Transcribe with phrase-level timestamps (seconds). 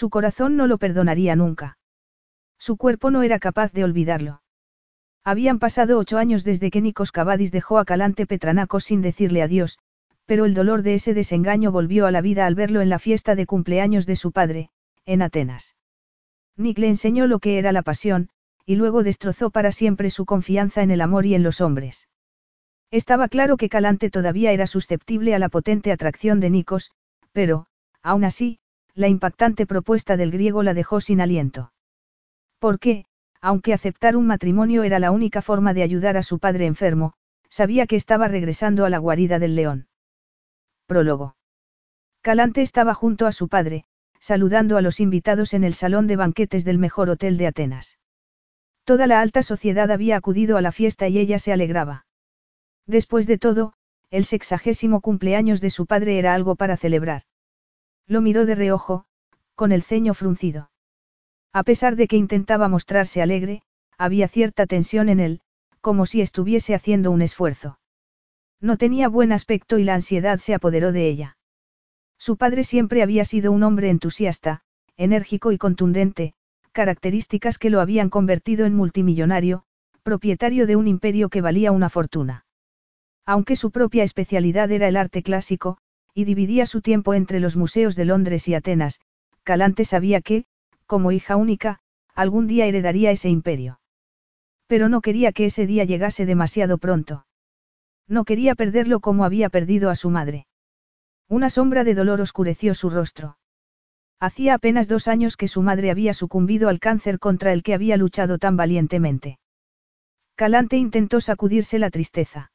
[0.00, 1.76] Su corazón no lo perdonaría nunca.
[2.58, 4.40] Su cuerpo no era capaz de olvidarlo.
[5.24, 9.78] Habían pasado ocho años desde que Nikos Cavadis dejó a Calante Petranacos sin decirle adiós,
[10.24, 13.34] pero el dolor de ese desengaño volvió a la vida al verlo en la fiesta
[13.34, 14.70] de cumpleaños de su padre,
[15.04, 15.76] en Atenas.
[16.56, 18.30] Nick le enseñó lo que era la pasión,
[18.64, 22.08] y luego destrozó para siempre su confianza en el amor y en los hombres.
[22.90, 26.90] Estaba claro que Calante todavía era susceptible a la potente atracción de Nikos,
[27.32, 27.66] pero,
[28.02, 28.60] aún así,
[29.00, 31.72] la impactante propuesta del griego la dejó sin aliento.
[32.58, 33.06] Porque,
[33.40, 37.14] aunque aceptar un matrimonio era la única forma de ayudar a su padre enfermo,
[37.48, 39.88] sabía que estaba regresando a la guarida del león.
[40.86, 41.34] Prólogo.
[42.20, 43.84] Calante estaba junto a su padre,
[44.18, 47.98] saludando a los invitados en el salón de banquetes del mejor hotel de Atenas.
[48.84, 52.04] Toda la alta sociedad había acudido a la fiesta y ella se alegraba.
[52.86, 53.72] Después de todo,
[54.10, 57.22] el sexagésimo cumpleaños de su padre era algo para celebrar.
[58.10, 59.04] Lo miró de reojo,
[59.54, 60.72] con el ceño fruncido.
[61.52, 63.62] A pesar de que intentaba mostrarse alegre,
[63.96, 65.40] había cierta tensión en él,
[65.80, 67.78] como si estuviese haciendo un esfuerzo.
[68.60, 71.38] No tenía buen aspecto y la ansiedad se apoderó de ella.
[72.18, 74.62] Su padre siempre había sido un hombre entusiasta,
[74.96, 76.34] enérgico y contundente,
[76.72, 79.62] características que lo habían convertido en multimillonario,
[80.02, 82.44] propietario de un imperio que valía una fortuna.
[83.24, 85.78] Aunque su propia especialidad era el arte clásico,
[86.14, 89.00] y dividía su tiempo entre los museos de Londres y Atenas,
[89.42, 90.44] Calante sabía que,
[90.86, 91.80] como hija única,
[92.14, 93.80] algún día heredaría ese imperio.
[94.66, 97.26] Pero no quería que ese día llegase demasiado pronto.
[98.06, 100.46] No quería perderlo como había perdido a su madre.
[101.28, 103.38] Una sombra de dolor oscureció su rostro.
[104.18, 107.96] Hacía apenas dos años que su madre había sucumbido al cáncer contra el que había
[107.96, 109.38] luchado tan valientemente.
[110.34, 112.50] Calante intentó sacudirse la tristeza.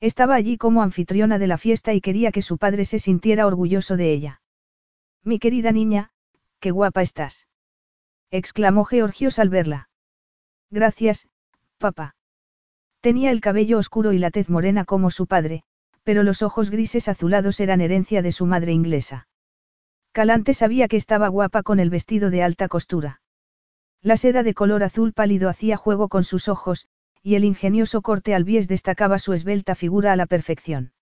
[0.00, 3.96] Estaba allí como anfitriona de la fiesta y quería que su padre se sintiera orgulloso
[3.96, 4.40] de ella.
[5.24, 6.10] Mi querida niña,
[6.60, 7.46] qué guapa estás.
[8.30, 9.88] exclamó Georgios al verla.
[10.70, 11.28] Gracias,
[11.78, 12.14] papá.
[13.00, 15.62] Tenía el cabello oscuro y la tez morena como su padre,
[16.02, 19.28] pero los ojos grises azulados eran herencia de su madre inglesa.
[20.12, 23.20] Calante sabía que estaba guapa con el vestido de alta costura.
[24.00, 26.88] La seda de color azul pálido hacía juego con sus ojos,
[27.22, 30.92] y el ingenioso corte al bies destacaba su esbelta figura a la perfección.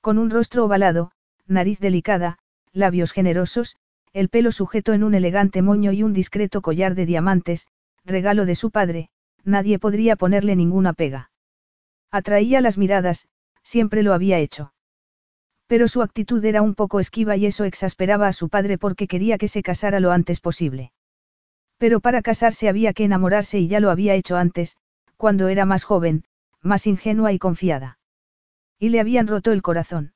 [0.00, 1.12] Con un rostro ovalado,
[1.46, 2.38] nariz delicada,
[2.72, 3.76] labios generosos,
[4.12, 7.66] el pelo sujeto en un elegante moño y un discreto collar de diamantes,
[8.04, 9.10] regalo de su padre,
[9.44, 11.30] nadie podría ponerle ninguna pega.
[12.10, 13.28] Atraía las miradas,
[13.62, 14.72] siempre lo había hecho.
[15.66, 19.38] Pero su actitud era un poco esquiva y eso exasperaba a su padre porque quería
[19.38, 20.92] que se casara lo antes posible.
[21.78, 24.76] Pero para casarse había que enamorarse y ya lo había hecho antes,
[25.20, 26.24] cuando era más joven,
[26.62, 27.98] más ingenua y confiada.
[28.78, 30.14] Y le habían roto el corazón.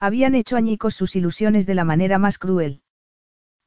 [0.00, 2.80] Habían hecho añicos sus ilusiones de la manera más cruel.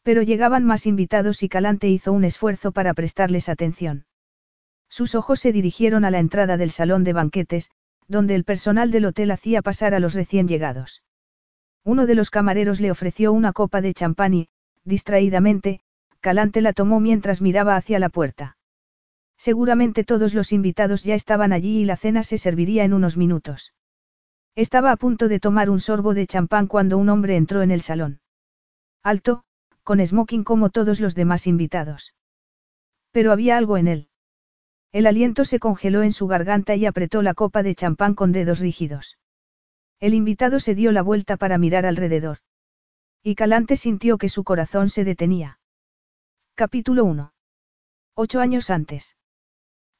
[0.02, 4.08] Pero llegaban más invitados y Calante hizo un esfuerzo para prestarles atención.
[4.90, 7.70] Sus ojos se dirigieron a la entrada del salón de banquetes,
[8.08, 11.04] donde el personal del hotel hacía pasar a los recién llegados.
[11.84, 14.50] Uno de los camareros le ofreció una copa de champán y,
[14.84, 15.82] distraídamente,
[16.20, 18.57] Calante la tomó mientras miraba hacia la puerta.
[19.38, 23.74] Seguramente todos los invitados ya estaban allí y la cena se serviría en unos minutos.
[24.56, 27.82] Estaba a punto de tomar un sorbo de champán cuando un hombre entró en el
[27.82, 28.22] salón.
[29.04, 29.44] Alto,
[29.84, 32.16] con smoking como todos los demás invitados.
[33.12, 34.10] Pero había algo en él.
[34.92, 38.60] El aliento se congeló en su garganta y apretó la copa de champán con dedos
[38.60, 39.20] rígidos.
[40.00, 42.40] El invitado se dio la vuelta para mirar alrededor.
[43.22, 45.60] Y Calante sintió que su corazón se detenía.
[46.56, 47.34] Capítulo 1.
[48.16, 49.17] Ocho años antes.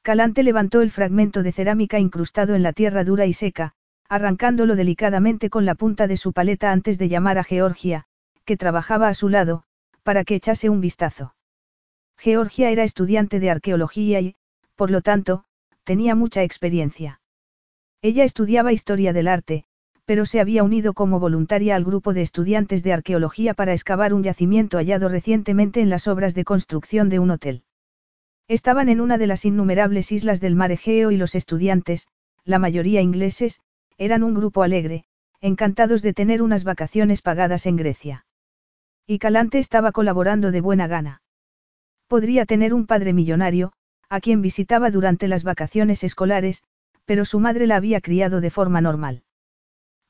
[0.02, 3.74] Calante levantó el fragmento de cerámica incrustado en la tierra dura y seca,
[4.08, 8.06] arrancándolo delicadamente con la punta de su paleta antes de llamar a Georgia,
[8.44, 9.64] que trabajaba a su lado,
[10.02, 11.34] para que echase un vistazo.
[12.16, 14.34] Georgia era estudiante de arqueología y,
[14.76, 15.44] por lo tanto,
[15.84, 17.20] tenía mucha experiencia.
[18.00, 19.66] Ella estudiaba historia del arte,
[20.06, 24.22] pero se había unido como voluntaria al grupo de estudiantes de arqueología para excavar un
[24.22, 27.62] yacimiento hallado recientemente en las obras de construcción de un hotel.
[28.48, 32.08] Estaban en una de las innumerables islas del mar Egeo y los estudiantes,
[32.44, 33.60] la mayoría ingleses,
[33.98, 35.04] eran un grupo alegre,
[35.42, 38.24] encantados de tener unas vacaciones pagadas en Grecia.
[39.06, 41.20] Y Calante estaba colaborando de buena gana.
[42.06, 43.72] Podría tener un padre millonario,
[44.08, 46.62] a quien visitaba durante las vacaciones escolares,
[47.04, 49.24] pero su madre la había criado de forma normal.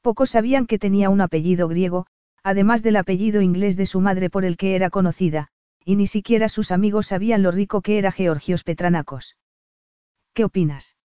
[0.00, 2.06] Pocos sabían que tenía un apellido griego,
[2.44, 5.50] además del apellido inglés de su madre por el que era conocida,
[5.88, 9.38] y ni siquiera sus amigos sabían lo rico que era Georgios Petranacos.
[10.34, 10.98] ¿Qué opinas?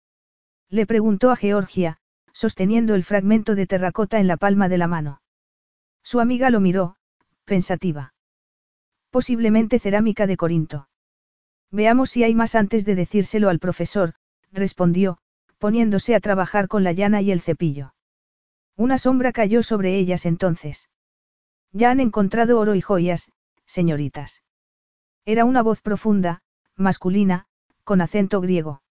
[0.71, 1.99] Le preguntó a Georgia,
[2.32, 5.21] sosteniendo el fragmento de terracota en la palma de la mano.
[6.03, 6.97] Su amiga lo miró,
[7.44, 8.15] pensativa.
[9.11, 10.88] Posiblemente cerámica de Corinto.
[11.71, 14.15] Veamos si hay más antes de decírselo al profesor,
[14.50, 15.19] respondió,
[15.59, 17.93] poniéndose a trabajar con la llana y el cepillo.
[18.77, 20.88] Una sombra cayó sobre ellas entonces.
[21.71, 23.31] Ya han encontrado oro y joyas,
[23.67, 24.43] señoritas.
[25.31, 26.43] Era una voz profunda,
[26.75, 27.47] masculina,
[27.85, 28.82] con acento griego.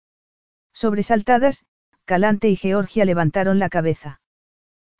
[0.71, 1.65] Sobresaltadas,
[2.05, 4.21] Calante y Georgia levantaron la cabeza.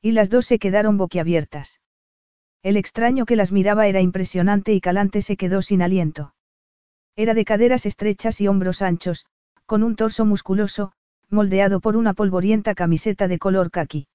[0.02, 1.80] Y las dos se quedaron boquiabiertas.
[2.62, 6.36] El extraño que las miraba era impresionante y Calante se quedó sin aliento.
[7.16, 9.26] Era de caderas estrechas y hombros anchos,
[9.66, 10.92] con un torso musculoso,
[11.30, 14.10] moldeado por una polvorienta camiseta de color caqui.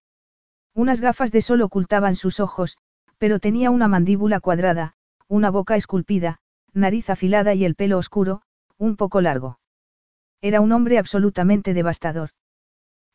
[0.74, 2.76] Unas gafas de sol ocultaban sus ojos,
[3.16, 4.92] pero tenía una mandíbula cuadrada,
[5.26, 6.42] una boca esculpida,
[6.74, 8.42] nariz afilada y el pelo oscuro,
[8.78, 9.58] un poco largo.
[10.40, 12.30] Era un hombre absolutamente devastador.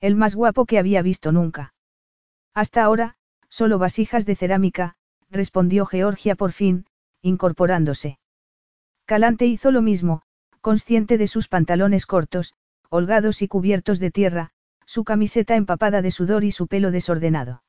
[0.02, 1.74] El más guapo que había visto nunca.
[2.54, 3.16] Hasta ahora,
[3.50, 4.96] solo vasijas de cerámica,
[5.30, 6.86] respondió Georgia por fin,
[7.22, 8.20] incorporándose.
[9.06, 10.24] Calante hizo lo mismo,
[10.62, 12.56] consciente de sus pantalones cortos,
[12.90, 14.52] holgados y cubiertos de tierra,
[14.86, 17.64] su camiseta empapada de sudor y su pelo desordenado.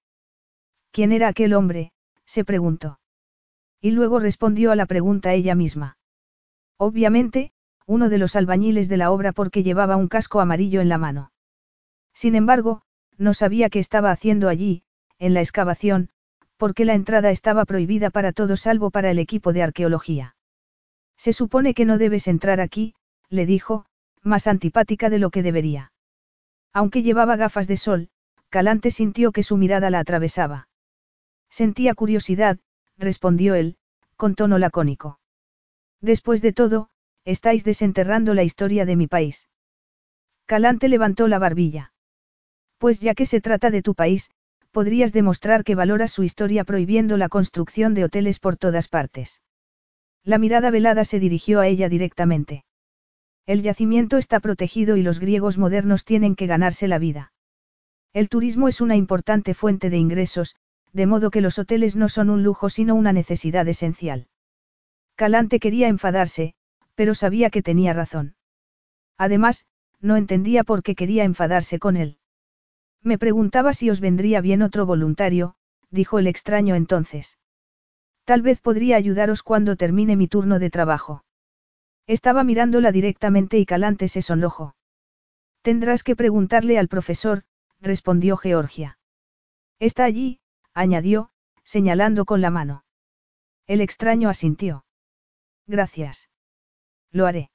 [0.91, 1.93] ¿Quién era aquel hombre?
[2.25, 2.99] se preguntó.
[3.81, 5.97] Y luego respondió a la pregunta ella misma.
[6.77, 7.53] Obviamente,
[7.87, 11.33] uno de los albañiles de la obra porque llevaba un casco amarillo en la mano.
[12.15, 12.83] Sin embargo,
[13.17, 14.83] no sabía qué estaba haciendo allí,
[15.19, 16.11] en la excavación,
[16.57, 20.37] porque la entrada estaba prohibida para todos salvo para el equipo de arqueología.
[21.17, 22.95] Se supone que no debes entrar aquí,
[23.29, 23.87] le dijo,
[24.23, 25.93] más antipática de lo que debería.
[26.73, 28.09] Aunque llevaba gafas de sol,
[28.51, 30.69] Calante sintió que su mirada la atravesaba.
[31.49, 32.59] Sentía curiosidad,
[33.01, 33.77] respondió él,
[34.17, 35.19] con tono lacónico.
[36.01, 36.91] Después de todo,
[37.25, 39.49] estáis desenterrando la historia de mi país.
[40.47, 41.93] Calante levantó la barbilla.
[42.79, 44.31] Pues ya que se trata de tu país,
[44.71, 49.43] podrías demostrar que valoras su historia prohibiendo la construcción de hoteles por todas partes.
[50.23, 52.65] La mirada velada se dirigió a ella directamente.
[53.47, 57.33] El yacimiento está protegido y los griegos modernos tienen que ganarse la vida.
[58.13, 60.57] El turismo es una importante fuente de ingresos,
[60.93, 64.29] de modo que los hoteles no son un lujo sino una necesidad esencial.
[65.15, 66.55] Calante quería enfadarse,
[66.95, 68.35] pero sabía que tenía razón.
[69.17, 69.67] Además,
[70.01, 72.19] no entendía por qué quería enfadarse con él.
[73.03, 75.55] Me preguntaba si os vendría bien otro voluntario,
[75.91, 77.39] dijo el extraño entonces.
[78.25, 81.25] Tal vez podría ayudaros cuando termine mi turno de trabajo.
[82.07, 84.75] Estaba mirándola directamente y Calante se sonrojó.
[85.63, 87.43] Tendrás que preguntarle al profesor,
[87.81, 88.99] respondió Georgia.
[89.79, 90.40] Está allí,
[90.75, 91.31] añadió,
[91.65, 92.85] señalando con la mano.
[93.67, 94.85] El extraño asintió.
[95.67, 96.29] Gracias.
[97.13, 97.51] Lo haré.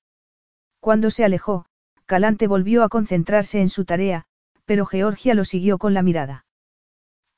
[0.79, 1.65] Cuando se alejó,
[2.05, 4.25] Calante volvió a concentrarse en su tarea,
[4.65, 6.45] pero Georgia lo siguió con la mirada.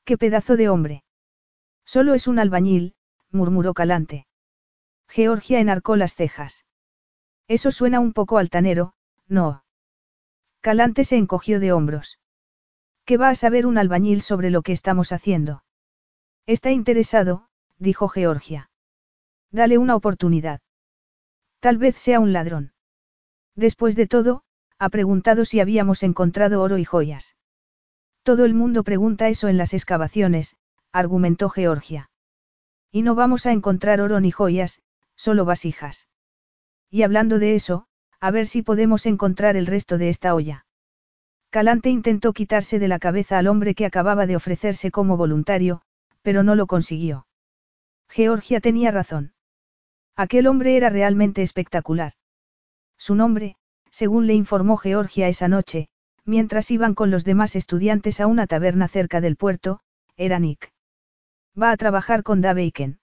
[0.04, 1.04] ¡Qué pedazo de hombre!
[1.84, 2.94] Solo es un albañil,
[3.30, 4.26] murmuró Calante.
[5.08, 6.66] Georgia enarcó las cejas.
[7.46, 8.92] Eso suena un poco altanero,
[9.26, 9.64] no.
[10.60, 12.18] Calante se encogió de hombros.
[13.04, 15.62] ¿Qué va a saber un albañil sobre lo que estamos haciendo?
[16.48, 18.70] Está interesado, dijo Georgia.
[19.50, 20.62] Dale una oportunidad.
[21.60, 22.72] Tal vez sea un ladrón.
[23.54, 24.44] Después de todo,
[24.78, 27.36] ha preguntado si habíamos encontrado oro y joyas.
[28.22, 30.56] Todo el mundo pregunta eso en las excavaciones,
[30.90, 32.08] argumentó Georgia.
[32.90, 34.80] Y no vamos a encontrar oro ni joyas,
[35.16, 36.08] solo vasijas.
[36.88, 37.88] Y hablando de eso,
[38.20, 40.64] a ver si podemos encontrar el resto de esta olla.
[41.50, 45.82] Calante intentó quitarse de la cabeza al hombre que acababa de ofrecerse como voluntario,
[46.28, 47.26] pero no lo consiguió.
[48.06, 49.32] Georgia tenía razón.
[50.14, 52.12] Aquel hombre era realmente espectacular.
[52.98, 53.56] Su nombre,
[53.90, 55.88] según le informó Georgia esa noche,
[56.26, 59.80] mientras iban con los demás estudiantes a una taberna cerca del puerto,
[60.18, 60.70] era Nick.
[61.58, 63.00] Va a trabajar con Daveiken.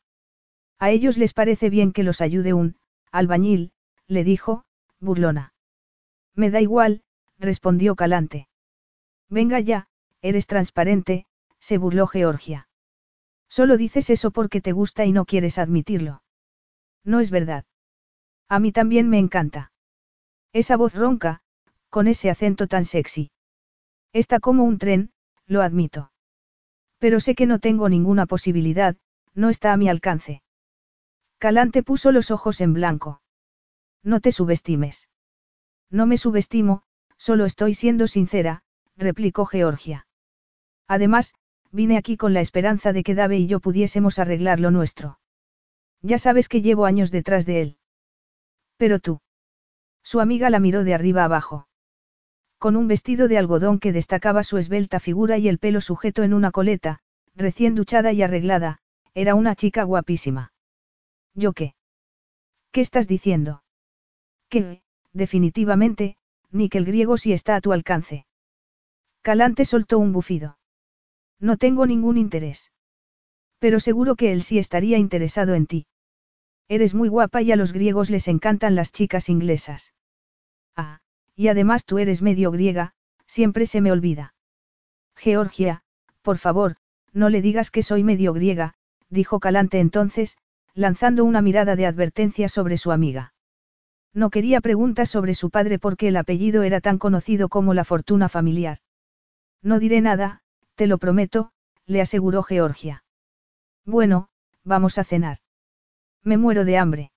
[0.77, 2.77] A ellos les parece bien que los ayude un,
[3.11, 3.71] albañil,
[4.05, 4.65] le dijo,
[4.99, 5.55] burlona.
[6.35, 7.01] Me da igual,
[7.39, 8.49] respondió Calante.
[9.31, 9.87] Venga ya,
[10.21, 11.25] eres transparente,
[11.59, 12.67] se burló Georgia.
[13.57, 16.21] Solo dices eso porque te gusta y no quieres admitirlo.
[17.05, 17.63] No es verdad.
[18.49, 19.71] A mí también me encanta.
[20.51, 21.41] Esa voz ronca,
[21.89, 23.31] con ese acento tan sexy.
[24.11, 25.13] Está como un tren,
[25.45, 26.11] lo admito.
[26.97, 28.97] Pero sé que no tengo ninguna posibilidad,
[29.33, 30.43] no está a mi alcance.
[31.37, 33.21] Calante puso los ojos en blanco.
[34.03, 35.07] No te subestimes.
[35.89, 36.83] No me subestimo,
[37.15, 38.63] solo estoy siendo sincera,
[38.97, 40.07] replicó Georgia.
[40.89, 41.33] Además,
[41.75, 45.19] vine aquí con la esperanza de que Dave y yo pudiésemos arreglar lo nuestro.
[46.01, 47.77] Ya sabes que llevo años detrás de él.
[48.77, 49.19] Pero tú.
[50.03, 51.67] Su amiga la miró de arriba abajo.
[52.57, 56.33] Con un vestido de algodón que destacaba su esbelta figura y el pelo sujeto en
[56.33, 56.99] una coleta,
[57.35, 58.79] recién duchada y arreglada,
[59.13, 60.53] era una chica guapísima.
[61.33, 61.75] ¿Yo qué?
[62.71, 63.63] ¿Qué estás diciendo?
[64.49, 66.17] Que, definitivamente,
[66.51, 68.25] ni que el griego sí está a tu alcance.
[69.21, 70.57] Calante soltó un bufido.
[71.39, 72.71] No tengo ningún interés.
[73.59, 75.87] Pero seguro que él sí estaría interesado en ti.
[76.67, 79.93] Eres muy guapa y a los griegos les encantan las chicas inglesas.
[80.75, 80.99] Ah,
[81.35, 82.93] y además tú eres medio griega,
[83.27, 84.33] siempre se me olvida.
[85.15, 85.83] Georgia,
[86.21, 86.77] por favor,
[87.13, 88.73] no le digas que soy medio griega,
[89.09, 90.37] dijo Calante entonces,
[90.73, 93.33] lanzando una mirada de advertencia sobre su amiga.
[94.13, 98.29] No quería preguntas sobre su padre porque el apellido era tan conocido como la fortuna
[98.29, 98.79] familiar.
[99.61, 100.41] No diré nada,
[100.75, 101.51] te lo prometo,
[101.85, 103.03] le aseguró Georgia.
[103.85, 104.29] Bueno,
[104.63, 105.37] vamos a cenar.
[106.23, 107.11] Me muero de hambre.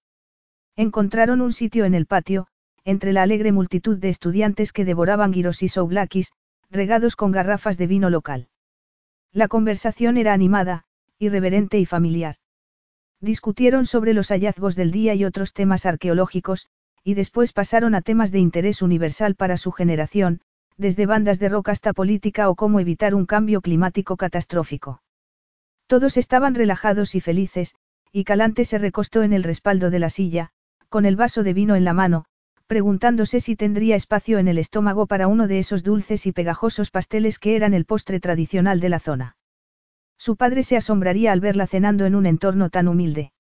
[0.76, 2.46] Encontraron un sitio en el patio,
[2.84, 6.32] entre la alegre multitud de estudiantes que devoraban giros y souvlakis,
[6.70, 8.48] regados con garrafas de vino local.
[9.32, 10.84] La conversación era animada,
[11.18, 12.36] irreverente y familiar.
[13.20, 16.68] Discutieron sobre los hallazgos del día y otros temas arqueológicos,
[17.02, 20.40] y después pasaron a temas de interés universal para su generación,
[20.78, 25.02] desde bandas de rock hasta política o cómo evitar un cambio climático catastrófico.
[25.88, 27.75] Todos estaban relajados y felices,
[28.12, 30.50] y Calante se recostó en el respaldo de la silla,
[30.88, 32.25] con el vaso de vino en la mano,
[32.66, 37.38] preguntándose si tendría espacio en el estómago para uno de esos dulces y pegajosos pasteles
[37.38, 39.37] que eran el postre tradicional de la zona.
[40.18, 43.32] Su padre se asombraría al verla cenando en un entorno tan humilde.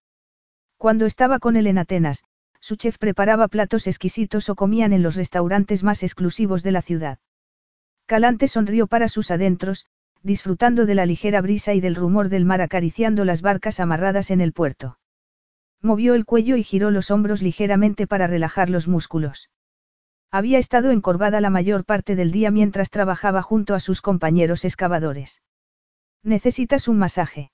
[0.76, 2.24] Cuando estaba con él en Atenas,
[2.60, 7.18] su chef preparaba platos exquisitos o comían en los restaurantes más exclusivos de la ciudad.
[8.08, 9.84] Calante sonrió para sus adentros,
[10.22, 14.40] disfrutando de la ligera brisa y del rumor del mar acariciando las barcas amarradas en
[14.40, 14.98] el puerto.
[15.82, 19.50] Movió el cuello y giró los hombros ligeramente para relajar los músculos.
[20.30, 25.42] Había estado encorvada la mayor parte del día mientras trabajaba junto a sus compañeros excavadores.
[26.22, 27.52] Necesitas un masaje.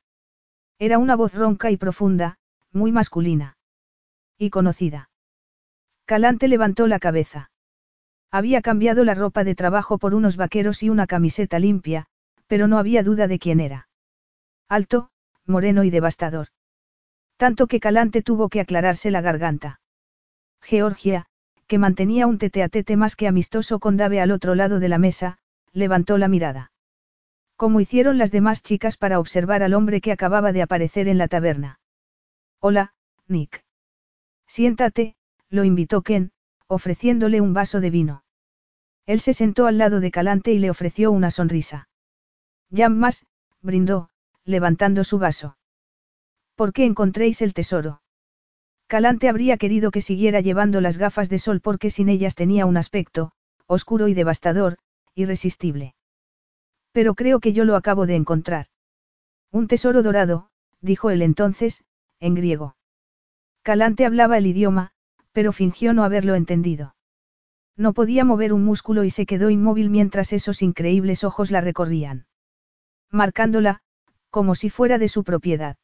[0.79, 2.39] Era una voz ronca y profunda,
[2.71, 3.57] muy masculina.
[4.39, 5.11] Y conocida.
[6.05, 7.51] Calante levantó la cabeza.
[8.31, 12.07] Había cambiado la ropa de trabajo por unos vaqueros y una camiseta limpia,
[12.47, 13.89] pero no había duda de quién era.
[14.69, 15.11] Alto,
[15.47, 16.49] moreno y devastador.
[17.37, 19.81] Tanto que Calante tuvo que aclararse la garganta.
[20.63, 21.27] Georgia,
[21.67, 24.89] que mantenía un tete a tete más que amistoso con Dave al otro lado de
[24.89, 25.39] la mesa,
[25.73, 26.73] levantó la mirada.
[27.57, 31.29] Como hicieron las demás chicas para observar al hombre que acababa de aparecer en la
[31.29, 31.79] taberna.
[32.61, 32.95] Hola,
[33.29, 33.65] Nick.
[34.47, 35.17] Siéntate,
[35.49, 36.33] lo invitó Ken,
[36.67, 38.25] ofreciéndole un vaso de vino.
[39.07, 41.89] Él se sentó al lado de Calante y le ofreció una sonrisa.
[42.71, 43.27] Jan más,
[43.61, 44.11] brindó,
[44.45, 45.57] levantando su vaso.
[46.55, 48.03] ¿Por qué encontréis el tesoro?
[48.87, 52.77] Calante habría querido que siguiera llevando las gafas de sol porque sin ellas tenía un
[52.77, 53.33] aspecto,
[53.67, 54.79] oscuro y devastador,
[55.15, 55.95] irresistible.
[56.93, 58.67] Pero creo que yo lo acabo de encontrar.
[59.51, 60.49] Un tesoro dorado,
[60.81, 61.83] dijo él entonces,
[62.21, 62.77] en griego.
[63.63, 64.93] Calante hablaba el idioma,
[65.35, 66.95] pero fingió no haberlo entendido.
[67.77, 72.27] No podía mover un músculo y se quedó inmóvil mientras esos increíbles ojos la recorrían.
[73.11, 73.81] Marcándola,
[74.31, 75.77] como si fuera de su propiedad.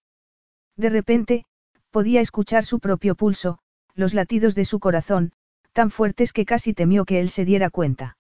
[0.77, 1.45] De repente,
[1.91, 3.59] podía escuchar su propio pulso,
[3.95, 5.33] los latidos de su corazón,
[5.73, 8.17] tan fuertes que casi temió que él se diera cuenta.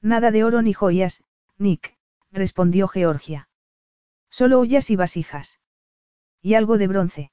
[0.00, 1.24] Nada de oro ni joyas,
[1.58, 1.96] Nick,
[2.30, 3.48] respondió Georgia.
[4.30, 5.58] Solo ollas y vasijas.
[6.40, 7.32] Y algo de bronce.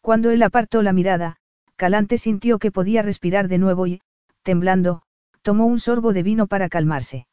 [0.00, 1.39] Cuando él apartó la mirada,
[1.80, 4.02] Calante sintió que podía respirar de nuevo y,
[4.42, 5.00] temblando,
[5.40, 7.26] tomó un sorbo de vino para calmarse.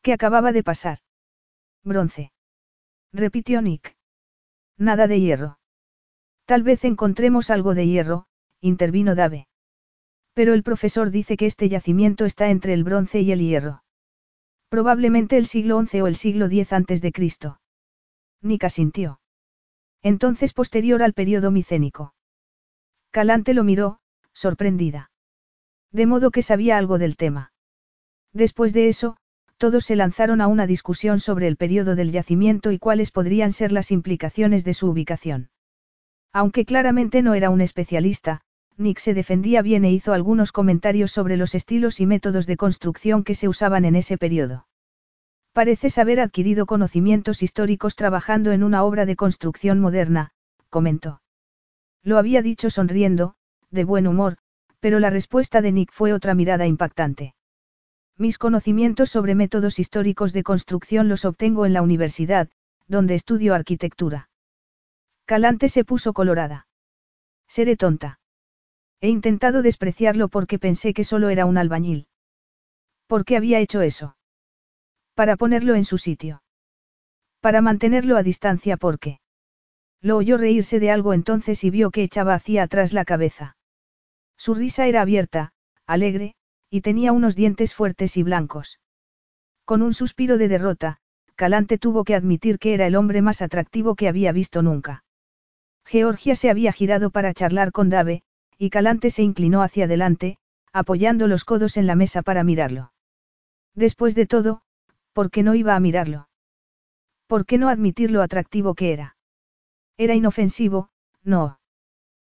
[0.00, 0.98] ¿Qué acababa de pasar?
[1.82, 2.30] Bronce.
[3.12, 3.96] Repitió Nick.
[4.76, 5.58] Nada de hierro.
[6.44, 8.26] Tal vez encontremos algo de hierro,
[8.60, 9.48] intervino Dave.
[10.34, 13.82] Pero el profesor dice que este yacimiento está entre el bronce y el hierro.
[14.68, 17.60] Probablemente el siglo XI o el siglo X antes de Cristo.
[18.40, 19.18] Nika sintió.
[20.00, 22.14] Entonces posterior al periodo micénico.
[23.10, 23.98] Calante lo miró,
[24.32, 25.10] sorprendida.
[25.92, 27.52] De modo que sabía algo del tema.
[28.32, 29.16] Después de eso,
[29.56, 33.72] todos se lanzaron a una discusión sobre el periodo del yacimiento y cuáles podrían ser
[33.72, 35.50] las implicaciones de su ubicación.
[36.32, 38.42] Aunque claramente no era un especialista,
[38.76, 43.24] Nick se defendía bien e hizo algunos comentarios sobre los estilos y métodos de construcción
[43.24, 44.68] que se usaban en ese periodo.
[45.52, 50.30] Pareces haber adquirido conocimientos históricos trabajando en una obra de construcción moderna,
[50.70, 51.20] comentó.
[52.02, 53.34] Lo había dicho sonriendo,
[53.70, 54.38] de buen humor,
[54.80, 57.34] pero la respuesta de Nick fue otra mirada impactante.
[58.16, 62.48] Mis conocimientos sobre métodos históricos de construcción los obtengo en la universidad,
[62.86, 64.28] donde estudio arquitectura.
[65.24, 66.66] Calante se puso colorada.
[67.46, 68.18] Seré tonta.
[69.00, 72.08] He intentado despreciarlo porque pensé que solo era un albañil.
[73.06, 74.16] ¿Por qué había hecho eso?
[75.14, 76.42] Para ponerlo en su sitio.
[77.40, 79.20] Para mantenerlo a distancia porque.
[80.00, 83.56] Lo oyó reírse de algo entonces y vio que echaba hacia atrás la cabeza.
[84.36, 85.52] Su risa era abierta,
[85.86, 86.34] alegre,
[86.70, 88.78] y tenía unos dientes fuertes y blancos.
[89.64, 90.98] Con un suspiro de derrota,
[91.34, 95.04] Calante tuvo que admitir que era el hombre más atractivo que había visto nunca.
[95.84, 98.22] Georgia se había girado para charlar con Dave,
[98.58, 100.38] y Calante se inclinó hacia adelante,
[100.72, 102.92] apoyando los codos en la mesa para mirarlo.
[103.74, 104.62] Después de todo,
[105.12, 106.28] ¿por qué no iba a mirarlo?
[107.26, 109.17] ¿Por qué no admitir lo atractivo que era?
[110.00, 110.90] Era inofensivo,
[111.24, 111.58] no.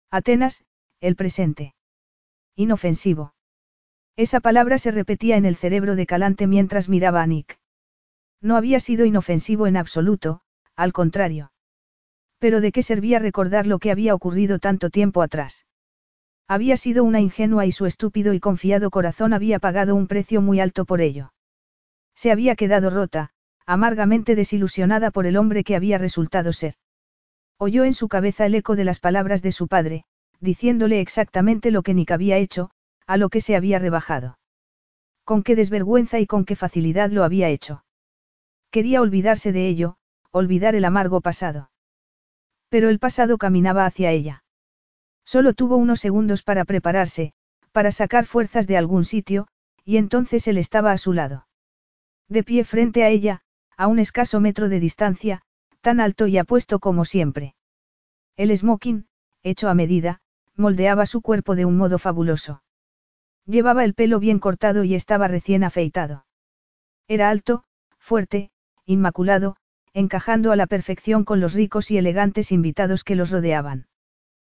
[0.09, 0.63] Atenas,
[1.01, 1.75] el presente.
[2.55, 3.35] Inofensivo.
[4.15, 7.59] Esa palabra se repetía en el cerebro de Calante mientras miraba a Nick.
[8.41, 10.41] No había sido inofensivo en absoluto,
[10.77, 11.51] al contrario.
[12.39, 15.65] Pero ¿de qué servía recordar lo que había ocurrido tanto tiempo atrás?
[16.47, 20.61] Había sido una ingenua y su estúpido y confiado corazón había pagado un precio muy
[20.61, 21.33] alto por ello.
[22.15, 23.31] Se había quedado rota,
[23.65, 26.75] amargamente desilusionada por el hombre que había resultado ser.
[27.57, 30.05] Oyó en su cabeza el eco de las palabras de su padre,
[30.39, 32.69] diciéndole exactamente lo que Nick había hecho,
[33.07, 34.37] a lo que se había rebajado.
[35.23, 37.83] Con qué desvergüenza y con qué facilidad lo había hecho.
[38.69, 39.97] Quería olvidarse de ello,
[40.31, 41.71] olvidar el amargo pasado.
[42.69, 44.43] Pero el pasado caminaba hacia ella.
[45.25, 47.33] Solo tuvo unos segundos para prepararse,
[47.71, 49.47] para sacar fuerzas de algún sitio,
[49.83, 51.47] y entonces él estaba a su lado.
[52.29, 53.41] De pie frente a ella,
[53.77, 55.41] a un escaso metro de distancia,
[55.81, 57.55] tan alto y apuesto como siempre.
[58.35, 59.07] El smoking,
[59.43, 60.21] hecho a medida,
[60.55, 62.63] moldeaba su cuerpo de un modo fabuloso.
[63.45, 66.25] Llevaba el pelo bien cortado y estaba recién afeitado.
[67.07, 67.63] Era alto,
[67.97, 68.51] fuerte,
[68.85, 69.55] inmaculado,
[69.93, 73.87] encajando a la perfección con los ricos y elegantes invitados que los rodeaban.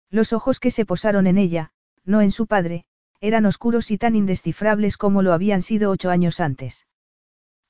[0.10, 1.72] Los ojos que se posaron en ella,
[2.06, 2.86] no en su padre,
[3.20, 6.88] eran oscuros y tan indescifrables como lo habían sido ocho años antes.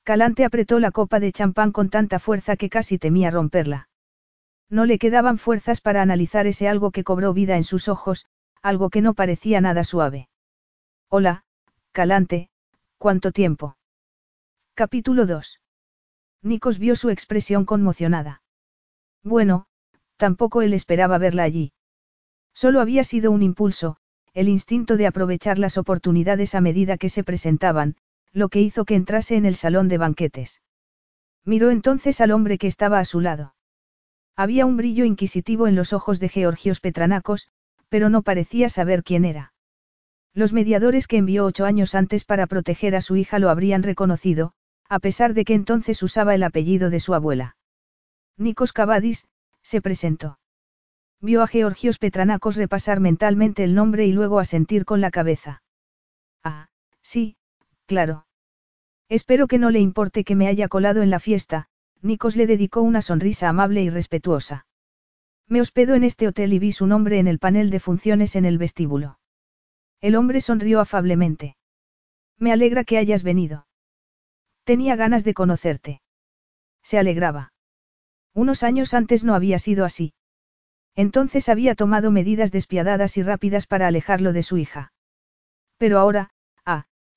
[0.08, 3.90] Calante apretó la copa de champán con tanta fuerza que casi temía romperla.
[4.70, 8.24] No le quedaban fuerzas para analizar ese algo que cobró vida en sus ojos,
[8.62, 10.30] algo que no parecía nada suave.
[11.10, 11.44] Hola,
[11.92, 12.48] Calante,
[12.96, 13.76] ¿cuánto tiempo?
[14.72, 15.60] Capítulo 2.
[16.40, 18.40] Nikos vio su expresión conmocionada.
[19.22, 19.66] Bueno,
[20.16, 21.74] tampoco él esperaba verla allí.
[22.54, 23.98] Solo había sido un impulso,
[24.32, 27.96] el instinto de aprovechar las oportunidades a medida que se presentaban,
[28.32, 30.60] lo que hizo que entrase en el salón de banquetes.
[31.44, 33.54] Miró entonces al hombre que estaba a su lado.
[34.36, 37.48] Había un brillo inquisitivo en los ojos de Georgios Petranacos,
[37.88, 39.52] pero no parecía saber quién era.
[40.34, 44.52] Los mediadores que envió ocho años antes para proteger a su hija lo habrían reconocido,
[44.88, 47.56] a pesar de que entonces usaba el apellido de su abuela.
[48.36, 49.26] Nikos Cavadis,
[49.62, 50.38] se presentó.
[51.20, 55.62] Vio a Georgios Petranacos repasar mentalmente el nombre y luego asentir con la cabeza.
[56.44, 56.68] Ah,
[57.02, 57.37] sí,
[57.88, 58.26] claro.
[59.08, 61.68] Espero que no le importe que me haya colado en la fiesta,
[62.02, 64.66] Nikos le dedicó una sonrisa amable y respetuosa.
[65.48, 68.44] Me hospedo en este hotel y vi su nombre en el panel de funciones en
[68.44, 69.18] el vestíbulo.
[70.00, 71.56] El hombre sonrió afablemente.
[72.38, 73.66] Me alegra que hayas venido.
[74.64, 76.02] Tenía ganas de conocerte.
[76.82, 77.54] Se alegraba.
[78.34, 80.12] Unos años antes no había sido así.
[80.94, 84.92] Entonces había tomado medidas despiadadas y rápidas para alejarlo de su hija.
[85.78, 86.37] Pero ahora, ah,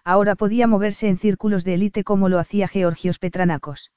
[0.04, 3.92] ahora podía moverse en círculos de élite como lo hacía Georgios Petranacos.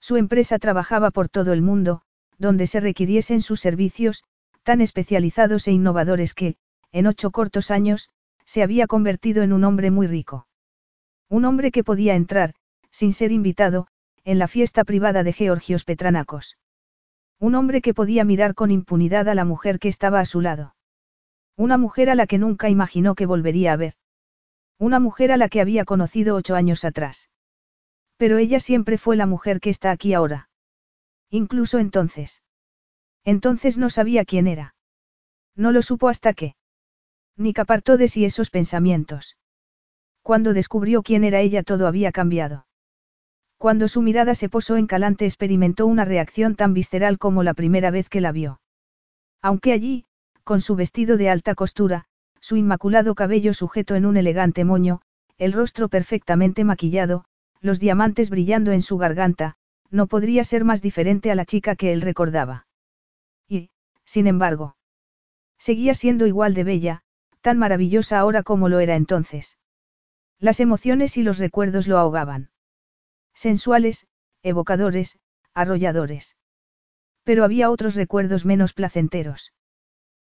[0.00, 2.02] Su empresa trabajaba por todo el mundo,
[2.38, 4.24] donde se requiriesen sus servicios,
[4.62, 6.56] tan especializados e innovadores que,
[6.92, 8.10] en ocho cortos años,
[8.44, 10.46] se había convertido en un hombre muy rico.
[11.28, 12.54] Un hombre que podía entrar,
[12.90, 13.88] sin ser invitado,
[14.24, 16.56] en la fiesta privada de Georgios Petranacos.
[17.38, 20.74] Un hombre que podía mirar con impunidad a la mujer que estaba a su lado.
[21.56, 23.94] Una mujer a la que nunca imaginó que volvería a ver.
[24.78, 27.28] Una mujer a la que había conocido ocho años atrás.
[28.16, 30.48] Pero ella siempre fue la mujer que está aquí ahora.
[31.30, 32.42] Incluso entonces.
[33.24, 34.74] Entonces no sabía quién era.
[35.56, 36.54] No lo supo hasta que.
[37.36, 39.36] Ni apartó de sí esos pensamientos.
[40.22, 42.66] Cuando descubrió quién era ella todo había cambiado.
[43.56, 47.90] Cuando su mirada se posó en Calante experimentó una reacción tan visceral como la primera
[47.90, 48.60] vez que la vio.
[49.42, 50.04] Aunque allí,
[50.44, 52.07] con su vestido de alta costura,
[52.40, 55.00] su inmaculado cabello sujeto en un elegante moño,
[55.36, 57.24] el rostro perfectamente maquillado,
[57.60, 59.56] los diamantes brillando en su garganta,
[59.90, 62.66] no podría ser más diferente a la chica que él recordaba.
[63.48, 63.70] Y,
[64.04, 64.76] sin embargo,
[65.58, 67.02] Seguía siendo igual de bella,
[67.40, 69.58] tan maravillosa ahora como lo era entonces.
[70.38, 72.50] Las emociones y los recuerdos lo ahogaban.
[73.34, 74.06] Sensuales,
[74.42, 75.18] evocadores,
[75.54, 76.36] arrolladores.
[77.24, 79.52] Pero había otros recuerdos menos placenteros.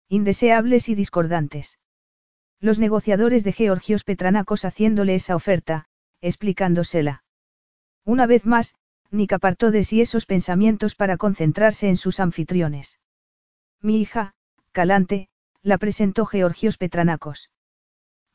[0.08, 1.78] Indeseables y discordantes.
[2.62, 5.86] Los negociadores de Georgios Petranacos haciéndole esa oferta,
[6.20, 7.24] explicándosela.
[8.04, 8.76] Una vez más,
[9.10, 13.00] Nick apartó de sí esos pensamientos para concentrarse en sus anfitriones.
[13.80, 14.34] Mi hija,
[14.70, 15.28] Calante,
[15.62, 17.50] la presentó Georgios Petranacos.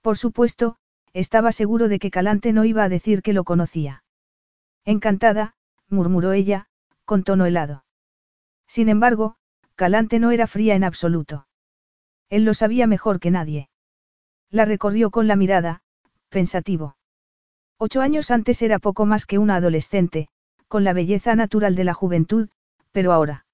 [0.02, 0.76] Por supuesto,
[1.14, 4.04] estaba seguro de que Calante no iba a decir que lo conocía.
[4.84, 5.56] Encantada,
[5.88, 6.68] murmuró ella,
[7.06, 7.86] con tono helado.
[8.68, 9.38] Sin embargo,
[9.76, 11.48] Calante no era fría en absoluto.
[12.30, 13.70] Él lo sabía mejor que nadie.
[14.50, 15.82] La recorrió con la mirada,
[16.30, 16.96] pensativo.
[17.78, 20.30] Ocho años antes era poco más que una adolescente,
[20.68, 22.50] con la belleza natural de la juventud,
[22.92, 23.46] pero ahora.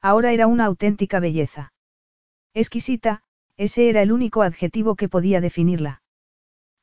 [0.00, 1.72] Ahora era una auténtica belleza.
[2.54, 3.22] Exquisita,
[3.56, 6.02] ese era el único adjetivo que podía definirla.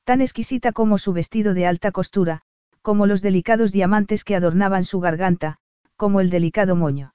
[0.04, 2.42] Tan exquisita como su vestido de alta costura,
[2.82, 5.58] como los delicados diamantes que adornaban su garganta,
[5.96, 7.14] como el delicado moño.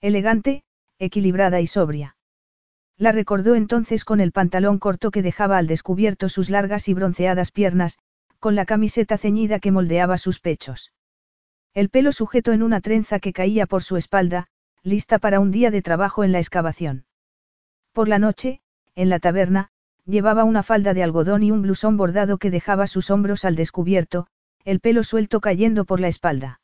[0.00, 0.64] Elegante,
[0.98, 2.13] equilibrada y sobria.
[2.96, 7.50] La recordó entonces con el pantalón corto que dejaba al descubierto sus largas y bronceadas
[7.50, 7.98] piernas,
[8.38, 10.92] con la camiseta ceñida que moldeaba sus pechos.
[11.72, 14.46] El pelo sujeto en una trenza que caía por su espalda,
[14.82, 17.06] lista para un día de trabajo en la excavación.
[17.92, 18.60] Por la noche,
[18.94, 19.70] en la taberna,
[20.04, 24.28] llevaba una falda de algodón y un blusón bordado que dejaba sus hombros al descubierto,
[24.64, 26.60] el pelo suelto cayendo por la espalda.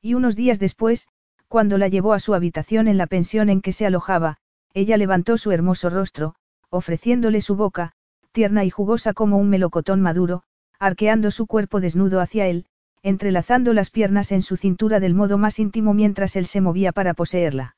[0.00, 1.06] Y unos días después,
[1.46, 4.38] cuando la llevó a su habitación en la pensión en que se alojaba,
[4.74, 6.34] ella levantó su hermoso rostro,
[6.68, 7.92] ofreciéndole su boca,
[8.32, 10.42] tierna y jugosa como un melocotón maduro,
[10.80, 12.66] arqueando su cuerpo desnudo hacia él,
[13.02, 17.14] entrelazando las piernas en su cintura del modo más íntimo mientras él se movía para
[17.14, 17.76] poseerla.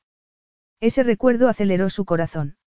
[0.79, 2.57] Ese recuerdo aceleró su corazón.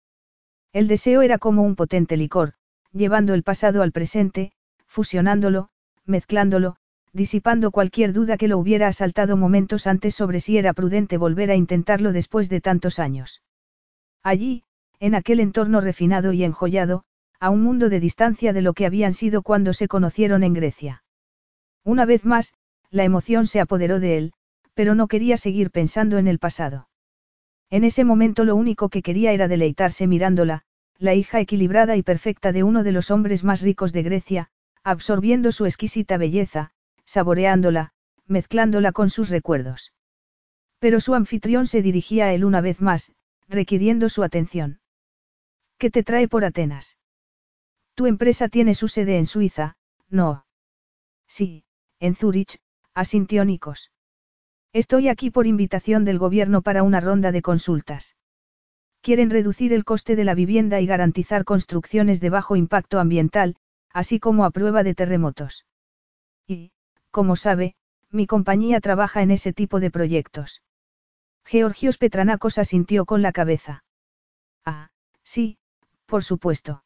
[0.72, 2.54] El deseo era como un potente licor,
[2.92, 4.52] llevando el pasado al presente,
[4.86, 5.70] fusionándolo,
[6.06, 6.76] mezclándolo,
[7.12, 11.56] disipando cualquier duda que lo hubiera asaltado momentos antes sobre si era prudente volver a
[11.56, 13.42] intentarlo después de tantos años.
[14.22, 14.64] Allí,
[14.98, 17.04] en aquel entorno refinado y enjollado,
[17.38, 21.04] a un mundo de distancia de lo que habían sido cuando se conocieron en Grecia.
[21.84, 22.52] Una vez más,
[22.90, 24.32] la emoción se apoderó de él,
[24.74, 26.88] pero no quería seguir pensando en el pasado.
[27.70, 30.62] En ese momento lo único que quería era deleitarse mirándola,
[30.98, 34.50] la hija equilibrada y perfecta de uno de los hombres más ricos de Grecia,
[34.82, 36.72] absorbiendo su exquisita belleza,
[37.06, 37.92] saboreándola,
[38.26, 39.94] mezclándola con sus recuerdos.
[40.78, 43.12] Pero su anfitrión se dirigía a él una vez más,
[43.50, 44.80] requiriendo su atención.
[45.76, 46.98] ¿Qué te trae por Atenas?
[47.94, 49.76] Tu empresa tiene su sede en Suiza,
[50.08, 50.46] ¿no?
[51.26, 51.64] Sí,
[51.98, 52.58] en Zúrich,
[52.94, 53.90] asintió Nikos.
[54.72, 58.16] Estoy aquí por invitación del gobierno para una ronda de consultas.
[59.00, 63.56] Quieren reducir el coste de la vivienda y garantizar construcciones de bajo impacto ambiental,
[63.92, 65.66] así como a prueba de terremotos.
[66.46, 66.70] Y,
[67.10, 67.74] como sabe,
[68.10, 70.62] mi compañía trabaja en ese tipo de proyectos.
[71.44, 73.84] Georgios Petranacos asintió con la cabeza.
[74.64, 74.90] Ah,
[75.22, 75.58] sí,
[76.06, 76.84] por supuesto.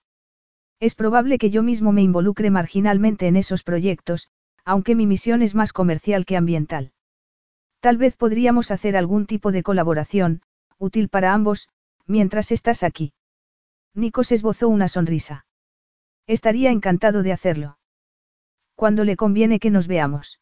[0.81, 4.29] Es probable que yo mismo me involucre marginalmente en esos proyectos,
[4.65, 6.93] aunque mi misión es más comercial que ambiental.
[7.81, 10.43] Tal vez podríamos hacer algún tipo de colaboración,
[10.79, 11.69] útil para ambos,
[12.07, 13.13] mientras estás aquí.
[13.95, 15.47] Nikos esbozó una sonrisa.
[16.27, 17.79] Estaría encantado de hacerlo.
[18.75, 20.41] Cuando le conviene que nos veamos.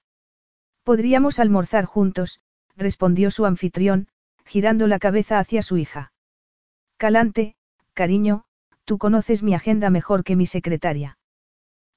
[0.84, 2.40] Podríamos almorzar juntos,
[2.76, 4.08] respondió su anfitrión,
[4.44, 6.12] girando la cabeza hacia su hija.
[6.96, 7.56] Calante,
[7.94, 8.44] cariño,
[8.84, 11.18] tú conoces mi agenda mejor que mi secretaria.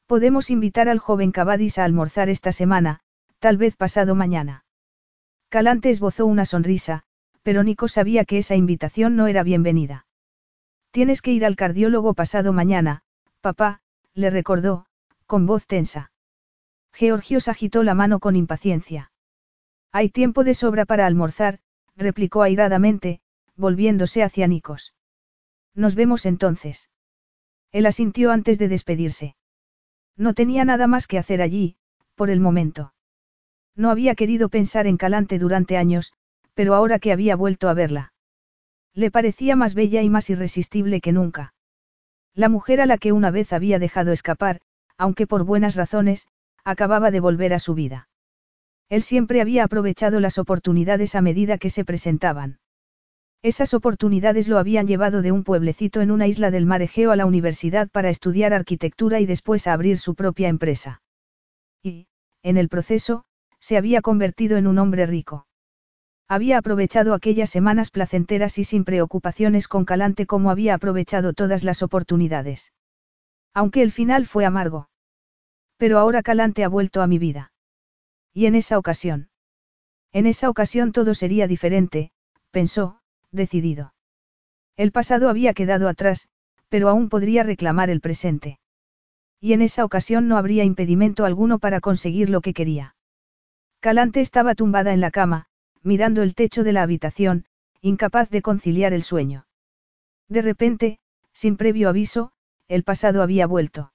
[0.06, 3.00] Podemos invitar al joven Cavadis a almorzar esta semana,
[3.40, 4.66] tal vez pasado mañana.
[5.50, 7.04] Calante esbozó una sonrisa,
[7.44, 10.06] pero Nico sabía que esa invitación no era bienvenida.
[10.92, 13.02] Tienes que ir al cardiólogo pasado mañana,
[13.42, 13.82] papá,
[14.14, 14.86] le recordó,
[15.26, 16.12] con voz tensa.
[16.94, 19.12] Georgios agitó la mano con impaciencia.
[19.97, 21.60] Hay tiempo de sobra para almorzar,
[21.95, 23.21] replicó airadamente,
[23.55, 24.93] volviéndose hacia Nikos.
[25.73, 26.89] Nos vemos entonces.
[27.71, 29.38] Él asintió antes de despedirse.
[30.17, 31.77] No tenía nada más que hacer allí,
[32.15, 32.93] por el momento.
[33.73, 36.12] No había querido pensar en Calante durante años,
[36.55, 38.12] pero ahora que había vuelto a verla.
[38.93, 41.53] Le parecía más bella y más irresistible que nunca.
[42.34, 44.60] La mujer a la que una vez había dejado escapar,
[44.97, 46.27] aunque por buenas razones,
[46.65, 48.10] acababa de volver a su vida.
[48.89, 52.60] Él siempre había aprovechado las oportunidades a medida que se presentaban.
[53.41, 57.15] Esas oportunidades lo habían llevado de un pueblecito en una isla del mar Egeo a
[57.15, 61.02] la universidad para estudiar arquitectura y después a abrir su propia empresa.
[61.84, 62.08] Y,
[62.41, 63.26] en el proceso,
[63.60, 65.48] se había convertido en un hombre rico.
[66.28, 71.84] Había aprovechado aquellas semanas placenteras y sin preocupaciones con Calante como había aprovechado todas las
[71.84, 72.74] oportunidades.
[73.54, 74.89] Aunque el final fue amargo.
[75.78, 77.52] Pero ahora Calante ha vuelto a mi vida.
[78.36, 79.30] Y en esa ocasión.
[80.12, 82.12] En esa ocasión todo sería diferente,
[82.52, 83.00] pensó,
[83.32, 83.93] decidido.
[84.76, 86.28] El pasado había quedado atrás,
[86.67, 88.60] pero aún podría reclamar el presente.
[89.39, 92.98] Y en esa ocasión no habría impedimento alguno para conseguir lo que quería.
[93.80, 95.45] Calante estaba tumbada en la cama,
[95.82, 97.45] mirando el techo de la habitación,
[97.80, 99.48] incapaz de conciliar el sueño.
[100.28, 101.00] De repente,
[101.32, 102.34] sin previo aviso,
[102.67, 103.93] el pasado había vuelto.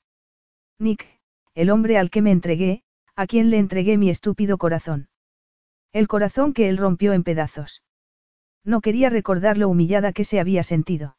[0.79, 1.07] Nick,
[1.55, 2.85] el hombre al que me entregué,
[3.20, 5.11] a quien le entregué mi estúpido corazón.
[5.92, 7.83] El corazón que él rompió en pedazos.
[8.64, 11.18] No quería recordar lo humillada que se había sentido.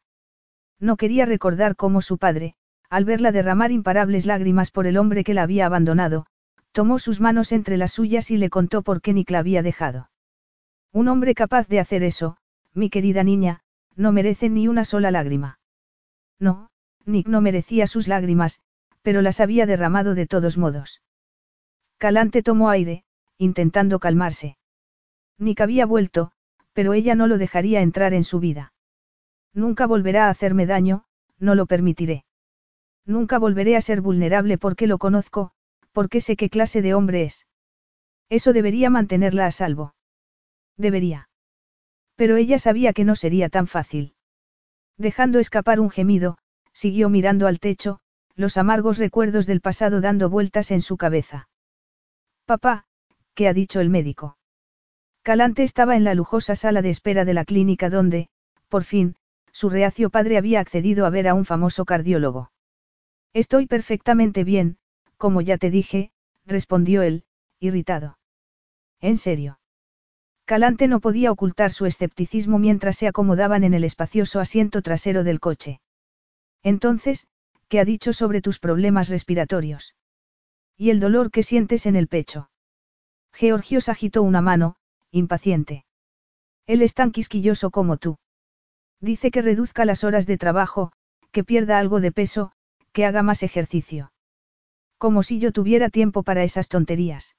[0.79, 2.55] No quería recordar cómo su padre,
[2.89, 6.25] al verla derramar imparables lágrimas por el hombre que la había abandonado,
[6.71, 10.09] tomó sus manos entre las suyas y le contó por qué Nick la había dejado.
[10.91, 12.37] Un hombre capaz de hacer eso,
[12.73, 13.61] mi querida niña,
[13.95, 15.59] no merece ni una sola lágrima.
[16.39, 16.71] No,
[17.05, 18.59] Nick no merecía sus lágrimas,
[19.03, 21.00] pero las había derramado de todos modos.
[22.01, 23.03] Calante tomó aire,
[23.37, 24.57] intentando calmarse.
[25.37, 26.31] Nick había vuelto,
[26.73, 28.73] pero ella no lo dejaría entrar en su vida.
[29.53, 31.03] Nunca volverá a hacerme daño,
[31.37, 32.25] no lo permitiré.
[33.05, 35.51] Nunca volveré a ser vulnerable porque lo conozco,
[35.91, 37.45] porque sé qué clase de hombre es.
[38.29, 39.93] Eso debería mantenerla a salvo.
[40.77, 41.29] Debería.
[42.15, 44.15] Pero ella sabía que no sería tan fácil.
[44.97, 46.39] Dejando escapar un gemido,
[46.73, 47.99] siguió mirando al techo,
[48.35, 51.47] los amargos recuerdos del pasado dando vueltas en su cabeza.
[52.45, 52.85] Papá,
[53.33, 54.37] ¿qué ha dicho el médico?
[55.23, 58.29] Calante estaba en la lujosa sala de espera de la clínica donde,
[58.69, 59.15] por fin,
[59.51, 62.51] su reacio padre había accedido a ver a un famoso cardiólogo.
[63.33, 64.77] Estoy perfectamente bien,
[65.17, 66.11] como ya te dije,
[66.45, 67.23] respondió él,
[67.59, 68.17] irritado.
[68.99, 69.59] ¿En serio?
[70.45, 75.39] Calante no podía ocultar su escepticismo mientras se acomodaban en el espacioso asiento trasero del
[75.39, 75.79] coche.
[76.63, 77.27] Entonces,
[77.67, 79.95] ¿qué ha dicho sobre tus problemas respiratorios?
[80.81, 82.49] Y el dolor que sientes en el pecho.
[83.31, 84.77] Georgios agitó una mano,
[85.11, 85.85] impaciente.
[86.65, 88.17] Él es tan quisquilloso como tú.
[88.99, 90.91] Dice que reduzca las horas de trabajo,
[91.31, 92.53] que pierda algo de peso,
[92.93, 94.11] que haga más ejercicio.
[94.97, 97.35] Como si yo tuviera tiempo para esas tonterías.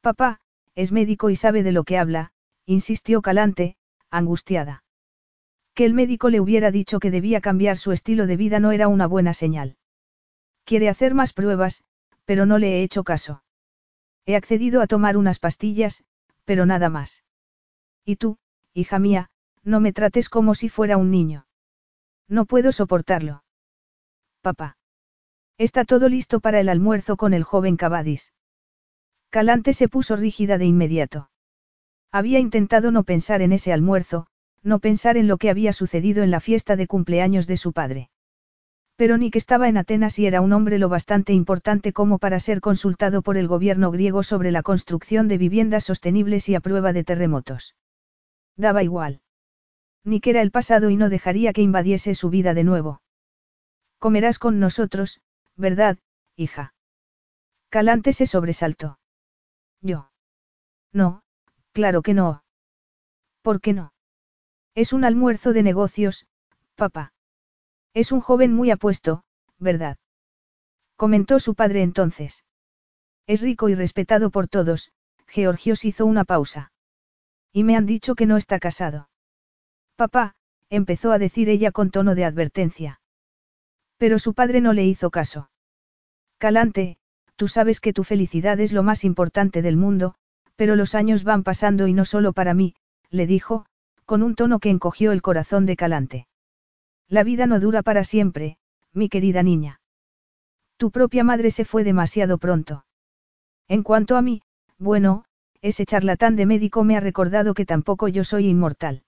[0.00, 0.40] Papá,
[0.74, 2.32] es médico y sabe de lo que habla,
[2.66, 3.76] insistió Calante,
[4.10, 4.82] angustiada.
[5.74, 8.88] Que el médico le hubiera dicho que debía cambiar su estilo de vida no era
[8.88, 9.76] una buena señal.
[10.64, 11.84] Quiere hacer más pruebas,
[12.28, 13.42] pero no le he hecho caso.
[14.26, 16.04] He accedido a tomar unas pastillas,
[16.44, 17.24] pero nada más.
[18.04, 18.36] Y tú,
[18.74, 19.30] hija mía,
[19.64, 21.46] no me trates como si fuera un niño.
[22.28, 23.44] No puedo soportarlo.
[24.42, 24.76] Papá.
[25.56, 28.34] Está todo listo para el almuerzo con el joven Cavadis.
[29.30, 31.30] Calante se puso rígida de inmediato.
[32.12, 34.26] Había intentado no pensar en ese almuerzo,
[34.62, 38.10] no pensar en lo que había sucedido en la fiesta de cumpleaños de su padre.
[38.98, 42.60] Pero Nick estaba en Atenas y era un hombre lo bastante importante como para ser
[42.60, 47.04] consultado por el gobierno griego sobre la construcción de viviendas sostenibles y a prueba de
[47.04, 47.76] terremotos.
[48.56, 49.20] Daba igual.
[50.02, 53.00] Nick era el pasado y no dejaría que invadiese su vida de nuevo.
[54.00, 55.20] Comerás con nosotros,
[55.54, 55.98] ¿verdad,
[56.34, 56.74] hija?
[57.68, 58.98] Calante se sobresaltó.
[59.80, 60.10] Yo.
[60.92, 61.22] No,
[61.70, 62.42] claro que no.
[63.42, 63.92] ¿Por qué no?
[64.74, 66.26] Es un almuerzo de negocios,
[66.74, 67.12] papá.
[67.94, 69.22] Es un joven muy apuesto,
[69.58, 69.96] ¿verdad?
[70.96, 72.44] Comentó su padre entonces.
[73.26, 74.90] Es rico y respetado por todos,
[75.26, 76.72] Georgios hizo una pausa.
[77.52, 79.08] Y me han dicho que no está casado.
[79.96, 80.34] Papá,
[80.70, 83.00] empezó a decir ella con tono de advertencia.
[83.96, 85.50] Pero su padre no le hizo caso.
[86.38, 86.98] Calante,
[87.36, 90.14] tú sabes que tu felicidad es lo más importante del mundo,
[90.56, 92.74] pero los años van pasando y no solo para mí,
[93.10, 93.66] le dijo,
[94.04, 96.26] con un tono que encogió el corazón de Calante.
[97.08, 98.58] La vida no dura para siempre,
[98.92, 99.80] mi querida niña.
[100.76, 102.84] Tu propia madre se fue demasiado pronto.
[103.66, 104.42] En cuanto a mí,
[104.78, 105.24] bueno,
[105.62, 109.02] ese charlatán de médico me ha recordado que tampoco yo soy inmortal.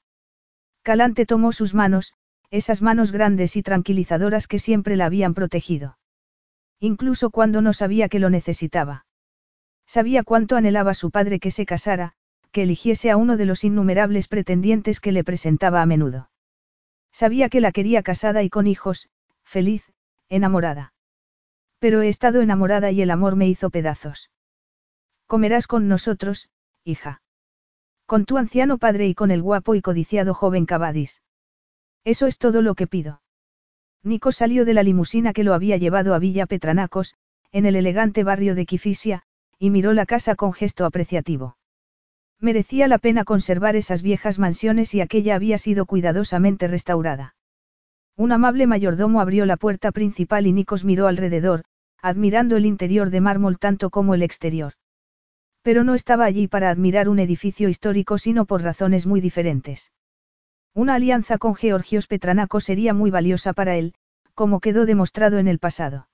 [0.83, 2.15] Calante tomó sus manos,
[2.51, 5.99] esas manos grandes y tranquilizadoras que siempre la habían protegido.
[6.81, 9.05] Incluso cuando no sabía que lo necesitaba.
[9.87, 12.15] Sabía cuánto anhelaba su padre que se casara,
[12.51, 16.30] que eligiese a uno de los innumerables pretendientes que le presentaba a menudo.
[17.13, 19.09] Sabía que la quería casada y con hijos,
[19.43, 19.93] feliz,
[20.29, 20.93] enamorada.
[21.79, 24.31] Pero he estado enamorada y el amor me hizo pedazos.
[25.27, 26.51] Comerás con nosotros,
[26.85, 27.23] hija.
[28.07, 31.23] Con tu anciano padre y con el guapo y codiciado joven Cavadis.
[32.05, 33.23] Eso es todo lo que pido.
[34.03, 37.15] Nico salió de la limusina que lo había llevado a Villa Petranacos,
[37.53, 39.23] en el elegante barrio de Kifisia,
[39.59, 41.57] y miró la casa con gesto apreciativo.
[42.41, 47.35] Merecía la pena conservar esas viejas mansiones y aquella había sido cuidadosamente restaurada.
[48.17, 51.65] Un amable mayordomo abrió la puerta principal y Nikos miró alrededor,
[52.01, 54.73] admirando el interior de mármol tanto como el exterior.
[55.63, 59.93] Pero no estaba allí para admirar un edificio histórico sino por razones muy diferentes.
[60.73, 63.95] Una alianza con Georgios Petranaco sería muy valiosa para él,
[64.35, 66.09] como quedó demostrado en el pasado.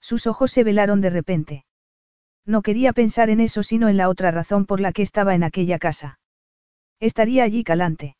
[0.00, 1.64] Sus ojos se velaron de repente.
[2.46, 5.44] No quería pensar en eso sino en la otra razón por la que estaba en
[5.44, 6.18] aquella casa.
[6.98, 8.16] Estaría allí Calante.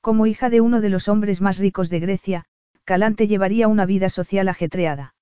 [0.00, 2.44] Como hija de uno de los hombres más ricos de Grecia,
[2.84, 5.14] Calante llevaría una vida social ajetreada.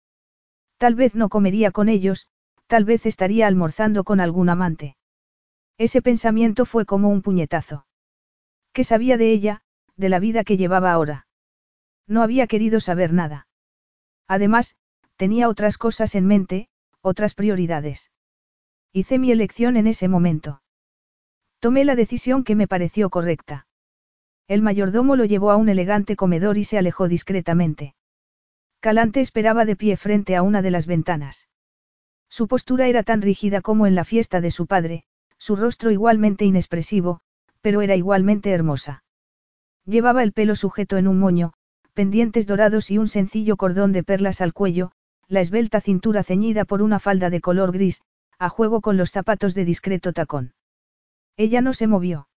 [0.79, 2.29] Tal vez no comería con ellos,
[2.69, 4.97] tal vez estaría almorzando con algún amante.
[5.77, 7.87] Ese pensamiento fue como un puñetazo.
[8.73, 9.63] ¿Qué sabía de ella,
[9.97, 11.27] de la vida que llevaba ahora?
[12.07, 13.49] No había querido saber nada.
[14.29, 14.77] Además,
[15.17, 16.69] tenía otras cosas en mente,
[17.03, 18.11] otras prioridades.
[18.93, 20.63] Hice mi elección en ese momento.
[21.61, 23.67] Tomé la decisión que me pareció correcta.
[24.47, 27.95] El mayordomo lo llevó a un elegante comedor y se alejó discretamente.
[28.81, 31.49] Calante esperaba de pie frente a una de las ventanas.
[32.29, 35.05] Su postura era tan rígida como en la fiesta de su padre,
[35.37, 37.21] su rostro igualmente inexpresivo,
[37.61, 39.03] pero era igualmente hermosa.
[39.85, 41.53] Llevaba el pelo sujeto en un moño,
[41.95, 44.93] pendientes dorados y un sencillo cordón de perlas al cuello,
[45.29, 48.03] la esbelta cintura ceñida por una falda de color gris,
[48.39, 50.55] a juego con los zapatos de discreto tacón.
[51.37, 52.29] Ella no se movió.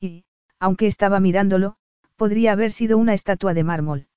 [0.00, 0.24] Y,
[0.58, 1.76] aunque estaba mirándolo,
[2.16, 4.08] podría haber sido una estatua de mármol.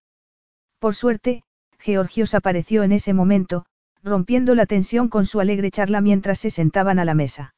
[0.80, 1.44] Por suerte,
[1.78, 3.66] Georgios apareció en ese momento,
[4.04, 7.54] rompiendo la tensión con su alegre charla mientras se sentaban a la mesa.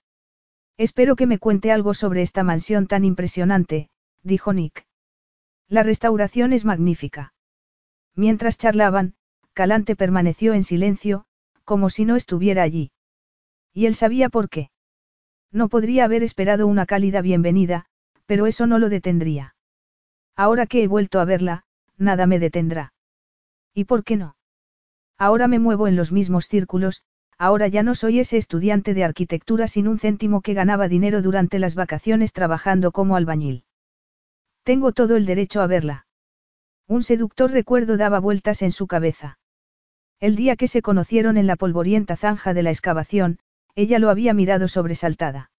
[0.78, 3.90] Espero que me cuente algo sobre esta mansión tan impresionante,
[4.24, 4.86] dijo Nick.
[5.70, 7.34] La restauración es magnífica.
[8.16, 9.16] Mientras charlaban,
[9.54, 11.26] Calante permaneció en silencio,
[11.64, 12.92] como si no estuviera allí.
[13.72, 14.72] Y él sabía por qué.
[15.52, 17.86] No podría haber esperado una cálida bienvenida,
[18.26, 19.56] pero eso no lo detendría.
[20.36, 21.66] Ahora que he vuelto a verla,
[21.98, 22.94] nada me detendrá.
[23.74, 24.36] ¿Y por qué no?
[25.20, 27.04] Ahora me muevo en los mismos círculos,
[27.38, 31.60] ahora ya no soy ese estudiante de arquitectura sin un céntimo que ganaba dinero durante
[31.60, 33.66] las vacaciones trabajando como albañil.
[34.64, 36.08] Tengo todo el derecho a verla.
[36.88, 39.38] Un seductor recuerdo daba vueltas en su cabeza.
[40.24, 43.40] El día que se conocieron en la polvorienta zanja de la excavación,
[43.76, 45.52] ella lo había mirado sobresaltada.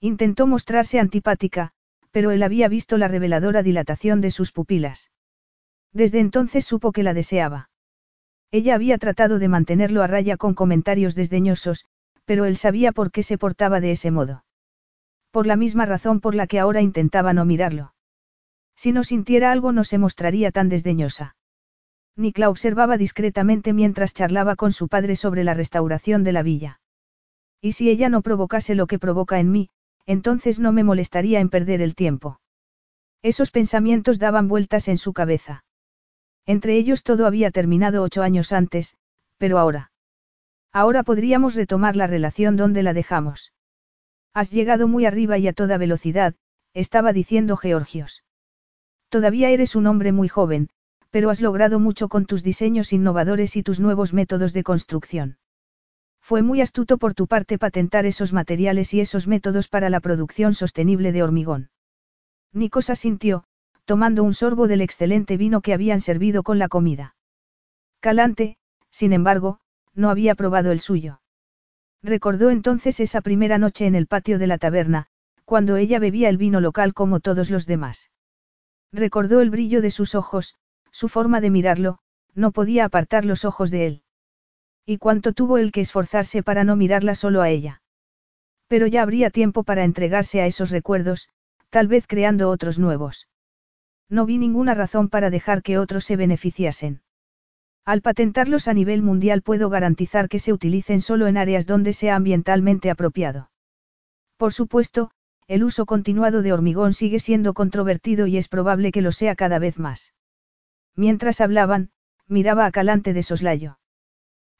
[0.00, 1.72] Intentó mostrarse antipática,
[2.10, 5.10] pero él había visto la reveladora dilatación de sus pupilas.
[5.92, 7.68] Desde entonces supo que la deseaba.
[8.50, 11.84] Ella había tratado de mantenerlo a raya con comentarios desdeñosos,
[12.24, 14.46] pero él sabía por qué se portaba de ese modo.
[15.30, 17.92] Por la misma razón por la que ahora intentaba no mirarlo.
[18.74, 21.36] Si no sintiera algo no se mostraría tan desdeñosa.
[22.16, 26.80] Nick la observaba discretamente mientras charlaba con su padre sobre la restauración de la villa.
[27.60, 29.70] Y si ella no provocase lo que provoca en mí,
[30.04, 32.40] entonces no me molestaría en perder el tiempo.
[33.22, 35.64] Esos pensamientos daban vueltas en su cabeza.
[36.44, 38.96] Entre ellos todo había terminado ocho años antes,
[39.38, 39.92] pero ahora.
[40.72, 43.52] Ahora podríamos retomar la relación donde la dejamos.
[44.34, 46.34] Has llegado muy arriba y a toda velocidad,
[46.74, 48.24] estaba diciendo Georgios.
[49.08, 50.70] Todavía eres un hombre muy joven,
[51.12, 55.36] pero has logrado mucho con tus diseños innovadores y tus nuevos métodos de construcción.
[56.22, 60.54] Fue muy astuto por tu parte patentar esos materiales y esos métodos para la producción
[60.54, 61.70] sostenible de hormigón.
[62.54, 63.44] Nikos asintió,
[63.84, 67.14] tomando un sorbo del excelente vino que habían servido con la comida.
[68.00, 68.56] Calante,
[68.90, 69.60] sin embargo,
[69.94, 71.20] no había probado el suyo.
[72.02, 75.08] Recordó entonces esa primera noche en el patio de la taberna,
[75.44, 78.10] cuando ella bebía el vino local como todos los demás.
[78.92, 80.56] Recordó el brillo de sus ojos,
[80.92, 81.98] su forma de mirarlo,
[82.34, 84.02] no podía apartar los ojos de él.
[84.86, 87.82] Y cuánto tuvo él que esforzarse para no mirarla solo a ella.
[88.68, 91.28] Pero ya habría tiempo para entregarse a esos recuerdos,
[91.70, 93.28] tal vez creando otros nuevos.
[94.08, 97.00] No vi ninguna razón para dejar que otros se beneficiasen.
[97.84, 102.14] Al patentarlos a nivel mundial puedo garantizar que se utilicen solo en áreas donde sea
[102.14, 103.50] ambientalmente apropiado.
[104.36, 105.10] Por supuesto,
[105.48, 109.58] el uso continuado de hormigón sigue siendo controvertido y es probable que lo sea cada
[109.58, 110.12] vez más.
[110.96, 111.90] Mientras hablaban,
[112.26, 113.78] miraba a Calante de soslayo.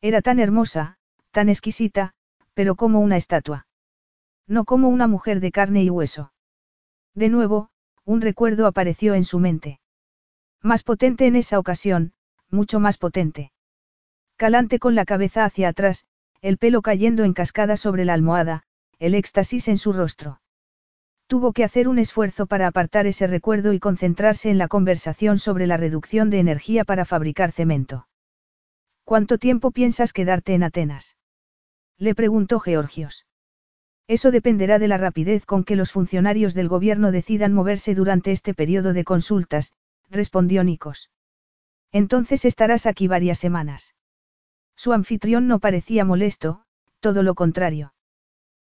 [0.01, 0.99] Era tan hermosa,
[1.31, 2.15] tan exquisita,
[2.55, 3.67] pero como una estatua.
[4.47, 6.33] No como una mujer de carne y hueso.
[7.15, 7.71] De nuevo,
[8.05, 9.81] un recuerdo apareció en su mente.
[10.61, 12.13] Más potente en esa ocasión,
[12.51, 13.53] mucho más potente.
[14.37, 16.05] Calante con la cabeza hacia atrás,
[16.41, 18.65] el pelo cayendo en cascada sobre la almohada,
[18.99, 20.42] el éxtasis en su rostro.
[21.33, 25.67] Tuvo que hacer un esfuerzo para apartar ese recuerdo y concentrarse en la conversación sobre
[25.67, 28.07] la reducción de energía para fabricar cemento.
[29.05, 31.17] ¿Cuánto tiempo piensas quedarte en Atenas?
[31.97, 33.25] Le preguntó Georgios.
[34.09, 38.53] Eso dependerá de la rapidez con que los funcionarios del gobierno decidan moverse durante este
[38.53, 39.73] periodo de consultas,
[40.11, 41.11] respondió Nikos.
[41.93, 43.95] Entonces estarás aquí varias semanas.
[44.77, 46.67] Su anfitrión no parecía molesto,
[47.01, 47.95] todo lo contrario.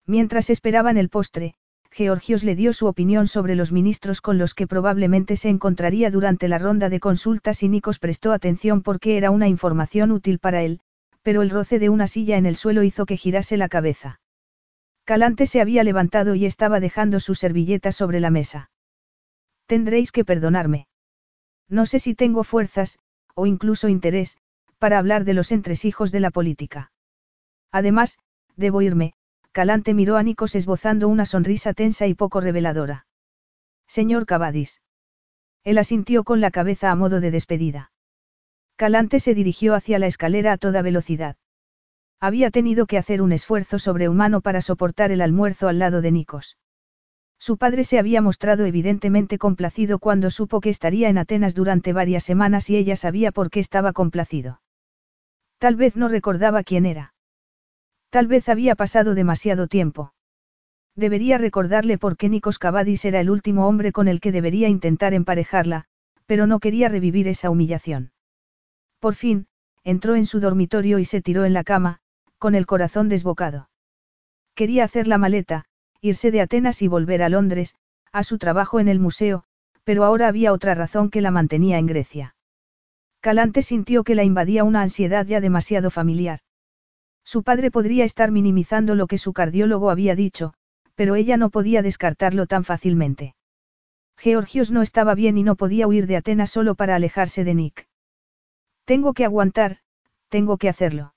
[0.05, 1.55] Mientras esperaban el postre,
[1.91, 6.47] Georgios le dio su opinión sobre los ministros con los que probablemente se encontraría durante
[6.47, 10.79] la ronda de consultas y Nikos prestó atención porque era una información útil para él,
[11.21, 14.21] pero el roce de una silla en el suelo hizo que girase la cabeza.
[15.03, 18.71] Calante se había levantado y estaba dejando su servilleta sobre la mesa.
[19.65, 20.87] Tendréis que perdonarme.
[21.67, 22.99] No sé si tengo fuerzas,
[23.35, 24.37] o incluso interés,
[24.79, 26.91] para hablar de los entresijos de la política.
[27.71, 28.17] Además,
[28.55, 29.13] debo irme,
[29.51, 33.05] Calante miró a Nikos esbozando una sonrisa tensa y poco reveladora.
[33.85, 34.81] Señor Cavadis.
[35.65, 37.91] Él asintió con la cabeza a modo de despedida.
[38.77, 41.35] Calante se dirigió hacia la escalera a toda velocidad.
[42.19, 46.57] Había tenido que hacer un esfuerzo sobrehumano para soportar el almuerzo al lado de Nikos.
[47.37, 52.23] Su padre se había mostrado evidentemente complacido cuando supo que estaría en Atenas durante varias
[52.23, 54.61] semanas y ella sabía por qué estaba complacido.
[55.57, 57.13] Tal vez no recordaba quién era.
[58.11, 60.13] Tal vez había pasado demasiado tiempo.
[60.97, 65.13] Debería recordarle por qué Nikos Cavadis era el último hombre con el que debería intentar
[65.13, 65.85] emparejarla,
[66.25, 68.11] pero no quería revivir esa humillación.
[68.99, 69.47] Por fin,
[69.85, 71.99] entró en su dormitorio y se tiró en la cama,
[72.37, 73.69] con el corazón desbocado.
[74.55, 75.63] Quería hacer la maleta,
[76.01, 77.75] irse de Atenas y volver a Londres,
[78.11, 79.45] a su trabajo en el museo,
[79.85, 82.35] pero ahora había otra razón que la mantenía en Grecia.
[83.21, 86.41] Calante sintió que la invadía una ansiedad ya demasiado familiar.
[87.23, 90.53] Su padre podría estar minimizando lo que su cardiólogo había dicho,
[90.95, 93.35] pero ella no podía descartarlo tan fácilmente.
[94.17, 97.87] Georgios no estaba bien y no podía huir de Atenas solo para alejarse de Nick.
[98.85, 99.77] Tengo que aguantar,
[100.29, 101.13] tengo que hacerlo.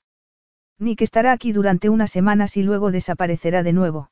[0.79, 4.11] Nick estará aquí durante unas semanas y luego desaparecerá de nuevo.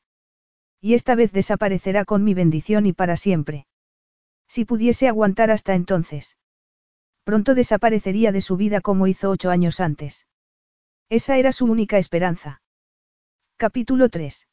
[0.80, 3.66] Y esta vez desaparecerá con mi bendición y para siempre.
[4.48, 6.36] Si pudiese aguantar hasta entonces.
[7.24, 10.26] Pronto desaparecería de su vida como hizo ocho años antes.
[11.12, 12.62] Esa era su única esperanza.
[13.58, 14.48] Capítulo 3.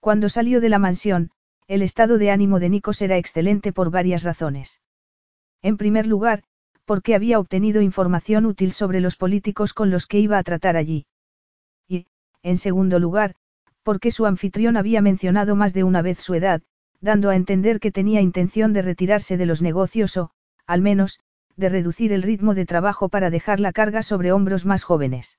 [0.00, 1.30] Cuando salió de la mansión,
[1.68, 4.80] el estado de ánimo de Nikos era excelente por varias razones.
[5.62, 6.42] En primer lugar,
[6.84, 11.06] porque había obtenido información útil sobre los políticos con los que iba a tratar allí.
[11.86, 12.08] Y,
[12.42, 13.36] en segundo lugar,
[13.84, 16.60] porque su anfitrión había mencionado más de una vez su edad,
[17.00, 20.32] dando a entender que tenía intención de retirarse de los negocios o,
[20.66, 21.20] al menos,
[21.54, 25.38] de reducir el ritmo de trabajo para dejar la carga sobre hombros más jóvenes.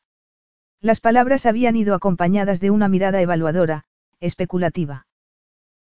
[0.81, 3.83] Las palabras habían ido acompañadas de una mirada evaluadora,
[4.21, 5.07] especulativa.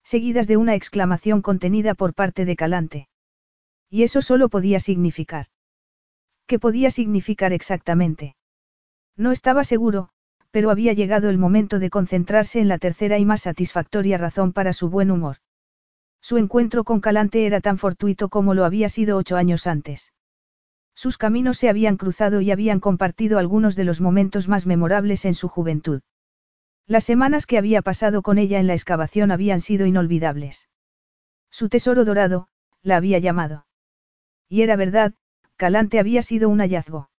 [0.04, 3.10] Seguidas de una exclamación contenida por parte de Calante.
[3.90, 5.48] Y eso solo podía significar.
[6.48, 8.38] ¿Qué podía significar exactamente?
[9.18, 10.10] No estaba seguro,
[10.52, 14.72] pero había llegado el momento de concentrarse en la tercera y más satisfactoria razón para
[14.72, 15.38] su buen humor.
[16.22, 20.14] Su encuentro con Calante era tan fortuito como lo había sido ocho años antes.
[20.96, 25.36] Sus caminos se habían cruzado y habían compartido algunos de los momentos más memorables en
[25.36, 26.02] su juventud.
[26.88, 30.70] Las semanas que había pasado con ella en la excavación habían sido inolvidables.
[31.52, 32.48] Su tesoro dorado,
[32.82, 33.66] la había llamado.
[34.48, 35.14] Y era verdad,
[35.58, 37.10] Calante había sido un hallazgo.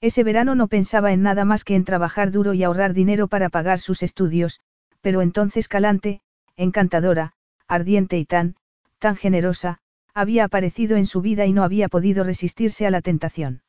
[0.00, 3.48] Ese verano no pensaba en nada más que en trabajar duro y ahorrar dinero para
[3.48, 4.60] pagar sus estudios,
[5.00, 6.20] pero entonces Calante,
[6.56, 7.32] encantadora,
[7.66, 8.56] ardiente y tan,
[8.98, 9.80] tan generosa,
[10.14, 13.62] había aparecido en su vida y no había podido resistirse a la tentación.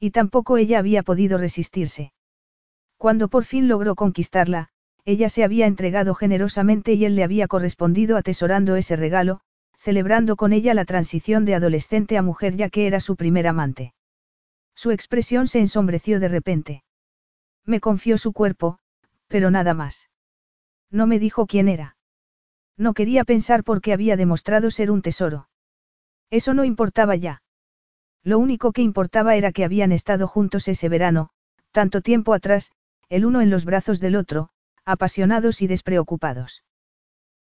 [0.00, 2.12] Y tampoco ella había podido resistirse.
[2.96, 4.70] Cuando por fin logró conquistarla,
[5.04, 9.40] ella se había entregado generosamente y él le había correspondido atesorando ese regalo,
[9.76, 13.94] celebrando con ella la transición de adolescente a mujer ya que era su primer amante.
[14.74, 16.84] Su expresión se ensombreció de repente.
[17.64, 18.78] Me confió su cuerpo,
[19.26, 20.08] pero nada más.
[20.90, 21.96] No me dijo quién era.
[22.76, 25.48] No quería pensar porque había demostrado ser un tesoro.
[26.30, 27.42] Eso no importaba ya.
[28.22, 31.30] Lo único que importaba era que habían estado juntos ese verano,
[31.72, 32.72] tanto tiempo atrás,
[33.08, 34.50] el uno en los brazos del otro,
[34.84, 36.64] apasionados y despreocupados.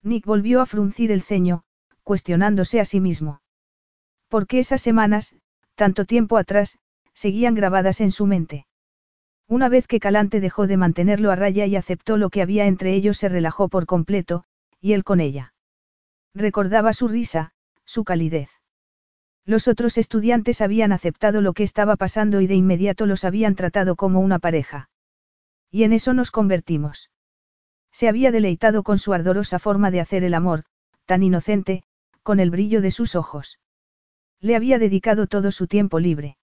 [0.03, 1.65] Nick volvió a fruncir el ceño,
[2.05, 3.41] cuestionándose a sí mismo.
[4.29, 5.35] ¿Por qué esas semanas,
[5.75, 6.79] tanto tiempo atrás,
[7.15, 8.67] seguían grabadas en su mente?
[9.49, 12.95] Una vez que Calante dejó de mantenerlo a raya y aceptó lo que había entre
[12.95, 14.45] ellos se relajó por completo,
[14.81, 15.55] y él con ella.
[16.35, 17.53] Recordaba su risa,
[17.85, 18.51] su calidez.
[19.47, 23.95] Los otros estudiantes habían aceptado lo que estaba pasando y de inmediato los habían tratado
[23.95, 24.91] como una pareja.
[25.71, 27.11] Y en eso nos convertimos.
[27.93, 30.65] Se había deleitado con su ardorosa forma de hacer el amor,
[31.05, 31.85] tan inocente,
[32.25, 33.61] con el brillo de sus ojos.
[34.41, 36.39] Le había dedicado todo su tiempo libre.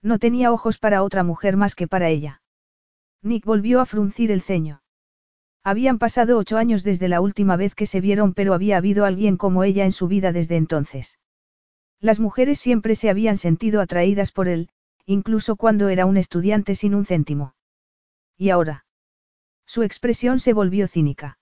[0.00, 2.42] No tenía ojos para otra mujer más que para ella.
[3.22, 4.82] Nick volvió a fruncir el ceño.
[5.64, 9.36] Habían pasado ocho años desde la última vez que se vieron, pero había habido alguien
[9.36, 11.18] como ella en su vida desde entonces.
[12.00, 14.70] Las mujeres siempre se habían sentido atraídas por él,
[15.04, 17.54] incluso cuando era un estudiante sin un céntimo.
[18.36, 18.86] ¿Y ahora?
[19.66, 21.38] Su expresión se volvió cínica.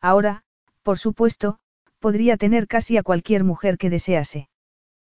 [0.00, 0.44] Ahora,
[0.82, 1.58] por supuesto,
[1.98, 4.48] podría tener casi a cualquier mujer que desease.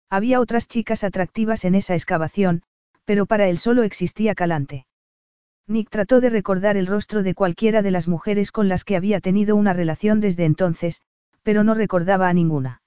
[0.08, 2.62] Había otras chicas atractivas en esa excavación,
[3.04, 4.86] pero para él solo existía Calante.
[5.66, 9.20] Nick trató de recordar el rostro de cualquiera de las mujeres con las que había
[9.20, 11.00] tenido una relación desde entonces,
[11.42, 12.81] pero no recordaba a ninguna.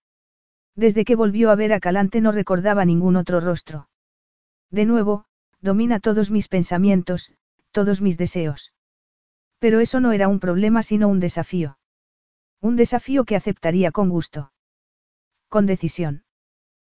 [0.76, 3.90] Desde que volvió a ver a Calante no recordaba ningún otro rostro.
[4.72, 5.26] De nuevo,
[5.62, 7.32] domina todos mis pensamientos,
[7.72, 8.74] todos mis deseos.
[9.60, 11.78] Pero eso no era un problema sino un desafío.
[12.62, 14.52] Un desafío que aceptaría con gusto.
[15.50, 16.24] Con decisión.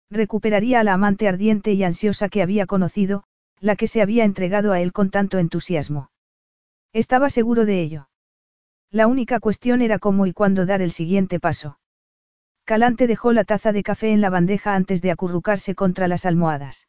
[0.09, 3.23] Recuperaría a la amante ardiente y ansiosa que había conocido,
[3.59, 6.11] la que se había entregado a él con tanto entusiasmo.
[6.91, 8.09] Estaba seguro de ello.
[8.91, 11.78] La única cuestión era cómo y cuándo dar el siguiente paso.
[12.69, 16.87] Calante dejó la taza de café en la bandeja antes de acurrucarse contra las almohadas.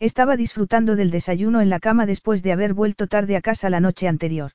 [0.00, 3.78] Estaba disfrutando del desayuno en la cama después de haber vuelto tarde a casa la
[3.78, 4.54] noche anterior.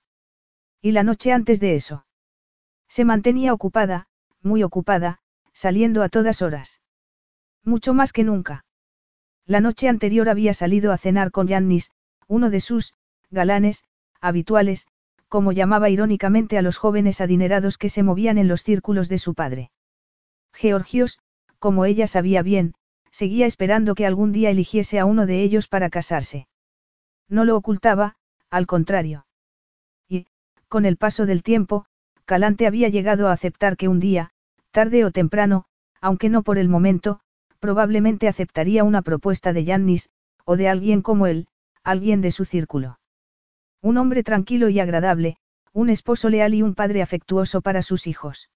[0.82, 2.06] Y la noche antes de eso.
[2.89, 4.08] Se mantenía ocupada,
[4.41, 5.22] muy ocupada,
[5.54, 6.82] saliendo a todas horas.
[7.64, 8.66] Mucho más que nunca.
[9.46, 11.91] La noche anterior había salido a cenar con Yannis,
[12.28, 12.96] uno de sus,
[13.32, 13.86] galanes,
[14.20, 14.89] habituales,
[15.30, 19.36] como llamaba irónicamente a los jóvenes adinerados que se movían en los círculos de su
[19.36, 19.72] padre.
[20.54, 21.20] Georgios,
[21.60, 22.76] como ella sabía bien,
[23.12, 26.47] seguía esperando que algún día eligiese a uno de ellos para casarse.
[27.30, 28.16] No lo ocultaba,
[28.49, 29.26] al contrario.
[30.08, 30.28] Y,
[30.68, 31.86] con el paso del tiempo,
[32.26, 34.32] Calante había llegado a aceptar que un día,
[34.72, 35.66] tarde o temprano,
[36.01, 37.20] aunque no por el momento,
[37.60, 40.10] probablemente aceptaría una propuesta de Yannis,
[40.45, 41.47] o de alguien como él,
[41.84, 42.99] alguien de su círculo.
[43.82, 45.38] Un hombre tranquilo y agradable,
[45.72, 48.49] un esposo leal y un padre afectuoso para sus hijos.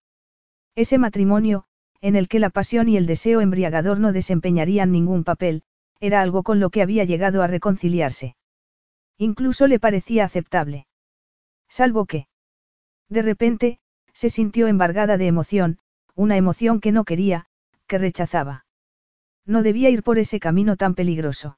[0.76, 1.66] Ese matrimonio,
[2.02, 5.64] en el que la pasión y el deseo embriagador no desempeñarían ningún papel,
[6.00, 8.36] era algo con lo que había llegado a reconciliarse.
[9.18, 10.88] Incluso le parecía aceptable.
[11.68, 12.28] Salvo que.
[13.10, 13.80] De repente,
[14.14, 15.80] se sintió embargada de emoción,
[16.16, 17.46] una emoción que no quería,
[17.88, 18.66] que rechazaba.
[19.46, 21.58] No debía ir por ese camino tan peligroso.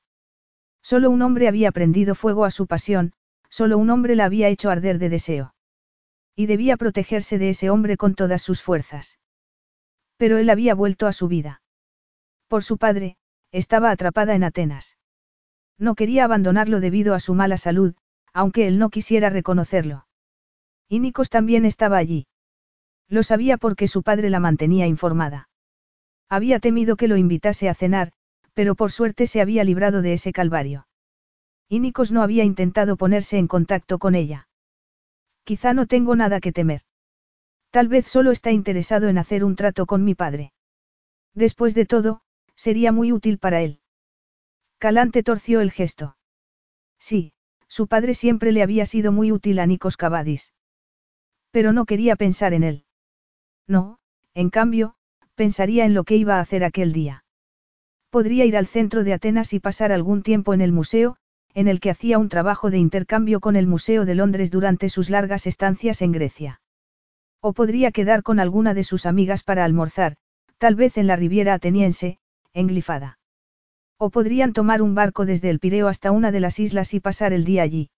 [0.81, 3.13] Solo un hombre había prendido fuego a su pasión,
[3.49, 5.53] solo un hombre la había hecho arder de deseo.
[6.35, 9.18] Y debía protegerse de ese hombre con todas sus fuerzas.
[10.19, 11.61] Pero él había vuelto a su vida.
[12.49, 13.15] Por su padre,
[13.53, 14.97] estaba atrapada en Atenas.
[15.77, 17.95] No quería abandonarlo debido a su mala salud,
[18.33, 20.07] aunque él no quisiera reconocerlo.
[20.89, 20.99] Y
[21.29, 22.27] también estaba allí.
[23.07, 25.47] Lo sabía porque su padre la mantenía informada.
[26.27, 28.11] Había temido que lo invitase a cenar,
[28.53, 30.85] pero por suerte se había librado de ese calvario.
[31.69, 31.79] Y
[32.11, 34.49] no había intentado ponerse en contacto con ella.
[35.45, 36.81] Quizá no tengo nada que temer.
[37.71, 40.53] Tal vez solo está interesado en hacer un trato con mi padre.
[41.33, 42.21] Después de todo,
[42.55, 43.79] sería muy útil para él.
[44.79, 46.17] Calante torció el gesto.
[46.99, 47.33] Sí,
[47.67, 50.53] su padre siempre le había sido muy útil a Nikos Cavadis.
[51.51, 52.85] Pero no quería pensar en él.
[53.67, 53.99] No,
[54.33, 54.95] en cambio,
[55.35, 57.23] pensaría en lo que iba a hacer aquel día.
[58.09, 61.17] Podría ir al centro de Atenas y pasar algún tiempo en el museo,
[61.53, 65.09] en el que hacía un trabajo de intercambio con el Museo de Londres durante sus
[65.09, 66.58] largas estancias en Grecia.
[67.41, 70.17] O podría quedar con alguna de sus amigas para almorzar,
[70.57, 72.17] tal vez en la Riviera ateniense,
[72.53, 73.17] en Glifada.
[73.97, 77.33] O podrían tomar un barco desde el Pireo hasta una de las islas y pasar
[77.33, 77.89] el día allí.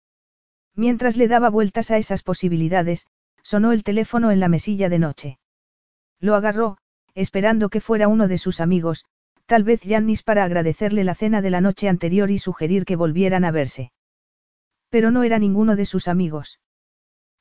[0.75, 3.07] Mientras le daba vueltas a esas posibilidades,
[3.43, 5.39] sonó el teléfono en la mesilla de noche.
[6.19, 6.77] Lo agarró,
[7.15, 9.05] esperando que fuera uno de sus amigos,
[9.47, 13.43] tal vez Yannis para agradecerle la cena de la noche anterior y sugerir que volvieran
[13.43, 13.91] a verse.
[14.89, 16.59] Pero no era ninguno de sus amigos.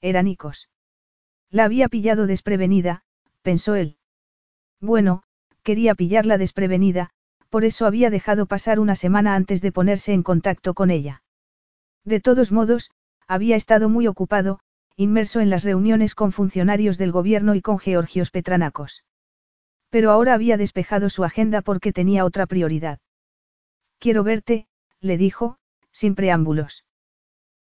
[0.00, 0.68] Era Nikos.
[1.50, 3.02] La había pillado desprevenida,
[3.42, 3.96] pensó él.
[4.80, 5.22] Bueno,
[5.62, 7.10] quería pillarla desprevenida,
[7.48, 11.22] por eso había dejado pasar una semana antes de ponerse en contacto con ella.
[12.04, 12.90] De todos modos,
[13.26, 14.60] había estado muy ocupado,
[14.96, 19.04] inmerso en las reuniones con funcionarios del gobierno y con Georgios Petranacos.
[19.90, 23.00] Pero ahora había despejado su agenda porque tenía otra prioridad.
[23.98, 24.66] Quiero verte,
[25.00, 25.58] le dijo,
[25.90, 26.84] sin preámbulos.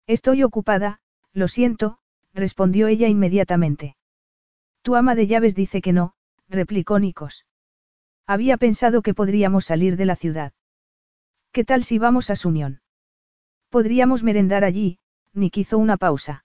[0.06, 1.00] Estoy ocupada,
[1.32, 1.99] lo siento,
[2.34, 3.96] respondió ella inmediatamente.
[4.82, 6.14] Tu ama de llaves dice que no,
[6.48, 7.46] replicó Nikos.
[8.26, 10.52] Había pensado que podríamos salir de la ciudad.
[11.52, 12.80] ¿Qué tal si vamos a su unión?
[13.70, 14.98] Podríamos merendar allí,
[15.32, 16.44] Nick hizo una pausa.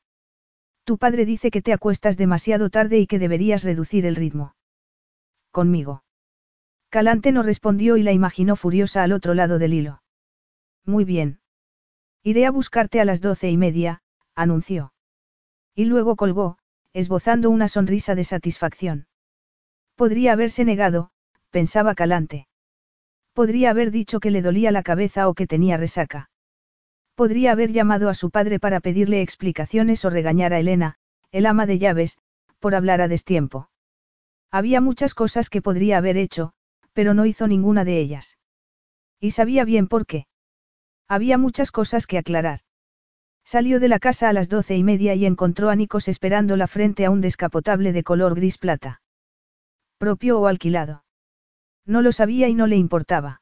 [0.83, 4.55] Tu padre dice que te acuestas demasiado tarde y que deberías reducir el ritmo.
[5.51, 6.03] Conmigo.
[6.89, 10.01] Calante no respondió y la imaginó furiosa al otro lado del hilo.
[10.85, 11.39] Muy bien.
[12.23, 14.01] Iré a buscarte a las doce y media,
[14.33, 14.94] anunció.
[15.75, 16.57] Y luego colgó,
[16.93, 19.07] esbozando una sonrisa de satisfacción.
[19.95, 21.11] Podría haberse negado,
[21.51, 22.47] pensaba Calante.
[23.33, 26.29] Podría haber dicho que le dolía la cabeza o que tenía resaca.
[27.15, 30.95] Podría haber llamado a su padre para pedirle explicaciones o regañar a Elena,
[31.31, 32.17] el ama de llaves,
[32.59, 33.69] por hablar a destiempo.
[34.51, 36.53] Había muchas cosas que podría haber hecho,
[36.93, 38.37] pero no hizo ninguna de ellas.
[39.19, 40.27] Y sabía bien por qué.
[41.07, 42.61] Había muchas cosas que aclarar.
[43.45, 47.05] Salió de la casa a las doce y media y encontró a Nikos esperándola frente
[47.05, 49.01] a un descapotable de color gris plata.
[49.99, 51.03] ¿Propio o alquilado?
[51.85, 53.41] No lo sabía y no le importaba.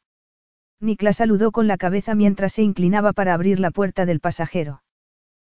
[0.82, 4.84] Nick la saludó con la cabeza mientras se inclinaba para abrir la puerta del pasajero.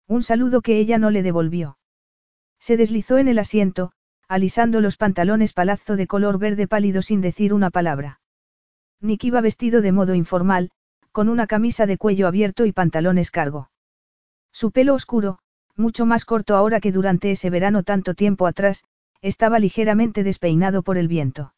[0.08, 1.80] Un saludo que ella no le devolvió.
[2.60, 3.92] Se deslizó en el asiento,
[4.28, 8.22] alisando los pantalones palazzo de color verde pálido sin decir una palabra.
[9.02, 10.70] Nick iba vestido de modo informal,
[11.12, 13.72] con una camisa de cuello abierto y pantalones cargo.
[14.56, 15.40] Su pelo oscuro,
[15.76, 18.86] mucho más corto ahora que durante ese verano tanto tiempo atrás,
[19.22, 21.54] estaba ligeramente despeinado por el viento.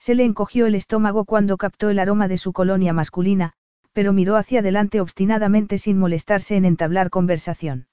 [0.00, 3.52] Se le encogió el estómago cuando captó el aroma de su colonia masculina,
[3.92, 7.86] pero miró hacia adelante obstinadamente sin molestarse en entablar conversación.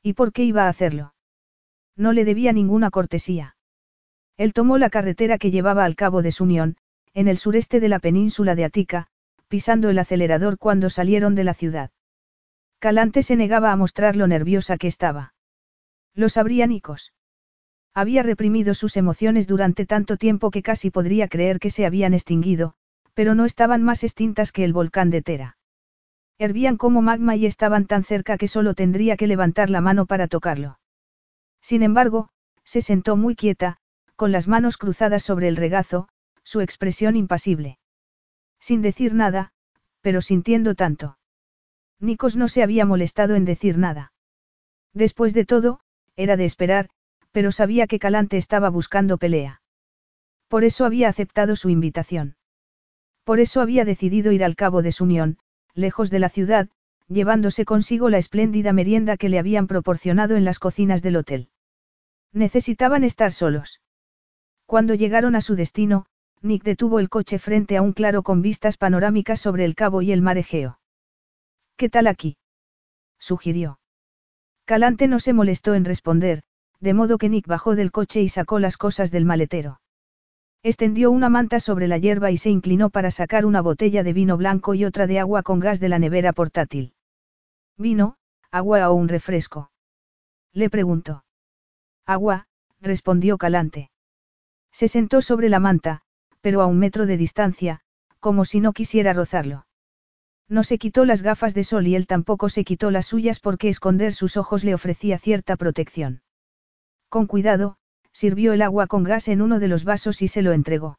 [0.00, 1.14] ¿Y por qué iba a hacerlo?
[1.96, 3.56] No le debía ninguna cortesía.
[4.36, 6.76] Él tomó la carretera que llevaba al cabo de Sunión,
[7.14, 9.08] en el sureste de la península de Atica,
[9.48, 11.90] pisando el acelerador cuando salieron de la ciudad.
[12.80, 15.34] Calante se negaba a mostrar lo nerviosa que estaba.
[16.14, 17.12] Lo sabría Nikos.
[17.92, 22.72] Había reprimido sus emociones durante tanto tiempo que casi podría creer que se habían extinguido,
[23.12, 25.58] pero no estaban más extintas que el volcán de Tera.
[26.38, 30.26] Hervían como magma y estaban tan cerca que solo tendría que levantar la mano para
[30.26, 30.80] tocarlo.
[31.60, 32.30] Sin embargo,
[32.64, 33.76] se sentó muy quieta,
[34.16, 36.08] con las manos cruzadas sobre el regazo,
[36.42, 37.78] su expresión impasible.
[38.58, 39.52] Sin decir nada,
[40.00, 41.18] pero sintiendo tanto.
[42.00, 44.12] Nikos no se había molestado en decir nada.
[44.94, 45.80] Después de todo,
[46.16, 46.88] era de esperar,
[47.30, 49.62] pero sabía que Calante estaba buscando pelea.
[50.48, 52.36] Por eso había aceptado su invitación.
[53.22, 55.38] Por eso había decidido ir al cabo de su unión,
[55.74, 56.68] lejos de la ciudad,
[57.06, 61.50] llevándose consigo la espléndida merienda que le habían proporcionado en las cocinas del hotel.
[62.32, 63.80] Necesitaban estar solos.
[64.66, 66.06] Cuando llegaron a su destino,
[66.42, 70.10] Nick detuvo el coche frente a un claro con vistas panorámicas sobre el cabo y
[70.10, 70.79] el mar Egeo.
[71.80, 72.36] ¿Qué tal aquí?
[73.18, 73.80] sugirió.
[74.66, 76.42] Calante no se molestó en responder,
[76.78, 79.80] de modo que Nick bajó del coche y sacó las cosas del maletero.
[80.62, 84.36] Extendió una manta sobre la hierba y se inclinó para sacar una botella de vino
[84.36, 86.92] blanco y otra de agua con gas de la nevera portátil.
[87.78, 88.16] ¿Vino,
[88.50, 89.70] agua o un refresco?
[90.52, 91.24] Le preguntó.
[92.04, 92.46] Agua,
[92.82, 93.90] respondió Calante.
[94.70, 96.02] Se sentó sobre la manta,
[96.42, 97.80] pero a un metro de distancia,
[98.18, 99.64] como si no quisiera rozarlo.
[100.50, 103.68] No se quitó las gafas de sol y él tampoco se quitó las suyas porque
[103.68, 106.22] esconder sus ojos le ofrecía cierta protección.
[107.08, 107.76] Con cuidado,
[108.12, 110.98] sirvió el agua con gas en uno de los vasos y se lo entregó.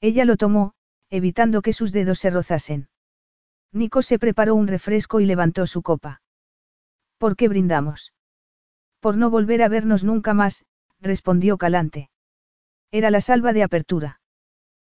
[0.00, 0.74] Ella lo tomó,
[1.10, 2.88] evitando que sus dedos se rozasen.
[3.72, 6.22] Nico se preparó un refresco y levantó su copa.
[7.18, 8.12] ¿Por qué brindamos?
[9.00, 10.64] Por no volver a vernos nunca más,
[11.00, 12.08] respondió Calante.
[12.92, 14.20] Era la salva de apertura.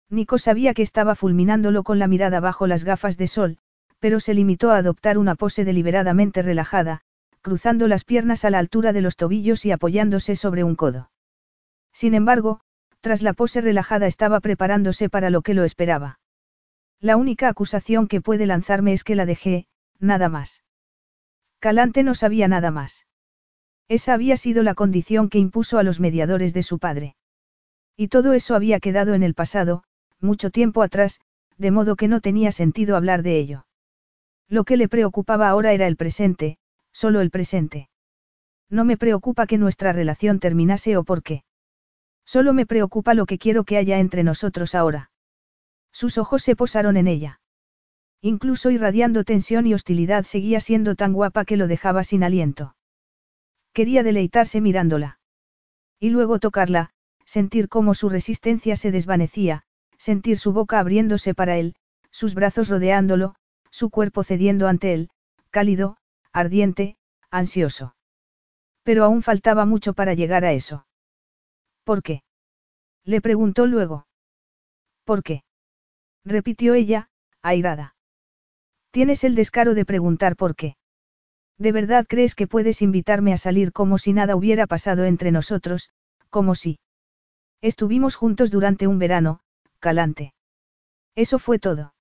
[0.09, 3.57] Nico sabía que estaba fulminándolo con la mirada bajo las gafas de sol,
[3.99, 7.01] pero se limitó a adoptar una pose deliberadamente relajada,
[7.41, 11.11] cruzando las piernas a la altura de los tobillos y apoyándose sobre un codo.
[11.93, 12.61] Sin embargo,
[13.01, 16.19] tras la pose relajada estaba preparándose para lo que lo esperaba.
[16.99, 19.67] La única acusación que puede lanzarme es que la dejé,
[19.99, 20.63] nada más.
[21.59, 23.05] Calante no sabía nada más.
[23.87, 27.15] Esa había sido la condición que impuso a los mediadores de su padre.
[27.97, 29.83] Y todo eso había quedado en el pasado,
[30.19, 31.19] mucho tiempo atrás,
[31.57, 33.65] de modo que no tenía sentido hablar de ello.
[34.49, 36.57] Lo que le preocupaba ahora era el presente,
[36.91, 37.89] solo el presente.
[38.69, 41.43] No me preocupa que nuestra relación terminase o por qué.
[42.25, 45.11] Solo me preocupa lo que quiero que haya entre nosotros ahora.
[45.91, 47.41] Sus ojos se posaron en ella.
[48.21, 52.75] Incluso irradiando tensión y hostilidad seguía siendo tan guapa que lo dejaba sin aliento.
[53.73, 55.19] Quería deleitarse mirándola.
[55.99, 56.91] Y luego tocarla,
[57.25, 59.63] sentir cómo su resistencia se desvanecía,
[59.97, 61.75] sentir su boca abriéndose para él,
[62.11, 63.35] sus brazos rodeándolo,
[63.79, 65.09] su cuerpo cediendo ante él,
[65.51, 65.95] cálido,
[66.33, 66.97] ardiente,
[67.31, 67.95] ansioso.
[68.83, 70.85] Pero aún faltaba mucho para llegar a eso.
[71.85, 72.23] ¿Por qué?
[73.05, 74.05] Le preguntó luego.
[75.05, 75.43] ¿Por qué?
[76.25, 77.09] repitió ella,
[77.41, 77.95] airada.
[78.91, 80.75] Tienes el descaro de preguntar por qué.
[81.57, 85.89] ¿De verdad crees que puedes invitarme a salir como si nada hubiera pasado entre nosotros,
[86.29, 86.79] como si...
[87.61, 89.39] Estuvimos juntos durante un verano,
[89.79, 90.33] calante.
[91.15, 91.93] Eso fue todo.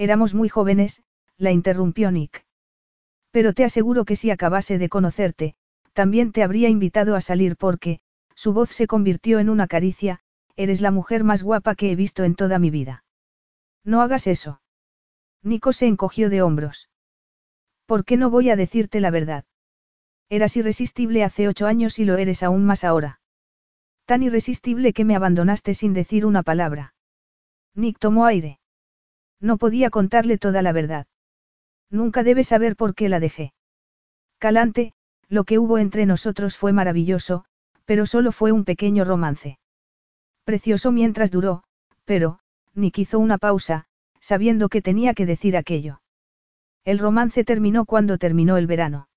[0.00, 1.02] Éramos muy jóvenes,
[1.36, 2.46] la interrumpió Nick.
[3.32, 5.56] Pero te aseguro que si acabase de conocerte,
[5.92, 8.00] también te habría invitado a salir porque,
[8.34, 10.20] su voz se convirtió en una caricia,
[10.56, 13.04] eres la mujer más guapa que he visto en toda mi vida.
[13.84, 14.62] No hagas eso.
[15.42, 16.88] Nico se encogió de hombros.
[17.84, 19.44] ¿Por qué no voy a decirte la verdad?
[20.30, 23.20] Eras irresistible hace ocho años y lo eres aún más ahora.
[24.06, 26.94] Tan irresistible que me abandonaste sin decir una palabra.
[27.74, 28.59] Nick tomó aire.
[29.40, 31.06] No podía contarle toda la verdad.
[31.90, 33.52] Nunca debe saber por qué la dejé.
[34.38, 34.92] Calante,
[35.28, 37.44] lo que hubo entre nosotros fue maravilloso,
[37.84, 39.58] pero solo fue un pequeño romance.
[40.44, 41.64] Precioso mientras duró,
[42.04, 42.40] pero,
[42.74, 43.86] Nick hizo una pausa,
[44.20, 46.00] sabiendo que tenía que decir aquello.
[46.84, 49.08] El romance terminó cuando terminó el verano.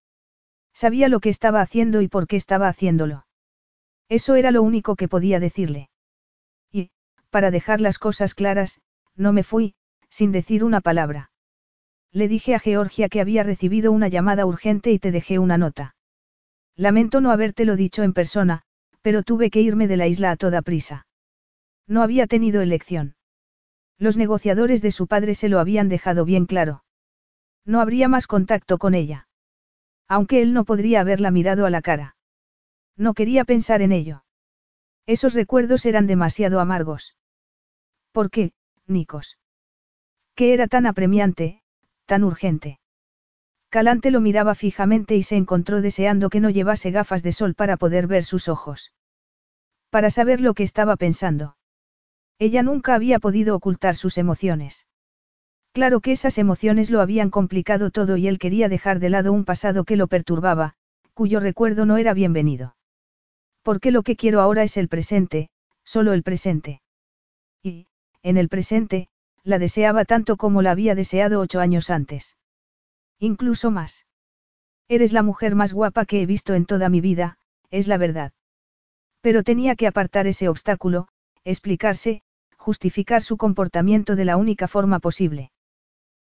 [0.73, 3.25] Sabía lo que estaba haciendo y por qué estaba haciéndolo.
[4.09, 5.89] Eso era lo único que podía decirle.
[6.71, 6.91] Y,
[7.29, 8.81] para dejar las cosas claras,
[9.15, 9.75] no me fui,
[10.13, 11.31] sin decir una palabra.
[12.11, 15.95] Le dije a Georgia que había recibido una llamada urgente y te dejé una nota.
[16.75, 18.61] Lamento no habértelo dicho en persona,
[19.01, 21.07] pero tuve que irme de la isla a toda prisa.
[21.87, 23.15] No había tenido elección.
[23.97, 26.83] Los negociadores de su padre se lo habían dejado bien claro.
[27.65, 29.27] No habría más contacto con ella.
[30.07, 32.17] Aunque él no podría haberla mirado a la cara.
[32.95, 34.25] No quería pensar en ello.
[35.07, 37.17] Esos recuerdos eran demasiado amargos.
[38.11, 38.53] ¿Por qué,
[38.85, 39.39] Nikos?
[40.35, 41.61] ¿Qué era tan apremiante,
[42.05, 42.79] tan urgente?
[43.69, 47.77] Calante lo miraba fijamente y se encontró deseando que no llevase gafas de sol para
[47.77, 48.93] poder ver sus ojos.
[49.89, 51.55] Para saber lo que estaba pensando.
[52.39, 54.87] Ella nunca había podido ocultar sus emociones.
[55.71, 59.45] Claro que esas emociones lo habían complicado todo y él quería dejar de lado un
[59.45, 60.75] pasado que lo perturbaba,
[61.13, 62.75] cuyo recuerdo no era bienvenido.
[63.63, 65.49] Porque lo que quiero ahora es el presente,
[65.83, 66.81] solo el presente.
[67.63, 67.87] Y,
[68.21, 69.09] en el presente,
[69.43, 72.35] la deseaba tanto como la había deseado ocho años antes.
[73.19, 74.05] Incluso más.
[74.87, 77.37] Eres la mujer más guapa que he visto en toda mi vida,
[77.69, 78.33] es la verdad.
[79.21, 81.07] Pero tenía que apartar ese obstáculo,
[81.45, 82.21] explicarse,
[82.57, 85.51] justificar su comportamiento de la única forma posible.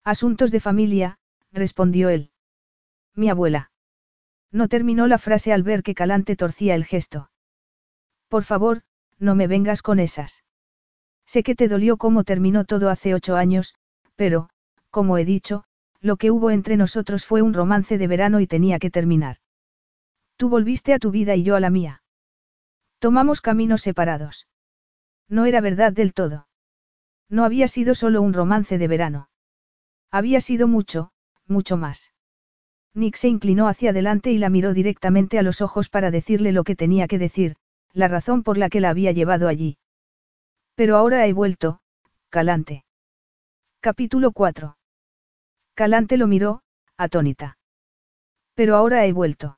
[0.03, 1.17] Asuntos de familia,
[1.51, 2.31] respondió él.
[3.13, 3.71] Mi abuela.
[4.51, 7.29] No terminó la frase al ver que Calante torcía el gesto.
[8.29, 8.83] Por favor,
[9.19, 10.44] no me vengas con esas.
[11.25, 13.75] Sé que te dolió cómo terminó todo hace ocho años,
[14.15, 14.49] pero,
[14.89, 15.63] como he dicho,
[16.01, 19.37] lo que hubo entre nosotros fue un romance de verano y tenía que terminar.
[20.37, 22.03] Tú volviste a tu vida y yo a la mía.
[22.99, 24.47] Tomamos caminos separados.
[25.27, 26.47] No era verdad del todo.
[27.29, 29.29] No había sido solo un romance de verano.
[30.11, 31.11] Había sido mucho,
[31.47, 32.13] mucho más.
[32.93, 36.63] Nick se inclinó hacia adelante y la miró directamente a los ojos para decirle lo
[36.63, 37.55] que tenía que decir,
[37.93, 39.77] la razón por la que la había llevado allí.
[40.75, 41.79] Pero ahora he vuelto,
[42.29, 42.83] Calante.
[43.79, 44.77] Capítulo 4.
[45.73, 46.63] Calante lo miró,
[46.97, 47.57] atónita.
[48.55, 49.57] Pero ahora he vuelto.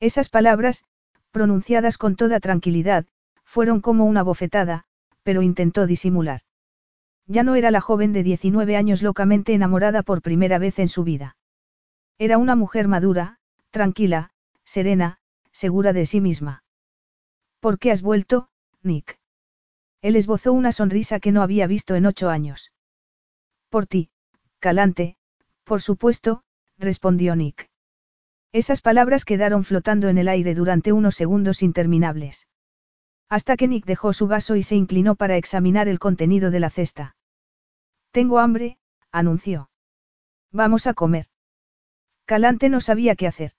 [0.00, 0.84] Esas palabras,
[1.30, 3.06] pronunciadas con toda tranquilidad,
[3.44, 4.84] fueron como una bofetada,
[5.22, 6.40] pero intentó disimular.
[7.26, 11.04] Ya no era la joven de 19 años locamente enamorada por primera vez en su
[11.04, 11.36] vida.
[12.18, 13.38] Era una mujer madura,
[13.70, 14.30] tranquila,
[14.64, 15.18] serena,
[15.52, 16.64] segura de sí misma.
[17.60, 18.48] ¿Por qué has vuelto,
[18.82, 19.18] Nick?
[20.04, 22.72] Él esbozó una sonrisa que no había visto en ocho años.
[23.70, 24.10] Por ti,
[24.58, 25.16] Calante,
[25.64, 26.42] por supuesto,
[26.76, 27.70] respondió Nick.
[28.52, 32.46] Esas palabras quedaron flotando en el aire durante unos segundos interminables.
[33.30, 36.68] Hasta que Nick dejó su vaso y se inclinó para examinar el contenido de la
[36.68, 37.16] cesta.
[38.10, 38.76] Tengo hambre,
[39.10, 39.70] anunció.
[40.52, 41.28] Vamos a comer.
[42.26, 43.52] Calante no sabía qué hacer.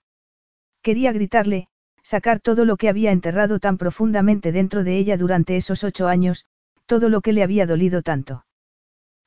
[0.80, 1.66] Quería gritarle,
[2.06, 6.46] sacar todo lo que había enterrado tan profundamente dentro de ella durante esos ocho años,
[6.86, 8.46] todo lo que le había dolido tanto.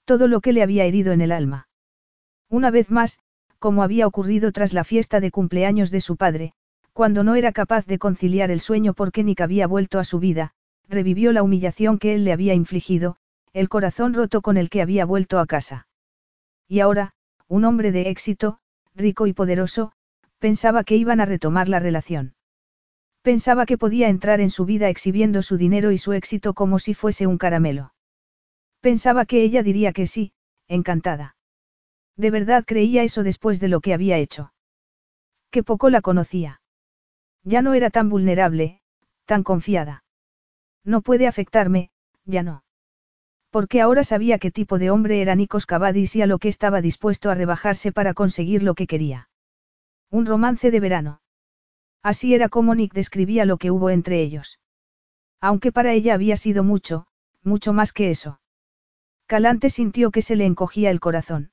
[0.06, 1.68] Todo lo que le había herido en el alma.
[2.50, 3.20] Una vez más,
[3.60, 6.54] como había ocurrido tras la fiesta de cumpleaños de su padre,
[6.94, 10.54] cuando no era capaz de conciliar el sueño porque Nick había vuelto a su vida,
[10.88, 13.18] revivió la humillación que él le había infligido,
[13.52, 15.90] el corazón roto con el que había vuelto a casa.
[16.66, 17.12] Y ahora,
[17.50, 18.60] un hombre de éxito,
[18.96, 19.92] rico y poderoso,
[20.40, 22.36] pensaba que iban a retomar la relación.
[23.22, 26.94] Pensaba que podía entrar en su vida exhibiendo su dinero y su éxito como si
[26.94, 27.94] fuese un caramelo.
[28.82, 30.32] Pensaba que ella diría que sí,
[30.68, 31.36] encantada.
[32.16, 34.54] De verdad creía eso después de lo que había hecho.
[35.52, 36.62] Que poco la conocía.
[37.44, 38.82] Ya no era tan vulnerable,
[39.26, 40.04] tan confiada.
[40.84, 41.92] No puede afectarme,
[42.26, 42.64] ya no.
[43.50, 46.82] Porque ahora sabía qué tipo de hombre era Nikos Cavadis y a lo que estaba
[46.82, 49.30] dispuesto a rebajarse para conseguir lo que quería.
[50.10, 51.22] Un romance de verano.
[52.02, 54.60] Así era como Nick describía lo que hubo entre ellos.
[55.42, 57.08] Aunque para ella había sido mucho,
[57.44, 58.40] mucho más que eso.
[59.26, 61.52] Calante sintió que se le encogía el corazón.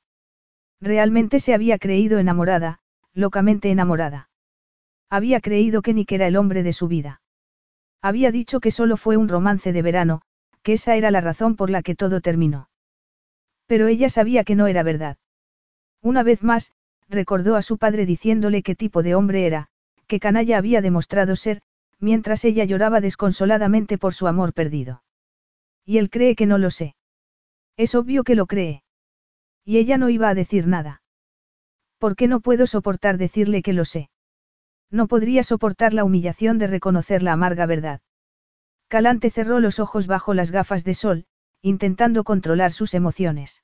[0.80, 2.80] Realmente se había creído enamorada,
[3.12, 4.28] locamente enamorada.
[5.08, 7.20] Había creído que Nick era el hombre de su vida.
[8.02, 10.22] Había dicho que solo fue un romance de verano,
[10.62, 12.68] que esa era la razón por la que todo terminó.
[13.66, 15.16] Pero ella sabía que no era verdad.
[16.02, 16.72] Una vez más,
[17.08, 19.68] recordó a su padre diciéndole qué tipo de hombre era,
[20.06, 21.62] qué canalla había demostrado ser,
[21.98, 25.02] mientras ella lloraba desconsoladamente por su amor perdido.
[25.84, 26.96] Y él cree que no lo sé.
[27.76, 28.82] Es obvio que lo cree.
[29.64, 31.02] Y ella no iba a decir nada.
[31.98, 34.10] ¿Por qué no puedo soportar decirle que lo sé?
[34.90, 38.00] No podría soportar la humillación de reconocer la amarga verdad.
[38.88, 41.26] Calante cerró los ojos bajo las gafas de sol,
[41.62, 43.62] intentando controlar sus emociones.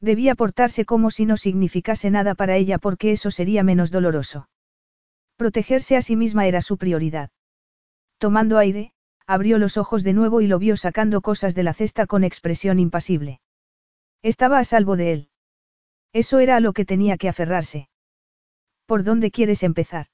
[0.00, 4.48] Debía portarse como si no significase nada para ella porque eso sería menos doloroso.
[5.42, 7.30] Protegerse a sí misma era su prioridad.
[8.18, 8.92] Tomando aire,
[9.26, 12.78] abrió los ojos de nuevo y lo vio sacando cosas de la cesta con expresión
[12.78, 13.40] impasible.
[14.22, 15.30] Estaba a salvo de él.
[16.12, 17.88] Eso era a lo que tenía que aferrarse.
[18.86, 20.06] ¿Por dónde quieres empezar?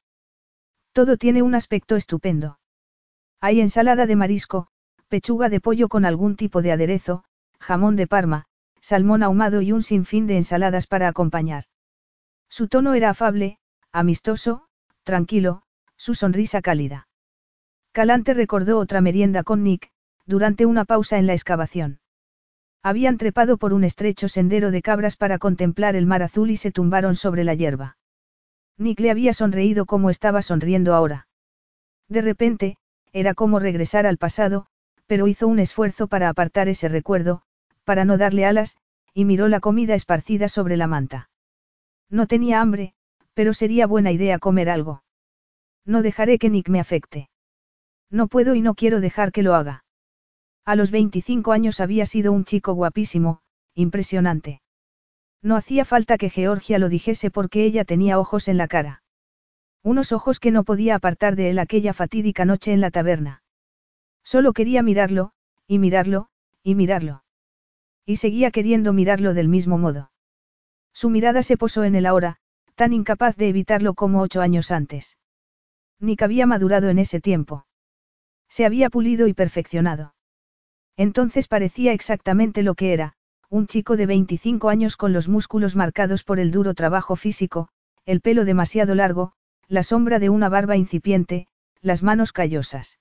[0.92, 2.58] Todo tiene un aspecto estupendo.
[3.38, 4.68] Hay ensalada de marisco,
[5.08, 7.24] pechuga de pollo con algún tipo de aderezo,
[7.60, 8.46] jamón de parma,
[8.80, 11.64] salmón ahumado y un sinfín de ensaladas para acompañar.
[12.48, 13.58] Su tono era afable,
[13.92, 14.67] amistoso,
[15.08, 15.62] tranquilo,
[15.96, 17.08] su sonrisa cálida.
[17.92, 19.90] Calante recordó otra merienda con Nick,
[20.26, 22.00] durante una pausa en la excavación.
[22.82, 26.72] Habían trepado por un estrecho sendero de cabras para contemplar el mar azul y se
[26.72, 27.96] tumbaron sobre la hierba.
[28.76, 31.26] Nick le había sonreído como estaba sonriendo ahora.
[32.10, 32.76] De repente,
[33.14, 34.66] era como regresar al pasado,
[35.06, 37.40] pero hizo un esfuerzo para apartar ese recuerdo,
[37.84, 38.76] para no darle alas,
[39.14, 41.30] y miró la comida esparcida sobre la manta.
[42.10, 42.92] No tenía hambre,
[43.38, 45.04] pero sería buena idea comer algo.
[45.86, 47.30] No dejaré que Nick me afecte.
[48.10, 49.84] No puedo y no quiero dejar que lo haga.
[50.64, 53.42] A los 25 años había sido un chico guapísimo,
[53.76, 54.60] impresionante.
[55.40, 59.04] No hacía falta que Georgia lo dijese porque ella tenía ojos en la cara.
[59.84, 63.44] Unos ojos que no podía apartar de él aquella fatídica noche en la taberna.
[64.24, 65.30] Solo quería mirarlo,
[65.68, 66.26] y mirarlo,
[66.64, 67.22] y mirarlo.
[68.04, 70.10] Y seguía queriendo mirarlo del mismo modo.
[70.92, 72.40] Su mirada se posó en él ahora,
[72.78, 75.18] tan incapaz de evitarlo como ocho años antes.
[75.98, 77.66] Nick había madurado en ese tiempo.
[78.48, 80.14] Se había pulido y perfeccionado.
[80.96, 83.14] Entonces parecía exactamente lo que era,
[83.50, 87.68] un chico de 25 años con los músculos marcados por el duro trabajo físico,
[88.04, 89.32] el pelo demasiado largo,
[89.66, 91.48] la sombra de una barba incipiente,
[91.82, 93.00] las manos callosas.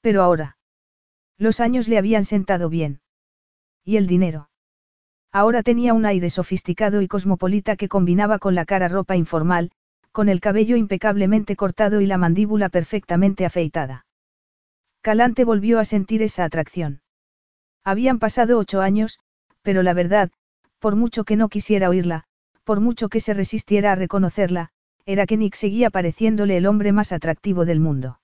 [0.00, 0.58] Pero ahora.
[1.38, 3.00] Los años le habían sentado bien.
[3.84, 4.50] Y el dinero.
[5.32, 9.70] Ahora tenía un aire sofisticado y cosmopolita que combinaba con la cara ropa informal,
[10.12, 14.04] con el cabello impecablemente cortado y la mandíbula perfectamente afeitada.
[15.00, 17.00] Calante volvió a sentir esa atracción.
[17.82, 19.20] Habían pasado ocho años,
[19.62, 20.30] pero la verdad,
[20.78, 22.24] por mucho que no quisiera oírla,
[22.64, 24.68] por mucho que se resistiera a reconocerla,
[25.06, 28.20] era que Nick seguía pareciéndole el hombre más atractivo del mundo.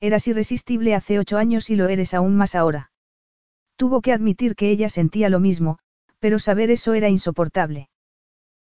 [0.00, 2.92] Eras irresistible hace ocho años y lo eres aún más ahora.
[3.76, 5.78] Tuvo que admitir que ella sentía lo mismo,
[6.20, 7.88] pero saber eso era insoportable.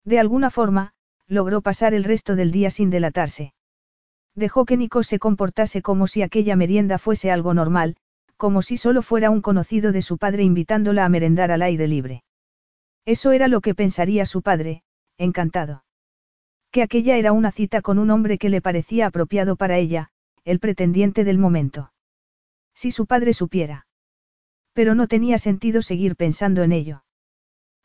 [0.05, 0.93] De alguna forma,
[1.27, 3.55] logró pasar el resto del día sin delatarse.
[4.35, 7.97] Dejó que Nico se comportase como si aquella merienda fuese algo normal,
[8.37, 12.25] como si solo fuera un conocido de su padre invitándola a merendar al aire libre.
[13.07, 14.83] Eso era lo que pensaría su padre,
[15.17, 15.85] encantado.
[16.73, 20.11] Que aquella era una cita con un hombre que le parecía apropiado para ella,
[20.45, 21.93] el pretendiente del momento.
[22.75, 23.87] Si su padre supiera.
[24.73, 27.04] Pero no tenía sentido seguir pensando en ello.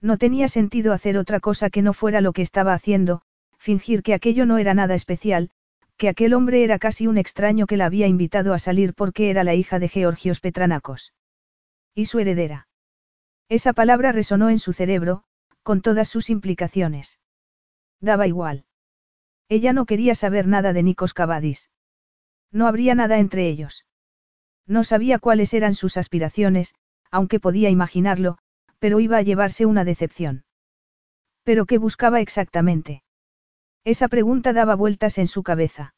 [0.02, 3.22] No tenía sentido hacer otra cosa que no fuera lo que estaba haciendo,
[3.58, 5.52] fingir que aquello no era nada especial,
[5.98, 9.44] que aquel hombre era casi un extraño que la había invitado a salir porque era
[9.44, 11.14] la hija de Georgios Petranacos.
[11.94, 12.68] Y su heredera.
[13.50, 15.24] Esa palabra resonó en su cerebro,
[15.64, 17.20] con todas sus implicaciones.
[18.00, 18.66] Daba igual.
[19.50, 21.70] Ella no quería saber nada de Nikos Cavadis.
[22.52, 23.86] No habría nada entre ellos.
[24.66, 26.76] No sabía cuáles eran sus aspiraciones,
[27.12, 28.38] aunque podía imaginarlo,
[28.80, 30.46] pero iba a llevarse una decepción.
[31.44, 33.04] ¿Pero qué buscaba exactamente?
[33.84, 35.94] Esa pregunta daba vueltas en su cabeza.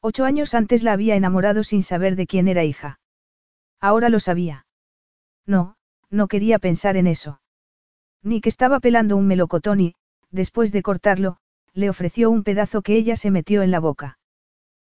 [0.00, 3.00] Ocho años antes la había enamorado sin saber de quién era hija.
[3.80, 4.66] Ahora lo sabía.
[5.46, 5.76] No,
[6.10, 7.40] no quería pensar en eso.
[8.22, 9.94] Ni que estaba pelando un melocotón y,
[10.30, 11.38] después de cortarlo,
[11.72, 14.18] le ofreció un pedazo que ella se metió en la boca.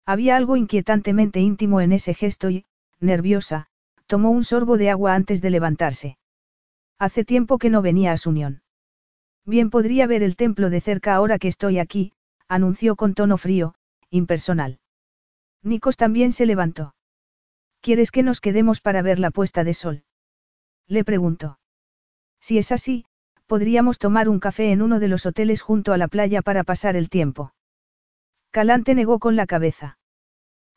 [0.05, 2.65] Había algo inquietantemente íntimo en ese gesto y,
[2.99, 3.67] nerviosa,
[4.05, 6.17] tomó un sorbo de agua antes de levantarse.
[7.03, 8.61] Hace tiempo que no venía a su unión.
[9.45, 12.13] Bien podría ver el templo de cerca ahora que estoy aquí,
[12.47, 13.75] anunció con tono frío,
[14.09, 14.79] impersonal.
[15.63, 16.95] Nikos también se levantó.
[17.81, 20.05] ¿Quieres que nos quedemos para ver la puesta de sol?
[20.87, 21.59] Le preguntó.
[22.39, 23.03] Si es así,
[23.47, 26.95] podríamos tomar un café en uno de los hoteles junto a la playa para pasar
[26.95, 27.53] el tiempo.
[28.49, 29.97] Calante negó con la cabeza.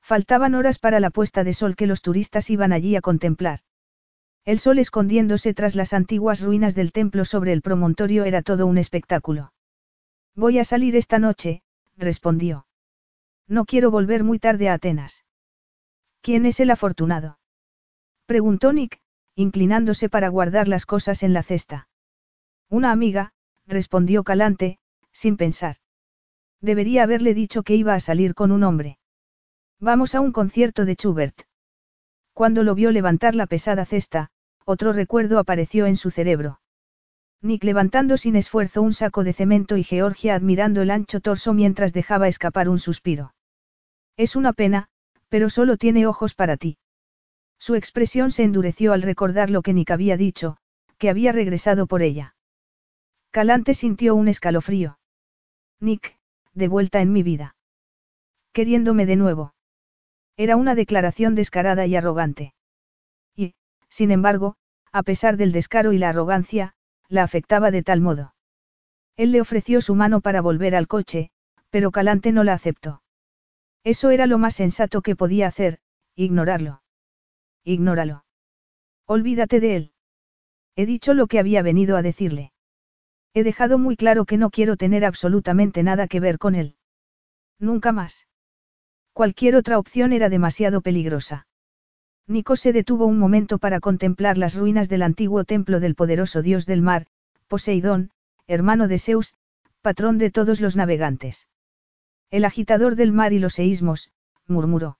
[0.02, 3.60] Faltaban horas para la puesta de sol que los turistas iban allí a contemplar.
[4.46, 8.78] El sol escondiéndose tras las antiguas ruinas del templo sobre el promontorio era todo un
[8.78, 9.52] espectáculo.
[10.36, 11.62] Voy a salir esta noche,
[11.96, 12.68] respondió.
[13.48, 15.24] No quiero volver muy tarde a Atenas.
[16.20, 17.40] ¿Quién es el afortunado?
[18.26, 19.00] Preguntó Nick,
[19.34, 21.88] inclinándose para guardar las cosas en la cesta.
[22.68, 23.32] Una amiga,
[23.66, 24.78] respondió Calante,
[25.10, 25.78] sin pensar.
[26.60, 29.00] Debería haberle dicho que iba a salir con un hombre.
[29.80, 31.42] Vamos a un concierto de Schubert.
[32.32, 34.30] Cuando lo vio levantar la pesada cesta,
[34.66, 36.60] otro recuerdo apareció en su cerebro.
[37.40, 41.92] Nick levantando sin esfuerzo un saco de cemento y Georgia admirando el ancho torso mientras
[41.92, 43.32] dejaba escapar un suspiro.
[44.16, 44.88] Es una pena,
[45.28, 46.78] pero solo tiene ojos para ti.
[47.58, 50.56] Su expresión se endureció al recordar lo que Nick había dicho,
[50.98, 52.34] que había regresado por ella.
[53.30, 54.98] Calante sintió un escalofrío.
[55.78, 56.16] Nick,
[56.54, 57.54] de vuelta en mi vida.
[58.52, 59.54] Queriéndome de nuevo.
[60.36, 62.55] Era una declaración descarada y arrogante.
[63.96, 64.56] Sin embargo,
[64.92, 66.74] a pesar del descaro y la arrogancia,
[67.08, 68.34] la afectaba de tal modo.
[69.16, 71.30] Él le ofreció su mano para volver al coche,
[71.70, 73.00] pero Calante no la aceptó.
[73.84, 75.78] Eso era lo más sensato que podía hacer,
[76.14, 76.82] ignorarlo.
[77.64, 78.26] Ignóralo.
[79.06, 79.92] Olvídate de él.
[80.74, 82.52] He dicho lo que había venido a decirle.
[83.32, 86.76] He dejado muy claro que no quiero tener absolutamente nada que ver con él.
[87.58, 88.28] Nunca más.
[89.14, 91.46] Cualquier otra opción era demasiado peligrosa.
[92.26, 96.66] Nico se detuvo un momento para contemplar las ruinas del antiguo templo del poderoso dios
[96.66, 97.06] del mar,
[97.46, 98.10] Poseidón,
[98.46, 99.34] hermano de Zeus,
[99.80, 101.48] patrón de todos los navegantes.
[102.30, 104.10] El agitador del mar y los seísmos,
[104.46, 104.98] murmuró.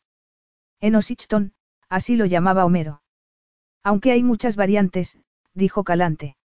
[0.80, 1.52] En Osichton,
[1.88, 3.02] Así lo llamaba Homero.
[3.82, 5.18] Aunque hay muchas variantes,
[5.54, 6.36] dijo Calante.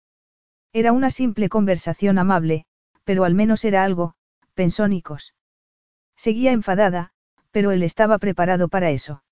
[0.74, 2.66] Era una simple conversación amable,
[3.04, 4.14] pero al menos era algo,
[4.54, 5.34] pensó Nikos.
[6.16, 7.12] Seguía enfadada,
[7.50, 9.24] pero él estaba preparado para eso.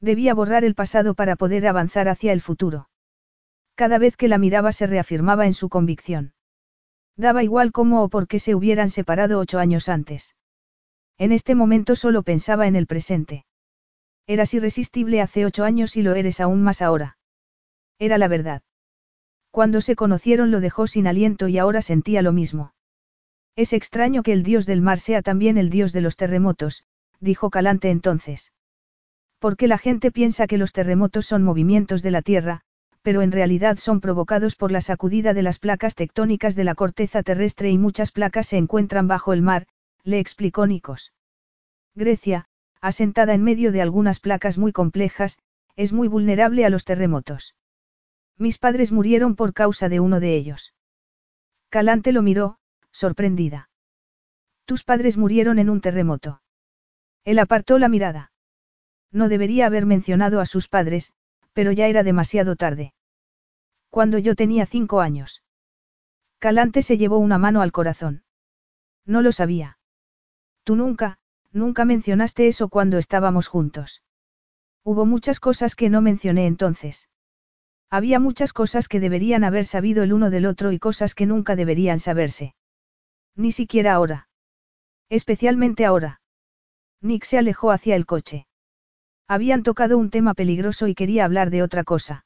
[0.00, 2.88] Debía borrar el pasado para poder avanzar hacia el futuro.
[3.74, 6.32] Cada vez que la miraba se reafirmaba en su convicción.
[7.16, 10.34] Daba igual cómo o por qué se hubieran separado ocho años antes.
[11.18, 13.46] En este momento solo pensaba en el presente.
[14.26, 17.16] Eras irresistible hace ocho años y lo eres aún más ahora.
[17.98, 18.62] Era la verdad.
[19.50, 22.74] Cuando se conocieron lo dejó sin aliento y ahora sentía lo mismo.
[23.54, 26.84] Es extraño que el dios del mar sea también el dios de los terremotos,
[27.20, 28.52] dijo Calante entonces.
[29.38, 32.62] Porque la gente piensa que los terremotos son movimientos de la Tierra,
[33.02, 37.22] pero en realidad son provocados por la sacudida de las placas tectónicas de la corteza
[37.22, 39.66] terrestre y muchas placas se encuentran bajo el mar,
[40.02, 41.12] le explicó Nikos.
[41.94, 42.46] Grecia,
[42.80, 45.38] asentada en medio de algunas placas muy complejas,
[45.76, 47.54] es muy vulnerable a los terremotos.
[48.38, 50.74] Mis padres murieron por causa de uno de ellos.
[51.68, 52.58] Calante lo miró,
[52.90, 53.70] sorprendida.
[54.64, 56.42] Tus padres murieron en un terremoto.
[57.24, 58.32] Él apartó la mirada.
[59.12, 61.12] No debería haber mencionado a sus padres,
[61.52, 62.92] pero ya era demasiado tarde.
[63.90, 65.42] Cuando yo tenía cinco años.
[66.38, 68.24] Calante se llevó una mano al corazón.
[69.04, 69.78] No lo sabía.
[70.64, 71.18] Tú nunca,
[71.56, 74.02] Nunca mencionaste eso cuando estábamos juntos.
[74.84, 77.08] Hubo muchas cosas que no mencioné entonces.
[77.88, 81.56] Había muchas cosas que deberían haber sabido el uno del otro y cosas que nunca
[81.56, 82.54] deberían saberse.
[83.36, 84.28] Ni siquiera ahora.
[85.08, 86.20] Especialmente ahora.
[87.00, 88.45] Nick se alejó hacia el coche.
[89.28, 92.24] Habían tocado un tema peligroso y quería hablar de otra cosa.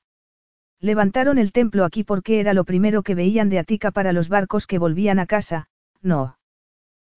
[0.81, 4.67] Levantaron el templo aquí porque era lo primero que veían de Atica para los barcos
[4.67, 5.69] que volvían a casa,
[6.03, 6.39] no.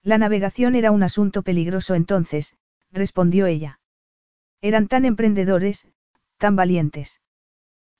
[0.03, 2.55] La navegación era un asunto peligroso entonces,
[2.91, 3.79] respondió ella.
[4.61, 5.87] Eran tan emprendedores,
[6.37, 7.21] tan valientes.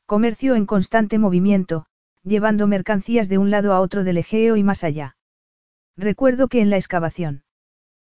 [0.06, 1.86] Comercio en constante movimiento,
[2.24, 5.16] llevando mercancías de un lado a otro del Egeo y más allá.
[5.96, 7.44] Recuerdo que en la excavación.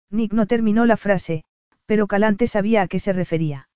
[0.09, 1.43] Nick no terminó la frase,
[1.87, 3.69] pero Calante sabía a qué se refería.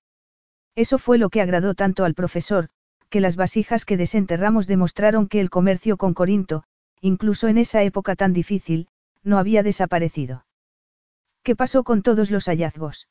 [0.76, 2.68] Eso fue lo que agradó tanto al profesor,
[3.08, 6.64] que las vasijas que desenterramos demostraron que el comercio con Corinto,
[7.00, 8.88] incluso en esa época tan difícil,
[9.24, 10.46] no había desaparecido.
[11.42, 13.08] ¿Qué pasó con todos los hallazgos?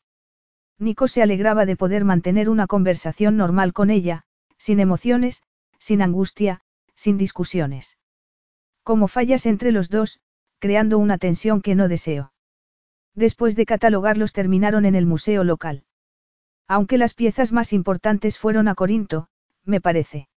[0.79, 4.23] Nico se alegraba de poder mantener una conversación normal con ella,
[4.57, 5.43] sin emociones,
[5.77, 6.61] sin angustia,
[6.95, 7.97] sin discusiones.
[8.83, 10.19] Como fallas entre los dos,
[10.59, 12.30] creando una tensión que no deseo.
[13.15, 15.83] Después de catalogarlos terminaron en el museo local.
[16.67, 19.27] Aunque las piezas más importantes fueron a Corinto,
[19.65, 20.29] me parece.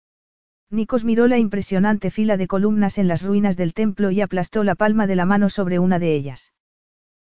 [0.71, 4.75] Nikos miró la impresionante fila de columnas en las ruinas del templo y aplastó la
[4.75, 6.55] palma de la mano sobre una de ellas.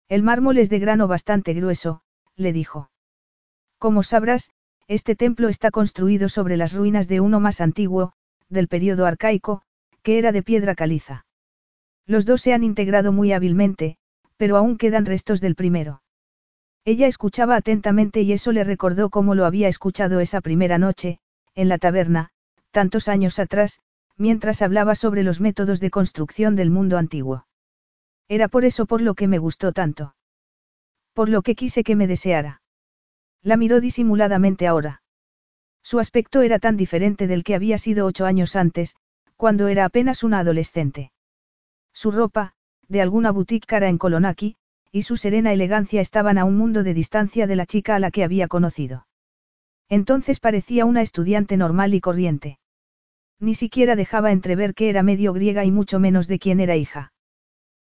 [0.09, 2.01] El mármol es de grano bastante grueso,
[2.35, 2.89] le dijo.
[3.77, 4.49] Como sabrás,
[4.87, 8.13] este templo está construido sobre las ruinas de uno más antiguo,
[8.49, 9.61] del período arcaico,
[10.01, 11.25] que era de piedra caliza.
[12.07, 13.97] Los dos se han integrado muy hábilmente,
[14.37, 16.01] pero aún quedan restos del primero.
[16.83, 21.19] Ella escuchaba atentamente y eso le recordó cómo lo había escuchado esa primera noche,
[21.55, 22.29] en la taberna,
[22.71, 23.79] tantos años atrás,
[24.17, 27.47] mientras hablaba sobre los métodos de construcción del mundo antiguo.
[28.27, 30.15] Era por eso por lo que me gustó tanto.
[31.13, 32.61] Por lo que quise que me deseara.
[33.41, 35.01] La miró disimuladamente ahora.
[35.83, 38.95] Su aspecto era tan diferente del que había sido ocho años antes,
[39.35, 41.11] cuando era apenas una adolescente.
[41.93, 42.53] Su ropa,
[42.87, 44.55] de alguna boutique cara en Kolonaki,
[44.91, 48.11] y su serena elegancia estaban a un mundo de distancia de la chica a la
[48.11, 49.07] que había conocido.
[49.89, 52.59] Entonces parecía una estudiante normal y corriente.
[53.39, 57.11] Ni siquiera dejaba entrever que era medio griega y mucho menos de quién era hija.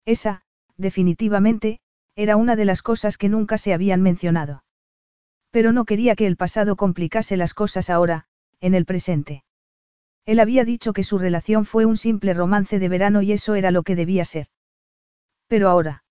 [0.05, 0.41] Esa,
[0.75, 1.79] definitivamente,
[2.15, 4.63] era una de las cosas que nunca se habían mencionado.
[5.51, 8.25] Pero no quería que el pasado complicase las cosas ahora,
[8.59, 9.43] en el presente.
[10.25, 13.71] Él había dicho que su relación fue un simple romance de verano y eso era
[13.71, 14.47] lo que debía ser.
[15.47, 16.03] Pero ahora.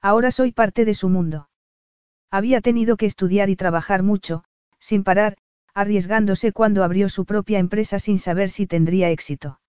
[0.00, 1.48] Ahora soy parte de su mundo.
[2.30, 4.44] Había tenido que estudiar y trabajar mucho,
[4.78, 5.36] sin parar,
[5.72, 9.60] arriesgándose cuando abrió su propia empresa sin saber si tendría éxito.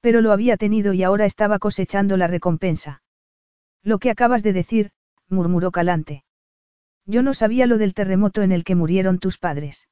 [0.00, 3.02] Pero lo había tenido y ahora estaba cosechando la recompensa.
[3.82, 4.90] Lo que acabas de decir,
[5.28, 6.24] murmuró Calante.
[7.04, 9.88] Yo no sabía lo del terremoto en el que murieron tus padres.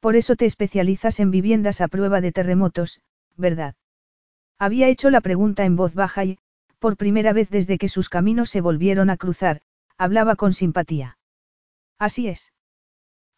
[0.00, 3.00] Por eso te especializas en viviendas a prueba de terremotos,
[3.36, 3.74] ¿verdad?
[4.58, 6.38] Había hecho la pregunta en voz baja y,
[6.82, 9.60] por primera vez desde que sus caminos se volvieron a cruzar,
[9.96, 11.16] hablaba con simpatía.
[11.96, 12.52] Así es.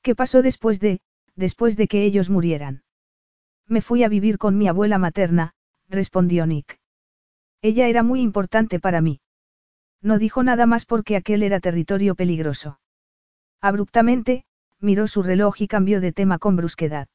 [0.01, 1.03] ¿Qué pasó después de,
[1.37, 2.85] después de que ellos murieran?
[3.69, 5.53] Me fui a vivir con mi abuela materna,
[5.91, 6.81] respondió Nick.
[7.61, 9.21] Ella era muy importante para mí.
[10.01, 12.81] No dijo nada más porque aquel era territorio peligroso.
[13.61, 14.47] Abruptamente,
[14.81, 17.09] miró su reloj y cambió de tema con brusquedad.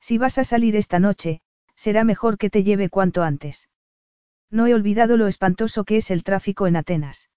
[0.00, 1.42] Si vas a salir esta noche,
[1.76, 3.68] será mejor que te lleve cuanto antes.
[4.52, 7.30] No he olvidado lo espantoso que es el tráfico en Atenas.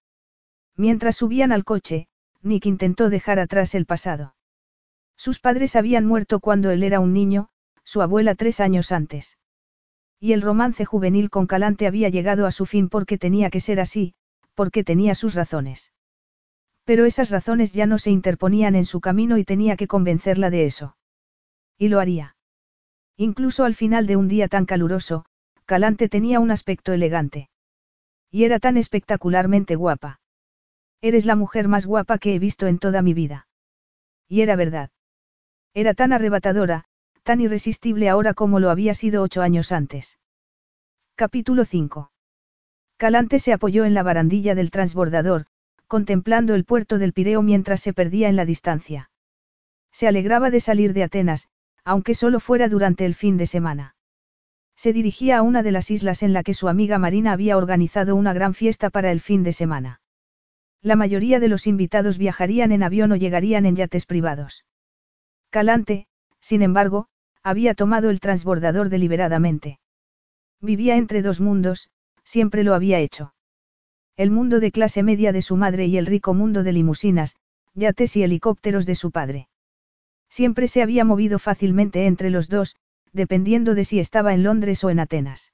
[0.76, 2.08] Mientras subían al coche,
[2.42, 4.36] Nick intentó dejar atrás el pasado.
[5.16, 7.48] Sus padres habían muerto cuando él era un niño,
[7.84, 9.38] su abuela tres años antes.
[10.20, 13.80] Y el romance juvenil con Calante había llegado a su fin porque tenía que ser
[13.80, 14.14] así,
[14.54, 15.92] porque tenía sus razones.
[16.84, 20.66] Pero esas razones ya no se interponían en su camino y tenía que convencerla de
[20.66, 20.96] eso.
[21.78, 22.36] Y lo haría.
[23.16, 25.24] Incluso al final de un día tan caluroso,
[25.66, 27.50] Calante tenía un aspecto elegante.
[28.30, 30.20] Y era tan espectacularmente guapa.
[31.00, 33.48] Eres la mujer más guapa que he visto en toda mi vida.
[34.28, 34.90] Y era verdad.
[35.74, 36.84] Era tan arrebatadora,
[37.24, 40.20] tan irresistible ahora como lo había sido ocho años antes.
[41.16, 42.12] Capítulo 5.
[42.96, 45.46] Calante se apoyó en la barandilla del transbordador,
[45.88, 49.10] contemplando el puerto del Pireo mientras se perdía en la distancia.
[49.90, 51.48] Se alegraba de salir de Atenas,
[51.84, 53.95] aunque solo fuera durante el fin de semana.
[54.76, 58.14] Se dirigía a una de las islas en la que su amiga Marina había organizado
[58.14, 60.00] una gran fiesta para el fin de semana.
[60.82, 64.64] La mayoría de los invitados viajarían en avión o llegarían en yates privados.
[65.50, 66.06] Calante,
[66.40, 67.08] sin embargo,
[67.42, 69.80] había tomado el transbordador deliberadamente.
[70.60, 71.90] Vivía entre dos mundos,
[72.22, 73.34] siempre lo había hecho.
[74.16, 77.36] El mundo de clase media de su madre y el rico mundo de limusinas,
[77.74, 79.48] yates y helicópteros de su padre.
[80.28, 82.76] Siempre se había movido fácilmente entre los dos,
[83.16, 85.52] dependiendo de si estaba en Londres o en Atenas.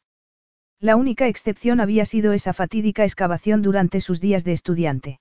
[0.78, 5.20] La única excepción había sido esa fatídica excavación durante sus días de estudiante.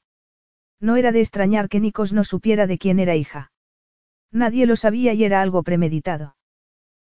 [0.79, 3.51] No era de extrañar que Nikos no supiera de quién era hija.
[4.31, 6.35] Nadie lo sabía y era algo premeditado.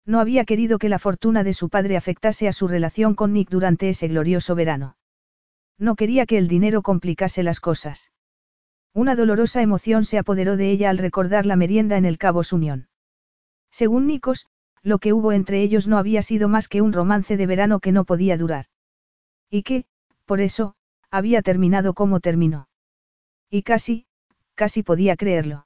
[0.06, 3.49] No había querido que la fortuna de su padre afectase a su relación con Nick
[3.49, 4.97] durante ese glorioso verano.
[5.77, 8.11] No quería que el dinero complicase las cosas.
[8.93, 12.89] Una dolorosa emoción se apoderó de ella al recordar la merienda en el Cabo Unión.
[13.69, 14.47] Según Nikos,
[14.84, 17.91] lo que hubo entre ellos no había sido más que un romance de verano que
[17.91, 18.65] no podía durar.
[19.49, 19.85] Y que,
[20.26, 20.76] por eso,
[21.11, 22.68] había terminado como terminó.
[23.49, 24.06] Y casi,
[24.56, 25.65] casi podía creerlo.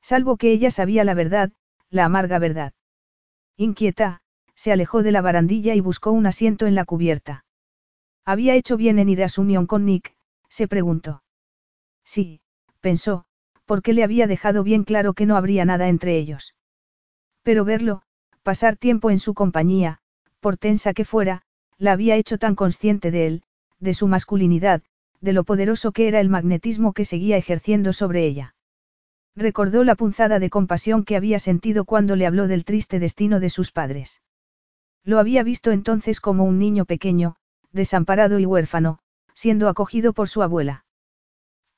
[0.00, 1.52] Salvo que ella sabía la verdad,
[1.90, 2.72] la amarga verdad.
[3.56, 4.22] Inquieta,
[4.54, 7.44] se alejó de la barandilla y buscó un asiento en la cubierta.
[8.24, 10.14] ¿Había hecho bien en ir a su unión con Nick?
[10.48, 11.22] se preguntó.
[12.04, 12.40] Sí,
[12.80, 13.24] pensó,
[13.64, 16.54] porque le había dejado bien claro que no habría nada entre ellos.
[17.42, 18.02] Pero verlo,
[18.42, 19.98] pasar tiempo en su compañía,
[20.40, 21.42] por tensa que fuera,
[21.78, 23.42] la había hecho tan consciente de él,
[23.78, 24.82] de su masculinidad,
[25.20, 28.54] de lo poderoso que era el magnetismo que seguía ejerciendo sobre ella.
[29.34, 33.48] Recordó la punzada de compasión que había sentido cuando le habló del triste destino de
[33.48, 34.20] sus padres.
[35.04, 37.36] Lo había visto entonces como un niño pequeño,
[37.72, 38.98] desamparado y huérfano,
[39.34, 40.84] siendo acogido por su abuela.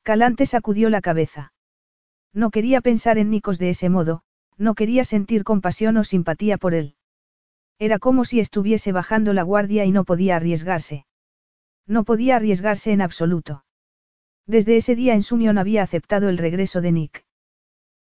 [0.03, 1.53] Calante sacudió la cabeza.
[2.33, 4.23] No quería pensar en Nicos de ese modo,
[4.59, 6.95] no quería sentir compasión o simpatía por él.
[7.79, 11.07] Era como si estuviese bajando la guardia y no podía arriesgarse.
[11.87, 13.65] No podía arriesgarse en absoluto.
[14.47, 17.25] Desde ese día en su unión había aceptado el regreso de Nick.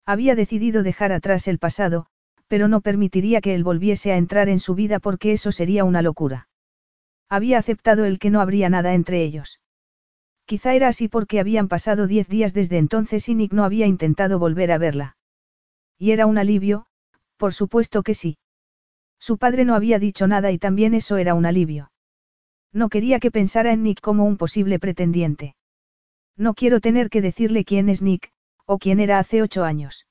[0.06, 2.08] Había decidido dejar atrás el pasado,
[2.48, 6.02] pero no permitiría que él volviese a entrar en su vida porque eso sería una
[6.02, 6.50] locura.
[7.30, 9.60] Había aceptado el que no habría nada entre ellos.
[10.46, 14.40] Quizá era así porque habían pasado diez días desde entonces y Nick no había intentado
[14.40, 15.16] volver a verla.
[16.04, 16.86] Y era un alivio,
[17.38, 18.38] por supuesto que sí.
[19.22, 21.94] Su padre no había dicho nada y también eso era un alivio.
[22.74, 25.56] No quería que pensara en Nick como un posible pretendiente.
[26.36, 28.34] No quiero tener que decirle quién es Nick,
[28.66, 30.06] o quién era hace ocho años.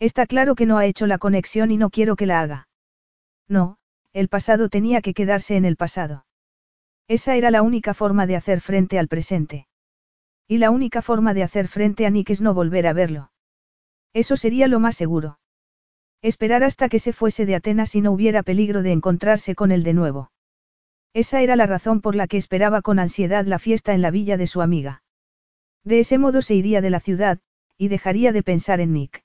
[0.00, 2.68] Está claro que no ha hecho la conexión y no quiero que la haga.
[3.46, 3.76] No,
[4.12, 6.26] el pasado tenía que quedarse en el pasado.
[7.06, 9.68] Esa era la única forma de hacer frente al presente.
[10.48, 13.30] Y la única forma de hacer frente a Nick es no volver a verlo.
[14.14, 15.38] Eso sería lo más seguro.
[16.22, 19.82] Esperar hasta que se fuese de Atenas y no hubiera peligro de encontrarse con él
[19.82, 20.30] de nuevo.
[21.12, 24.36] Esa era la razón por la que esperaba con ansiedad la fiesta en la villa
[24.36, 25.02] de su amiga.
[25.84, 27.40] De ese modo se iría de la ciudad,
[27.76, 29.22] y dejaría de pensar en Nick.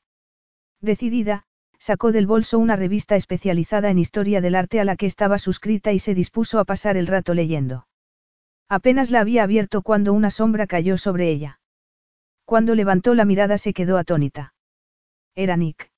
[0.82, 1.46] Decidida,
[1.78, 5.94] sacó del bolso una revista especializada en historia del arte a la que estaba suscrita
[5.94, 7.88] y se dispuso a pasar el rato leyendo.
[8.68, 11.60] Apenas la había abierto cuando una sombra cayó sobre ella.
[12.46, 14.54] Cuando levantó la mirada se quedó atónita.
[15.36, 15.92] Era Nick.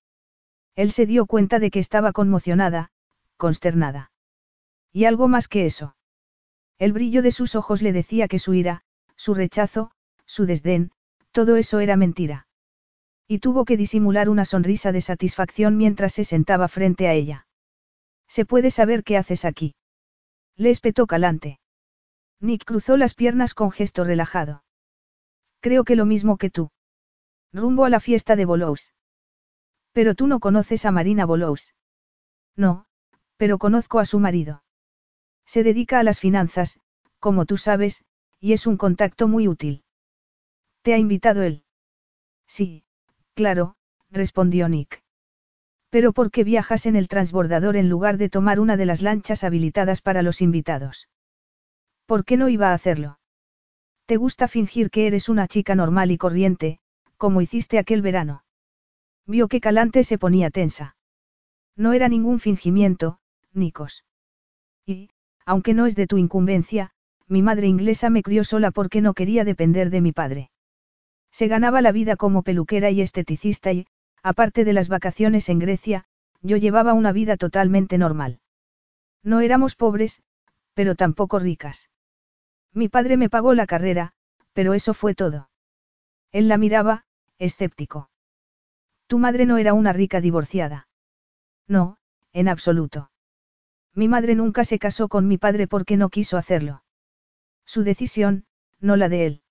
[0.75, 2.91] Él se dio cuenta de que estaba conmocionada,
[3.37, 4.11] consternada.
[4.91, 5.95] Y algo más que eso.
[6.77, 8.83] El brillo de sus ojos le decía que su ira,
[9.15, 9.91] su rechazo,
[10.25, 10.91] su desdén,
[11.31, 12.47] todo eso era mentira.
[13.27, 17.47] Y tuvo que disimular una sonrisa de satisfacción mientras se sentaba frente a ella.
[18.27, 19.75] ¿Se puede saber qué haces aquí?
[20.55, 21.59] Le espetó Calante.
[22.39, 24.63] Nick cruzó las piernas con gesto relajado.
[25.59, 26.71] Creo que lo mismo que tú.
[27.53, 28.91] Rumbo a la fiesta de Bolous.
[29.91, 31.73] Pero tú no conoces a Marina Bolous.
[32.55, 32.85] No,
[33.37, 34.63] pero conozco a su marido.
[35.45, 36.79] Se dedica a las finanzas,
[37.19, 38.03] como tú sabes,
[38.39, 39.83] y es un contacto muy útil.
[40.81, 41.63] ¿Te ha invitado él?
[42.47, 42.83] Sí,
[43.33, 43.75] Claro,
[44.09, 45.01] respondió Nick.
[45.89, 49.43] Pero ¿por qué viajas en el transbordador en lugar de tomar una de las lanchas
[49.43, 51.09] habilitadas para los invitados?
[52.05, 53.19] ¿Por qué no iba a hacerlo?
[54.05, 56.79] ¿Te gusta fingir que eres una chica normal y corriente,
[57.17, 58.43] como hiciste aquel verano?
[59.31, 60.97] Vio que Calante se ponía tensa.
[61.77, 63.19] No era ningún fingimiento,
[63.53, 64.03] Nikos.
[64.85, 65.09] Y,
[65.45, 66.91] aunque no es de tu incumbencia,
[67.29, 70.51] mi madre inglesa me crió sola porque no quería depender de mi padre.
[71.31, 73.87] Se ganaba la vida como peluquera y esteticista y,
[74.21, 76.03] aparte de las vacaciones en Grecia,
[76.41, 78.41] yo llevaba una vida totalmente normal.
[79.23, 80.21] No éramos pobres,
[80.73, 81.89] pero tampoco ricas.
[82.73, 84.11] Mi padre me pagó la carrera,
[84.51, 85.49] pero eso fue todo.
[86.33, 87.05] Él la miraba,
[87.39, 88.10] escéptico.
[89.11, 90.87] Tu madre no era una rica divorciada.
[91.67, 91.97] No,
[92.31, 93.11] en absoluto.
[93.93, 96.85] Mi madre nunca se casó con mi padre porque no quiso hacerlo.
[97.65, 98.45] Su decisión,
[98.79, 99.41] no la de él.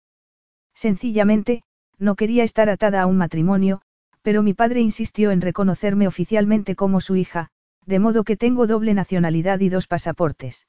[0.73, 1.63] Sencillamente,
[1.99, 3.83] no quería estar atada a un matrimonio,
[4.23, 7.51] pero mi padre insistió en reconocerme oficialmente como su hija,
[7.85, 10.69] de modo que tengo doble nacionalidad y dos pasaportes.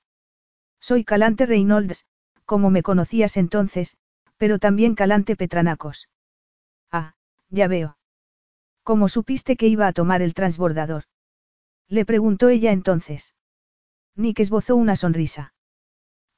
[0.82, 2.06] Soy Calante Reynolds,
[2.44, 3.96] como me conocías entonces,
[4.36, 6.10] pero también Calante Petranacos.
[6.92, 7.14] Ah,
[7.50, 7.96] ya veo.
[8.84, 11.04] ¿Cómo supiste que iba a tomar el transbordador?
[11.88, 13.36] Le preguntó ella entonces.
[14.16, 15.54] Nick esbozó una sonrisa.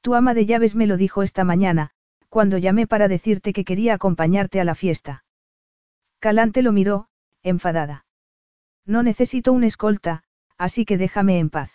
[0.00, 1.90] Tu ama de llaves me lo dijo esta mañana,
[2.28, 5.24] cuando llamé para decirte que quería acompañarte a la fiesta.
[6.18, 7.08] Calante lo miró,
[7.42, 8.04] enfadada.
[8.84, 10.24] No necesito un escolta,
[10.58, 11.70] así que déjame en paz.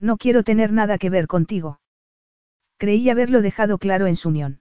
[0.00, 1.80] No quiero tener nada que ver contigo.
[2.76, 4.60] Creí haberlo dejado claro en su unión.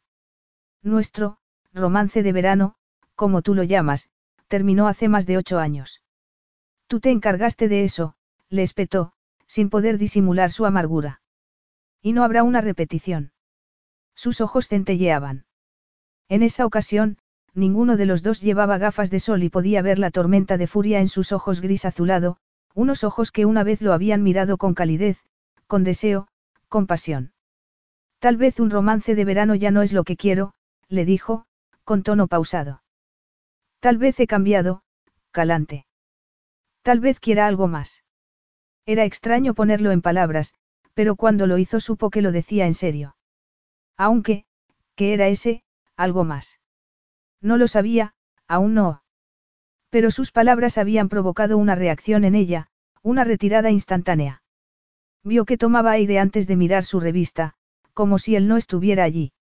[0.83, 1.37] Nuestro,
[1.73, 2.75] romance de verano,
[3.15, 4.09] como tú lo llamas,
[4.47, 6.01] terminó hace más de ocho años.
[6.87, 8.15] Tú te encargaste de eso,
[8.49, 9.13] le espetó,
[9.45, 11.21] sin poder disimular su amargura.
[12.01, 13.31] Y no habrá una repetición.
[14.15, 15.45] Sus ojos centelleaban.
[16.29, 17.17] En esa ocasión,
[17.53, 20.99] ninguno de los dos llevaba gafas de sol y podía ver la tormenta de furia
[20.99, 22.37] en sus ojos gris azulado,
[22.73, 25.19] unos ojos que una vez lo habían mirado con calidez,
[25.65, 26.27] con deseo,
[26.69, 27.33] con pasión.
[28.19, 30.53] Tal vez un romance de verano ya no es lo que quiero,
[30.87, 31.45] le dijo,
[31.83, 32.81] con tono pausado.
[33.79, 34.81] Tal vez he cambiado,
[35.31, 35.85] calante.
[36.81, 38.03] Tal vez quiera algo más.
[38.85, 40.53] Era extraño ponerlo en palabras,
[40.93, 43.15] pero cuando lo hizo supo que lo decía en serio.
[43.97, 44.45] Aunque,
[44.95, 45.63] ¿qué era ese,
[45.95, 46.59] algo más?
[47.41, 48.13] No lo sabía,
[48.47, 49.03] aún no.
[49.89, 52.67] Pero sus palabras habían provocado una reacción en ella,
[53.03, 54.41] una retirada instantánea.
[55.23, 57.53] Vio que tomaba aire antes de mirar su revista,
[57.93, 59.33] como si él no estuviera allí.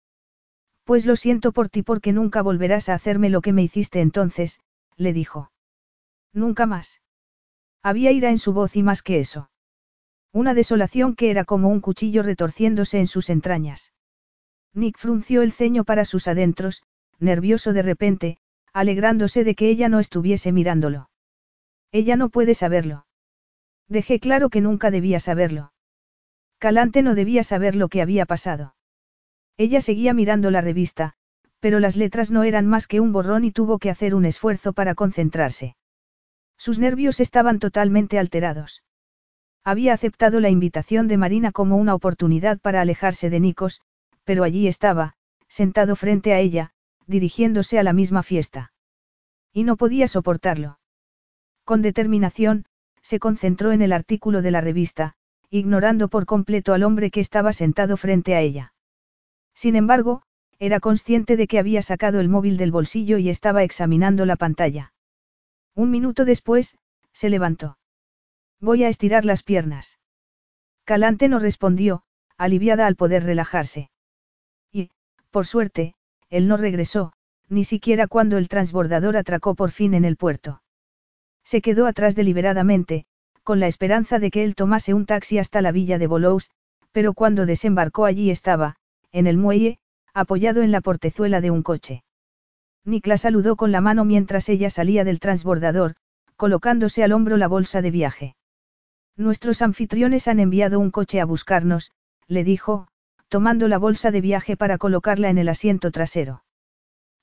[0.87, 4.61] Pues lo siento por ti porque nunca volverás a hacerme lo que me hiciste entonces,
[4.97, 5.51] le dijo.
[6.33, 7.03] Nunca más.
[7.83, 9.51] Había ira en su voz y más que eso.
[10.33, 13.93] Una desolación que era como un cuchillo retorciéndose en sus entrañas.
[14.75, 16.85] Nick frunció el ceño para sus adentros,
[17.19, 18.39] nervioso de repente,
[18.73, 21.11] alegrándose de que ella no estuviese mirándolo.
[21.91, 23.07] Ella no puede saberlo.
[23.89, 25.73] Dejé claro que nunca debía saberlo.
[26.59, 28.76] Calante no debía saber lo que había pasado.
[29.59, 31.15] Ella seguía mirando la revista,
[31.61, 34.73] pero las letras no eran más que un borrón y tuvo que hacer un esfuerzo
[34.73, 35.77] para concentrarse.
[36.59, 38.83] Sus nervios estaban totalmente alterados.
[39.65, 43.81] Había aceptado la invitación de Marina como una oportunidad para alejarse de Nikos,
[44.25, 45.15] pero allí estaba,
[45.49, 46.71] sentado frente a ella,
[47.07, 48.73] dirigiéndose a la misma fiesta.
[49.53, 50.79] Y no podía soportarlo.
[51.65, 52.67] Con determinación,
[53.03, 55.15] se concentró en el artículo de la revista,
[55.51, 58.73] ignorando por completo al hombre que estaba sentado frente a ella.
[59.57, 60.23] Sin embargo,
[60.59, 64.93] era consciente de que había sacado el móvil del bolsillo y estaba examinando la pantalla.
[65.75, 66.79] Un minuto después,
[67.13, 67.79] se levantó.
[68.61, 69.99] Voy a estirar las piernas.
[70.85, 72.03] Calante no respondió,
[72.37, 73.91] aliviada al poder relajarse.
[74.73, 74.91] Y,
[75.31, 75.95] por suerte,
[76.29, 77.13] él no regresó,
[77.49, 80.63] ni siquiera cuando el transbordador atracó por fin en el puerto.
[81.45, 83.07] Se quedó atrás deliberadamente,
[83.43, 86.51] con la esperanza de que él tomase un taxi hasta la villa de Bolous,
[86.93, 88.77] pero cuando desembarcó allí estaba,
[89.17, 89.79] en el muelle,
[90.13, 92.05] apoyado en la portezuela de un coche.
[92.85, 95.95] Nikla saludó con la mano mientras ella salía del transbordador,
[96.37, 98.37] colocándose al hombro la bolsa de viaje.
[99.17, 101.93] Nuestros anfitriones han enviado un coche a buscarnos,
[102.29, 102.89] le dijo,
[103.29, 106.45] tomando la bolsa de viaje para colocarla en el asiento trasero.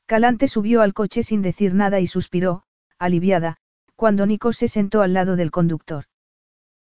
[0.07, 2.63] Calante subió al coche sin decir nada y suspiró,
[2.97, 3.57] aliviada,
[3.95, 6.05] cuando Nico se sentó al lado del conductor.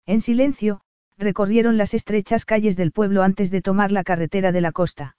[0.06, 0.82] En silencio,
[1.20, 5.16] recorrieron las estrechas calles del pueblo antes de tomar la carretera de la costa.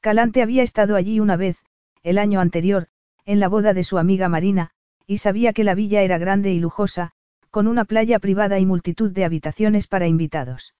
[0.00, 1.58] Calante había estado allí una vez,
[2.02, 2.88] el año anterior,
[3.26, 4.70] en la boda de su amiga Marina,
[5.06, 7.12] y sabía que la villa era grande y lujosa,
[7.50, 10.74] con una playa privada y multitud de habitaciones para invitados.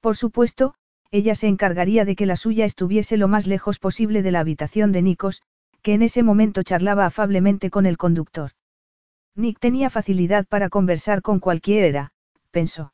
[0.00, 0.74] Por supuesto,
[1.10, 4.92] ella se encargaría de que la suya estuviese lo más lejos posible de la habitación
[4.92, 5.42] de Nikos,
[5.82, 8.52] que en ese momento charlaba afablemente con el conductor.
[9.34, 12.12] Nick tenía facilidad para conversar con cualquiera,
[12.50, 12.92] pensó.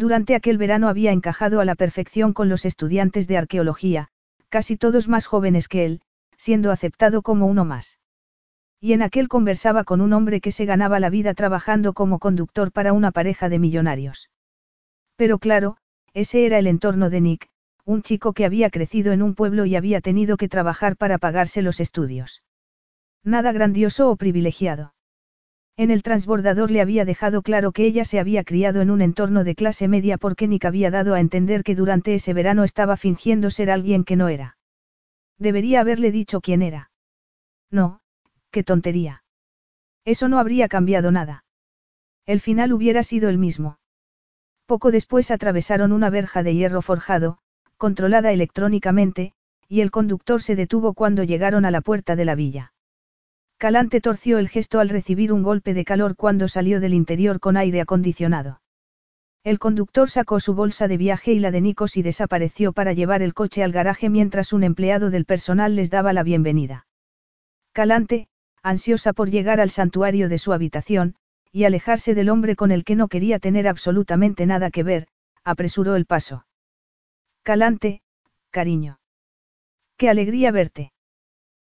[0.00, 4.08] Durante aquel verano había encajado a la perfección con los estudiantes de arqueología,
[4.48, 6.00] casi todos más jóvenes que él,
[6.38, 7.98] siendo aceptado como uno más.
[8.80, 12.72] Y en aquel conversaba con un hombre que se ganaba la vida trabajando como conductor
[12.72, 14.30] para una pareja de millonarios.
[15.16, 15.76] Pero claro,
[16.14, 17.50] ese era el entorno de Nick,
[17.84, 21.60] un chico que había crecido en un pueblo y había tenido que trabajar para pagarse
[21.60, 22.42] los estudios.
[23.22, 24.94] Nada grandioso o privilegiado.
[25.76, 29.44] En el transbordador le había dejado claro que ella se había criado en un entorno
[29.44, 33.50] de clase media porque Nick había dado a entender que durante ese verano estaba fingiendo
[33.50, 34.58] ser alguien que no era.
[35.38, 36.90] Debería haberle dicho quién era.
[37.70, 38.00] No,
[38.50, 39.24] qué tontería.
[40.04, 41.44] Eso no habría cambiado nada.
[42.26, 43.78] El final hubiera sido el mismo.
[44.66, 47.38] Poco después atravesaron una verja de hierro forjado,
[47.76, 49.32] controlada electrónicamente,
[49.68, 52.72] y el conductor se detuvo cuando llegaron a la puerta de la villa.
[53.60, 57.58] Calante torció el gesto al recibir un golpe de calor cuando salió del interior con
[57.58, 58.62] aire acondicionado.
[59.44, 63.20] El conductor sacó su bolsa de viaje y la de Nikos y desapareció para llevar
[63.20, 66.86] el coche al garaje mientras un empleado del personal les daba la bienvenida.
[67.72, 68.28] Calante,
[68.62, 71.16] ansiosa por llegar al santuario de su habitación,
[71.52, 75.06] y alejarse del hombre con el que no quería tener absolutamente nada que ver,
[75.44, 76.46] apresuró el paso.
[77.42, 78.00] Calante,
[78.48, 79.00] cariño.
[79.98, 80.92] Qué alegría verte.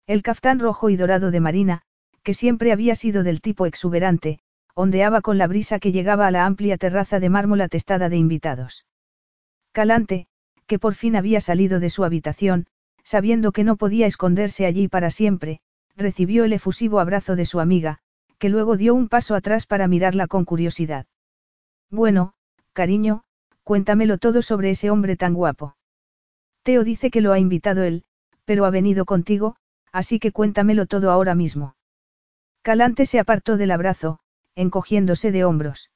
[0.05, 1.81] El caftán rojo y dorado de Marina,
[2.23, 4.39] que siempre había sido del tipo exuberante,
[4.75, 8.85] ondeaba con la brisa que llegaba a la amplia terraza de mármol atestada de invitados.
[9.71, 10.27] Calante,
[10.67, 12.67] que por fin había salido de su habitación,
[13.03, 15.59] sabiendo que no podía esconderse allí para siempre,
[15.95, 17.99] recibió el efusivo abrazo de su amiga,
[18.39, 21.05] que luego dio un paso atrás para mirarla con curiosidad.
[21.89, 22.33] Bueno,
[22.73, 23.23] cariño,
[23.63, 25.75] cuéntamelo todo sobre ese hombre tan guapo.
[26.63, 28.03] Teo dice que lo ha invitado él,
[28.45, 29.55] pero ha venido contigo,
[29.93, 31.77] así que cuéntamelo todo ahora mismo.
[32.61, 34.19] Calante se apartó del abrazo,
[34.55, 35.89] encogiéndose de hombros.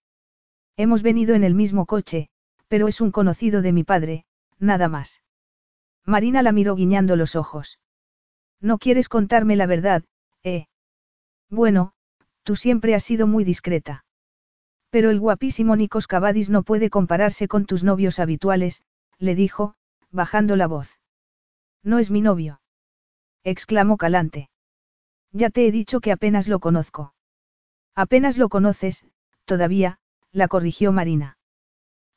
[0.78, 2.30] Hemos venido en el mismo coche,
[2.70, 4.26] pero es un conocido de mi padre,
[4.60, 5.22] nada más.
[6.06, 7.80] Marina la miró guiñando los ojos.
[8.62, 10.04] No quieres contarme la verdad,
[10.44, 10.68] ¿eh?
[11.50, 11.94] Bueno,
[12.48, 14.06] Tú siempre has sido muy discreta.
[14.90, 18.84] Pero el guapísimo Nikos Cavadis no puede compararse con tus novios habituales,
[19.20, 19.76] le dijo,
[20.12, 20.98] bajando la voz.
[21.84, 22.62] No es mi novio.
[23.44, 24.50] Exclamó Calante.
[25.32, 27.14] Ya te he dicho que apenas lo conozco.
[27.96, 29.06] Apenas lo conoces,
[29.46, 30.00] todavía,
[30.32, 31.38] la corrigió Marina.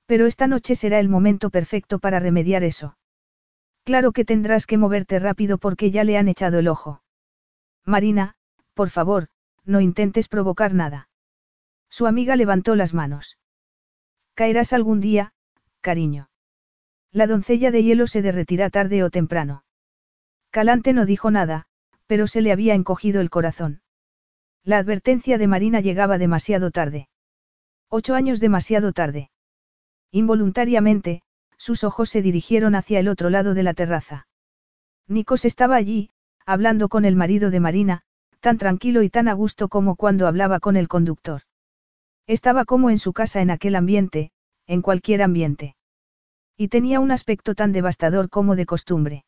[0.06, 2.96] Pero esta noche será el momento perfecto para remediar eso.
[3.84, 7.02] Claro que tendrás que moverte rápido porque ya le han echado el ojo.
[7.84, 8.34] Marina,
[8.74, 9.28] por favor,
[9.64, 11.08] no intentes provocar nada.
[11.88, 13.38] Su amiga levantó las manos.
[14.34, 15.32] Caerás algún día,
[15.80, 16.30] cariño.
[17.12, 19.64] La doncella de hielo se derretirá tarde o temprano.
[20.50, 21.66] Calante no dijo nada,
[22.06, 23.82] pero se le había encogido el corazón.
[24.64, 27.08] La advertencia de Marina llegaba demasiado tarde.
[27.88, 29.30] Ocho años demasiado tarde.
[30.10, 31.22] Involuntariamente,
[31.56, 34.26] sus ojos se dirigieron hacia el otro lado de la terraza.
[35.06, 36.10] Nikos estaba allí,
[36.46, 38.02] hablando con el marido de Marina,
[38.40, 41.42] tan tranquilo y tan a gusto como cuando hablaba con el conductor.
[42.26, 44.32] Estaba como en su casa en aquel ambiente,
[44.66, 45.76] en cualquier ambiente.
[46.56, 49.24] Y tenía un aspecto tan devastador como de costumbre.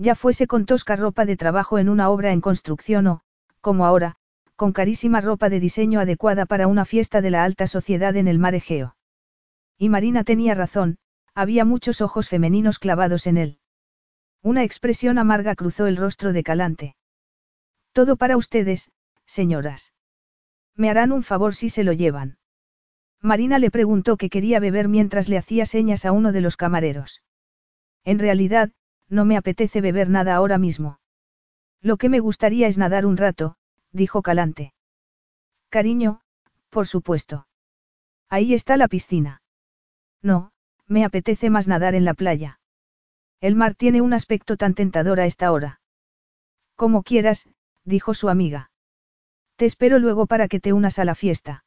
[0.00, 3.20] Ya fuese con tosca ropa de trabajo en una obra en construcción o,
[3.60, 4.16] como ahora,
[4.56, 8.38] con carísima ropa de diseño adecuada para una fiesta de la alta sociedad en el
[8.38, 8.96] mar Egeo.
[9.76, 10.96] Y Marina tenía razón,
[11.34, 13.58] había muchos ojos femeninos clavados en él.
[14.42, 16.96] Una expresión amarga cruzó el rostro de Calante.
[17.92, 18.90] Todo para ustedes,
[19.26, 19.92] señoras.
[20.76, 22.38] Me harán un favor si se lo llevan.
[23.20, 27.22] Marina le preguntó qué quería beber mientras le hacía señas a uno de los camareros.
[28.02, 28.72] En realidad,
[29.10, 30.98] no me apetece beber nada ahora mismo.
[31.82, 33.56] Lo que me gustaría es nadar un rato,
[33.92, 34.72] dijo Calante.
[35.68, 36.22] Cariño,
[36.70, 37.46] por supuesto.
[38.28, 39.42] Ahí está la piscina.
[40.22, 40.52] No,
[40.86, 42.60] me apetece más nadar en la playa.
[43.40, 45.80] El mar tiene un aspecto tan tentador a esta hora.
[46.76, 47.48] Como quieras,
[47.84, 48.70] dijo su amiga.
[49.56, 51.64] Te espero luego para que te unas a la fiesta.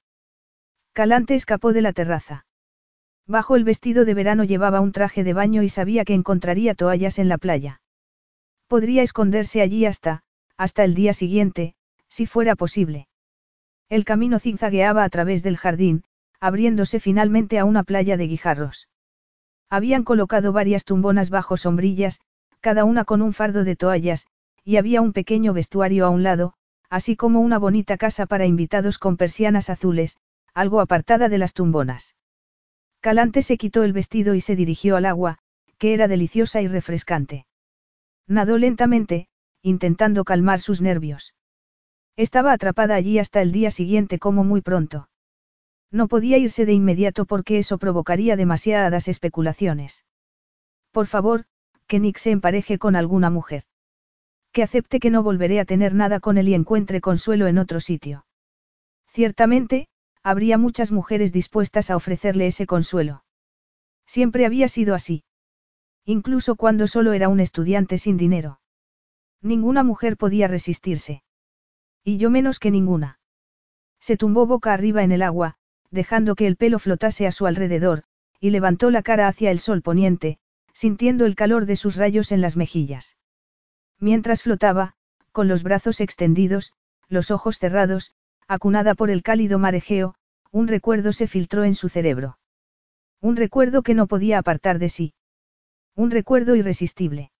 [0.93, 2.45] Calante escapó de la terraza.
[3.27, 7.19] Bajo el vestido de verano llevaba un traje de baño y sabía que encontraría toallas
[7.19, 7.81] en la playa.
[8.67, 10.23] Podría esconderse allí hasta,
[10.57, 11.75] hasta el día siguiente,
[12.09, 13.07] si fuera posible.
[13.89, 16.03] El camino zigzagueaba a través del jardín,
[16.39, 18.89] abriéndose finalmente a una playa de guijarros.
[19.69, 22.19] Habían colocado varias tumbonas bajo sombrillas,
[22.59, 24.27] cada una con un fardo de toallas,
[24.63, 26.53] y había un pequeño vestuario a un lado,
[26.89, 30.17] así como una bonita casa para invitados con persianas azules,
[30.53, 32.15] algo apartada de las tumbonas.
[33.03, 35.37] Calante se quitó el vestido y se dirigió al agua,
[35.77, 37.45] que era deliciosa y refrescante.
[38.29, 39.27] Nadó lentamente,
[39.61, 41.35] intentando calmar sus nervios.
[42.15, 45.09] Estaba atrapada allí hasta el día siguiente como muy pronto.
[45.91, 50.05] No podía irse de inmediato porque eso provocaría demasiadas especulaciones.
[50.91, 51.43] Por favor,
[51.87, 53.65] que Nick se empareje con alguna mujer.
[54.53, 57.81] Que acepte que no volveré a tener nada con él y encuentre consuelo en otro
[57.81, 58.25] sitio.
[59.07, 59.89] Ciertamente,
[60.23, 63.23] habría muchas mujeres dispuestas a ofrecerle ese consuelo.
[64.05, 65.23] Siempre había sido así.
[66.05, 68.59] Incluso cuando solo era un estudiante sin dinero.
[69.41, 71.23] Ninguna mujer podía resistirse.
[72.03, 73.19] Y yo menos que ninguna.
[73.99, 75.55] Se tumbó boca arriba en el agua,
[75.91, 78.03] dejando que el pelo flotase a su alrededor,
[78.39, 80.39] y levantó la cara hacia el sol poniente,
[80.73, 83.15] sintiendo el calor de sus rayos en las mejillas.
[83.99, 84.95] Mientras flotaba,
[85.31, 86.73] con los brazos extendidos,
[87.07, 88.13] los ojos cerrados,
[88.53, 90.15] acunada por el cálido marejeo,
[90.51, 92.37] un recuerdo se filtró en su cerebro.
[93.21, 95.13] Un recuerdo que no podía apartar de sí.
[95.95, 97.31] Un recuerdo irresistible.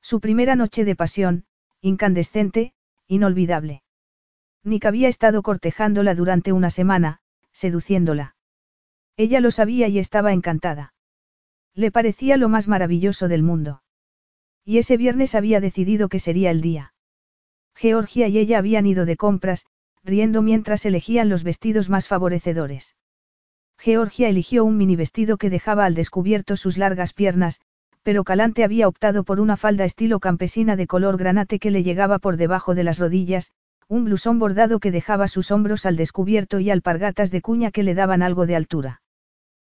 [0.00, 1.44] Su primera noche de pasión,
[1.80, 2.72] incandescente,
[3.06, 3.82] inolvidable.
[4.64, 7.20] Nick había estado cortejándola durante una semana,
[7.52, 8.36] seduciéndola.
[9.16, 10.94] Ella lo sabía y estaba encantada.
[11.74, 13.82] Le parecía lo más maravilloso del mundo.
[14.64, 16.94] Y ese viernes había decidido que sería el día.
[17.74, 19.66] Georgia y ella habían ido de compras,
[20.04, 22.96] riendo mientras elegían los vestidos más favorecedores.
[23.78, 27.60] Georgia eligió un mini vestido que dejaba al descubierto sus largas piernas,
[28.02, 32.18] pero Calante había optado por una falda estilo campesina de color granate que le llegaba
[32.18, 33.50] por debajo de las rodillas,
[33.88, 37.94] un blusón bordado que dejaba sus hombros al descubierto y alpargatas de cuña que le
[37.94, 39.02] daban algo de altura.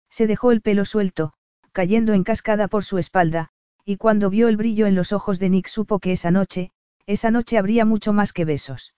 [0.09, 1.33] Se dejó el pelo suelto,
[1.71, 3.49] cayendo en cascada por su espalda,
[3.85, 6.71] y cuando vio el brillo en los ojos de Nick supo que esa noche,
[7.05, 8.93] esa noche habría mucho más que besos.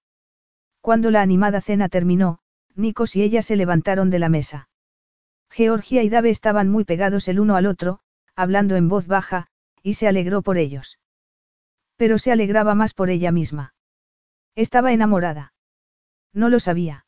[0.82, 2.40] Cuando la animada cena terminó,
[2.76, 4.70] Nikos y ella se levantaron de la mesa.
[5.50, 8.00] Georgia y Dave estaban muy pegados el uno al otro,
[8.36, 9.48] hablando en voz baja,
[9.84, 11.00] y se alegró por ellos.
[11.98, 13.76] Pero se alegraba más por ella misma.
[14.56, 15.54] Estaba enamorada.
[16.34, 17.06] No lo sabía.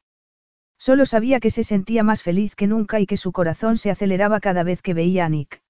[0.77, 4.39] Solo sabía que se sentía más feliz que nunca y que su corazón se aceleraba
[4.39, 5.63] cada vez que veía a Nick.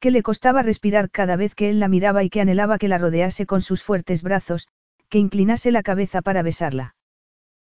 [0.00, 2.98] Que le costaba respirar cada vez que él la miraba y que anhelaba que la
[2.98, 4.68] rodease con sus fuertes brazos,
[5.08, 6.93] que inclinase la cabeza para besarla.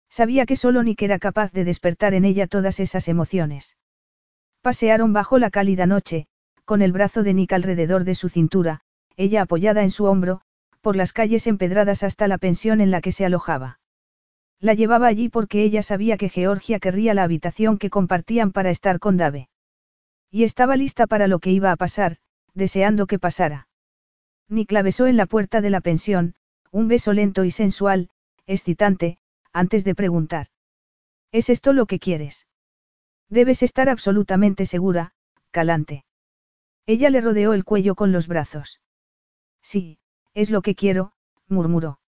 [0.09, 3.77] Sabía que solo Nick era capaz de despertar en ella todas esas emociones.
[4.61, 6.27] Pasearon bajo la cálida noche,
[6.65, 8.81] con el brazo de Nick alrededor de su cintura,
[9.15, 10.41] ella apoyada en su hombro,
[10.81, 13.79] por las calles empedradas hasta la pensión en la que se alojaba.
[14.59, 18.99] La llevaba allí porque ella sabía que Georgia querría la habitación que compartían para estar
[18.99, 19.49] con Dave.
[20.31, 22.17] Y estaba lista para lo que iba a pasar,
[22.53, 23.67] deseando que pasara.
[24.49, 26.35] Nick la besó en la puerta de la pensión,
[26.71, 28.09] un beso lento y sensual,
[28.45, 29.17] excitante,
[29.57, 30.47] antes de preguntar.
[31.31, 32.47] ¿Es esto lo que quieres?
[33.29, 35.13] Debes estar absolutamente segura,
[35.51, 36.05] Calante.
[36.85, 38.81] Ella le rodeó el cuello con los brazos.
[39.61, 39.99] Sí,
[40.33, 41.13] es lo que quiero,
[41.47, 41.99] murmuró.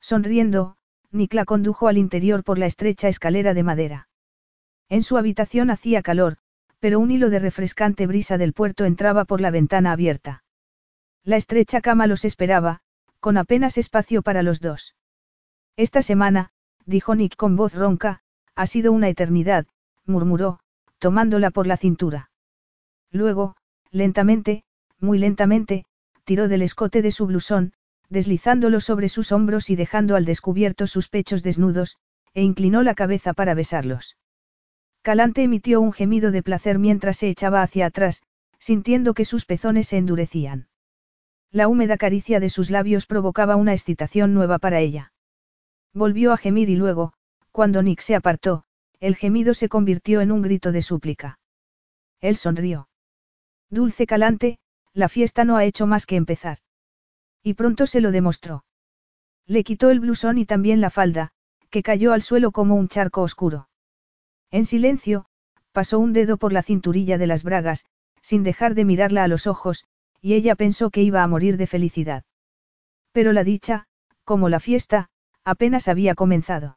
[0.00, 0.76] Sonriendo,
[1.10, 4.08] Nick la condujo al interior por la estrecha escalera de madera.
[4.88, 6.36] En su habitación hacía calor,
[6.78, 10.44] pero un hilo de refrescante brisa del puerto entraba por la ventana abierta.
[11.24, 12.82] La estrecha cama los esperaba,
[13.18, 14.94] con apenas espacio para los dos.
[15.76, 16.52] Esta semana,
[16.86, 18.20] dijo Nick con voz ronca,
[18.54, 19.66] ha sido una eternidad,
[20.06, 20.60] murmuró,
[20.98, 22.30] tomándola por la cintura.
[23.10, 23.56] Luego,
[23.90, 24.64] lentamente,
[24.98, 25.84] muy lentamente,
[26.24, 27.72] tiró del escote de su blusón,
[28.08, 31.98] deslizándolo sobre sus hombros y dejando al descubierto sus pechos desnudos,
[32.34, 34.16] e inclinó la cabeza para besarlos.
[35.02, 38.22] Calante emitió un gemido de placer mientras se echaba hacia atrás,
[38.58, 40.68] sintiendo que sus pezones se endurecían.
[41.50, 45.12] La húmeda caricia de sus labios provocaba una excitación nueva para ella.
[45.96, 47.14] Volvió a gemir y luego,
[47.52, 48.64] cuando Nick se apartó,
[49.00, 51.38] el gemido se convirtió en un grito de súplica.
[52.20, 52.90] Él sonrió.
[53.70, 54.58] Dulce Calante,
[54.92, 56.58] la fiesta no ha hecho más que empezar.
[57.42, 58.66] Y pronto se lo demostró.
[59.46, 61.30] Le quitó el blusón y también la falda,
[61.70, 63.70] que cayó al suelo como un charco oscuro.
[64.50, 65.24] En silencio,
[65.72, 67.86] pasó un dedo por la cinturilla de las bragas,
[68.20, 69.86] sin dejar de mirarla a los ojos,
[70.20, 72.22] y ella pensó que iba a morir de felicidad.
[73.12, 73.86] Pero la dicha,
[74.24, 75.08] como la fiesta,
[75.46, 76.76] apenas había comenzado.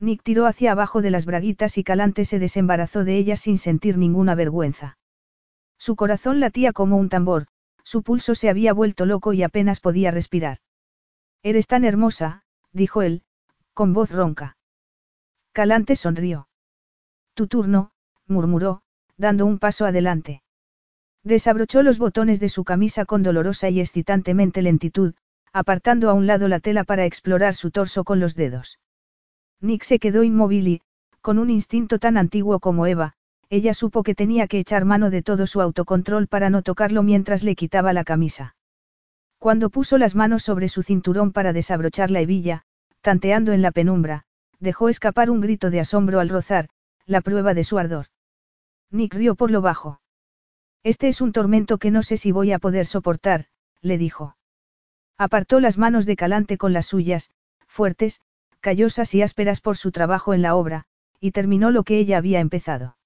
[0.00, 3.96] Nick tiró hacia abajo de las braguitas y Calante se desembarazó de ellas sin sentir
[3.96, 4.98] ninguna vergüenza.
[5.78, 7.46] Su corazón latía como un tambor,
[7.84, 10.58] su pulso se había vuelto loco y apenas podía respirar.
[11.44, 12.42] Eres tan hermosa,
[12.72, 13.22] dijo él,
[13.72, 14.56] con voz ronca.
[15.52, 16.48] Calante sonrió.
[17.34, 17.92] Tu turno,
[18.26, 18.82] murmuró,
[19.16, 20.42] dando un paso adelante.
[21.22, 25.14] Desabrochó los botones de su camisa con dolorosa y excitantemente lentitud,
[25.56, 28.78] apartando a un lado la tela para explorar su torso con los dedos.
[29.62, 30.82] Nick se quedó inmóvil y,
[31.22, 33.14] con un instinto tan antiguo como Eva,
[33.48, 37.42] ella supo que tenía que echar mano de todo su autocontrol para no tocarlo mientras
[37.42, 38.54] le quitaba la camisa.
[39.38, 42.64] Cuando puso las manos sobre su cinturón para desabrochar la hebilla,
[43.00, 44.24] tanteando en la penumbra,
[44.60, 46.68] dejó escapar un grito de asombro al rozar,
[47.06, 48.08] la prueba de su ardor.
[48.90, 50.02] Nick rió por lo bajo.
[50.82, 53.46] Este es un tormento que no sé si voy a poder soportar,
[53.80, 54.36] le dijo.
[55.18, 57.30] Apartó las manos de Calante con las suyas,
[57.66, 58.20] fuertes,
[58.60, 60.84] callosas y ásperas por su trabajo en la obra,
[61.20, 62.96] y terminó lo que ella había empezado.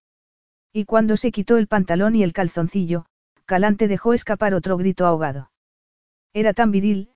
[0.73, 3.07] Y cuando se quitó el pantalón y el calzoncillo,
[3.45, 5.51] Calante dejó escapar otro grito ahogado.
[6.33, 7.11] Era tan viril,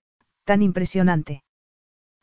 [0.44, 1.44] tan impresionante.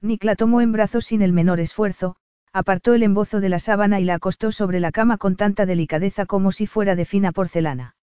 [0.01, 2.15] Nick la tomó en brazos sin el menor esfuerzo,
[2.53, 6.25] apartó el embozo de la sábana y la acostó sobre la cama con tanta delicadeza
[6.25, 7.95] como si fuera de fina porcelana.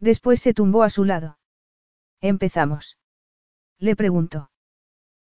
[0.00, 1.38] Después se tumbó a su lado.
[2.20, 2.96] Empezamos.
[3.78, 4.50] Le preguntó.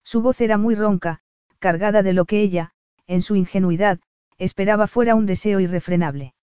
[0.05, 1.21] Su voz era muy ronca,
[1.59, 2.73] cargada de lo que ella,
[3.07, 4.01] en su ingenuidad,
[4.39, 6.35] esperaba fuera un deseo irrefrenable.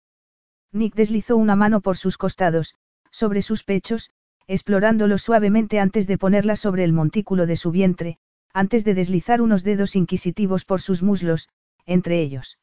[0.71, 2.75] Nick deslizó una mano por sus costados,
[3.11, 4.11] sobre sus pechos,
[4.47, 8.17] explorándolos suavemente antes de ponerla sobre el montículo de su vientre,
[8.53, 11.49] antes de deslizar unos dedos inquisitivos por sus muslos,
[11.85, 12.59] entre ellos.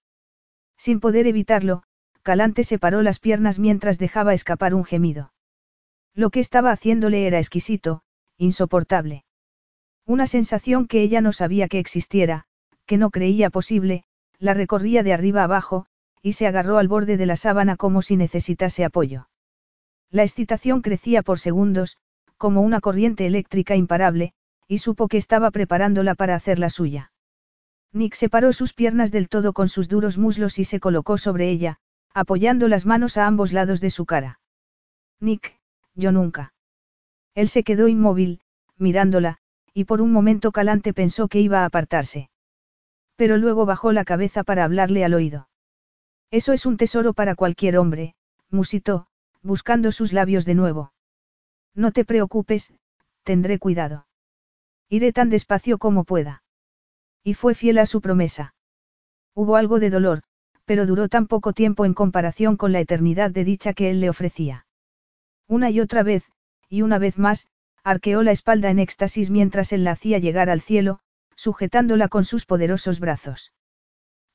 [0.76, 1.82] Sin poder evitarlo,
[2.22, 5.32] Calante separó las piernas mientras dejaba escapar un gemido.
[6.14, 8.02] Lo que estaba haciéndole era exquisito,
[8.36, 9.24] insoportable.
[10.10, 12.42] Una sensación que ella no sabía que existiera,
[12.84, 14.02] que no creía posible,
[14.40, 15.86] la recorría de arriba abajo,
[16.20, 19.28] y se agarró al borde de la sábana como si necesitase apoyo.
[20.10, 21.96] La excitación crecía por segundos,
[22.38, 24.32] como una corriente eléctrica imparable,
[24.66, 27.12] y supo que estaba preparándola para hacer la suya.
[27.92, 31.76] Nick separó sus piernas del todo con sus duros muslos y se colocó sobre ella,
[32.12, 34.40] apoyando las manos a ambos lados de su cara.
[35.20, 35.56] Nick,
[35.94, 36.52] yo nunca.
[37.36, 38.40] Él se quedó inmóvil,
[38.76, 39.38] mirándola,
[39.80, 42.28] y por un momento Calante pensó que iba a apartarse.
[43.16, 45.48] Pero luego bajó la cabeza para hablarle al oído.
[46.30, 48.14] Eso es un tesoro para cualquier hombre,
[48.50, 49.06] musitó,
[49.40, 50.92] buscando sus labios de nuevo.
[51.74, 52.74] No te preocupes,
[53.22, 54.06] tendré cuidado.
[54.90, 56.42] Iré tan despacio como pueda.
[57.24, 58.54] Y fue fiel a su promesa.
[59.34, 60.24] Hubo algo de dolor,
[60.66, 64.10] pero duró tan poco tiempo en comparación con la eternidad de dicha que él le
[64.10, 64.66] ofrecía.
[65.48, 66.30] Una y otra vez,
[66.68, 67.48] y una vez más,
[67.84, 71.00] arqueó la espalda en éxtasis mientras él la hacía llegar al cielo,
[71.34, 73.52] sujetándola con sus poderosos brazos.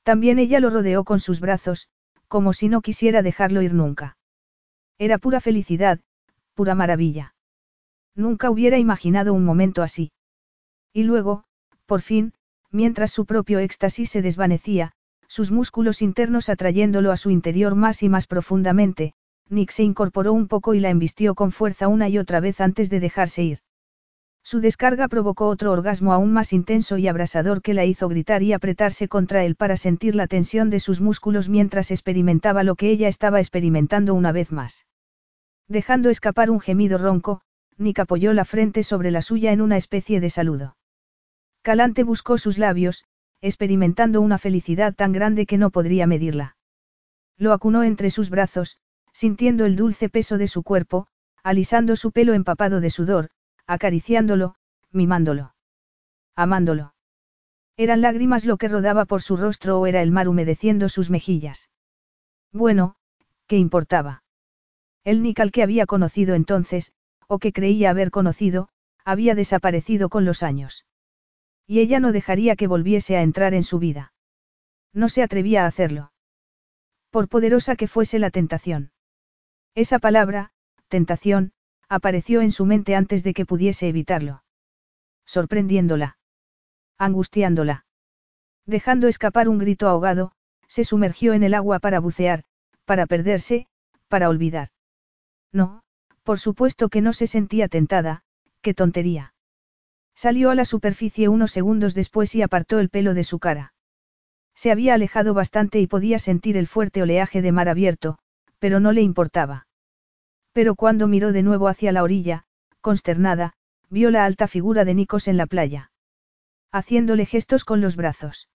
[0.04, 1.90] También ella lo rodeó con sus brazos,
[2.28, 4.18] como si no quisiera dejarlo ir nunca.
[4.98, 6.00] Era pura felicidad,
[6.54, 7.36] pura maravilla.
[8.16, 10.12] Nunca hubiera imaginado un momento así.
[10.94, 11.44] Y luego,
[11.86, 12.34] por fin,
[12.72, 14.94] mientras su propio éxtasis se desvanecía,
[15.28, 19.14] sus músculos internos atrayéndolo a su interior más y más profundamente,
[19.50, 22.90] Nick se incorporó un poco y la embistió con fuerza una y otra vez antes
[22.90, 23.60] de dejarse ir.
[24.44, 28.54] Su descarga provocó otro orgasmo aún más intenso y abrasador que la hizo gritar y
[28.54, 33.08] apretarse contra él para sentir la tensión de sus músculos mientras experimentaba lo que ella
[33.08, 34.86] estaba experimentando una vez más.
[35.68, 37.42] Dejando escapar un gemido ronco,
[37.78, 40.78] Nick apoyó la frente sobre la suya en una especie de saludo.
[41.64, 43.06] Calante buscó sus labios,
[43.42, 46.56] experimentando una felicidad tan grande que no podría medirla.
[47.38, 48.78] Lo acunó entre sus brazos,
[49.16, 51.08] sintiendo el dulce peso de su cuerpo,
[51.42, 53.30] alisando su pelo empapado de sudor,
[53.66, 54.56] acariciándolo,
[54.92, 55.56] mimándolo.
[56.36, 56.96] Amándolo.
[57.78, 61.70] ¿Eran lágrimas lo que rodaba por su rostro o era el mar humedeciendo sus mejillas?
[62.52, 62.98] Bueno,
[63.48, 64.24] ¿qué importaba?
[65.06, 66.92] El Nick que había conocido entonces,
[67.30, 68.68] o que creía haber conocido,
[69.06, 70.86] había desaparecido con los años.
[71.66, 74.12] Y ella no dejaría que volviese a entrar en su vida.
[74.92, 76.12] No se atrevía a hacerlo.
[77.12, 78.92] Por poderosa que fuese la tentación.
[79.76, 80.52] Esa palabra,
[80.88, 81.52] tentación,
[81.90, 84.44] apareció en su mente antes de que pudiese evitarlo.
[85.26, 86.18] Sorprendiéndola.
[86.98, 87.86] Angustiándola.
[88.66, 90.32] Dejando escapar un grito ahogado,
[90.68, 92.46] se sumergió en el agua para bucear,
[92.86, 93.68] para perderse,
[94.08, 94.70] para olvidar.
[95.52, 95.84] No,
[96.24, 98.24] por supuesto que no se sentía tentada,
[98.62, 99.34] qué tontería.
[100.16, 103.74] Salió a la superficie unos segundos después y apartó el pelo de su cara.
[104.56, 108.18] Se había alejado bastante y podía sentir el fuerte oleaje de mar abierto,
[108.66, 109.68] pero no le importaba.
[110.52, 112.46] Pero cuando miró de nuevo hacia la orilla,
[112.82, 113.54] consternada,
[113.92, 115.92] vio la alta figura de Nikos en la playa.
[116.72, 118.50] Haciéndole gestos con los brazos.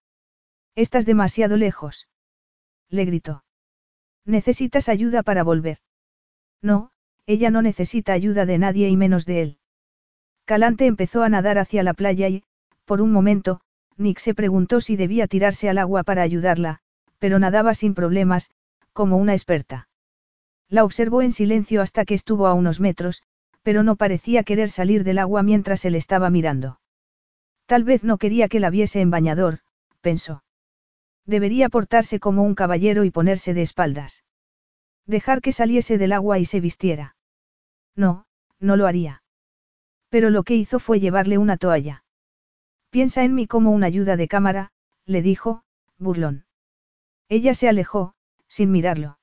[0.74, 2.09] Estás demasiado lejos.
[2.89, 3.45] Le gritó.
[4.24, 5.78] Necesitas ayuda para volver.
[6.61, 6.91] No,
[7.24, 9.59] ella no necesita ayuda de nadie y menos de él.
[10.45, 12.43] Calante empezó a nadar hacia la playa y,
[12.85, 13.61] por un momento,
[13.97, 16.81] Nick se preguntó si debía tirarse al agua para ayudarla,
[17.20, 18.51] pero nadaba sin problemas,
[18.93, 19.87] como una experta.
[20.70, 23.22] La observó en silencio hasta que estuvo a unos metros,
[23.62, 26.80] pero no parecía querer salir del agua mientras él estaba mirando.
[27.66, 29.59] Tal vez no quería que la viese en bañador,
[30.01, 30.44] pensó.
[31.26, 34.24] Debería portarse como un caballero y ponerse de espaldas.
[35.06, 37.16] Dejar que saliese del agua y se vistiera.
[37.97, 38.26] No,
[38.60, 39.22] no lo haría.
[40.09, 42.05] Pero lo que hizo fue llevarle una toalla.
[42.90, 44.72] Piensa en mí como una ayuda de cámara,
[45.05, 45.64] le dijo,
[45.98, 46.44] burlón.
[47.28, 48.14] Ella se alejó,
[48.48, 49.18] sin mirarlo.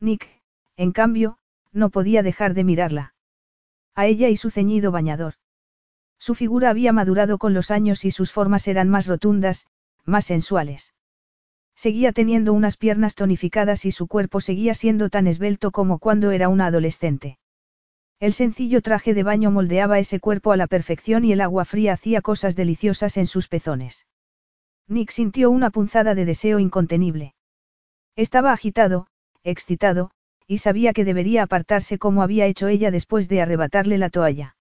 [0.00, 0.39] Nick,
[0.80, 1.36] en cambio,
[1.72, 3.14] no podía dejar de mirarla.
[3.94, 5.34] A ella y su ceñido bañador.
[6.18, 9.66] Su figura había madurado con los años y sus formas eran más rotundas,
[10.06, 10.94] más sensuales.
[11.76, 16.48] Seguía teniendo unas piernas tonificadas y su cuerpo seguía siendo tan esbelto como cuando era
[16.48, 17.38] una adolescente.
[18.18, 21.92] El sencillo traje de baño moldeaba ese cuerpo a la perfección y el agua fría
[21.92, 24.06] hacía cosas deliciosas en sus pezones.
[24.88, 27.34] Nick sintió una punzada de deseo incontenible.
[28.16, 29.08] Estaba agitado,
[29.44, 30.12] excitado,
[30.50, 34.56] y sabía que debería apartarse como había hecho ella después de arrebatarle la toalla.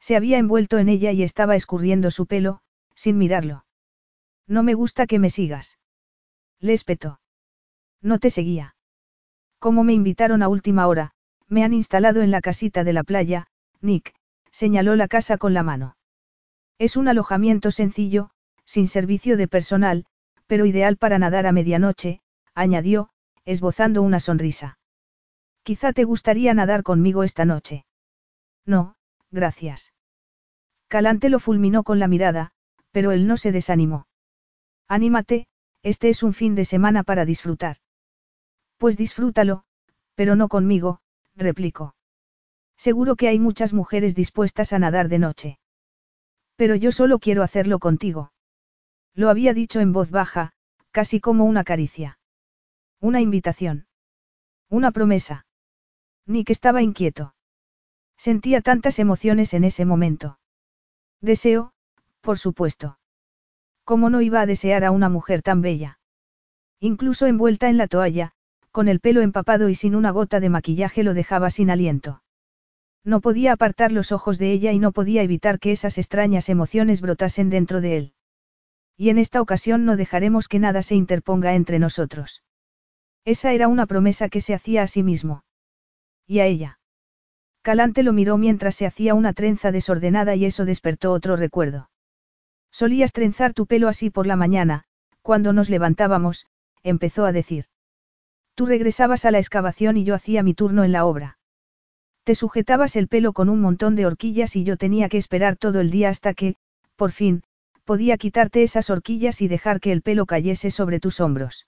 [0.00, 2.62] Se había envuelto en ella y estaba escurriendo su pelo,
[2.94, 3.66] sin mirarlo.
[4.46, 5.78] No me gusta que me sigas.
[6.60, 7.20] Le espetó.
[8.00, 8.74] No te seguía.
[9.58, 11.10] Como me invitaron a última hora,
[11.46, 13.48] me han instalado en la casita de la playa,
[13.82, 14.14] Nick,
[14.50, 15.98] señaló la casa con la mano.
[16.78, 18.30] Es un alojamiento sencillo,
[18.64, 20.06] sin servicio de personal,
[20.46, 22.22] pero ideal para nadar a medianoche,
[22.54, 23.10] añadió,
[23.44, 24.78] esbozando una sonrisa.
[25.64, 27.84] Quizá te gustaría nadar conmigo esta noche.
[28.66, 28.96] No,
[29.30, 29.92] gracias.
[30.88, 32.52] Calante lo fulminó con la mirada,
[32.90, 34.06] pero él no se desanimó.
[34.88, 35.46] Anímate,
[35.82, 37.76] este es un fin de semana para disfrutar.
[38.76, 39.64] Pues disfrútalo,
[40.14, 41.00] pero no conmigo,
[41.34, 41.94] replicó.
[42.76, 45.58] Seguro que hay muchas mujeres dispuestas a nadar de noche.
[46.56, 48.32] Pero yo solo quiero hacerlo contigo.
[49.14, 50.52] Lo había dicho en voz baja,
[50.90, 52.18] casi como una caricia.
[53.00, 53.86] Una invitación.
[54.68, 55.46] Una promesa.
[56.26, 57.34] Nick estaba inquieto.
[58.16, 60.38] Sentía tantas emociones en ese momento.
[61.20, 61.72] Deseo,
[62.20, 62.98] por supuesto.
[63.84, 65.98] ¿Cómo no iba a desear a una mujer tan bella?
[66.80, 68.32] Incluso envuelta en la toalla,
[68.70, 72.22] con el pelo empapado y sin una gota de maquillaje lo dejaba sin aliento.
[73.04, 77.00] No podía apartar los ojos de ella y no podía evitar que esas extrañas emociones
[77.00, 78.14] brotasen dentro de él.
[78.96, 82.44] Y en esta ocasión no dejaremos que nada se interponga entre nosotros.
[83.24, 85.42] Esa era una promesa que se hacía a sí mismo.
[86.26, 86.78] Y a ella.
[87.62, 91.90] Calante lo miró mientras se hacía una trenza desordenada y eso despertó otro recuerdo.
[92.72, 94.84] Solías trenzar tu pelo así por la mañana,
[95.20, 96.46] cuando nos levantábamos,
[96.82, 97.66] empezó a decir.
[98.54, 101.38] Tú regresabas a la excavación y yo hacía mi turno en la obra.
[102.24, 105.80] Te sujetabas el pelo con un montón de horquillas y yo tenía que esperar todo
[105.80, 106.56] el día hasta que,
[106.96, 107.42] por fin,
[107.84, 111.66] podía quitarte esas horquillas y dejar que el pelo cayese sobre tus hombros.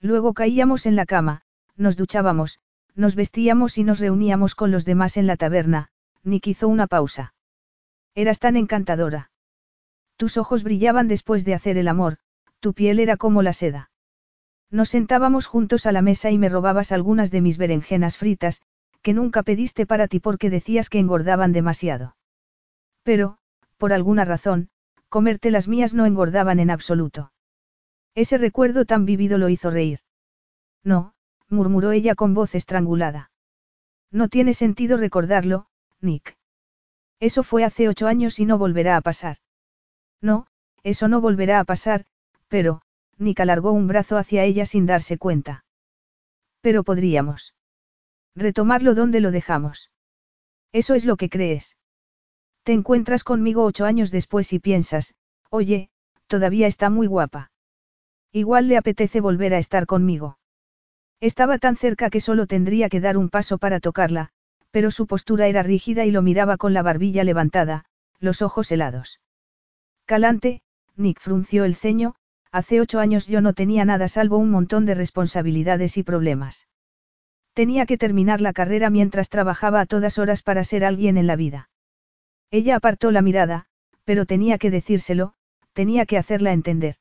[0.00, 1.42] Luego caíamos en la cama,
[1.76, 2.60] nos duchábamos,
[2.94, 5.88] nos vestíamos y nos reuníamos con los demás en la taberna,
[6.22, 7.34] Nick hizo una pausa.
[8.14, 9.30] Eras tan encantadora.
[10.16, 12.18] Tus ojos brillaban después de hacer el amor,
[12.60, 13.90] tu piel era como la seda.
[14.70, 18.62] Nos sentábamos juntos a la mesa y me robabas algunas de mis berenjenas fritas,
[19.02, 22.16] que nunca pediste para ti porque decías que engordaban demasiado.
[23.02, 23.38] Pero,
[23.76, 24.70] por alguna razón,
[25.08, 27.32] comerte las mías no engordaban en absoluto.
[28.14, 30.00] Ese recuerdo tan vivido lo hizo reír.
[30.82, 31.13] No,
[31.48, 33.30] murmuró ella con voz estrangulada.
[34.10, 35.66] No tiene sentido recordarlo,
[36.00, 36.36] Nick.
[37.20, 39.38] Eso fue hace ocho años y no volverá a pasar.
[40.20, 40.46] No,
[40.82, 42.04] eso no volverá a pasar,
[42.48, 42.82] pero,
[43.18, 45.64] Nick alargó un brazo hacia ella sin darse cuenta.
[46.60, 47.54] Pero podríamos.
[48.34, 49.90] Retomarlo donde lo dejamos.
[50.72, 51.76] Eso es lo que crees.
[52.64, 55.14] Te encuentras conmigo ocho años después y piensas,
[55.50, 55.90] oye,
[56.26, 57.50] todavía está muy guapa.
[58.32, 60.38] Igual le apetece volver a estar conmigo.
[61.20, 64.30] Estaba tan cerca que solo tendría que dar un paso para tocarla,
[64.70, 67.84] pero su postura era rígida y lo miraba con la barbilla levantada,
[68.18, 69.20] los ojos helados.
[70.04, 70.62] Calante,
[70.96, 72.14] Nick frunció el ceño,
[72.50, 76.68] hace ocho años yo no tenía nada salvo un montón de responsabilidades y problemas.
[77.52, 81.36] Tenía que terminar la carrera mientras trabajaba a todas horas para ser alguien en la
[81.36, 81.70] vida.
[82.50, 83.66] Ella apartó la mirada,
[84.04, 85.34] pero tenía que decírselo,
[85.72, 86.96] tenía que hacerla entender.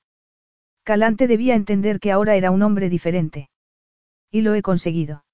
[0.83, 3.49] Calante debía entender que ahora era un hombre diferente.
[4.33, 5.25] Y lo he conseguido.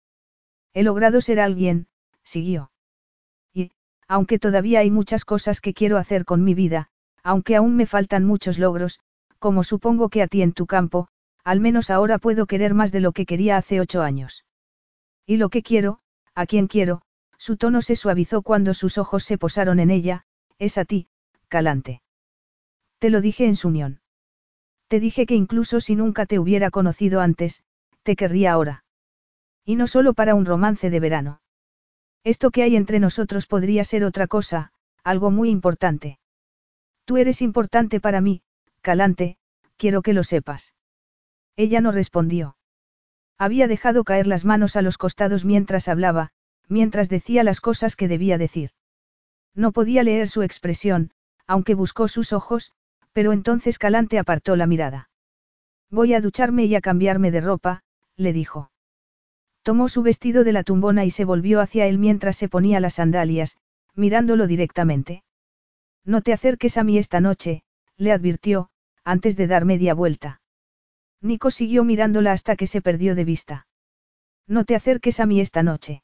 [0.73, 1.87] He logrado ser alguien,
[2.21, 2.69] siguió.
[3.53, 3.71] Y,
[4.09, 6.89] aunque todavía hay muchas cosas que quiero hacer con mi vida,
[7.23, 8.99] aunque aún me faltan muchos logros,
[9.39, 11.07] como supongo que a ti en tu campo,
[11.45, 14.43] al menos ahora puedo querer más de lo que quería hace ocho años.
[15.25, 16.01] Y lo que quiero,
[16.35, 17.01] a quien quiero,
[17.37, 20.25] su tono se suavizó cuando sus ojos se posaron en ella,
[20.57, 21.07] es a ti,
[21.47, 22.01] Calante.
[22.97, 24.01] Te lo dije en su unión.
[24.89, 27.63] Te dije que incluso si nunca te hubiera conocido antes,
[28.03, 28.83] te querría ahora.
[29.65, 31.41] Y no solo para un romance de verano.
[32.23, 34.71] Esto que hay entre nosotros podría ser otra cosa,
[35.03, 36.19] algo muy importante.
[37.05, 38.41] Tú eres importante para mí,
[38.81, 39.37] Calante,
[39.77, 40.73] quiero que lo sepas.
[41.55, 42.55] Ella no respondió.
[43.37, 46.31] Había dejado caer las manos a los costados mientras hablaba,
[46.67, 48.71] mientras decía las cosas que debía decir.
[49.55, 51.11] No podía leer su expresión,
[51.47, 52.73] aunque buscó sus ojos,
[53.13, 55.09] pero entonces Calante apartó la mirada.
[55.89, 57.83] Voy a ducharme y a cambiarme de ropa,
[58.15, 58.71] le dijo.
[59.69, 62.95] Tomó su vestido de la tumbona y se volvió hacia él mientras se ponía las
[62.95, 63.55] sandalias,
[63.93, 65.23] mirándolo directamente.
[66.03, 67.61] No te acerques a mí esta noche,
[67.95, 68.71] le advirtió,
[69.03, 70.41] antes de dar media vuelta.
[71.21, 73.67] Nico siguió mirándola hasta que se perdió de vista.
[74.47, 76.01] No te acerques a mí esta noche.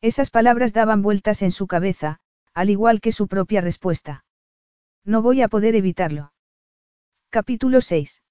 [0.00, 2.20] Esas palabras daban vueltas en su cabeza,
[2.54, 4.24] al igual que su propia respuesta.
[5.04, 6.32] No voy a poder evitarlo.
[7.30, 8.22] Capítulo 6.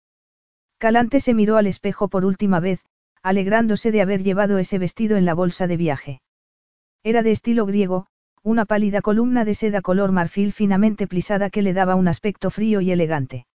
[0.77, 2.85] Calante se miró al espejo por última vez,
[3.25, 6.21] alegrándose de haber llevado ese vestido en la bolsa de viaje.
[7.03, 8.05] Era de estilo griego,
[8.43, 12.81] una pálida columna de seda color marfil finamente plisada que le daba un aspecto frío
[12.81, 13.47] y elegante.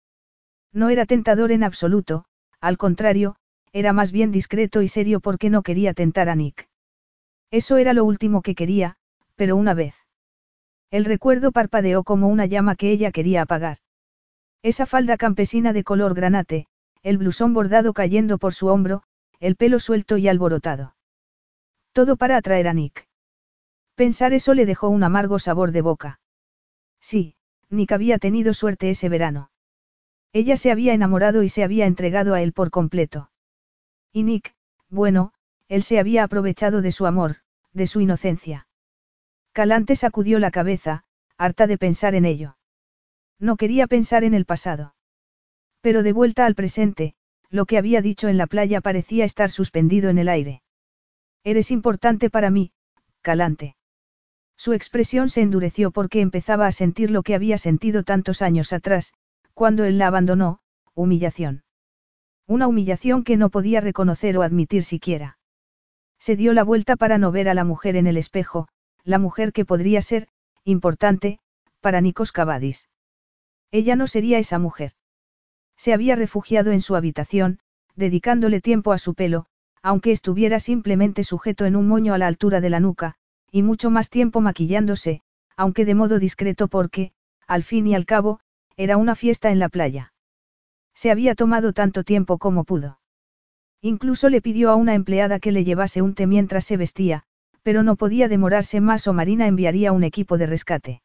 [0.73, 2.25] No era tentador en absoluto,
[2.61, 3.37] al contrario,
[3.73, 6.69] era más bien discreto y serio porque no quería tentar a Nick.
[7.53, 8.97] Eso era lo último que quería,
[9.37, 9.95] pero una vez.
[10.91, 13.79] El recuerdo parpadeó como una llama que ella quería apagar.
[14.65, 16.67] Esa falda campesina de color granate,
[17.05, 19.05] el blusón bordado cayendo por su hombro,
[19.41, 20.95] el pelo suelto y alborotado.
[21.93, 23.09] Todo para atraer a Nick.
[23.95, 26.21] Pensar eso le dejó un amargo sabor de boca.
[27.01, 27.37] Sí,
[27.71, 29.51] Nick había tenido suerte ese verano.
[30.33, 33.31] Ella se había enamorado y se había entregado a él por completo.
[34.13, 34.55] Y Nick,
[34.89, 35.33] bueno,
[35.69, 37.37] él se había aprovechado de su amor,
[37.73, 38.69] de su inocencia.
[39.53, 41.05] Calante sacudió la cabeza,
[41.37, 42.57] harta de pensar en ello.
[43.39, 44.95] No quería pensar en el pasado.
[45.81, 47.15] Pero de vuelta al presente,
[47.51, 50.63] lo que había dicho en la playa parecía estar suspendido en el aire.
[51.43, 52.73] Eres importante para mí,
[53.23, 53.77] Calante.
[54.57, 59.15] Su expresión se endureció porque empezaba a sentir lo que había sentido tantos años atrás,
[59.55, 60.61] cuando él la abandonó,
[60.95, 61.65] humillación.
[62.47, 65.39] Una humillación que no podía reconocer o admitir siquiera.
[66.19, 68.69] Se dio la vuelta para no ver a la mujer en el espejo,
[69.03, 70.29] la mujer que podría ser,
[70.65, 71.41] importante,
[71.81, 72.91] para Nikos Cavadis.
[73.71, 74.93] Ella no sería esa mujer.
[75.81, 77.59] Se había refugiado en su habitación,
[77.97, 79.47] dedicándole tiempo a su pelo,
[79.81, 83.15] aunque estuviera simplemente sujeto en un moño a la altura de la nuca,
[83.51, 85.23] y mucho más tiempo maquillándose,
[85.57, 87.13] aunque de modo discreto porque,
[87.47, 88.41] al fin y al cabo,
[88.77, 90.13] era una fiesta en la playa.
[90.93, 93.01] Se había tomado tanto tiempo como pudo.
[93.81, 97.23] Incluso le pidió a una empleada que le llevase un té mientras se vestía,
[97.63, 101.03] pero no podía demorarse más o Marina enviaría un equipo de rescate.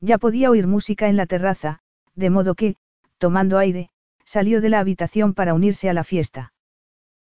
[0.00, 1.80] Ya podía oír música en la terraza,
[2.14, 2.76] de modo que,
[3.18, 3.90] tomando aire,
[4.24, 6.52] salió de la habitación para unirse a la fiesta.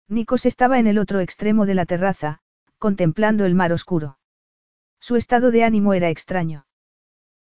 [0.07, 2.39] Nikos estaba en el otro extremo de la terraza,
[2.77, 4.17] contemplando el mar oscuro.
[4.99, 6.65] Su estado de ánimo era extraño.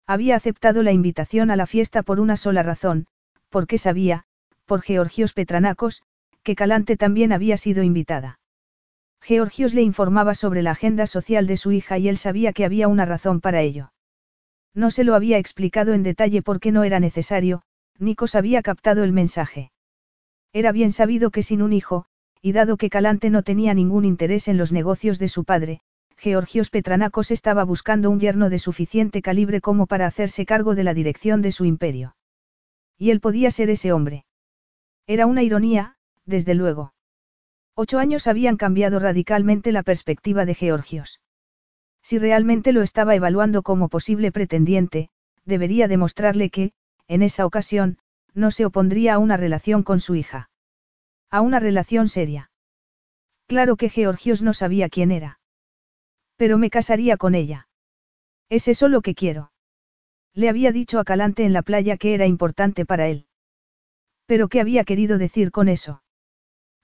[0.06, 3.06] Había aceptado la invitación a la fiesta por una sola razón,
[3.48, 4.24] porque sabía,
[4.64, 6.02] por Georgios Petranacos,
[6.42, 8.38] que Calante también había sido invitada.
[9.20, 12.88] Georgios le informaba sobre la agenda social de su hija y él sabía que había
[12.88, 13.92] una razón para ello.
[14.74, 17.62] No se lo había explicado en detalle porque no era necesario,
[18.00, 19.70] Nikos había captado el mensaje.
[20.52, 22.06] Era bien sabido que sin un hijo,
[22.40, 25.82] y dado que Calante no tenía ningún interés en los negocios de su padre,
[26.16, 30.94] Georgios Petranacos estaba buscando un yerno de suficiente calibre como para hacerse cargo de la
[30.94, 32.16] dirección de su imperio.
[32.98, 34.24] Y él podía ser ese hombre.
[35.06, 36.94] Era una ironía, desde luego.
[37.74, 41.20] Ocho años habían cambiado radicalmente la perspectiva de Georgios.
[42.02, 45.10] Si realmente lo estaba evaluando como posible pretendiente,
[45.44, 46.72] debería demostrarle que,
[47.10, 47.98] en esa ocasión,
[48.34, 50.48] no se opondría a una relación con su hija.
[51.28, 52.52] A una relación seria.
[53.48, 55.40] Claro que Georgios no sabía quién era.
[56.36, 57.66] Pero me casaría con ella.
[58.48, 59.50] ¿Es eso lo que quiero?
[60.34, 63.26] Le había dicho a Calante en la playa que era importante para él.
[64.26, 66.04] ¿Pero qué había querido decir con eso?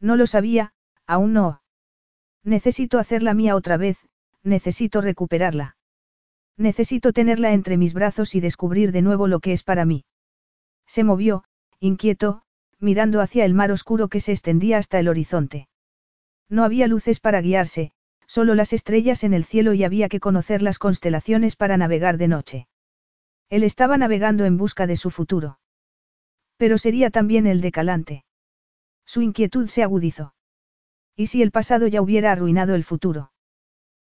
[0.01, 0.73] No lo sabía,
[1.07, 1.63] aún no.
[2.43, 3.97] Necesito hacerla mía otra vez,
[4.43, 5.77] necesito recuperarla.
[6.57, 10.05] Necesito tenerla entre mis brazos y descubrir de nuevo lo que es para mí.
[10.87, 11.45] Se movió,
[11.81, 12.43] inquieto,
[12.79, 15.69] mirando hacia el mar oscuro que se extendía hasta el horizonte.
[16.49, 17.93] No había luces para guiarse,
[18.27, 22.29] solo las estrellas en el cielo y había que conocer las constelaciones para navegar de
[22.29, 22.69] noche.
[23.49, 25.59] Él estaba navegando en busca de su futuro.
[26.57, 28.25] Pero sería también el de Calante.
[29.05, 30.35] Su inquietud se agudizó.
[31.15, 33.33] ¿Y si el pasado ya hubiera arruinado el futuro?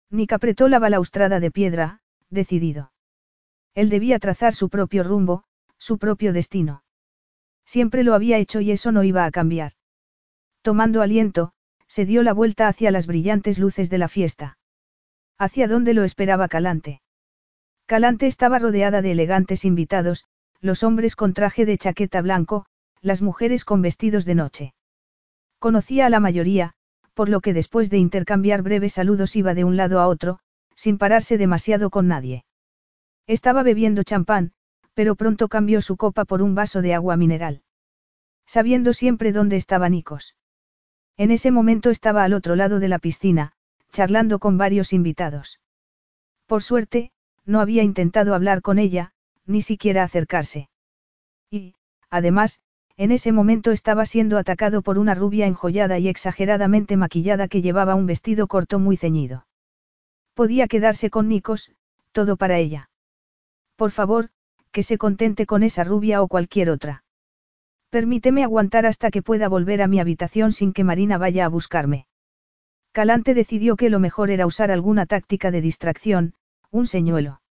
[0.10, 2.92] Nick apretó la balaustrada de piedra, decidido.
[3.74, 5.44] Él debía trazar su propio rumbo,
[5.84, 6.82] su propio destino.
[7.66, 9.74] Siempre lo había hecho y eso no iba a cambiar.
[10.62, 11.52] Tomando aliento,
[11.90, 14.58] se dio la vuelta hacia las brillantes luces de la fiesta.
[15.38, 17.02] ¿Hacia dónde lo esperaba Calante?
[17.86, 20.24] Calante estaba rodeada de elegantes invitados,
[20.62, 22.66] los hombres con traje de chaqueta blanco,
[23.02, 24.74] las mujeres con vestidos de noche.
[25.60, 26.76] Conocía a la mayoría,
[27.14, 30.40] por lo que después de intercambiar breves saludos iba de un lado a otro,
[30.76, 32.46] sin pararse demasiado con nadie.
[33.28, 34.54] Estaba bebiendo champán,
[34.94, 37.64] pero pronto cambió su copa por un vaso de agua mineral.
[38.46, 40.36] Sabiendo siempre dónde estaba Nikos.
[41.18, 43.54] En ese momento estaba al otro lado de la piscina,
[43.92, 45.60] charlando con varios invitados.
[46.48, 47.12] Por suerte,
[47.46, 49.14] no había intentado hablar con ella,
[49.46, 50.70] ni siquiera acercarse.
[51.50, 51.76] Y,
[52.10, 52.62] además,
[52.96, 57.96] en ese momento estaba siendo atacado por una rubia enjollada y exageradamente maquillada que llevaba
[57.96, 59.48] un vestido corto muy ceñido.
[60.34, 61.72] Podía quedarse con Nikos,
[62.12, 62.90] todo para ella.
[63.76, 64.30] Por favor,
[64.74, 67.04] que se contente con esa rubia o cualquier otra.
[67.90, 72.08] Permíteme aguantar hasta que pueda volver a mi habitación sin que Marina vaya a buscarme.
[72.92, 76.34] Calante decidió que lo mejor era usar alguna táctica de distracción,
[76.72, 77.42] un señuelo.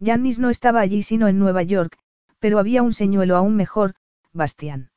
[0.00, 1.98] Jannis no estaba allí sino en Nueva York,
[2.38, 3.94] pero había un señuelo aún mejor,
[4.32, 4.90] Bastián.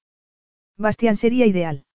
[0.78, 1.86] Bastián sería ideal.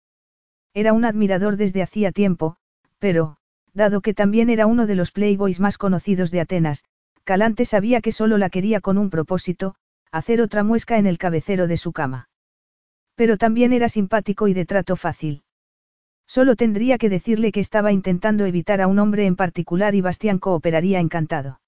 [0.74, 2.57] Era un admirador desde hacía tiempo,
[2.99, 3.39] pero,
[3.73, 6.85] dado que también era uno de los playboys más conocidos de Atenas,
[7.27, 9.74] Calante sabía que solo la quería con un propósito,
[10.12, 12.28] hacer otra muesca en el cabecero de su cama.
[13.16, 15.43] Pero también era simpático y de trato fácil.
[16.28, 20.39] Solo tendría que decirle que estaba intentando evitar a un hombre en particular y Bastián
[20.39, 21.61] cooperaría encantado.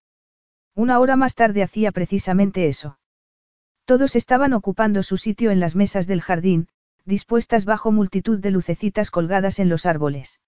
[0.76, 3.00] Una hora más tarde hacía precisamente eso.
[3.84, 6.68] Todos estaban ocupando su sitio en las mesas del jardín,
[7.04, 10.38] dispuestas bajo multitud de lucecitas colgadas en los árboles.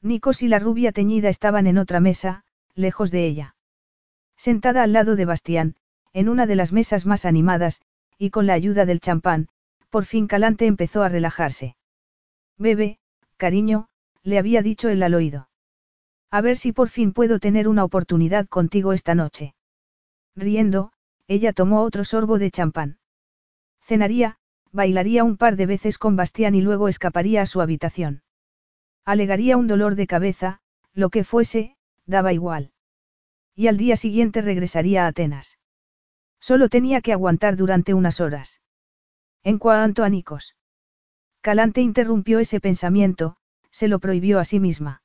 [0.00, 2.44] Nikos y la rubia teñida estaban en otra mesa,
[2.76, 3.56] lejos de ella.
[4.38, 5.74] Sentada al lado de Bastián,
[6.12, 7.82] en una de las mesas más animadas,
[8.18, 9.48] y con la ayuda del champán,
[9.90, 11.76] por fin Calante empezó a relajarse.
[12.56, 13.00] Bebe,
[13.36, 13.88] cariño,
[14.22, 15.48] le había dicho él al oído.
[16.30, 19.54] A ver si por fin puedo tener una oportunidad contigo esta noche.
[20.36, 20.92] Riendo,
[21.26, 22.98] ella tomó otro sorbo de champán.
[23.82, 24.38] Cenaría,
[24.70, 28.22] bailaría un par de veces con Bastián y luego escaparía a su habitación.
[29.04, 30.60] Alegaría un dolor de cabeza,
[30.92, 32.70] lo que fuese, daba igual.
[33.58, 35.58] Y al día siguiente regresaría a Atenas.
[36.38, 38.62] Solo tenía que aguantar durante unas horas.
[39.42, 40.54] En cuanto a Nikos.
[41.40, 43.34] Calante interrumpió ese pensamiento,
[43.72, 45.02] se lo prohibió a sí misma.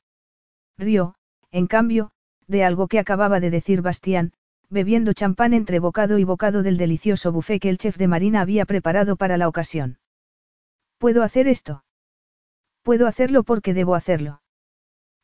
[0.78, 1.16] Rió,
[1.50, 2.12] en cambio,
[2.46, 4.34] de algo que acababa de decir Bastián,
[4.70, 8.66] bebiendo champán entre bocado y bocado del delicioso buffet que el chef de marina había
[8.66, 9.98] preparado para la ocasión.
[11.00, 11.86] ¿Puedo hacer esto?
[12.84, 14.44] Puedo hacerlo porque debo hacerlo.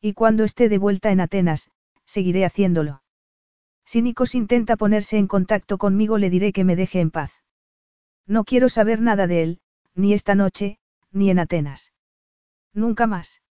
[0.00, 1.70] Y cuando esté de vuelta en Atenas,
[2.04, 3.02] seguiré haciéndolo.
[3.84, 7.32] Si Nikos intenta ponerse en contacto conmigo le diré que me deje en paz.
[8.26, 9.60] No quiero saber nada de él,
[9.94, 10.78] ni esta noche,
[11.10, 11.92] ni en Atenas.
[12.72, 13.42] Nunca más.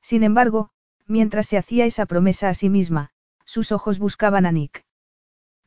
[0.00, 0.70] Sin embargo,
[1.06, 3.10] mientras se hacía esa promesa a sí misma,
[3.44, 4.84] sus ojos buscaban a Nick.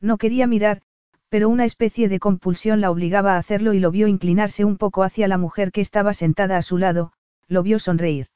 [0.00, 0.82] No quería mirar,
[1.28, 5.02] pero una especie de compulsión la obligaba a hacerlo y lo vio inclinarse un poco
[5.02, 7.12] hacia la mujer que estaba sentada a su lado,
[7.48, 8.26] lo vio sonreír.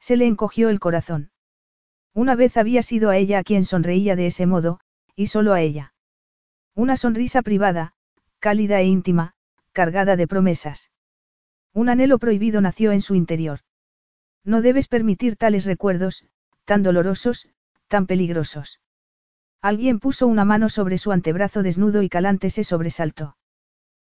[0.00, 1.29] Se le encogió el corazón.
[2.14, 4.80] Una vez había sido a ella a quien sonreía de ese modo,
[5.14, 5.94] y solo a ella.
[6.74, 7.94] Una sonrisa privada,
[8.38, 9.34] cálida e íntima,
[9.72, 10.90] cargada de promesas.
[11.72, 13.60] Un anhelo prohibido nació en su interior.
[14.44, 16.24] No debes permitir tales recuerdos,
[16.64, 17.48] tan dolorosos,
[17.88, 18.80] tan peligrosos.
[19.60, 23.36] Alguien puso una mano sobre su antebrazo desnudo y Calante se sobresaltó.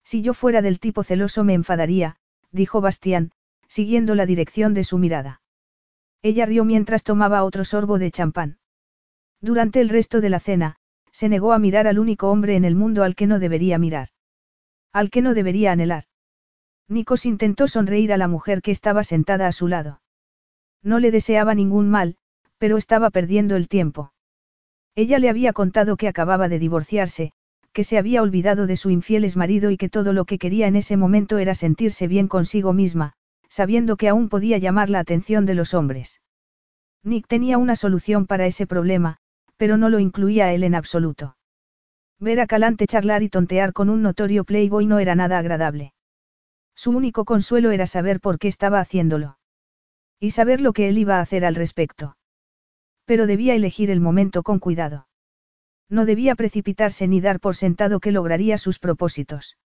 [0.03, 2.17] Si yo fuera del tipo celoso me enfadaría,
[2.51, 3.33] dijo Bastián,
[3.69, 5.41] siguiendo la dirección de su mirada.
[6.23, 8.59] Ella rió mientras tomaba otro sorbo de champán.
[9.41, 10.77] Durante el resto de la cena,
[11.13, 14.09] se negó a mirar al único hombre en el mundo al que no debería mirar.
[14.93, 16.05] Al que no debería anhelar.
[16.89, 20.01] Nikos intentó sonreír a la mujer que estaba sentada a su lado.
[20.83, 22.17] No le deseaba ningún mal,
[22.59, 24.13] pero estaba perdiendo el tiempo.
[24.95, 27.33] Ella le había contado que acababa de divorciarse,
[27.73, 30.77] que se había olvidado de su infiel marido y que todo lo que quería en
[30.77, 33.13] ese momento era sentirse bien consigo misma,
[33.49, 36.21] sabiendo que aún podía llamar la atención de los hombres.
[37.03, 39.19] Nick tenía una solución para ese problema,
[39.57, 41.37] pero no lo incluía a él en absoluto.
[42.19, 45.93] Ver a Calante charlar y tontear con un notorio playboy no era nada agradable.
[46.75, 49.39] Su único consuelo era saber por qué estaba haciéndolo.
[50.19, 52.17] Y saber lo que él iba a hacer al respecto.
[53.05, 55.07] Pero debía elegir el momento con cuidado.
[55.89, 59.57] No debía precipitarse ni dar por sentado que lograría sus propósitos.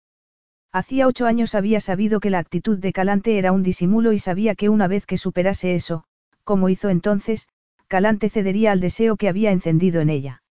[0.72, 4.54] Hacía ocho años había sabido que la actitud de Calante era un disimulo y sabía
[4.54, 6.04] que una vez que superase eso,
[6.44, 7.48] como hizo entonces,
[7.88, 10.42] Calante cedería al deseo que había encendido en ella.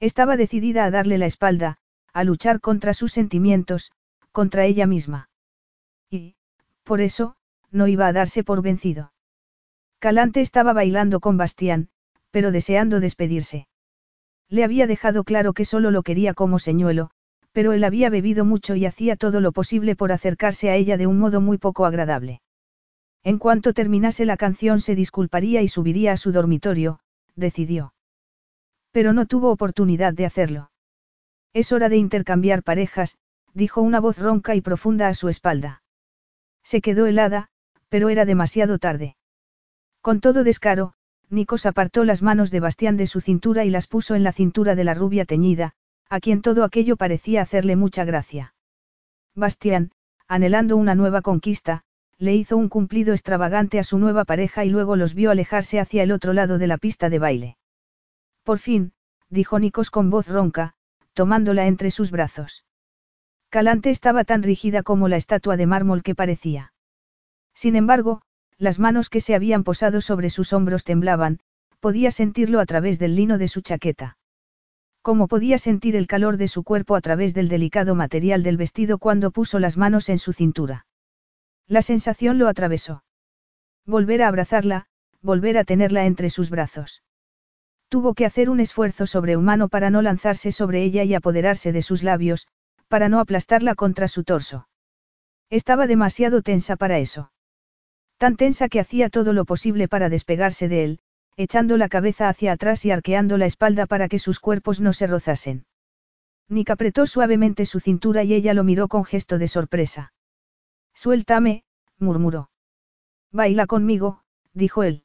[0.00, 1.78] Estaba decidida a darle la espalda,
[2.12, 3.92] a luchar contra sus sentimientos,
[4.32, 5.30] contra ella misma.
[6.10, 6.34] Y,
[6.82, 7.36] por eso,
[7.70, 9.12] no iba a darse por vencido.
[10.00, 11.88] Calante estaba bailando con Bastián,
[12.30, 13.68] pero deseando despedirse.
[14.48, 17.10] Le había dejado claro que solo lo quería como señuelo,
[17.56, 21.06] pero él había bebido mucho y hacía todo lo posible por acercarse a ella de
[21.06, 22.42] un modo muy poco agradable.
[23.24, 27.00] En cuanto terminase la canción se disculparía y subiría a su dormitorio,
[27.34, 27.94] decidió.
[28.92, 30.70] Pero no tuvo oportunidad de hacerlo.
[31.54, 33.16] Es hora de intercambiar parejas,
[33.54, 35.82] dijo una voz ronca y profunda a su espalda.
[36.62, 37.48] Se quedó helada,
[37.88, 39.16] pero era demasiado tarde.
[40.02, 40.92] Con todo descaro,
[41.30, 44.74] Nikos apartó las manos de Bastián de su cintura y las puso en la cintura
[44.74, 45.72] de la rubia teñida,
[46.08, 48.54] a quien todo aquello parecía hacerle mucha gracia.
[49.34, 49.90] Bastián,
[50.28, 51.82] anhelando una nueva conquista,
[52.18, 56.02] le hizo un cumplido extravagante a su nueva pareja y luego los vio alejarse hacia
[56.02, 57.56] el otro lado de la pista de baile.
[58.42, 58.92] Por fin,
[59.28, 60.74] dijo Nikos con voz ronca,
[61.12, 62.64] tomándola entre sus brazos.
[63.50, 66.72] Calante estaba tan rígida como la estatua de mármol que parecía.
[67.54, 68.22] Sin embargo,
[68.58, 71.40] las manos que se habían posado sobre sus hombros temblaban,
[71.80, 74.15] podía sentirlo a través del lino de su chaqueta.
[75.06, 78.98] Como podía sentir el calor de su cuerpo a través del delicado material del vestido
[78.98, 80.84] cuando puso las manos en su cintura.
[81.68, 83.04] La sensación lo atravesó.
[83.86, 84.86] Volver a abrazarla,
[85.22, 87.04] volver a tenerla entre sus brazos.
[87.88, 92.02] Tuvo que hacer un esfuerzo sobrehumano para no lanzarse sobre ella y apoderarse de sus
[92.02, 92.48] labios,
[92.88, 94.66] para no aplastarla contra su torso.
[95.50, 97.30] Estaba demasiado tensa para eso.
[98.16, 101.00] Tan tensa que hacía todo lo posible para despegarse de él,
[101.36, 105.06] echando la cabeza hacia atrás y arqueando la espalda para que sus cuerpos no se
[105.06, 105.66] rozasen.
[106.48, 110.12] Nick apretó suavemente su cintura y ella lo miró con gesto de sorpresa.
[110.94, 111.64] Suéltame,
[111.98, 112.50] murmuró.
[113.32, 114.22] Baila conmigo,
[114.54, 115.04] dijo él.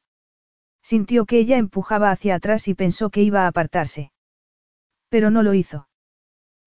[0.82, 4.12] Sintió que ella empujaba hacia atrás y pensó que iba a apartarse.
[5.10, 5.88] Pero no lo hizo.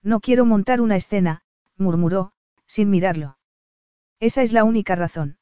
[0.03, 1.43] No quiero montar una escena,
[1.77, 2.33] murmuró,
[2.67, 3.39] sin mirarlo.
[4.21, 5.39] Esa es la única razón.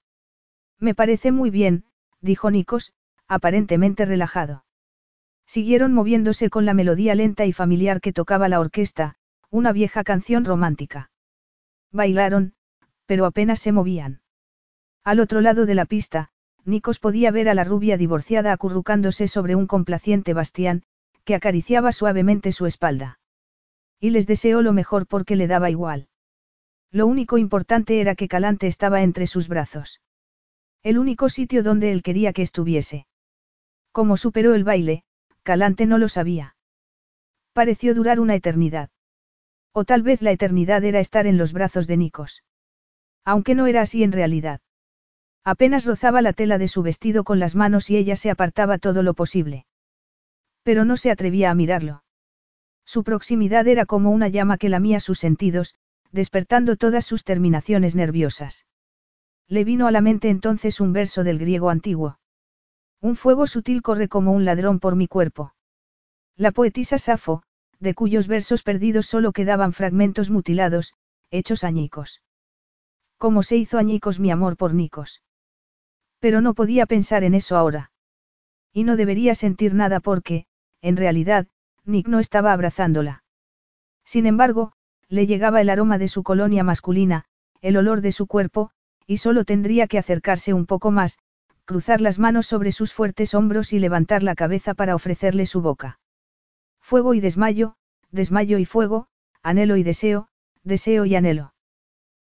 [0.78, 1.84] Me parece muy bien,
[2.20, 2.94] dijo Nikos,
[3.32, 4.64] aparentemente relajado.
[5.46, 9.16] Siguieron moviéndose con la melodía lenta y familiar que tocaba la orquesta,
[9.50, 11.10] una vieja canción romántica.
[11.90, 12.52] Bailaron,
[13.06, 14.20] pero apenas se movían.
[15.02, 16.28] Al otro lado de la pista,
[16.64, 20.82] Nikos podía ver a la rubia divorciada acurrucándose sobre un complaciente bastián,
[21.24, 23.18] que acariciaba suavemente su espalda.
[23.98, 26.08] Y les deseó lo mejor porque le daba igual.
[26.90, 30.02] Lo único importante era que Calante estaba entre sus brazos.
[30.82, 33.06] El único sitio donde él quería que estuviese.
[33.92, 35.04] Como superó el baile,
[35.42, 36.56] Calante no lo sabía.
[37.52, 38.90] Pareció durar una eternidad.
[39.72, 42.42] O tal vez la eternidad era estar en los brazos de Nikos.
[43.24, 44.60] Aunque no era así en realidad.
[45.44, 49.02] Apenas rozaba la tela de su vestido con las manos y ella se apartaba todo
[49.02, 49.66] lo posible.
[50.62, 52.04] Pero no se atrevía a mirarlo.
[52.84, 55.74] Su proximidad era como una llama que lamía sus sentidos,
[56.12, 58.66] despertando todas sus terminaciones nerviosas.
[59.48, 62.18] Le vino a la mente entonces un verso del griego antiguo.
[63.02, 65.54] Un fuego sutil corre como un ladrón por mi cuerpo.
[66.36, 67.42] La poetisa Safo,
[67.80, 70.94] de cuyos versos perdidos solo quedaban fragmentos mutilados,
[71.32, 72.22] hechos añicos.
[73.18, 75.20] ¿Cómo se hizo añicos mi amor por Nicos?
[76.20, 77.90] Pero no podía pensar en eso ahora.
[78.72, 80.46] Y no debería sentir nada porque,
[80.80, 81.48] en realidad,
[81.84, 83.24] Nick no estaba abrazándola.
[84.04, 84.74] Sin embargo,
[85.08, 87.24] le llegaba el aroma de su colonia masculina,
[87.60, 88.70] el olor de su cuerpo,
[89.08, 91.18] y solo tendría que acercarse un poco más,
[91.72, 95.98] cruzar las manos sobre sus fuertes hombros y levantar la cabeza para ofrecerle su boca.
[96.82, 97.76] Fuego y desmayo,
[98.10, 99.06] desmayo y fuego,
[99.42, 100.28] anhelo y deseo,
[100.64, 101.54] deseo y anhelo.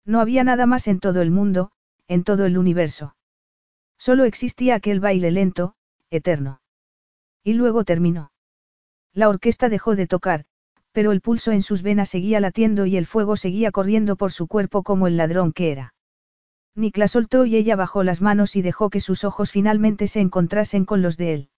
[0.04, 1.72] No había nada más en todo el mundo,
[2.06, 3.16] en todo el universo.
[3.98, 5.74] Solo existía aquel baile lento,
[6.08, 6.60] eterno.
[7.42, 8.30] Y luego terminó.
[9.12, 10.44] La orquesta dejó de tocar,
[10.92, 14.46] pero el pulso en sus venas seguía latiendo y el fuego seguía corriendo por su
[14.46, 15.91] cuerpo como el ladrón que era.
[16.74, 20.20] Nick la soltó y ella bajó las manos y dejó que sus ojos finalmente se
[20.20, 21.48] encontrasen con los de él.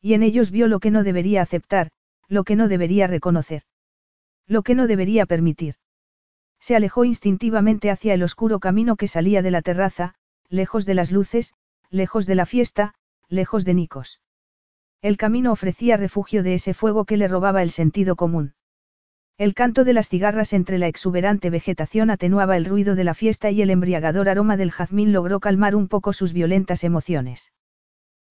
[0.00, 1.90] Y en ellos vio lo que no debería aceptar,
[2.26, 3.62] lo que no debería reconocer.
[4.46, 5.74] Lo que no debería permitir.
[6.58, 10.14] Se alejó instintivamente hacia el oscuro camino que salía de la terraza,
[10.48, 11.54] lejos de las luces,
[11.90, 12.94] lejos de la fiesta,
[13.28, 14.20] lejos de Nicos.
[15.02, 18.54] El camino ofrecía refugio de ese fuego que le robaba el sentido común.
[19.40, 23.50] El canto de las cigarras entre la exuberante vegetación atenuaba el ruido de la fiesta
[23.50, 27.50] y el embriagador aroma del jazmín logró calmar un poco sus violentas emociones.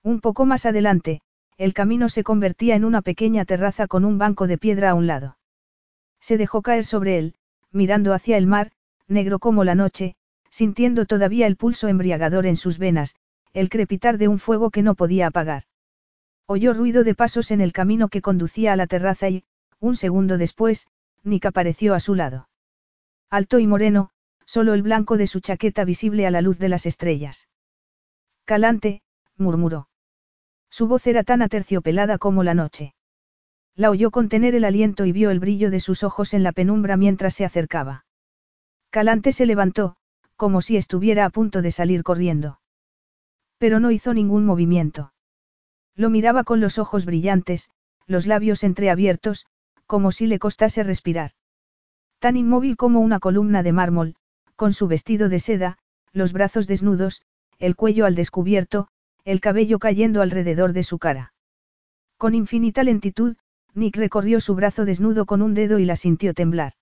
[0.04, 1.22] Un poco más adelante,
[1.58, 5.08] el camino se convertía en una pequeña terraza con un banco de piedra a un
[5.08, 5.40] lado.
[6.20, 7.34] Se dejó caer sobre él,
[7.72, 8.70] mirando hacia el mar,
[9.08, 10.16] negro como la noche,
[10.52, 13.16] sintiendo todavía el pulso embriagador en sus venas,
[13.54, 15.64] el crepitar de un fuego que no podía apagar.
[16.46, 19.44] Oyó ruido de pasos en el camino que conducía a la terraza y,
[19.80, 20.86] un segundo después,
[21.24, 22.50] Nick apareció a su lado.
[23.30, 24.12] Alto y moreno,
[24.46, 27.48] solo el blanco de su chaqueta visible a la luz de las estrellas.
[28.46, 29.02] Calante,
[29.38, 29.90] murmuró.
[30.70, 32.96] Su voz era tan aterciopelada como la noche.
[33.76, 36.98] La oyó contener el aliento y vio el brillo de sus ojos en la penumbra
[36.98, 38.06] mientras se acercaba.
[38.90, 39.96] Calante se levantó,
[40.36, 42.60] como si estuviera a punto de salir corriendo.
[43.58, 45.14] Pero no hizo ningún movimiento.
[45.96, 47.70] Lo miraba con los ojos brillantes,
[48.08, 49.46] los labios entreabiertos,
[49.90, 51.32] como si le costase respirar.
[52.20, 54.16] Tan inmóvil como una columna de mármol,
[54.56, 55.80] con su vestido de seda,
[56.14, 57.24] los brazos desnudos,
[57.58, 58.88] el cuello al descubierto,
[59.26, 61.34] el cabello cayendo alrededor de su cara.
[62.18, 63.36] Con infinita lentitud,
[63.74, 66.74] Nick recorrió su brazo desnudo con un dedo y la sintió temblar.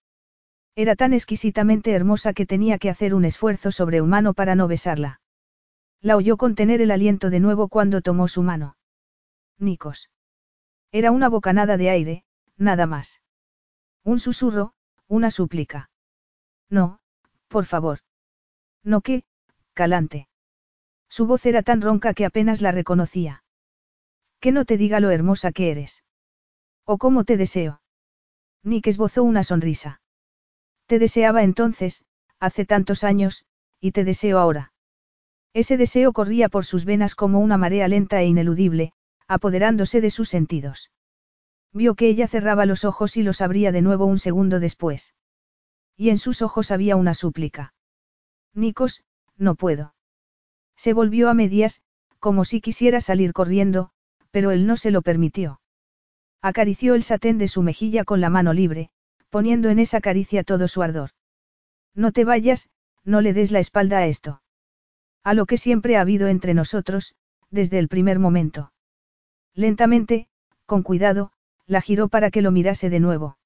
[0.76, 5.22] Era tan exquisitamente hermosa que tenía que hacer un esfuerzo sobrehumano para no besarla.
[6.02, 8.76] La oyó contener el aliento de nuevo cuando tomó su mano.
[9.58, 10.10] Nicos.
[10.92, 12.24] Era una bocanada de aire,
[12.58, 13.22] nada más.
[14.04, 14.74] Un susurro,
[15.08, 15.90] una súplica.
[16.70, 17.00] No,
[17.48, 18.00] por favor.
[18.84, 19.24] No que,
[19.74, 20.28] calante.
[21.10, 23.44] Su voz era tan ronca que apenas la reconocía.
[24.40, 26.04] Que no te diga lo hermosa que eres.
[26.86, 27.82] O cómo te deseo.
[28.64, 30.02] Nick esbozó una sonrisa.
[30.86, 32.04] Te deseaba entonces,
[32.40, 33.46] hace tantos años,
[33.80, 34.74] y te deseo ahora.
[35.54, 38.94] Ese deseo corría por sus venas como una marea lenta e ineludible,
[39.28, 40.92] apoderándose de sus sentidos.
[41.74, 45.14] Vio que ella cerraba los ojos y los abría de nuevo un segundo después.
[45.96, 47.74] Y en sus ojos había una súplica.
[48.54, 49.04] Nikos,
[49.38, 49.94] no puedo.
[50.76, 51.84] Se volvió a medias,
[52.20, 53.92] como si quisiera salir corriendo,
[54.32, 55.62] pero él no se lo permitió.
[56.42, 58.90] Acarició el satén de su mejilla con la mano libre,
[59.30, 61.12] poniendo en esa caricia todo su ardor.
[61.94, 62.70] No te vayas,
[63.04, 64.42] no le des la espalda a esto.
[65.24, 67.16] A lo que siempre ha habido entre nosotros,
[67.50, 68.72] desde el primer momento.
[69.54, 70.28] Lentamente,
[70.66, 71.32] con cuidado,
[71.68, 73.38] la giró para que lo mirase de nuevo.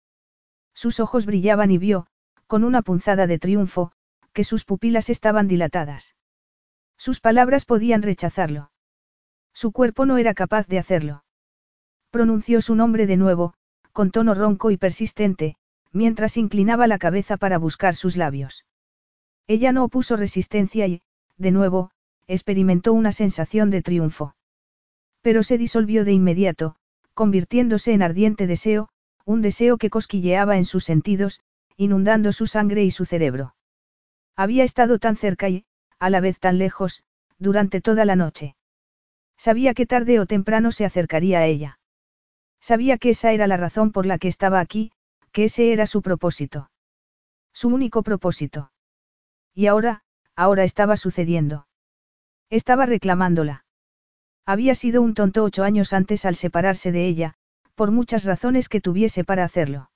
[0.73, 2.07] Sus ojos brillaban y vio,
[2.47, 3.91] con una punzada de triunfo,
[4.31, 6.15] que sus pupilas estaban dilatadas.
[6.97, 8.71] Sus palabras podían rechazarlo.
[9.53, 11.23] Su cuerpo no era capaz de hacerlo.
[12.11, 13.53] Pronunció su nombre de nuevo,
[13.91, 15.55] con tono ronco y persistente,
[15.91, 18.65] mientras inclinaba la cabeza para buscar sus labios.
[19.47, 21.01] Ella no opuso resistencia y,
[21.37, 21.91] de nuevo,
[22.27, 24.35] experimentó una sensación de triunfo.
[25.21, 26.75] Pero se disolvió de inmediato,
[27.21, 28.89] convirtiéndose en ardiente deseo,
[29.25, 31.39] un deseo que cosquilleaba en sus sentidos,
[31.77, 33.53] inundando su sangre y su cerebro.
[34.35, 35.65] Había estado tan cerca y,
[35.99, 37.03] a la vez tan lejos,
[37.37, 38.55] durante toda la noche.
[39.37, 41.79] Sabía que tarde o temprano se acercaría a ella.
[42.59, 44.91] Sabía que esa era la razón por la que estaba aquí,
[45.31, 46.71] que ese era su propósito.
[47.53, 48.71] Su único propósito.
[49.53, 50.01] Y ahora,
[50.35, 51.67] ahora estaba sucediendo.
[52.49, 53.63] Estaba reclamándola.
[54.45, 57.35] Había sido un tonto ocho años antes al separarse de ella,
[57.75, 59.91] por muchas razones que tuviese para hacerlo.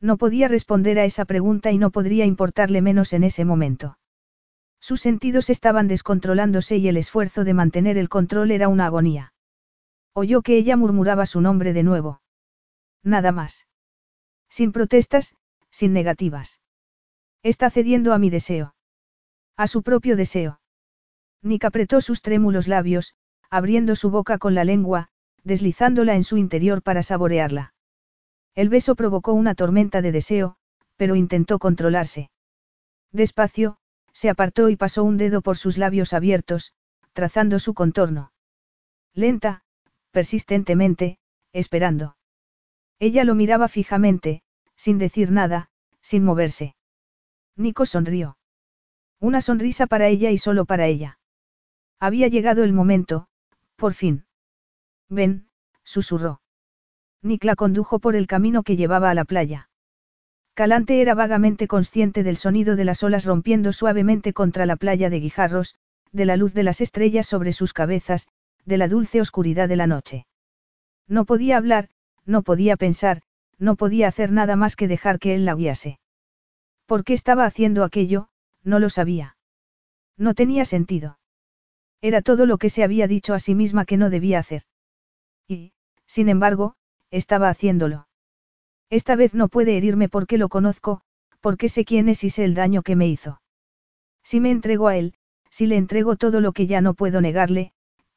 [0.00, 3.98] No podía responder a esa pregunta y no podría importarle menos en ese momento.
[4.80, 9.34] Sus sentidos estaban descontrolándose y el esfuerzo de mantener el control era una agonía.
[10.14, 12.22] Oyó que ella murmuraba su nombre de nuevo.
[13.02, 13.66] Nada más.
[14.48, 15.36] Sin protestas,
[15.70, 16.60] sin negativas.
[17.42, 18.74] Está cediendo a mi deseo.
[19.56, 20.60] A su propio deseo.
[21.42, 23.14] Nick apretó sus trémulos labios,
[23.50, 25.08] abriendo su boca con la lengua,
[25.42, 27.74] deslizándola en su interior para saborearla.
[28.54, 30.56] El beso provocó una tormenta de deseo,
[30.96, 32.30] pero intentó controlarse.
[33.12, 33.78] Despacio,
[34.12, 36.74] se apartó y pasó un dedo por sus labios abiertos,
[37.12, 38.32] trazando su contorno.
[39.14, 39.62] Lenta,
[40.10, 41.18] persistentemente,
[41.52, 42.16] esperando.
[42.98, 44.42] Ella lo miraba fijamente,
[44.76, 45.70] sin decir nada,
[46.00, 46.76] sin moverse.
[47.56, 48.36] Nico sonrió.
[49.18, 51.18] Una sonrisa para ella y solo para ella.
[51.98, 53.28] Había llegado el momento,
[53.80, 54.26] por fin.
[55.08, 55.48] Ven,
[55.82, 56.42] susurró.
[57.22, 59.70] Nick la condujo por el camino que llevaba a la playa.
[60.54, 65.20] Calante era vagamente consciente del sonido de las olas rompiendo suavemente contra la playa de
[65.20, 65.74] Guijarros,
[66.12, 68.28] de la luz de las estrellas sobre sus cabezas,
[68.66, 70.26] de la dulce oscuridad de la noche.
[71.08, 71.88] No podía hablar,
[72.26, 73.22] no podía pensar,
[73.58, 75.98] no podía hacer nada más que dejar que él la guiase.
[76.84, 78.28] ¿Por qué estaba haciendo aquello?
[78.62, 79.36] No lo sabía.
[80.18, 81.19] No tenía sentido.
[82.02, 84.62] Era todo lo que se había dicho a sí misma que no debía hacer.
[85.46, 85.72] Y,
[86.06, 86.74] sin embargo,
[87.10, 88.08] estaba haciéndolo.
[88.88, 91.02] Esta vez no puede herirme porque lo conozco,
[91.40, 93.40] porque sé quién es y sé el daño que me hizo.
[94.22, 95.14] Si me entrego a él,
[95.50, 97.72] si le entrego todo lo que ya no puedo negarle,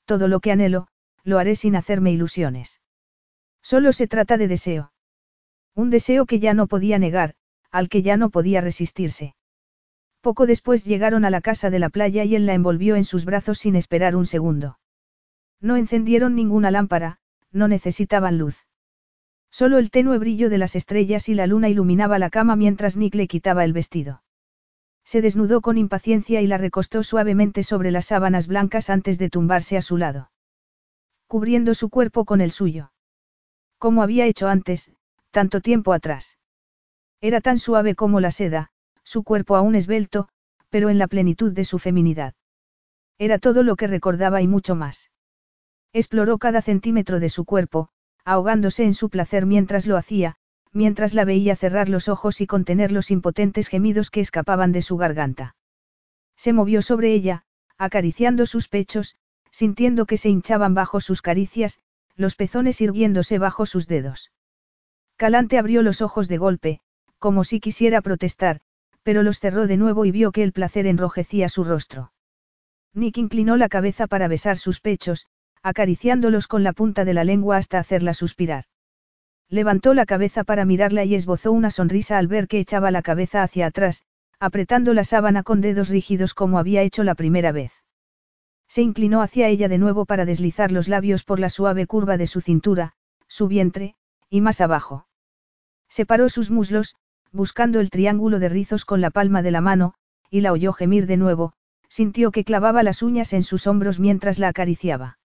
[0.05, 0.88] todo lo que anhelo,
[1.23, 2.81] lo haré sin hacerme ilusiones.
[3.61, 4.91] Solo se trata de deseo.
[5.76, 7.35] Un deseo que ya no podía negar,
[7.72, 9.35] al que ya no podía resistirse.
[10.24, 13.26] Poco después llegaron a la casa de la playa y él la envolvió en sus
[13.26, 14.80] brazos sin esperar un segundo.
[15.60, 17.20] No encendieron ninguna lámpara,
[17.52, 18.66] no necesitaban luz.
[19.52, 23.16] Solo el tenue brillo de las estrellas y la luna iluminaba la cama mientras Nick
[23.16, 24.24] le quitaba el vestido.
[25.04, 29.76] Se desnudó con impaciencia y la recostó suavemente sobre las sábanas blancas antes de tumbarse
[29.76, 30.32] a su lado.
[31.28, 32.94] Cubriendo su cuerpo con el suyo.
[33.78, 34.90] Como había hecho antes,
[35.32, 36.38] tanto tiempo atrás.
[37.20, 38.72] Era tan suave como la seda,
[39.14, 40.27] su cuerpo aún esbelto,
[40.72, 42.34] pero en la plenitud de su feminidad.
[43.19, 45.11] Era todo lo que recordaba y mucho más.
[45.94, 47.90] Exploró cada centímetro de su cuerpo,
[48.26, 50.35] ahogándose en su placer mientras lo hacía,
[50.72, 54.98] mientras la veía cerrar los ojos y contener los impotentes gemidos que escapaban de su
[54.98, 55.56] garganta.
[56.35, 57.44] Se movió sobre ella,
[57.77, 59.15] acariciando sus pechos,
[59.52, 61.77] sintiendo que se hinchaban bajo sus caricias,
[62.15, 64.31] los pezones irguiéndose bajo sus dedos.
[65.18, 66.80] Calante abrió los ojos de golpe,
[67.19, 68.61] como si quisiera protestar,
[69.03, 72.11] pero los cerró de nuevo y vio que el placer enrojecía su rostro.
[72.93, 75.27] Nick inclinó la cabeza para besar sus pechos,
[75.61, 78.65] acariciándolos con la punta de la lengua hasta hacerla suspirar.
[79.49, 83.43] Levantó la cabeza para mirarla y esbozó una sonrisa al ver que echaba la cabeza
[83.43, 84.03] hacia atrás,
[84.39, 87.71] apretando la sábana con dedos rígidos como había hecho la primera vez.
[88.67, 92.27] Se inclinó hacia ella de nuevo para deslizar los labios por la suave curva de
[92.27, 92.93] su cintura,
[93.27, 93.95] su vientre,
[94.30, 95.07] y más abajo.
[95.88, 96.95] Separó sus muslos,
[97.34, 99.95] buscando el triángulo de rizos con la palma de la mano,
[100.30, 101.53] y la oyó gemir de nuevo,
[101.89, 105.18] sintió que clavaba las uñas en sus hombros mientras la acariciaba.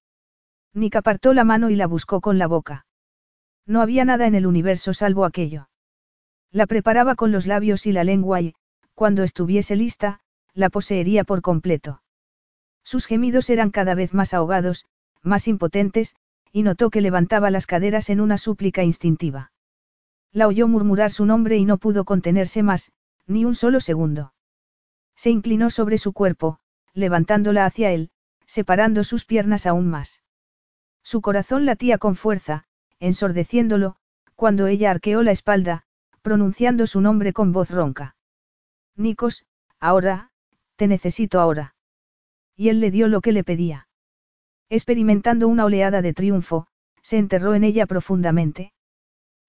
[0.75, 2.87] Nick apartó la mano y la buscó con la boca.
[3.67, 5.69] No había nada en el universo salvo aquello.
[6.51, 8.55] La preparaba con los labios y la lengua y,
[8.95, 10.21] cuando estuviese lista,
[10.55, 12.03] la poseería por completo.
[12.83, 14.87] Sus gemidos eran cada vez más ahogados,
[15.23, 16.17] más impotentes,
[16.53, 19.53] y notó que levantaba las caderas en una súplica instintiva.
[20.33, 22.93] La oyó murmurar su nombre y no pudo contenerse más,
[23.27, 24.35] ni un solo segundo.
[25.17, 26.61] Se inclinó sobre su cuerpo,
[26.93, 28.11] levantándola hacia él,
[28.47, 30.23] separando sus piernas aún más.
[31.03, 32.65] Su corazón latía con fuerza,
[33.01, 33.97] ensordeciéndolo,
[34.35, 35.85] cuando ella arqueó la espalda,
[36.23, 38.17] pronunciando su nombre con voz ronca.
[38.97, 39.47] Nikos,
[39.81, 40.31] ahora,
[40.77, 41.75] te necesito ahora.
[42.55, 43.89] Y él le dio lo que le pedía.
[44.69, 46.67] Experimentando una oleada de triunfo,
[47.03, 48.73] se enterró en ella profundamente.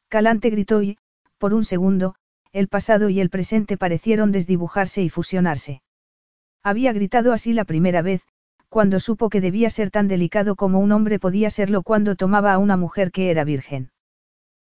[0.10, 0.98] Calante gritó y,
[1.38, 2.15] por un segundo,
[2.52, 5.84] el pasado y el presente parecieron desdibujarse y fusionarse.
[6.64, 8.23] Había gritado así la primera vez,
[8.69, 12.57] cuando supo que debía ser tan delicado como un hombre podía serlo cuando tomaba a
[12.57, 13.91] una mujer que era virgen.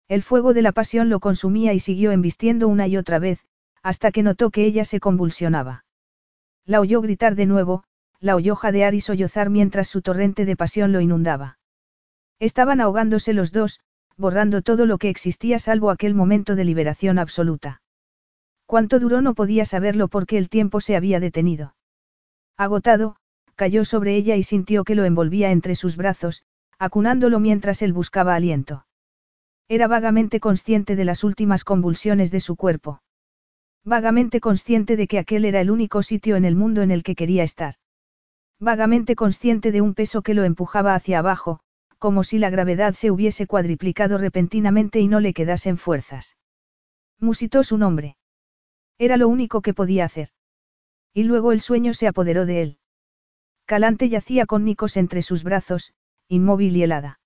[0.09, 3.45] El fuego de la pasión lo consumía y siguió embistiendo una y otra vez,
[3.83, 5.85] hasta que notó que ella se convulsionaba.
[6.65, 7.85] La oyó gritar de nuevo,
[8.21, 11.59] la oyó jadear y sollozar mientras su torrente de pasión lo inundaba.
[12.39, 13.81] Estaban ahogándose los dos,
[14.17, 17.83] borrando todo lo que existía salvo aquel momento de liberación absoluta.
[18.67, 21.75] Cuánto duró no podía saberlo porque el tiempo se había detenido.
[22.57, 23.17] Agotado,
[23.55, 26.45] cayó sobre ella y sintió que lo envolvía entre sus brazos,
[26.79, 28.87] acunándolo mientras él buscaba aliento.
[29.69, 33.03] Era vagamente consciente de las últimas convulsiones de su cuerpo.
[33.85, 37.15] Vagamente consciente de que aquel era el único sitio en el mundo en el que
[37.15, 37.75] quería estar.
[38.61, 41.61] Vagamente consciente de un peso que lo empujaba hacia abajo,
[42.03, 46.37] como si la gravedad se hubiese cuadriplicado repentinamente y no le quedasen fuerzas.
[47.21, 48.17] Musitó su nombre.
[48.99, 50.31] Era lo único que podía hacer.
[51.15, 52.79] Y luego el sueño se apoderó de él.
[53.67, 55.95] Calante yacía con Nicos entre sus brazos,
[56.27, 57.21] inmóvil y helada.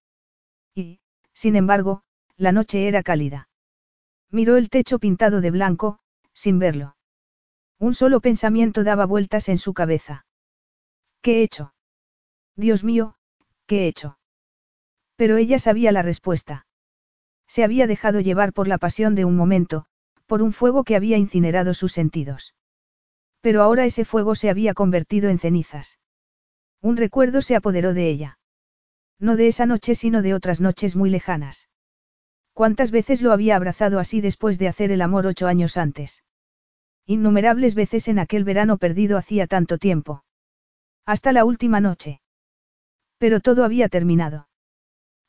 [0.74, 1.00] Y,
[1.32, 2.02] sin embargo,
[2.36, 3.48] la noche era cálida.
[4.30, 6.00] Miró el techo pintado de blanco,
[6.34, 6.98] sin verlo.
[7.78, 10.26] Un solo pensamiento daba vueltas en su cabeza.
[11.22, 11.72] ¿Qué he hecho?
[12.56, 13.16] Dios mío,
[13.64, 14.18] ¿qué he hecho?
[15.16, 16.66] Pero ella sabía la respuesta.
[17.46, 19.86] Se había dejado llevar por la pasión de un momento,
[20.26, 22.54] por un fuego que había incinerado sus sentidos.
[23.40, 25.98] Pero ahora ese fuego se había convertido en cenizas.
[26.82, 28.38] Un recuerdo se apoderó de ella.
[29.18, 31.68] No de esa noche, sino de otras noches muy lejanas.
[32.52, 36.24] ¿Cuántas veces lo había abrazado así después de hacer el amor ocho años antes?
[37.06, 40.24] Innumerables veces en aquel verano perdido hacía tanto tiempo.
[41.04, 42.20] Hasta la última noche.
[43.18, 44.45] Pero todo había terminado.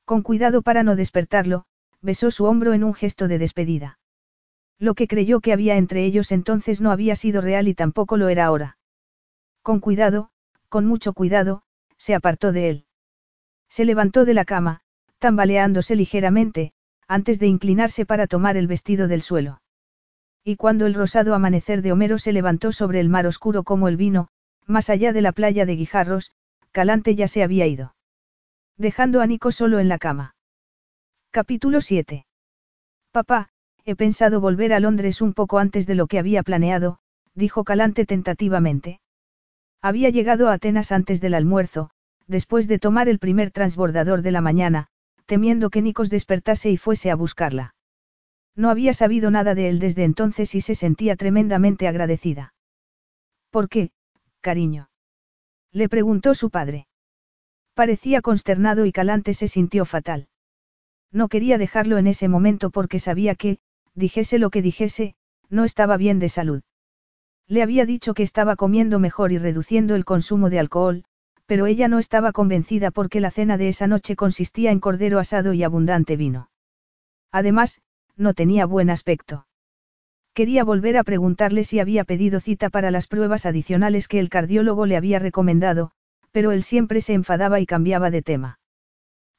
[0.07, 1.65] Con cuidado para no despertarlo,
[2.01, 3.99] besó su hombro en un gesto de despedida.
[4.79, 8.29] Lo que creyó que había entre ellos entonces no había sido real y tampoco lo
[8.29, 8.77] era ahora.
[9.61, 10.29] Con cuidado,
[10.69, 11.63] con mucho cuidado,
[11.97, 12.85] se apartó de él.
[13.67, 14.79] Se levantó de la cama,
[15.19, 16.71] tambaleándose ligeramente,
[17.09, 19.61] antes de inclinarse para tomar el vestido del suelo.
[20.41, 23.97] Y cuando el rosado amanecer de Homero se levantó sobre el mar oscuro como el
[23.97, 24.29] vino,
[24.65, 26.31] más allá de la playa de Guijarros,
[26.71, 27.96] Calante ya se había ido.
[28.77, 30.35] Dejando a Nico solo en la cama.
[31.31, 32.25] Capítulo 7.
[33.11, 33.49] Papá,
[33.85, 36.99] He pensado volver a Londres un poco antes de lo que había planeado,
[37.33, 38.99] dijo Calante tentativamente.
[39.81, 41.89] Había llegado a Atenas antes del almuerzo,
[42.27, 44.87] después de tomar el primer transbordador de la mañana,
[45.25, 47.75] temiendo que Nikos despertase y fuese a buscarla.
[48.55, 52.53] No había sabido nada de él desde entonces y se sentía tremendamente agradecida.
[53.51, 53.91] ¿Por qué,
[54.41, 54.89] cariño?
[55.71, 56.86] Le preguntó su padre.
[57.77, 60.29] Parecía consternado y Calante se sintió fatal.
[61.11, 63.59] No quería dejarlo en ese momento porque sabía que,
[63.93, 65.13] dijese lo que dijese,
[65.51, 66.63] no estaba bien de salud.
[67.47, 71.03] Le había dicho que estaba comiendo mejor y reduciendo el consumo de alcohol,
[71.45, 75.53] pero ella no estaba convencida porque la cena de esa noche consistía en cordero asado
[75.53, 76.49] y abundante vino.
[77.31, 77.81] Además,
[78.15, 79.45] no tenía buen aspecto.
[80.33, 84.87] Quería volver a preguntarle si había pedido cita para las pruebas adicionales que el cardiólogo
[84.87, 85.91] le había recomendado,
[86.31, 88.59] pero él siempre se enfadaba y cambiaba de tema.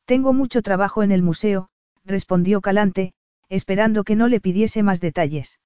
[0.05, 1.69] Tengo mucho trabajo en el museo,
[2.05, 3.12] respondió Calante,
[3.48, 5.60] esperando que no le pidiese más detalles.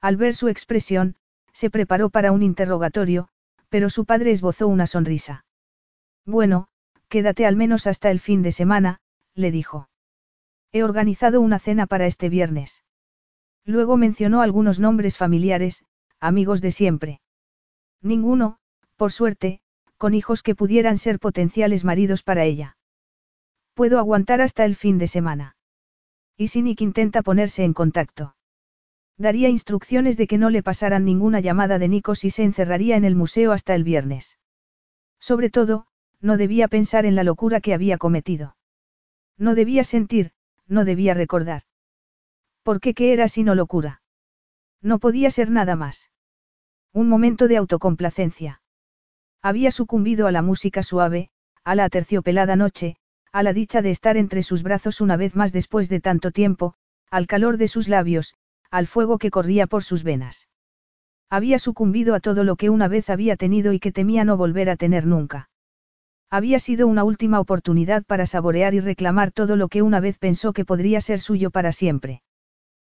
[0.00, 1.16] Al ver su expresión,
[1.52, 3.28] se preparó para un interrogatorio,
[3.68, 5.44] pero su padre esbozó una sonrisa.
[6.24, 6.68] Bueno,
[7.08, 9.00] quédate al menos hasta el fin de semana,
[9.34, 9.88] le dijo.
[10.72, 12.84] He organizado una cena para este viernes.
[13.64, 15.84] Luego mencionó algunos nombres familiares,
[16.20, 17.20] amigos de siempre.
[18.02, 18.58] Ninguno,
[18.96, 19.60] por suerte,
[19.98, 22.76] con hijos que pudieran ser potenciales maridos para ella.
[23.74, 25.56] Puedo aguantar hasta el fin de semana.
[26.36, 28.36] Y si Nick intenta ponerse en contacto.
[29.18, 33.04] Daría instrucciones de que no le pasaran ninguna llamada de Nikos y se encerraría en
[33.04, 34.38] el museo hasta el viernes.
[35.18, 35.86] Sobre todo,
[36.20, 38.56] no debía pensar en la locura que había cometido.
[39.36, 40.30] No debía sentir,
[40.68, 41.62] no debía recordar.
[42.62, 44.02] ¿Por qué qué era sino locura?
[44.80, 46.10] No podía ser nada más.
[46.92, 48.62] Un momento de autocomplacencia.
[49.42, 51.30] Había sucumbido a la música suave,
[51.64, 52.96] a la aterciopelada noche,
[53.32, 56.74] a la dicha de estar entre sus brazos una vez más después de tanto tiempo,
[57.10, 58.34] al calor de sus labios,
[58.70, 60.48] al fuego que corría por sus venas.
[61.30, 64.70] Había sucumbido a todo lo que una vez había tenido y que temía no volver
[64.70, 65.50] a tener nunca.
[66.30, 70.52] Había sido una última oportunidad para saborear y reclamar todo lo que una vez pensó
[70.52, 72.22] que podría ser suyo para siempre.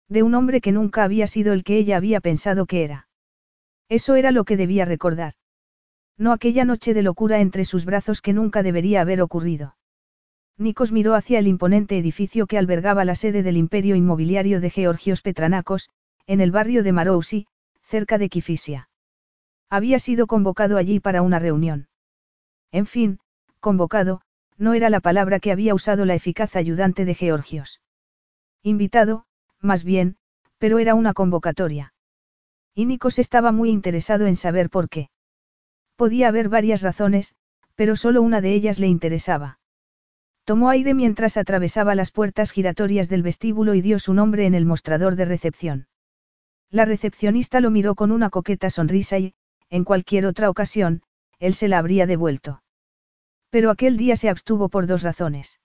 [0.10, 3.08] De un hombre que nunca había sido el que ella había pensado que era.
[3.90, 5.34] Eso era lo que debía recordar.
[6.18, 9.76] No aquella noche de locura entre sus brazos que nunca debería haber ocurrido.
[10.58, 15.22] Nikos miró hacia el imponente edificio que albergaba la sede del imperio inmobiliario de Georgios
[15.22, 15.90] Petranacos,
[16.28, 17.48] en el barrio de Marousi,
[17.82, 18.90] cerca de Kifisia.
[19.70, 21.88] Había sido convocado allí para una reunión.
[22.72, 23.20] En fin,
[23.60, 24.22] convocado,
[24.58, 27.82] no era la palabra que había usado la eficaz ayudante de Georgios.
[28.62, 29.26] Invitado,
[29.60, 30.18] más bien,
[30.60, 31.94] pero era una convocatoria.
[32.76, 35.10] Y Nikos estaba muy interesado en saber por qué.
[35.96, 37.36] Podía haber varias razones,
[37.76, 39.60] pero solo una de ellas le interesaba.
[40.44, 44.66] Tomó aire mientras atravesaba las puertas giratorias del vestíbulo y dio su nombre en el
[44.66, 45.88] mostrador de recepción.
[46.70, 49.36] La recepcionista lo miró con una coqueta sonrisa y,
[49.70, 51.02] en cualquier otra ocasión,
[51.40, 52.64] él se la habría devuelto.
[53.50, 55.60] Pero aquel día se abstuvo por dos razones.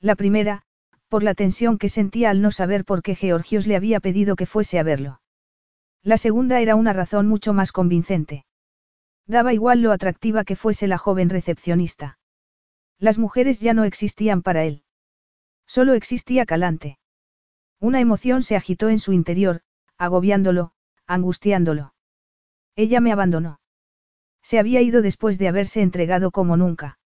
[0.00, 0.62] La primera,
[1.08, 4.46] por la tensión que sentía al no saber por qué Georgios le había pedido que
[4.46, 5.20] fuese a verlo.
[6.02, 8.44] La segunda era una razón mucho más convincente.
[9.26, 12.18] Daba igual lo atractiva que fuese la joven recepcionista.
[12.98, 14.84] Las mujeres ya no existían para él.
[15.66, 16.98] Solo existía Calante.
[17.80, 19.62] Una emoción se agitó en su interior,
[19.98, 20.72] agobiándolo,
[21.06, 21.94] angustiándolo.
[22.76, 23.60] Ella me abandonó.
[24.42, 26.98] Se había ido después de haberse entregado como nunca.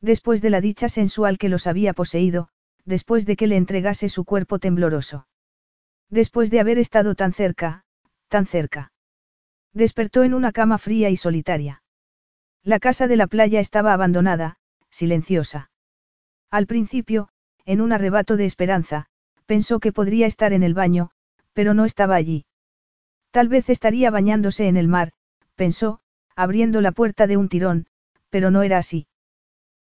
[0.00, 2.48] Después de la dicha sensual que los había poseído,
[2.84, 5.26] después de que le entregase su cuerpo tembloroso.
[6.10, 7.84] Después de haber estado tan cerca,
[8.28, 8.92] tan cerca.
[9.74, 11.82] Despertó en una cama fría y solitaria.
[12.62, 14.56] La casa de la playa estaba abandonada,
[14.88, 15.70] silenciosa.
[16.50, 17.28] Al principio,
[17.66, 19.06] en un arrebato de esperanza,
[19.46, 21.10] pensó que podría estar en el baño,
[21.52, 22.46] pero no estaba allí.
[23.32, 25.12] Tal vez estaría bañándose en el mar,
[25.56, 26.00] pensó,
[26.36, 27.86] abriendo la puerta de un tirón,
[28.30, 29.08] pero no era así.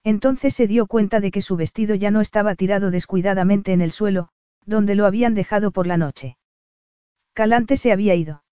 [0.03, 3.91] Entonces se dio cuenta de que su vestido ya no estaba tirado descuidadamente en el
[3.91, 4.29] suelo,
[4.65, 6.37] donde lo habían dejado por la noche.
[7.33, 8.43] Calante se había ido.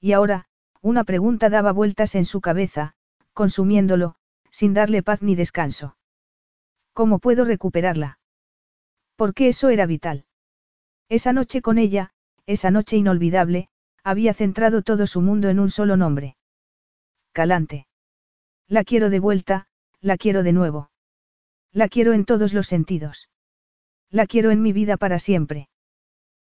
[0.00, 0.46] Y ahora,
[0.84, 2.92] una pregunta daba vueltas en su cabeza,
[3.32, 4.16] consumiéndolo,
[4.50, 5.96] sin darle paz ni descanso.
[6.92, 8.18] ¿Cómo puedo recuperarla?
[9.16, 10.26] Porque eso era vital.
[11.08, 12.12] Esa noche con ella,
[12.44, 13.68] esa noche inolvidable,
[14.02, 16.36] había centrado todo su mundo en un solo nombre.
[17.32, 17.86] Calante.
[18.68, 19.68] La quiero de vuelta,
[20.02, 20.90] la quiero de nuevo.
[21.72, 23.30] La quiero en todos los sentidos.
[24.10, 25.70] La quiero en mi vida para siempre.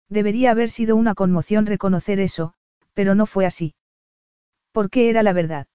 [0.09, 2.55] Debería haber sido una conmoción reconocer eso,
[2.93, 3.73] pero no fue así.
[4.73, 5.67] Porque era la verdad.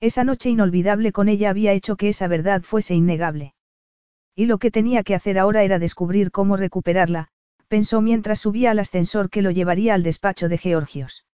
[0.00, 3.54] Esa noche inolvidable con ella había hecho que esa verdad fuese innegable.
[4.34, 7.28] Y lo que tenía que hacer ahora era descubrir cómo recuperarla,
[7.68, 11.26] pensó mientras subía al ascensor que lo llevaría al despacho de Georgios.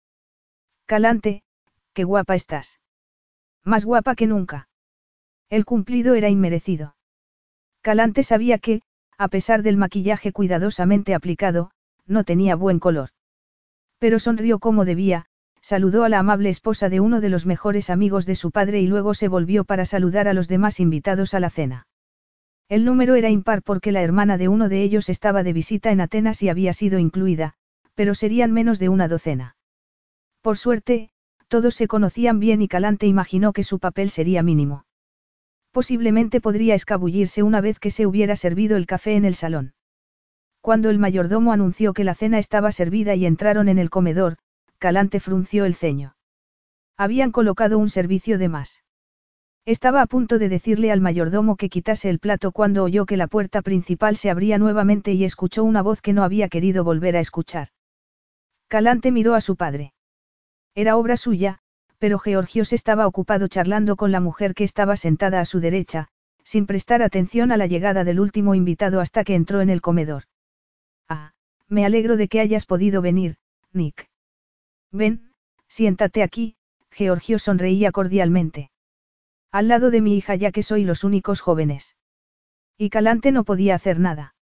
[0.86, 1.44] Calante,
[1.94, 2.80] qué guapa estás.
[3.64, 4.70] Más guapa que nunca.
[5.50, 6.96] El cumplido era inmerecido.
[7.82, 8.82] Calante sabía que,
[9.18, 11.72] a pesar del maquillaje cuidadosamente aplicado,
[12.06, 13.10] no tenía buen color.
[13.98, 15.26] Pero sonrió como debía,
[15.62, 18.88] saludó a la amable esposa de uno de los mejores amigos de su padre y
[18.88, 21.88] luego se volvió para saludar a los demás invitados a la cena.
[22.70, 26.02] El número era impar porque la hermana de uno de ellos estaba de visita en
[26.02, 27.54] Atenas y había sido incluida,
[27.96, 29.56] pero serían menos de una docena.
[30.42, 31.10] Por suerte,
[31.48, 34.86] todos se conocían bien y Calante imaginó que su papel sería mínimo.
[35.72, 39.74] Posiblemente podría escabullirse una vez que se hubiera servido el café en el salón.
[40.60, 44.38] Cuando el mayordomo anunció que la cena estaba servida y entraron en el comedor,
[44.80, 46.16] Calante frunció el ceño.
[46.98, 48.84] Habían colocado un servicio de más.
[49.66, 53.28] Estaba a punto de decirle al mayordomo que quitase el plato cuando oyó que la
[53.28, 57.20] puerta principal se abría nuevamente y escuchó una voz que no había querido volver a
[57.20, 57.70] escuchar.
[58.68, 59.94] Calante miró a su padre.
[60.74, 61.60] Era obra suya,
[61.98, 66.08] pero Georgios estaba ocupado charlando con la mujer que estaba sentada a su derecha,
[66.44, 70.24] sin prestar atención a la llegada del último invitado hasta que entró en el comedor.
[71.10, 71.34] Ah,
[71.68, 73.38] me alegro de que hayas podido venir,
[73.74, 74.08] Nick.
[74.92, 75.34] Ven,
[75.68, 76.56] siéntate aquí,
[76.92, 78.72] Georgio sonreía cordialmente.
[79.52, 81.96] Al lado de mi hija ya que soy los únicos jóvenes.
[82.78, 84.36] Y Calante no podía hacer nada.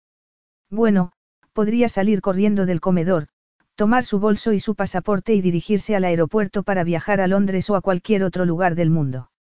[0.70, 1.12] Bueno,
[1.52, 3.28] podría salir corriendo del comedor,
[3.74, 7.76] tomar su bolso y su pasaporte y dirigirse al aeropuerto para viajar a Londres o
[7.76, 9.30] a cualquier otro lugar del mundo.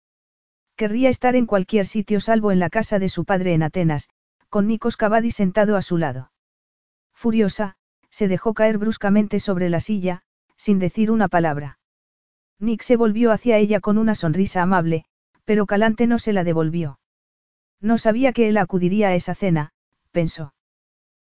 [0.76, 4.08] Querría estar en cualquier sitio salvo en la casa de su padre en Atenas,
[4.48, 6.32] con Nikos Cavadi sentado a su lado.
[7.14, 7.76] Furiosa,
[8.10, 10.22] se dejó caer bruscamente sobre la silla,
[10.62, 11.80] sin decir una palabra.
[12.60, 15.04] Nick se volvió hacia ella con una sonrisa amable,
[15.44, 17.00] pero Calante no se la devolvió.
[17.80, 19.72] No sabía que él acudiría a esa cena,
[20.12, 20.54] pensó.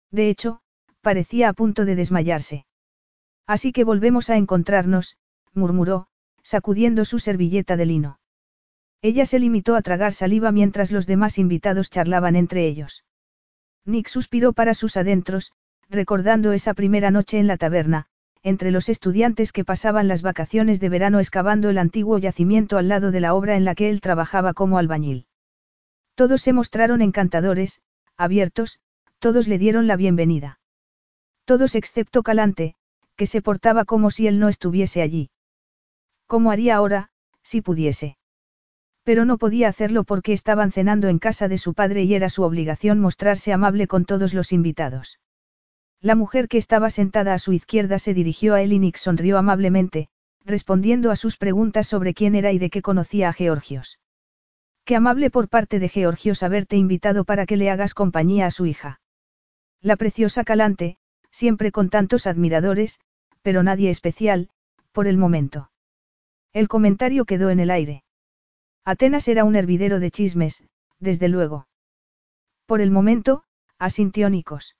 [0.09, 0.61] De hecho,
[1.01, 2.65] parecía a punto de desmayarse.
[3.45, 5.17] Así que volvemos a encontrarnos,
[5.53, 6.07] murmuró,
[6.41, 8.19] sacudiendo su servilleta de lino.
[9.03, 13.05] Ella se limitó a tragar saliva mientras los demás invitados charlaban entre ellos.
[13.85, 15.53] Nick suspiró para sus adentros,
[15.89, 18.07] recordando esa primera noche en la taberna,
[18.47, 23.11] entre los estudiantes que pasaban las vacaciones de verano excavando el antiguo yacimiento al lado
[23.11, 25.25] de la obra en la que él trabajaba como albañil.
[26.15, 27.81] Todos se mostraron encantadores,
[28.15, 28.79] abiertos,
[29.19, 30.59] todos le dieron la bienvenida.
[31.43, 32.75] Todos excepto Calante,
[33.17, 35.29] que se portaba como si él no estuviese allí.
[36.25, 37.09] ¿Cómo haría ahora,
[37.43, 38.17] si pudiese?
[39.03, 42.43] Pero no podía hacerlo porque estaban cenando en casa de su padre y era su
[42.43, 45.19] obligación mostrarse amable con todos los invitados.
[46.01, 49.37] La mujer que estaba sentada a su izquierda se dirigió a él y Nick sonrió
[49.37, 50.09] amablemente,
[50.45, 53.99] respondiendo a sus preguntas sobre quién era y de qué conocía a Georgios.
[54.85, 58.65] Qué amable por parte de Georgios haberte invitado para que le hagas compañía a su
[58.65, 59.01] hija.
[59.81, 60.97] La preciosa Calante,
[61.29, 62.99] siempre con tantos admiradores,
[63.41, 64.49] pero nadie especial,
[64.93, 65.71] por el momento.
[66.53, 68.03] El comentario quedó en el aire.
[68.85, 70.63] Atenas era un hervidero de chismes,
[70.99, 71.67] desde luego.
[72.65, 73.43] Por el momento,
[73.77, 74.76] asintió Nikos.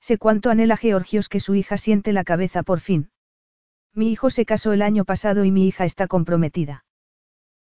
[0.00, 3.10] Sé cuánto anhela Georgios que su hija siente la cabeza por fin.
[3.94, 6.84] Mi hijo se casó el año pasado y mi hija está comprometida.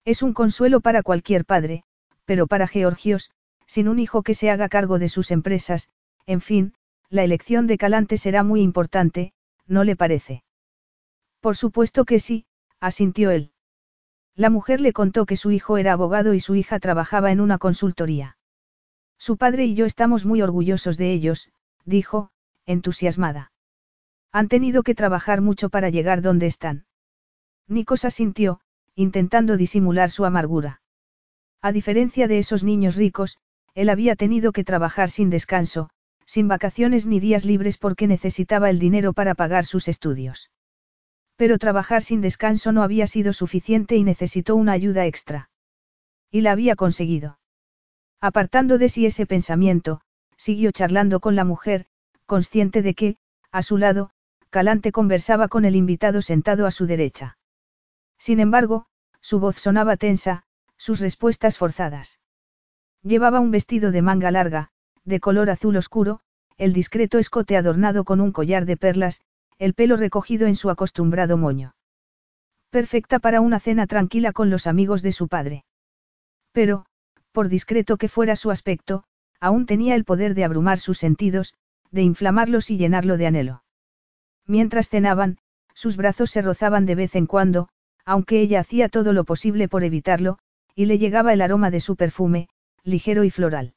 [0.05, 1.83] Es un consuelo para cualquier padre,
[2.25, 3.31] pero para Georgios,
[3.65, 5.89] sin un hijo que se haga cargo de sus empresas,
[6.25, 6.73] en fin,
[7.09, 9.33] la elección de Calante será muy importante,
[9.67, 10.43] ¿no le parece?
[11.41, 12.45] Por supuesto que sí,
[12.79, 13.51] asintió él.
[14.35, 17.57] La mujer le contó que su hijo era abogado y su hija trabajaba en una
[17.57, 18.37] consultoría.
[19.17, 21.49] Su padre y yo estamos muy orgullosos de ellos,
[21.89, 22.29] dijo,
[22.65, 23.51] entusiasmada.
[24.31, 26.85] Han tenido que trabajar mucho para llegar donde están.
[27.67, 28.61] Nikos asintió,
[28.95, 30.81] intentando disimular su amargura.
[31.61, 33.37] A diferencia de esos niños ricos,
[33.73, 35.89] él había tenido que trabajar sin descanso,
[36.25, 40.51] sin vacaciones ni días libres porque necesitaba el dinero para pagar sus estudios.
[41.35, 45.49] Pero trabajar sin descanso no había sido suficiente y necesitó una ayuda extra.
[46.29, 47.39] Y la había conseguido.
[48.21, 50.01] Apartando de sí ese pensamiento,
[50.39, 51.85] siguió charlando con la mujer,
[52.25, 53.17] consciente de que,
[53.51, 54.11] a su lado,
[54.49, 57.37] Calante conversaba con el invitado sentado a su derecha.
[58.17, 58.85] Sin embargo,
[59.19, 60.43] su voz sonaba tensa,
[60.77, 62.19] sus respuestas forzadas.
[63.03, 64.69] Llevaba un vestido de manga larga,
[65.03, 66.21] de color azul oscuro,
[66.57, 69.21] el discreto escote adornado con un collar de perlas,
[69.57, 71.75] el pelo recogido en su acostumbrado moño.
[72.69, 75.65] Perfecta para una cena tranquila con los amigos de su padre.
[76.53, 76.85] Pero,
[77.33, 79.03] por discreto que fuera su aspecto,
[79.39, 81.53] aún tenía el poder de abrumar sus sentidos,
[81.91, 83.63] de inflamarlos y llenarlo de anhelo.
[84.45, 85.37] Mientras cenaban,
[85.73, 87.69] sus brazos se rozaban de vez en cuando,
[88.05, 90.39] aunque ella hacía todo lo posible por evitarlo,
[90.75, 92.49] y le llegaba el aroma de su perfume,
[92.83, 93.73] ligero y floral.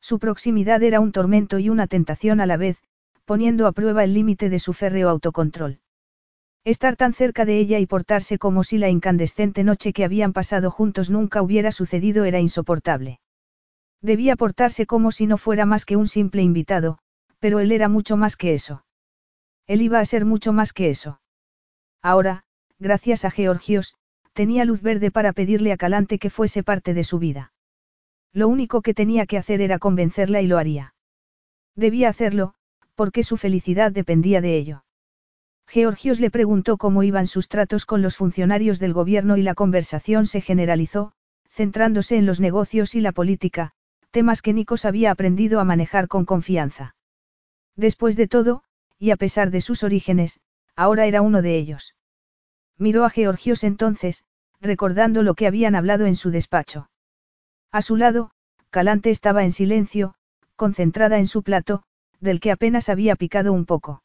[0.00, 2.78] Su proximidad era un tormento y una tentación a la vez,
[3.24, 5.80] poniendo a prueba el límite de su férreo autocontrol.
[6.64, 10.70] Estar tan cerca de ella y portarse como si la incandescente noche que habían pasado
[10.70, 13.20] juntos nunca hubiera sucedido era insoportable.
[14.02, 16.98] Debía portarse como si no fuera más que un simple invitado,
[17.38, 18.84] pero él era mucho más que eso.
[19.68, 21.20] Él iba a ser mucho más que eso.
[22.02, 22.42] Ahora,
[22.80, 23.94] gracias a Georgios,
[24.32, 27.52] tenía luz verde para pedirle a Calante que fuese parte de su vida.
[28.32, 30.94] Lo único que tenía que hacer era convencerla y lo haría.
[31.76, 32.54] Debía hacerlo,
[32.96, 34.84] porque su felicidad dependía de ello.
[35.68, 40.26] Georgios le preguntó cómo iban sus tratos con los funcionarios del gobierno y la conversación
[40.26, 41.12] se generalizó,
[41.48, 43.74] centrándose en los negocios y la política,
[44.12, 46.94] temas que Nikos había aprendido a manejar con confianza.
[47.74, 48.62] Después de todo,
[48.98, 50.40] y a pesar de sus orígenes,
[50.76, 51.96] ahora era uno de ellos.
[52.78, 54.24] Miró a Georgios entonces,
[54.60, 56.88] recordando lo que habían hablado en su despacho.
[57.72, 58.30] A su lado,
[58.70, 60.14] Calante estaba en silencio,
[60.56, 61.82] concentrada en su plato,
[62.20, 64.02] del que apenas había picado un poco.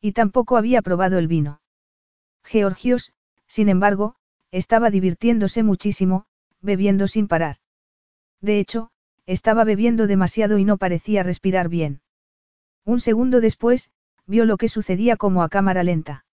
[0.00, 1.60] Y tampoco había probado el vino.
[2.42, 3.12] Georgios,
[3.46, 4.16] sin embargo,
[4.50, 6.24] estaba divirtiéndose muchísimo,
[6.60, 7.58] bebiendo sin parar.
[8.40, 8.90] De hecho,
[9.28, 12.00] estaba bebiendo demasiado y no parecía respirar bien.
[12.86, 13.90] Un segundo después,
[14.26, 16.24] vio lo que sucedía como a cámara lenta.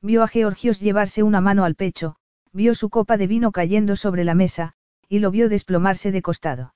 [0.00, 2.16] Vio a Georgios llevarse una mano al pecho,
[2.50, 4.72] vio su copa de vino cayendo sobre la mesa,
[5.06, 6.74] y lo vio desplomarse de costado.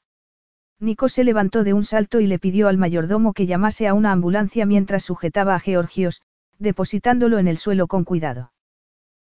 [0.81, 4.13] Nico se levantó de un salto y le pidió al mayordomo que llamase a una
[4.13, 6.21] ambulancia mientras sujetaba a Georgios,
[6.59, 8.53] depositándolo en el suelo con cuidado.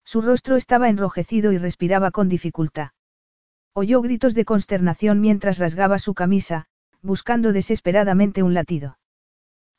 [0.05, 2.91] Su rostro estaba enrojecido y respiraba con dificultad.
[3.81, 6.67] Oyó gritos de consternación mientras rasgaba su camisa,
[7.01, 8.99] buscando desesperadamente un latido.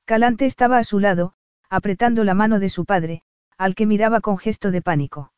[0.06, 1.34] Calante estaba a su lado,
[1.70, 3.24] apretando la mano de su padre,
[3.58, 5.34] al que miraba con gesto de pánico.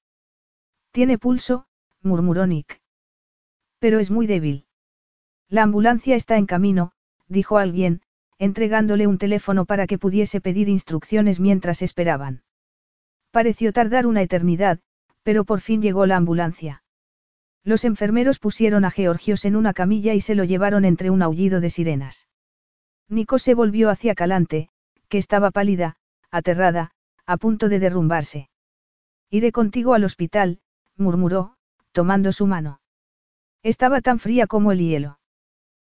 [0.91, 1.65] Tiene pulso,
[2.03, 2.83] murmuró Nick.
[3.79, 4.67] Pero es muy débil.
[5.49, 6.91] La ambulancia está en camino,
[7.27, 8.03] dijo alguien,
[8.37, 12.43] entregándole un teléfono para que pudiese pedir instrucciones mientras esperaban.
[13.31, 14.81] Pareció tardar una eternidad,
[15.23, 16.80] pero por fin llegó la ambulancia.
[17.63, 21.61] Los enfermeros pusieron a Georgios en una camilla y se lo llevaron entre un aullido
[21.61, 22.27] de sirenas.
[23.07, 24.69] Nico se volvió hacia Calante,
[25.09, 25.97] que estaba pálida,
[26.31, 26.91] aterrada,
[27.25, 28.49] a punto de derrumbarse.
[29.29, 30.59] Iré contigo al hospital,
[30.97, 31.55] murmuró,
[31.91, 32.81] tomando su mano.
[33.63, 35.19] Estaba tan fría como el hielo.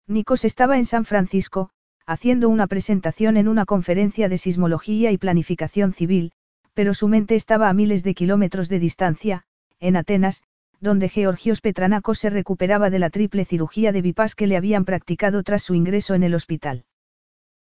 [0.08, 1.72] Nikos estaba en San Francisco,
[2.06, 6.32] haciendo una presentación en una conferencia de sismología y planificación civil,
[6.74, 9.44] pero su mente estaba a miles de kilómetros de distancia,
[9.80, 10.44] en Atenas,
[10.80, 15.44] donde Georgios Petranacos se recuperaba de la triple cirugía de bypass que le habían practicado
[15.44, 16.86] tras su ingreso en el hospital.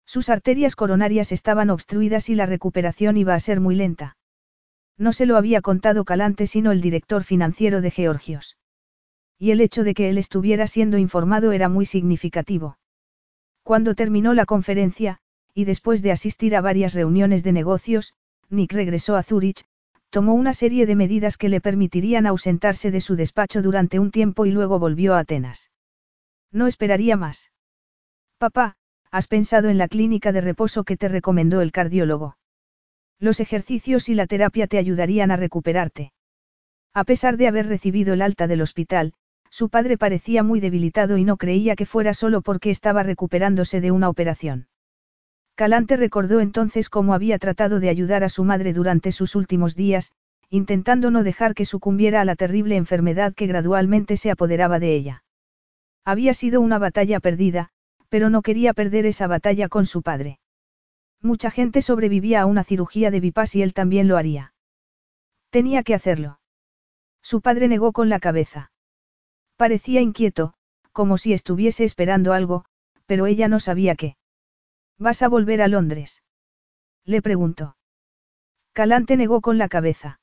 [0.05, 4.17] Sus arterias coronarias estaban obstruidas y la recuperación iba a ser muy lenta.
[4.99, 8.57] No se lo había contado Calante sino el director financiero de Georgios
[9.39, 12.79] y el hecho de que él estuviera siendo informado era muy significativo.
[13.63, 15.19] Cuando terminó la conferencia,
[15.53, 18.15] y después de asistir a varias reuniones de negocios,
[18.49, 19.65] Nick regresó a Zurich,
[20.15, 24.47] tomó una serie de medidas que le permitirían ausentarse de su despacho durante un tiempo
[24.47, 25.73] y luego volvió a Atenas.
[26.53, 27.51] No esperaría más.
[28.39, 28.77] Papá,
[29.11, 32.37] has pensado en la clínica de reposo que te recomendó el cardiólogo.
[33.19, 36.13] Los ejercicios y la terapia te ayudarían a recuperarte.
[36.93, 39.15] A pesar de haber recibido el alta del hospital,
[39.51, 43.91] su padre parecía muy debilitado y no creía que fuera solo porque estaba recuperándose de
[43.91, 44.69] una operación.
[45.55, 50.13] Calante recordó entonces cómo había tratado de ayudar a su madre durante sus últimos días,
[50.51, 55.25] intentando no dejar que sucumbiera a la terrible enfermedad que gradualmente se apoderaba de ella.
[56.05, 57.71] Había sido una batalla perdida,
[58.09, 60.39] pero no quería perder esa batalla con su padre.
[61.23, 64.55] Mucha gente sobrevivía a una cirugía de bypass y él también lo haría.
[65.51, 66.41] Tenía que hacerlo.
[67.23, 68.73] Su padre negó con la cabeza.
[69.57, 70.55] Parecía inquieto,
[70.93, 72.65] como si estuviese esperando algo,
[73.07, 74.17] pero ella no sabía qué.
[74.99, 76.23] ¿Vas a volver a Londres?
[77.05, 77.77] Le preguntó.
[78.73, 80.21] Calante negó con la cabeza.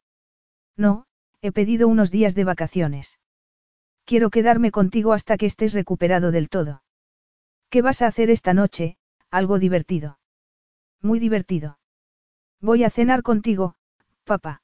[0.76, 1.06] No,
[1.42, 3.20] he pedido unos días de vacaciones.
[4.06, 6.84] Quiero quedarme contigo hasta que estés recuperado del todo.
[7.70, 8.98] ¿Qué vas a hacer esta noche?
[9.30, 10.20] Algo divertido.
[11.02, 11.80] Muy divertido.
[12.60, 13.76] Voy a cenar contigo,
[14.24, 14.62] papá.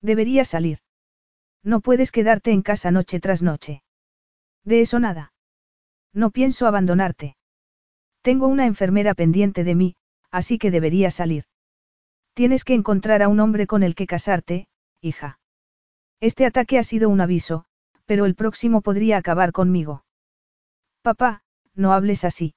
[0.00, 0.78] Deberías salir.
[1.62, 3.82] No puedes quedarte en casa noche tras noche.
[4.64, 5.32] De eso nada.
[6.12, 7.36] No pienso abandonarte.
[8.22, 9.96] Tengo una enfermera pendiente de mí,
[10.30, 11.44] así que deberías salir.
[12.34, 14.68] Tienes que encontrar a un hombre con el que casarte,
[15.00, 15.38] hija.
[16.20, 17.64] Este ataque ha sido un aviso,
[18.04, 20.04] pero el próximo podría acabar conmigo.
[21.02, 21.42] Papá,
[21.74, 22.54] no hables así.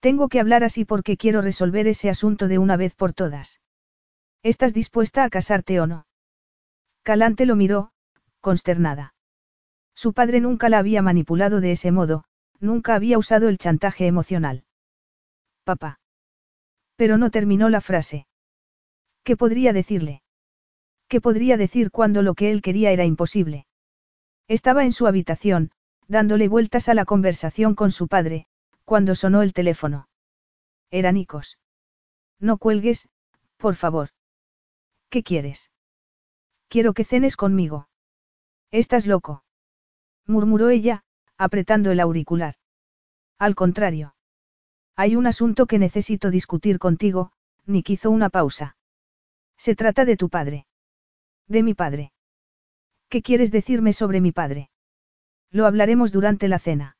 [0.00, 3.60] Tengo que hablar así porque quiero resolver ese asunto de una vez por todas.
[4.42, 6.06] ¿Estás dispuesta a casarte o no?
[7.02, 7.92] Calante lo miró,
[8.40, 9.14] consternada.
[9.94, 12.24] Su padre nunca la había manipulado de ese modo,
[12.60, 14.64] nunca había usado el chantaje emocional.
[15.64, 16.00] Papá.
[16.96, 18.26] Pero no terminó la frase.
[19.24, 20.22] ¿Qué podría decirle?
[21.08, 23.66] ¿Qué podría decir cuando lo que él quería era imposible?
[24.48, 25.70] Estaba en su habitación,
[26.08, 28.46] dándole vueltas a la conversación con su padre,
[28.84, 30.08] cuando sonó el teléfono.
[30.90, 31.58] Era Nikos.
[32.40, 33.08] No cuelgues,
[33.56, 34.10] por favor.
[35.08, 35.70] ¿Qué quieres?
[36.68, 37.88] Quiero que cenes conmigo.
[38.70, 39.44] Estás loco.
[40.26, 41.04] murmuró ella,
[41.36, 42.54] apretando el auricular.
[43.38, 44.14] Al contrario.
[44.96, 47.32] Hay un asunto que necesito discutir contigo,
[47.66, 48.76] Nick hizo una pausa.
[49.56, 50.66] Se trata de tu padre.
[51.46, 52.12] De mi padre.
[53.08, 54.70] ¿Qué quieres decirme sobre mi padre?
[55.50, 56.96] Lo hablaremos durante la cena.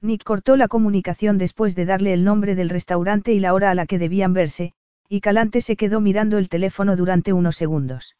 [0.00, 3.74] Nick cortó la comunicación después de darle el nombre del restaurante y la hora a
[3.74, 4.74] la que debían verse,
[5.08, 8.16] y Calante se quedó mirando el teléfono durante unos segundos.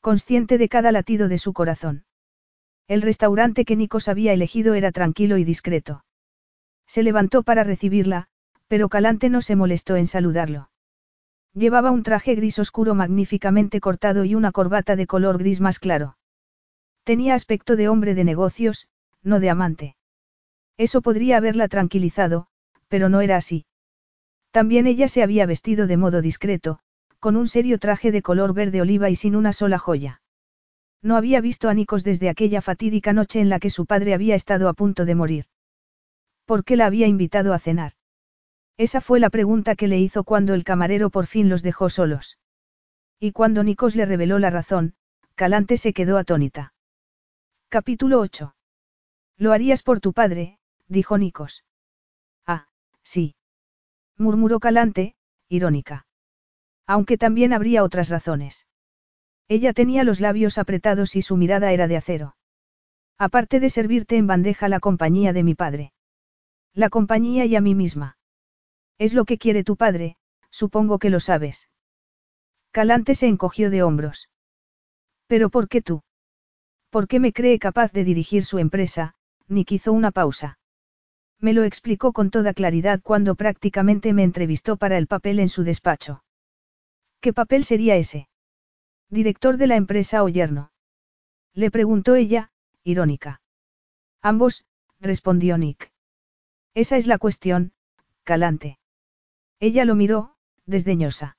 [0.00, 2.04] Consciente de cada latido de su corazón.
[2.88, 6.04] El restaurante que Nikos había elegido era tranquilo y discreto.
[6.92, 8.26] Se levantó para recibirla,
[8.68, 10.68] pero Calante no se molestó en saludarlo.
[11.54, 16.18] Llevaba un traje gris oscuro magníficamente cortado y una corbata de color gris más claro.
[17.04, 18.88] Tenía aspecto de hombre de negocios,
[19.22, 19.96] no de amante.
[20.76, 22.48] Eso podría haberla tranquilizado,
[22.88, 23.64] pero no era así.
[24.50, 26.78] También ella se había vestido de modo discreto,
[27.20, 30.20] con un serio traje de color verde oliva y sin una sola joya.
[31.00, 34.34] No había visto a Nikos desde aquella fatídica noche en la que su padre había
[34.34, 35.46] estado a punto de morir.
[36.44, 37.92] ¿Por qué la había invitado a cenar?
[38.76, 42.38] Esa fue la pregunta que le hizo cuando el camarero por fin los dejó solos.
[43.20, 44.94] Y cuando Nikos le reveló la razón,
[45.34, 46.74] Calante se quedó atónita.
[47.68, 48.54] Capítulo 8.
[49.36, 51.64] Lo harías por tu padre, dijo Nikos.
[52.46, 52.66] Ah,
[53.02, 53.34] sí.
[54.16, 55.14] murmuró Calante,
[55.48, 56.06] irónica.
[56.86, 58.66] Aunque también habría otras razones.
[59.48, 62.36] Ella tenía los labios apretados y su mirada era de acero.
[63.18, 65.91] Aparte de servirte en bandeja la compañía de mi padre.
[66.74, 68.16] La compañía y a mí misma.
[68.98, 70.16] Es lo que quiere tu padre,
[70.50, 71.68] supongo que lo sabes.
[72.70, 74.30] Calante se encogió de hombros.
[75.26, 76.02] ¿Pero por qué tú?
[76.88, 79.14] ¿Por qué me cree capaz de dirigir su empresa?
[79.48, 80.58] Nick hizo una pausa.
[81.38, 85.64] Me lo explicó con toda claridad cuando prácticamente me entrevistó para el papel en su
[85.64, 86.24] despacho.
[87.20, 88.28] ¿Qué papel sería ese?
[89.10, 90.72] ¿Director de la empresa o yerno?
[91.52, 92.50] Le preguntó ella,
[92.82, 93.42] irónica.
[94.22, 94.64] Ambos,
[95.00, 95.91] respondió Nick.
[96.74, 97.72] Esa es la cuestión,
[98.24, 98.78] Calante.
[99.60, 100.34] Ella lo miró,
[100.64, 101.36] desdeñosa.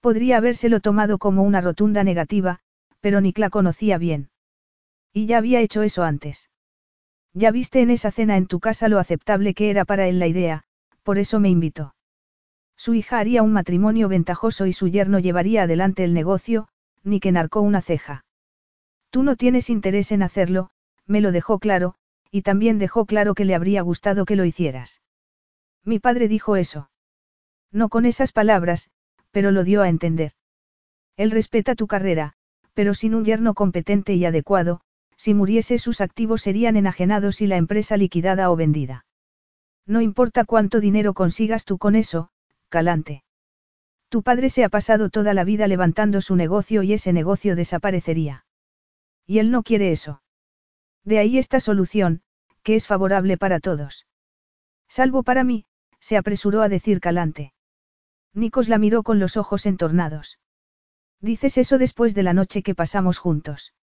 [0.00, 2.60] Podría habérselo tomado como una rotunda negativa,
[3.00, 4.30] pero Nick la conocía bien.
[5.12, 6.50] Y ya había hecho eso antes.
[7.32, 10.26] Ya viste en esa cena en tu casa lo aceptable que era para él la
[10.26, 10.64] idea,
[11.02, 11.94] por eso me invitó.
[12.76, 16.68] Su hija haría un matrimonio ventajoso y su yerno llevaría adelante el negocio,
[17.04, 18.24] Nick enarcó una ceja.
[19.10, 20.70] Tú no tienes interés en hacerlo,
[21.06, 21.94] me lo dejó claro,
[22.30, 25.02] y también dejó claro que le habría gustado que lo hicieras.
[25.84, 26.90] Mi padre dijo eso.
[27.72, 28.90] No con esas palabras,
[29.30, 30.32] pero lo dio a entender.
[31.16, 32.34] Él respeta tu carrera,
[32.74, 34.80] pero sin un yerno competente y adecuado,
[35.16, 39.04] si muriese sus activos serían enajenados y la empresa liquidada o vendida.
[39.86, 42.30] No importa cuánto dinero consigas tú con eso,
[42.68, 43.24] Calante.
[44.08, 48.44] Tu padre se ha pasado toda la vida levantando su negocio y ese negocio desaparecería.
[49.26, 50.22] Y él no quiere eso.
[51.10, 52.22] De ahí esta solución,
[52.62, 54.06] que es favorable para todos.
[54.86, 55.64] Salvo para mí,
[55.98, 57.52] se apresuró a decir Calante.
[58.32, 60.38] Nikos la miró con los ojos entornados.
[61.20, 63.74] Dices eso después de la noche que pasamos juntos.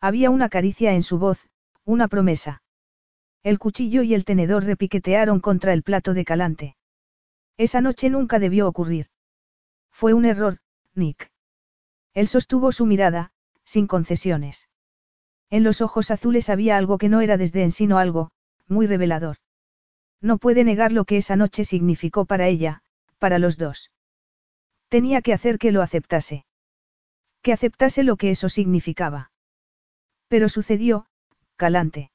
[0.00, 1.46] Había una caricia en su voz,
[1.84, 2.62] una promesa.
[3.42, 6.76] El cuchillo y el tenedor repiquetearon contra el plato de Calante.
[7.58, 9.08] Esa noche nunca debió ocurrir.
[9.90, 10.60] Fue un error,
[10.94, 11.30] Nick.
[12.14, 13.30] Él sostuvo su mirada,
[13.62, 14.70] sin concesiones.
[15.50, 18.30] En los ojos azules había algo que no era desdén sino algo,
[18.66, 19.36] muy revelador.
[20.20, 22.82] No puede negar lo que esa noche significó para ella,
[23.18, 23.90] para los dos.
[24.88, 26.46] Tenía que hacer que lo aceptase.
[27.42, 29.30] Que aceptase lo que eso significaba.
[30.28, 31.06] Pero sucedió,
[31.56, 32.10] Calante.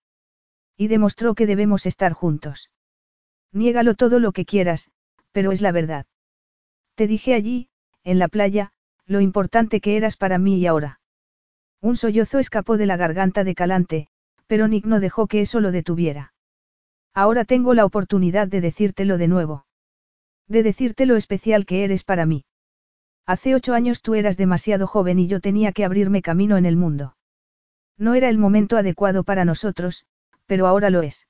[0.77, 2.69] Y demostró que debemos estar juntos.
[3.51, 4.89] Niégalo todo lo que quieras,
[5.31, 6.05] pero es la verdad.
[6.95, 7.69] Te dije allí,
[8.03, 8.71] en la playa,
[9.05, 11.00] lo importante que eras para mí y ahora.
[11.81, 14.07] Un sollozo escapó de la garganta de Calante,
[14.47, 16.33] pero Nick no dejó que eso lo detuviera.
[17.13, 19.65] Ahora tengo la oportunidad de decírtelo de nuevo.
[20.47, 22.45] De decirte lo especial que eres para mí.
[23.25, 26.75] Hace ocho años tú eras demasiado joven y yo tenía que abrirme camino en el
[26.75, 27.15] mundo.
[27.97, 30.05] No era el momento adecuado para nosotros,
[30.45, 31.27] pero ahora lo es.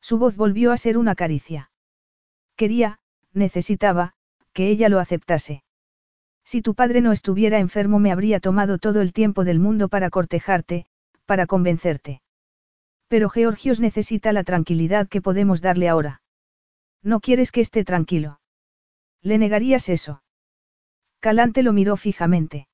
[0.00, 1.70] Su voz volvió a ser una caricia.
[2.56, 2.98] Quería,
[3.32, 4.14] necesitaba,
[4.52, 5.62] que ella lo aceptase.
[6.44, 10.10] Si tu padre no estuviera enfermo me habría tomado todo el tiempo del mundo para
[10.10, 10.86] cortejarte,
[11.26, 12.22] para convencerte.
[13.08, 16.22] Pero Georgios necesita la tranquilidad que podemos darle ahora.
[17.02, 18.40] No quieres que esté tranquilo.
[19.22, 20.22] ¿Le negarías eso?
[21.20, 22.68] Calante lo miró fijamente.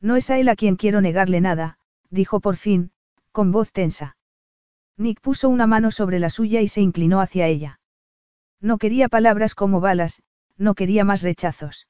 [0.00, 1.78] No es a él a quien quiero negarle nada,
[2.10, 2.92] dijo por fin,
[3.32, 4.16] con voz tensa.
[4.96, 7.80] Nick puso una mano sobre la suya y se inclinó hacia ella.
[8.60, 10.22] No quería palabras como balas,
[10.56, 11.88] no quería más rechazos.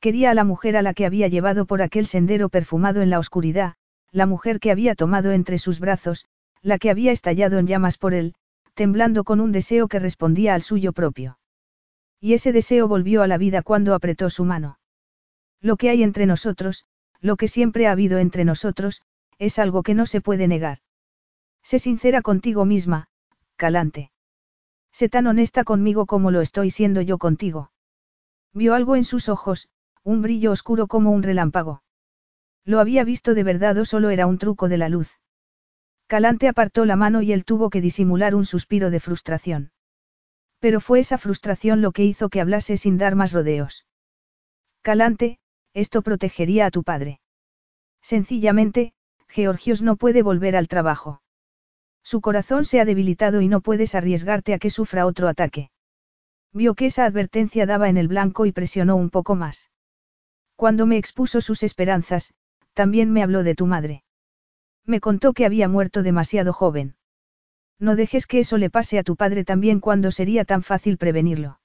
[0.00, 3.18] Quería a la mujer a la que había llevado por aquel sendero perfumado en la
[3.18, 3.74] oscuridad,
[4.12, 6.26] la mujer que había tomado entre sus brazos,
[6.62, 8.34] la que había estallado en llamas por él,
[8.74, 11.38] temblando con un deseo que respondía al suyo propio.
[12.18, 14.78] Y ese deseo volvió a la vida cuando apretó su mano.
[15.60, 16.86] Lo que hay entre nosotros,
[17.20, 19.02] lo que siempre ha habido entre nosotros,
[19.38, 20.78] es algo que no se puede negar.
[21.62, 23.08] Sé sincera contigo misma,
[23.56, 24.10] Calante.
[24.92, 27.70] Sé tan honesta conmigo como lo estoy siendo yo contigo.
[28.54, 29.68] Vio algo en sus ojos,
[30.10, 31.82] un brillo oscuro como un relámpago.
[32.64, 35.18] Lo había visto de verdad o solo era un truco de la luz.
[36.08, 39.70] Calante apartó la mano y él tuvo que disimular un suspiro de frustración.
[40.58, 43.86] Pero fue esa frustración lo que hizo que hablase sin dar más rodeos.
[44.82, 45.38] Calante,
[45.74, 47.20] esto protegería a tu padre.
[48.02, 48.92] Sencillamente,
[49.28, 51.22] Georgios no puede volver al trabajo.
[52.02, 55.70] Su corazón se ha debilitado y no puedes arriesgarte a que sufra otro ataque.
[56.52, 59.70] Vio que esa advertencia daba en el blanco y presionó un poco más.
[60.60, 62.34] Cuando me expuso sus esperanzas,
[62.74, 64.04] también me habló de tu madre.
[64.84, 66.96] Me contó que había muerto demasiado joven.
[67.78, 71.60] No dejes que eso le pase a tu padre también cuando sería tan fácil prevenirlo.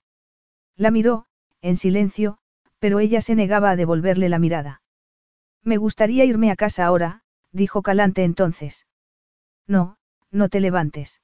[0.77, 1.25] La miró,
[1.59, 2.37] en silencio,
[2.79, 4.81] pero ella se negaba a devolverle la mirada.
[5.61, 8.87] Me gustaría irme a casa ahora, dijo Calante entonces.
[9.67, 9.97] No,
[10.31, 11.21] no te levantes.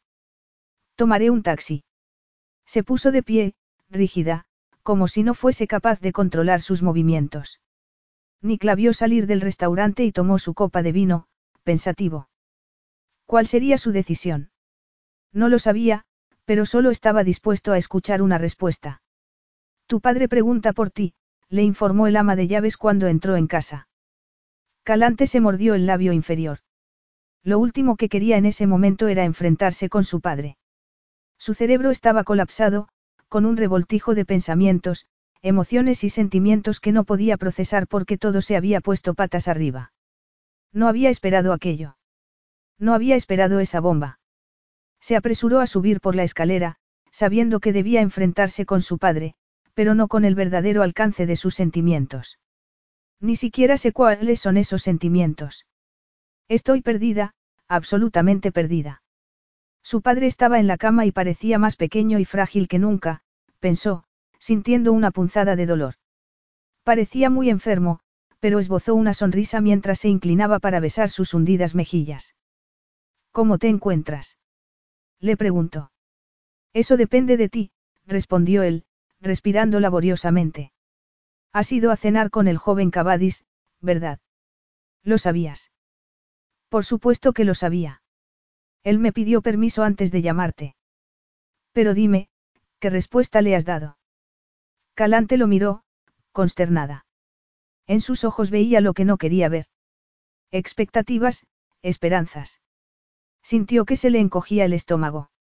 [0.96, 1.86] Tomaré un taxi.
[2.66, 3.54] Se puso de pie,
[3.90, 4.46] rígida,
[4.84, 7.62] como si no fuese capaz de controlar sus movimientos.
[8.42, 11.28] Nick la vio salir del restaurante y tomó su copa de vino,
[11.64, 12.30] pensativo.
[13.26, 14.52] ¿Cuál sería su decisión?
[15.32, 16.06] No lo sabía,
[16.46, 19.02] pero solo estaba dispuesto a escuchar una respuesta.
[19.88, 21.14] Tu padre pregunta por ti,
[21.50, 23.88] le informó el ama de llaves cuando entró en casa.
[24.84, 26.60] Calante se mordió el labio inferior.
[27.44, 30.58] Lo último que quería en ese momento era enfrentarse con su padre.
[31.38, 32.88] Su cerebro estaba colapsado,
[33.32, 35.06] con un revoltijo de pensamientos,
[35.42, 39.94] emociones y sentimientos que no podía procesar porque todo se había puesto patas arriba.
[40.74, 41.96] No había esperado aquello.
[42.78, 44.20] No había esperado esa bomba.
[45.00, 46.76] Se apresuró a subir por la escalera,
[47.10, 49.36] sabiendo que debía enfrentarse con su padre,
[49.76, 52.38] pero no con el verdadero alcance de sus sentimientos.
[53.22, 55.66] Ni siquiera sé cuáles son esos sentimientos.
[56.50, 57.34] Estoy perdida,
[57.70, 59.04] absolutamente perdida.
[59.92, 63.24] Su padre estaba en la cama y parecía más pequeño y frágil que nunca,
[63.60, 64.06] pensó,
[64.40, 65.96] sintiendo una punzada de dolor.
[66.86, 68.00] Parecía muy enfermo,
[68.40, 72.36] pero esbozó una sonrisa mientras se inclinaba para besar sus hundidas mejillas.
[73.34, 74.38] ¿Cómo te encuentras?
[75.20, 75.92] Le preguntó.
[76.72, 77.72] Eso depende de ti,
[78.06, 78.86] respondió él,
[79.20, 80.72] respirando laboriosamente.
[81.52, 83.44] Has ido a cenar con el joven Cavadis,
[83.82, 84.22] ¿verdad?
[85.04, 85.70] Lo sabías.
[86.70, 88.01] Por supuesto que lo sabía.
[88.84, 90.76] Él me pidió permiso antes de llamarte.
[91.72, 92.30] Pero dime,
[92.80, 93.98] ¿qué respuesta le has dado?
[94.94, 95.84] Calante lo miró,
[96.32, 97.06] consternada.
[97.88, 99.68] En sus ojos veía lo que no quería ver.
[100.52, 101.46] Expectativas,
[101.82, 102.62] esperanzas.
[103.44, 105.32] Sintió que se le encogía el estómago.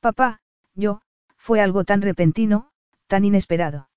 [0.00, 0.40] Papá,
[0.74, 1.00] yo,
[1.36, 2.70] fue algo tan repentino,
[3.06, 3.88] tan inesperado.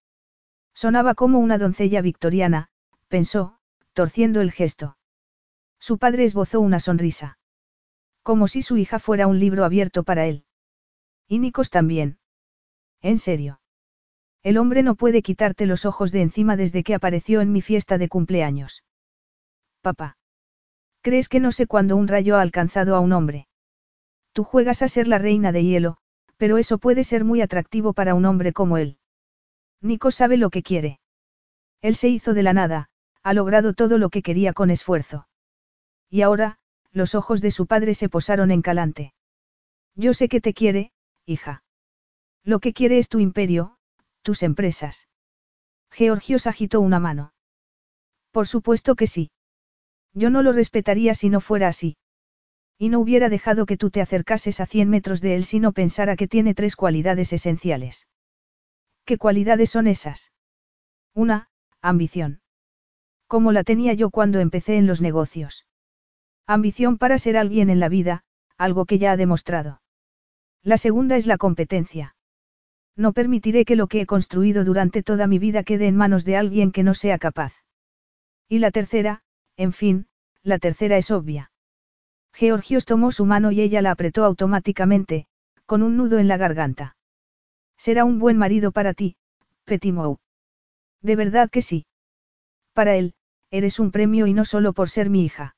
[0.73, 2.69] Sonaba como una doncella victoriana,
[3.07, 3.57] pensó,
[3.93, 4.97] torciendo el gesto.
[5.79, 7.36] Su padre esbozó una sonrisa.
[8.27, 10.43] Como si su hija fuera un libro abierto para él.
[11.29, 12.19] Y Nikos también.
[13.01, 13.61] ¿En serio?
[14.43, 17.97] El hombre no puede quitarte los ojos de encima desde que apareció en mi fiesta
[17.97, 18.83] de cumpleaños.
[19.79, 20.17] Papá.
[21.01, 23.47] ¿Crees que no sé cuándo un rayo ha alcanzado a un hombre?
[24.33, 25.95] Tú juegas a ser la reina de hielo,
[26.35, 28.97] pero eso puede ser muy atractivo para un hombre como él.
[29.79, 30.99] Nico sabe lo que quiere.
[31.81, 32.89] Él se hizo de la nada,
[33.23, 35.29] ha logrado todo lo que quería con esfuerzo.
[36.09, 36.59] Y ahora,
[36.97, 39.13] los ojos de su padre se posaron en Calante.
[39.95, 40.91] Yo sé que te quiere,
[41.25, 41.63] hija.
[42.43, 43.77] Lo que quiere es tu imperio,
[44.21, 45.07] tus empresas.
[45.91, 47.33] Georgios agitó una mano.
[48.31, 49.31] Por supuesto que sí.
[50.13, 51.97] Yo no lo respetaría si no fuera así.
[52.77, 55.71] Y no hubiera dejado que tú te acercases a 100 metros de él si no
[55.71, 58.07] pensara que tiene tres cualidades esenciales.
[59.05, 60.31] ¿Qué cualidades son esas?
[61.13, 61.49] Una,
[61.81, 62.41] ambición.
[63.27, 65.66] Como la tenía yo cuando empecé en los negocios.
[66.47, 68.23] Ambición para ser alguien en la vida,
[68.57, 69.81] algo que ya ha demostrado.
[70.63, 72.15] La segunda es la competencia.
[72.95, 76.37] No permitiré que lo que he construido durante toda mi vida quede en manos de
[76.37, 77.53] alguien que no sea capaz.
[78.47, 79.23] Y la tercera,
[79.57, 80.07] en fin,
[80.41, 81.51] la tercera es obvia.
[82.33, 85.27] Georgios tomó su mano y ella la apretó automáticamente,
[85.65, 86.95] con un nudo en la garganta.
[87.75, 89.17] Será un buen marido para ti,
[89.65, 90.19] Petimou.
[91.01, 91.85] De verdad que sí.
[92.71, 93.15] Para él,
[93.51, 95.56] eres un premio y no solo por ser mi hija.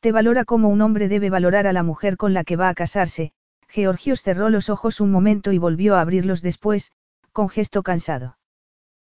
[0.00, 2.74] Te valora como un hombre debe valorar a la mujer con la que va a
[2.74, 3.32] casarse.
[3.68, 6.92] Georgios cerró los ojos un momento y volvió a abrirlos después,
[7.32, 8.38] con gesto cansado.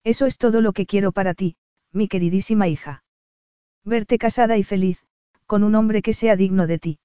[0.05, 1.57] Eso es todo lo que quiero para ti,
[1.93, 3.05] mi queridísima hija.
[3.85, 5.07] Verte casada y feliz,
[5.47, 6.99] con un hombre que sea digno de ti.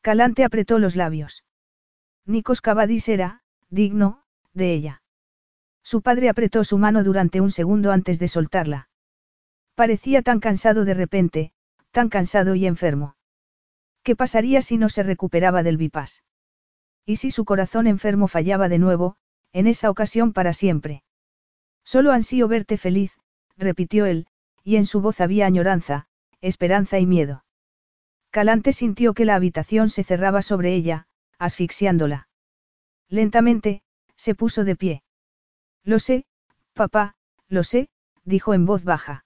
[0.00, 1.44] Calante apretó los labios.
[2.26, 5.02] Nikos Cavadis era, digno, de ella.
[5.82, 8.88] Su padre apretó su mano durante un segundo antes de soltarla.
[9.74, 11.52] Parecía tan cansado de repente,
[11.96, 13.16] tan cansado y enfermo.
[14.02, 16.22] ¿Qué pasaría si no se recuperaba del bypass?
[17.06, 19.16] ¿Y si su corazón enfermo fallaba de nuevo,
[19.54, 21.04] en esa ocasión para siempre?
[21.84, 23.18] Solo ansío verte feliz,
[23.56, 24.26] repitió él,
[24.62, 26.06] y en su voz había añoranza,
[26.42, 27.46] esperanza y miedo.
[28.30, 31.06] Calante sintió que la habitación se cerraba sobre ella,
[31.38, 32.28] asfixiándola.
[33.08, 33.80] Lentamente,
[34.16, 35.02] se puso de pie.
[35.82, 36.26] Lo sé,
[36.74, 37.14] papá,
[37.48, 37.88] lo sé,
[38.22, 39.24] dijo en voz baja.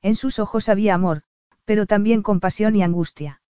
[0.00, 1.24] En sus ojos había amor,
[1.64, 3.40] pero también compasión y angustia.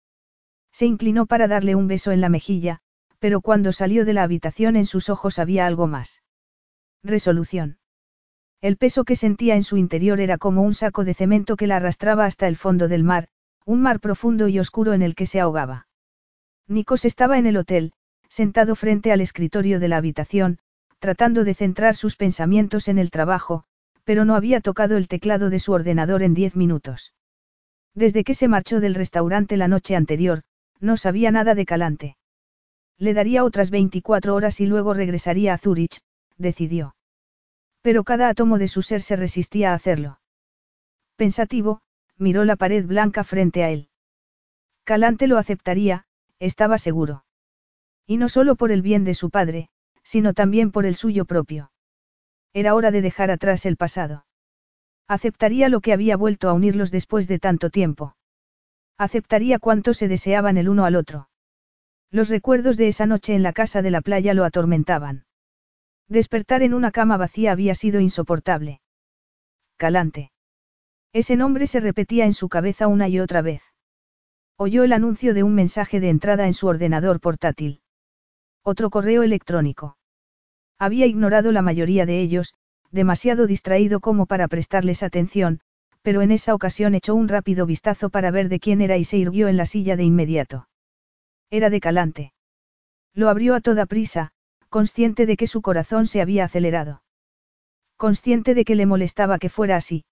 [0.73, 2.81] Se inclinó para darle un beso en la mejilla,
[3.19, 6.23] pero cuando salió de la habitación en sus ojos había algo más.
[7.03, 7.79] Resolución.
[8.61, 11.77] El peso que sentía en su interior era como un saco de cemento que la
[11.77, 13.29] arrastraba hasta el fondo del mar,
[13.65, 15.89] un mar profundo y oscuro en el que se ahogaba.
[16.69, 17.93] Nikos estaba en el hotel,
[18.29, 20.59] sentado frente al escritorio de la habitación,
[21.01, 23.65] tratando de centrar sus pensamientos en el trabajo,
[24.05, 27.12] pero no había tocado el teclado de su ordenador en diez minutos.
[27.95, 30.43] Desde que se marchó del restaurante la noche anterior,
[30.81, 32.17] no sabía nada de Calante.
[32.99, 36.01] Le daría otras 24 horas y luego regresaría a Zurich,
[36.39, 36.95] decidió.
[37.83, 40.21] Pero cada átomo de su ser se resistía a hacerlo.
[41.17, 41.81] Pensativo,
[42.17, 43.89] miró la pared blanca frente a él.
[44.85, 46.07] Calante lo aceptaría,
[46.39, 47.25] estaba seguro.
[48.07, 49.69] Y no solo por el bien de su padre,
[50.03, 51.71] sino también por el suyo propio.
[52.53, 54.27] Era hora de dejar atrás el pasado.
[55.13, 58.17] Aceptaría lo que había vuelto a unirlos después de tanto tiempo.
[58.97, 61.29] Aceptaría cuánto se deseaban el uno al otro.
[62.11, 65.27] Los recuerdos de esa noche en la casa de la playa lo atormentaban.
[66.09, 68.81] Despertar en una cama vacía había sido insoportable.
[69.77, 70.33] Calante.
[71.13, 73.61] Ese nombre se repetía en su cabeza una y otra vez.
[74.57, 77.83] Oyó el anuncio de un mensaje de entrada en su ordenador portátil.
[78.63, 79.99] Otro correo electrónico.
[80.79, 82.55] Había ignorado la mayoría de ellos,
[82.93, 85.61] demasiado distraído como para prestarles atención,
[86.03, 89.17] pero en esa ocasión echó un rápido vistazo para ver de quién era y se
[89.17, 90.69] irguió en la silla de inmediato.
[91.51, 92.33] Era de Calante.
[93.15, 94.33] Lo abrió a toda prisa,
[94.69, 97.03] consciente de que su corazón se había acelerado.
[97.97, 100.05] Consciente de que le molestaba que fuera así.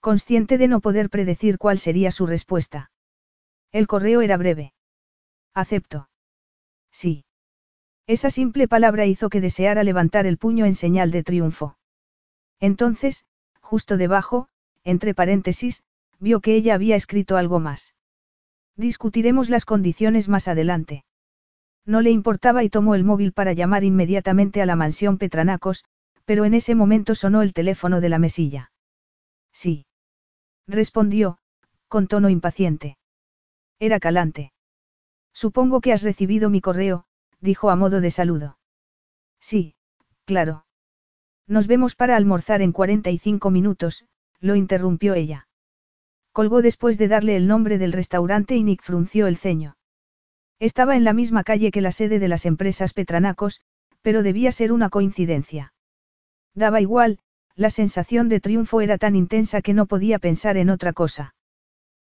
[0.00, 2.90] Consciente de no poder predecir cuál sería su respuesta.
[3.72, 4.72] El correo era breve.
[5.54, 6.08] Acepto.
[6.92, 7.24] Sí.
[8.06, 11.76] Esa simple palabra hizo que deseara levantar el puño en señal de triunfo.
[12.64, 13.26] Entonces,
[13.60, 14.48] justo debajo,
[14.84, 15.82] entre paréntesis,
[16.18, 17.94] vio que ella había escrito algo más.
[18.74, 21.04] Discutiremos las condiciones más adelante.
[21.84, 25.84] No le importaba y tomó el móvil para llamar inmediatamente a la mansión Petranacos,
[26.24, 28.72] pero en ese momento sonó el teléfono de la mesilla.
[29.52, 29.84] Sí.
[30.66, 31.36] Respondió,
[31.88, 32.96] con tono impaciente.
[33.78, 34.54] Era calante.
[35.34, 37.04] Supongo que has recibido mi correo,
[37.42, 38.56] dijo a modo de saludo.
[39.38, 39.74] Sí,
[40.24, 40.63] claro.
[41.46, 44.06] Nos vemos para almorzar en 45 minutos,
[44.40, 45.46] lo interrumpió ella.
[46.32, 49.76] Colgó después de darle el nombre del restaurante y Nick frunció el ceño.
[50.58, 53.60] Estaba en la misma calle que la sede de las empresas Petranacos,
[54.02, 55.72] pero debía ser una coincidencia.
[56.54, 57.18] Daba igual,
[57.56, 61.34] la sensación de triunfo era tan intensa que no podía pensar en otra cosa.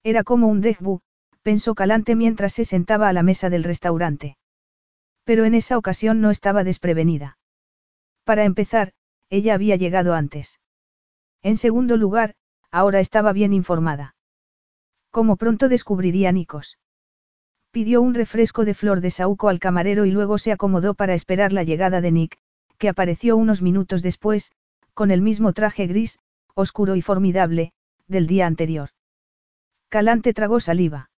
[0.05, 1.01] Era como un dejbu,
[1.43, 4.37] pensó Calante mientras se sentaba a la mesa del restaurante.
[5.25, 7.39] Pero en esa ocasión no estaba desprevenida.
[8.25, 8.93] Para empezar,
[9.33, 10.61] ella había llegado antes.
[11.43, 12.35] En segundo lugar,
[12.71, 14.15] ahora estaba bien informada.
[15.11, 16.79] Como pronto descubriría Nikos.
[17.71, 21.55] Pidió un refresco de flor de saúco al camarero y luego se acomodó para esperar
[21.55, 22.39] la llegada de Nick,
[22.77, 24.53] que apareció unos minutos después,
[24.93, 26.19] con el mismo traje gris,
[26.55, 27.73] oscuro y formidable,
[28.07, 28.91] del día anterior.
[29.89, 31.11] Calante tragó saliva.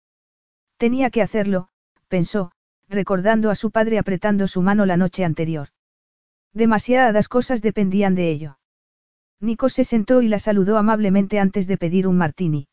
[0.77, 1.67] Tenía que hacerlo,
[2.07, 2.53] pensó,
[2.89, 5.74] recordando a su padre apretando su mano la noche anterior.
[6.55, 8.59] Demasiadas cosas dependían de ello.
[9.41, 12.69] Nico se sentó y la saludó amablemente antes de pedir un martini.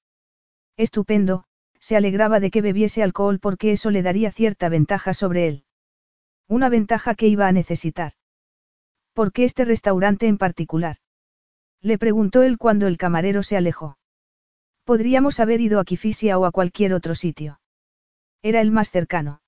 [0.77, 1.45] Estupendo,
[1.79, 5.65] se alegraba de que bebiese alcohol porque eso le daría cierta ventaja sobre él.
[6.47, 8.13] Una ventaja que iba a necesitar.
[9.13, 10.97] ¿Por qué este restaurante en particular?
[11.81, 13.97] Le preguntó él cuando el camarero se alejó.
[14.83, 17.59] Podríamos haber ido a Kifisia o a cualquier otro sitio.
[18.43, 19.41] Era el más cercano.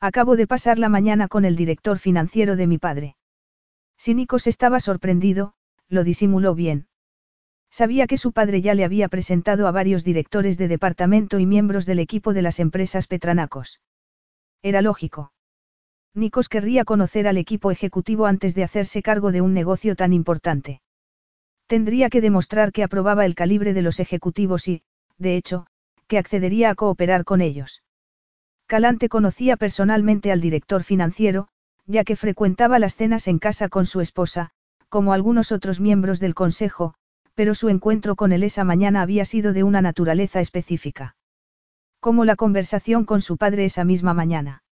[0.00, 3.17] Acabo de pasar la mañana con el director financiero de mi padre.
[3.98, 5.54] Si Nikos estaba sorprendido,
[5.88, 6.86] lo disimuló bien.
[7.70, 11.84] Sabía que su padre ya le había presentado a varios directores de departamento y miembros
[11.84, 13.80] del equipo de las empresas Petranacos.
[14.62, 15.32] Era lógico.
[16.14, 20.80] Nikos querría conocer al equipo ejecutivo antes de hacerse cargo de un negocio tan importante.
[21.66, 24.82] Tendría que demostrar que aprobaba el calibre de los ejecutivos y,
[25.18, 25.66] de hecho,
[26.06, 27.82] que accedería a cooperar con ellos.
[28.66, 31.48] Calante conocía personalmente al director financiero,
[31.88, 34.50] ya que frecuentaba las cenas en casa con su esposa,
[34.90, 36.94] como algunos otros miembros del consejo,
[37.34, 41.16] pero su encuentro con él esa mañana había sido de una naturaleza específica.
[41.98, 44.62] Como la conversación con su padre esa misma mañana.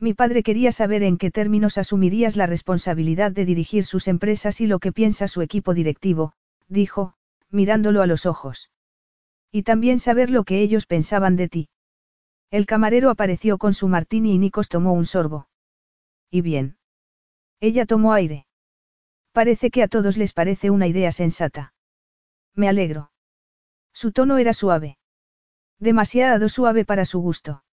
[0.00, 4.66] Mi padre quería saber en qué términos asumirías la responsabilidad de dirigir sus empresas y
[4.66, 6.32] lo que piensa su equipo directivo,
[6.68, 7.14] dijo,
[7.50, 8.70] mirándolo a los ojos.
[9.52, 11.68] Y también saber lo que ellos pensaban de ti.
[12.50, 15.46] El camarero apareció con su martini y Nikos tomó un sorbo.
[16.32, 16.78] ¿Y bien?
[17.60, 18.46] Ella tomó aire.
[19.32, 21.74] Parece que a todos les parece una idea sensata.
[22.54, 23.12] Me alegro.
[23.92, 24.96] Su tono era suave.
[25.78, 27.64] Demasiado suave para su gusto.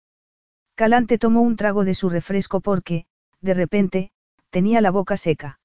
[0.75, 3.07] Calante tomó un trago de su refresco porque,
[3.41, 4.11] de repente,
[4.51, 5.61] tenía la boca seca.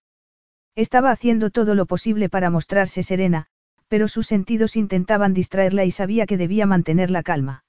[0.76, 3.48] Estaba haciendo todo lo posible para mostrarse serena,
[3.88, 7.66] pero sus sentidos intentaban distraerla y sabía que debía mantener la calma.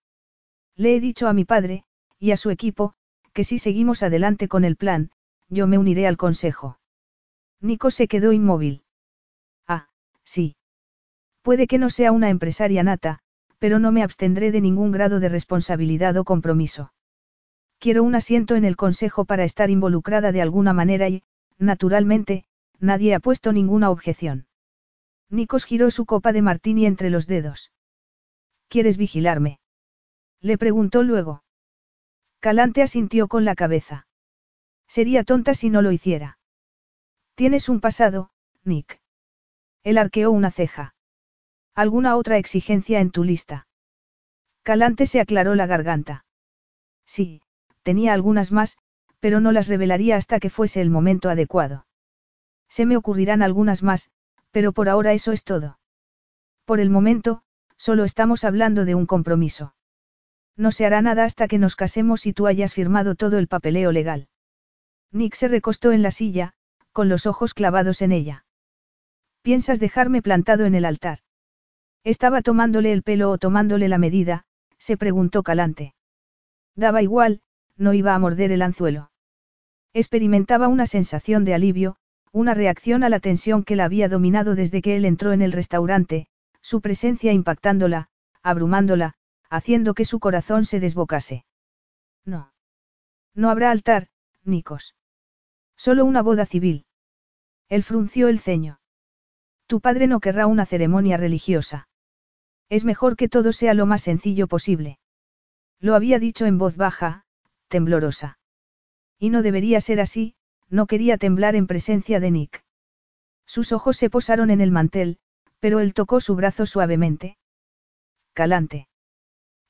[0.77, 1.85] Le he dicho a mi padre,
[2.19, 2.95] y a su equipo,
[3.35, 5.11] que si seguimos adelante con el plan,
[5.51, 6.79] yo me uniré al consejo.
[7.61, 8.85] Nico se quedó inmóvil.
[9.69, 9.89] Ah,
[10.25, 10.57] sí.
[11.43, 13.19] Puede que no sea una empresaria nata,
[13.59, 16.93] pero no me abstendré de ningún grado de responsabilidad o compromiso.
[17.79, 21.23] Quiero un asiento en el consejo para estar involucrada de alguna manera y,
[21.59, 22.45] naturalmente,
[22.81, 24.47] nadie ha puesto ninguna objeción.
[25.29, 27.73] Nikos giró su copa de martini entre los dedos.
[28.69, 29.59] ¿Quieres vigilarme?
[30.41, 31.44] Le preguntó luego.
[32.45, 34.07] Calante asintió con la cabeza.
[34.87, 36.39] Sería tonta si no lo hiciera.
[37.37, 38.33] Tienes un pasado,
[38.65, 39.01] Nick.
[39.83, 40.95] Él arqueó una ceja.
[41.75, 43.67] ¿Alguna otra exigencia en tu lista?
[44.63, 46.27] Calante se aclaró la garganta.
[47.07, 47.41] Sí,
[47.83, 48.77] tenía algunas más,
[49.21, 51.87] pero no las revelaría hasta que fuese el momento adecuado.
[52.69, 54.11] Se me ocurrirán algunas más,
[54.51, 55.79] pero por ahora eso es todo.
[56.67, 57.43] Por el momento,
[57.79, 59.74] solo estamos hablando de un compromiso.
[60.57, 63.93] No se hará nada hasta que nos casemos y tú hayas firmado todo el papeleo
[63.93, 64.29] legal.
[65.11, 66.55] Nick se recostó en la silla,
[66.93, 68.45] con los ojos clavados en ella.
[69.43, 71.19] ¿Piensas dejarme plantado en el altar?
[72.05, 74.47] ¿Estaba tomándole el pelo o tomándole la medida?
[74.79, 75.95] se preguntó Calante.
[76.77, 77.41] Daba igual,
[77.77, 79.11] no iba a morder el anzuelo.
[79.93, 81.97] Experimentaba una sensación de alivio,
[82.33, 85.53] una reacción a la tensión que la había dominado desde que él entró en el
[85.53, 86.27] restaurante,
[86.61, 88.09] su presencia impactándola,
[88.43, 89.15] abrumándola,
[89.51, 91.45] haciendo que su corazón se desbocase.
[92.25, 92.53] No.
[93.35, 94.09] No habrá altar,
[94.45, 94.95] Nikos.
[95.77, 96.87] Solo una boda civil.
[97.69, 98.81] Él frunció el ceño.
[99.67, 101.89] Tu padre no querrá una ceremonia religiosa.
[102.69, 104.99] Es mejor que todo sea lo más sencillo posible.
[105.81, 107.25] Lo había dicho en voz baja,
[107.69, 108.39] temblorosa.
[109.19, 110.35] Y no debería ser así,
[110.69, 112.65] no quería temblar en presencia de Nick.
[113.47, 115.19] Sus ojos se posaron en el mantel,
[115.61, 117.37] pero él tocó su brazo suavemente.
[118.33, 118.89] Calante.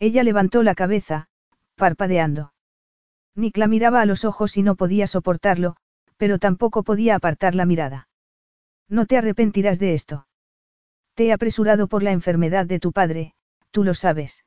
[0.07, 1.29] Ella levantó la cabeza,
[1.77, 2.53] parpadeando.
[3.35, 5.77] Nick la miraba a los ojos y no podía soportarlo,
[6.19, 8.11] pero tampoco podía apartar la mirada.
[8.87, 10.27] No te arrepentirás de esto.
[11.15, 13.33] Te he apresurado por la enfermedad de tu padre,
[13.71, 14.45] tú lo sabes.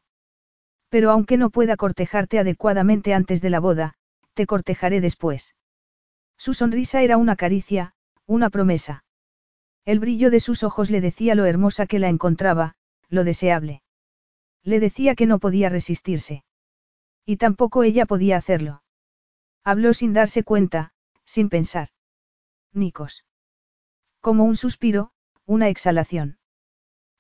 [0.89, 3.95] Pero aunque no pueda cortejarte adecuadamente antes de la boda,
[4.35, 5.55] te cortejaré después.
[6.37, 7.95] Su sonrisa era una caricia,
[8.27, 9.05] una promesa.
[9.85, 12.75] El brillo de sus ojos le decía lo hermosa que la encontraba,
[13.09, 13.81] lo deseable.
[14.67, 16.43] Le decía que no podía resistirse.
[17.25, 18.83] Y tampoco ella podía hacerlo.
[19.63, 20.91] Habló sin darse cuenta,
[21.23, 21.87] sin pensar.
[22.73, 23.23] Nikos.
[24.19, 25.11] Como un suspiro,
[25.45, 26.37] una exhalación.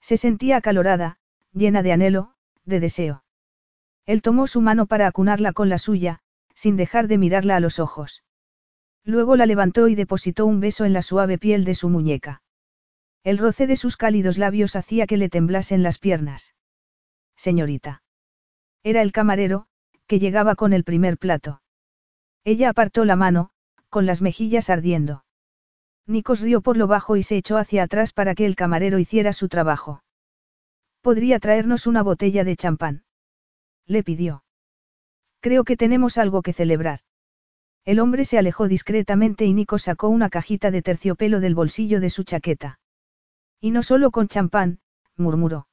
[0.01, 1.19] Se sentía acalorada,
[1.53, 2.33] llena de anhelo,
[2.65, 3.23] de deseo.
[4.05, 6.19] Él tomó su mano para acunarla con la suya,
[6.53, 8.25] sin dejar de mirarla a los ojos.
[9.05, 12.41] Luego la levantó y depositó un beso en la suave piel de su muñeca.
[13.23, 16.56] El roce de sus cálidos labios hacía que le temblasen las piernas.
[17.37, 18.03] Señorita.
[18.83, 19.67] Era el camarero,
[20.07, 21.61] que llegaba con el primer plato.
[22.43, 23.51] Ella apartó la mano,
[23.89, 25.23] con las mejillas ardiendo.
[26.07, 29.33] Nikos rió por lo bajo y se echó hacia atrás para que el camarero hiciera
[29.33, 30.03] su trabajo.
[31.01, 33.03] ¿Podría traernos una botella de champán?
[33.85, 34.43] Le pidió.
[35.41, 37.01] Creo que tenemos algo que celebrar.
[37.85, 42.09] El hombre se alejó discretamente y Nikos sacó una cajita de terciopelo del bolsillo de
[42.09, 42.79] su chaqueta.
[43.61, 44.79] Y no solo con champán,
[45.15, 45.66] murmuró.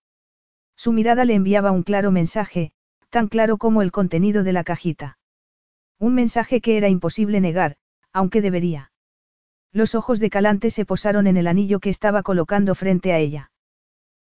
[0.77, 2.73] Su mirada le enviaba un claro mensaje,
[3.11, 5.19] tan claro como el contenido de la cajita.
[5.99, 7.77] Un mensaje que era imposible negar,
[8.13, 8.93] aunque debería.
[9.73, 13.51] Los ojos de Calante se posaron en el anillo que estaba colocando frente a ella.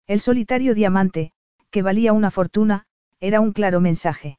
[0.07, 1.33] El solitario diamante,
[1.71, 2.87] que valía una fortuna,
[3.21, 4.39] era un claro mensaje.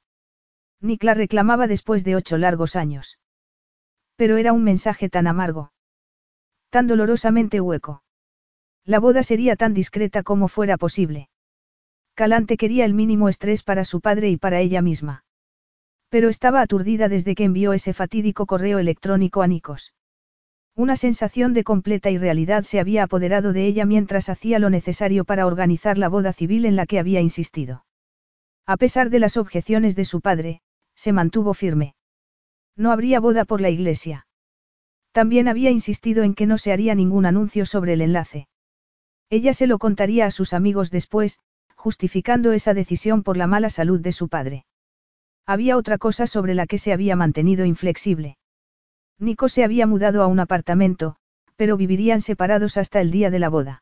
[0.81, 3.19] Nick la reclamaba después de ocho largos años.
[4.15, 5.71] Pero era un mensaje tan amargo.
[6.69, 8.03] Tan dolorosamente hueco.
[8.85, 11.29] La boda sería tan discreta como fuera posible.
[12.19, 15.23] Calante quería el mínimo estrés para su padre y para ella misma.
[16.09, 19.93] Pero estaba aturdida desde que envió ese fatídico correo electrónico a Nikos.
[20.75, 25.47] Una sensación de completa irrealidad se había apoderado de ella mientras hacía lo necesario para
[25.47, 27.85] organizar la boda civil en la que había insistido.
[28.65, 30.59] A pesar de las objeciones de su padre,
[30.95, 31.95] se mantuvo firme.
[32.75, 34.27] No habría boda por la iglesia.
[35.13, 38.49] También había insistido en que no se haría ningún anuncio sobre el enlace.
[39.29, 41.39] Ella se lo contaría a sus amigos después,
[41.79, 44.65] justificando esa decisión por la mala salud de su padre.
[45.45, 48.37] Había otra cosa sobre la que se había mantenido inflexible.
[49.17, 51.15] Nico se había mudado a un apartamento,
[51.55, 53.81] pero vivirían separados hasta el día de la boda.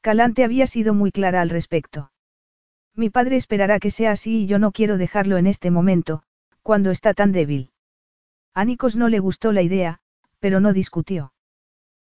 [0.00, 2.12] Calante había sido muy clara al respecto.
[2.94, 6.22] Mi padre esperará que sea así y yo no quiero dejarlo en este momento,
[6.62, 7.72] cuando está tan débil.
[8.54, 10.00] A Nikos no le gustó la idea,
[10.38, 11.34] pero no discutió.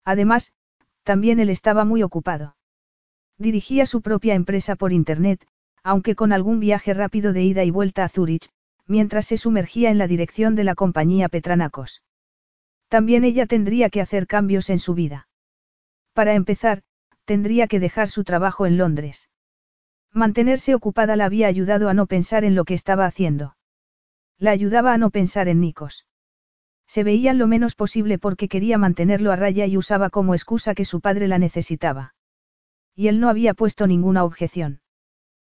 [0.04, 0.52] Además,
[1.02, 2.54] también él estaba muy ocupado.
[3.38, 5.46] Dirigía su propia empresa por Internet,
[5.82, 8.48] aunque con algún viaje rápido de ida y vuelta a Zurich,
[8.86, 12.02] mientras se sumergía en la dirección de la compañía Petranacos.
[12.88, 15.28] También ella tendría que hacer cambios en su vida.
[16.12, 16.82] Para empezar,
[17.24, 19.30] tendría que dejar su trabajo en Londres.
[20.12, 23.56] Mantenerse ocupada la había ayudado a no pensar en lo que estaba haciendo.
[24.38, 26.06] La ayudaba a no pensar en Nikos.
[26.86, 30.84] Se veían lo menos posible porque quería mantenerlo a raya y usaba como excusa que
[30.84, 32.14] su padre la necesitaba.
[32.94, 34.80] Y él no había puesto ninguna objeción.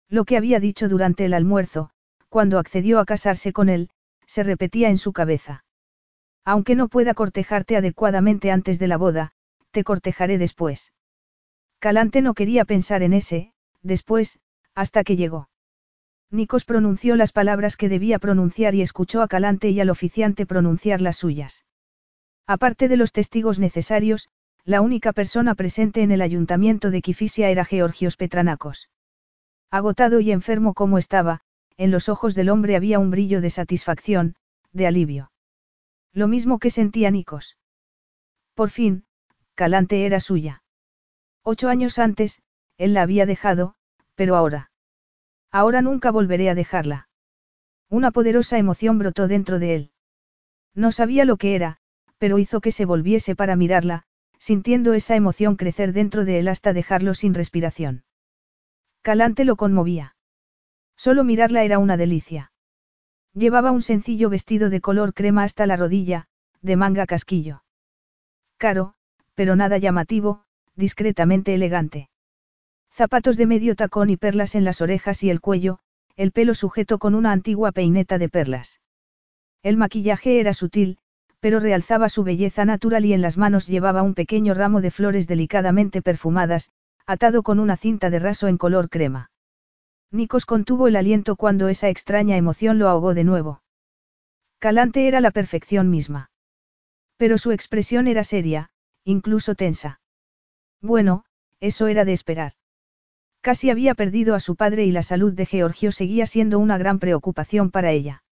[0.09, 1.91] Lo que había dicho durante el almuerzo,
[2.29, 3.89] cuando accedió a casarse con él,
[4.25, 5.65] se repetía en su cabeza.
[6.45, 9.33] Aunque no pueda cortejarte adecuadamente antes de la boda,
[9.71, 10.93] te cortejaré después.
[11.79, 14.39] Calante no quería pensar en ese, después,
[14.73, 15.49] hasta que llegó.
[16.31, 21.01] Nikos pronunció las palabras que debía pronunciar y escuchó a Calante y al oficiante pronunciar
[21.01, 21.65] las suyas.
[22.45, 24.29] Aparte de los testigos necesarios,
[24.67, 28.89] la única persona presente en el ayuntamiento de Kifisia era Georgios Petranacos.
[29.71, 31.39] Agotado y enfermo como estaba,
[31.77, 34.35] en los ojos del hombre había un brillo de satisfacción,
[34.73, 35.31] de alivio.
[36.11, 37.55] Lo mismo que sentía Nikos.
[38.55, 39.05] Por fin,
[39.55, 40.63] Calante era suya.
[41.43, 42.41] Ocho años antes,
[42.77, 43.75] él la había dejado,
[44.15, 44.69] pero ahora.
[45.49, 47.07] Ahora nunca volveré a dejarla.
[47.89, 49.91] Una poderosa emoción brotó dentro de él.
[50.75, 51.77] No sabía lo que era,
[52.17, 54.06] pero hizo que se volviese para mirarla,
[54.39, 58.03] sintiendo esa emoción crecer dentro de él hasta dejarlo sin respiración.
[59.01, 60.15] Calante lo conmovía.
[60.95, 62.51] Solo mirarla era una delicia.
[63.33, 66.27] Llevaba un sencillo vestido de color crema hasta la rodilla,
[66.61, 67.63] de manga casquillo.
[68.57, 68.95] Caro,
[69.35, 70.43] pero nada llamativo,
[70.75, 72.09] discretamente elegante.
[72.91, 75.79] Zapatos de medio tacón y perlas en las orejas y el cuello,
[76.15, 78.81] el pelo sujeto con una antigua peineta de perlas.
[79.61, 80.97] El maquillaje era sutil,
[81.39, 85.27] pero realzaba su belleza natural y en las manos llevaba un pequeño ramo de flores
[85.27, 86.71] delicadamente perfumadas,
[87.05, 89.31] atado con una cinta de raso en color crema.
[90.11, 93.61] Nikos contuvo el aliento cuando esa extraña emoción lo ahogó de nuevo.
[94.59, 96.31] Calante era la perfección misma.
[97.17, 98.69] Pero su expresión era seria,
[99.03, 100.01] incluso tensa.
[100.81, 101.25] Bueno,
[101.59, 102.53] eso era de esperar.
[103.41, 106.99] Casi había perdido a su padre y la salud de Georgio seguía siendo una gran
[106.99, 108.23] preocupación para ella.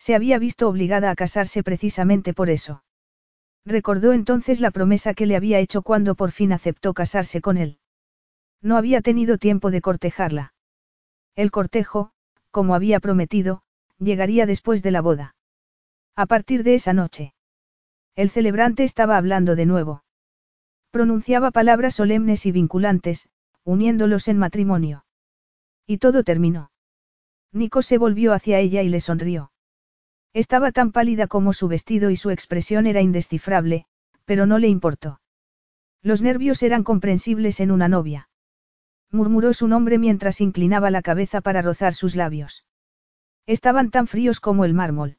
[0.00, 2.82] Se había visto obligada a casarse precisamente por eso.
[3.66, 7.78] Recordó entonces la promesa que le había hecho cuando por fin aceptó casarse con él.
[8.62, 10.54] No había tenido tiempo de cortejarla.
[11.36, 12.12] El cortejo,
[12.50, 13.62] como había prometido,
[13.98, 15.36] llegaría después de la boda.
[16.16, 17.34] A partir de esa noche.
[18.16, 20.02] El celebrante estaba hablando de nuevo.
[20.90, 23.28] Pronunciaba palabras solemnes y vinculantes,
[23.64, 25.04] uniéndolos en matrimonio.
[25.86, 26.70] Y todo terminó.
[27.52, 29.52] Nico se volvió hacia ella y le sonrió.
[30.32, 33.86] Estaba tan pálida como su vestido y su expresión era indescifrable,
[34.24, 35.20] pero no le importó.
[36.02, 38.28] Los nervios eran comprensibles en una novia.
[39.10, 42.64] Murmuró su nombre mientras inclinaba la cabeza para rozar sus labios.
[43.46, 45.18] Estaban tan fríos como el mármol.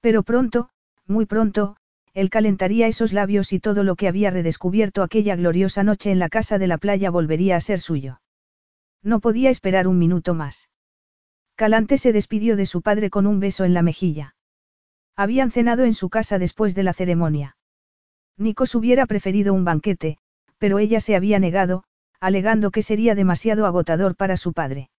[0.00, 0.70] Pero pronto,
[1.06, 1.76] muy pronto,
[2.14, 6.30] él calentaría esos labios y todo lo que había redescubierto aquella gloriosa noche en la
[6.30, 8.20] casa de la playa volvería a ser suyo.
[9.02, 10.70] No podía esperar un minuto más.
[11.56, 14.34] Calante se despidió de su padre con un beso en la mejilla.
[15.16, 17.56] Habían cenado en su casa después de la ceremonia.
[18.36, 20.18] Nikos hubiera preferido un banquete,
[20.58, 21.84] pero ella se había negado,
[22.18, 24.90] alegando que sería demasiado agotador para su padre.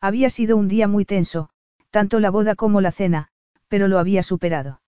[0.00, 1.50] Había sido un día muy tenso,
[1.90, 3.28] tanto la boda como la cena,
[3.68, 4.80] pero lo había superado.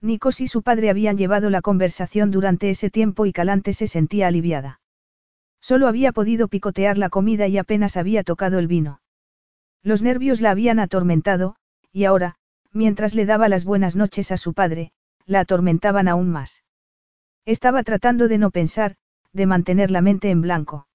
[0.00, 4.28] Nikos y su padre habían llevado la conversación durante ese tiempo y Calante se sentía
[4.28, 4.80] aliviada.
[5.60, 9.00] Solo había podido picotear la comida y apenas había tocado el vino.
[9.82, 11.56] Los nervios la habían atormentado,
[11.92, 12.36] y ahora,
[12.72, 14.92] mientras le daba las buenas noches a su padre,
[15.26, 16.64] la atormentaban aún más.
[17.44, 18.96] Estaba tratando de no pensar,
[19.32, 20.86] de mantener la mente en blanco.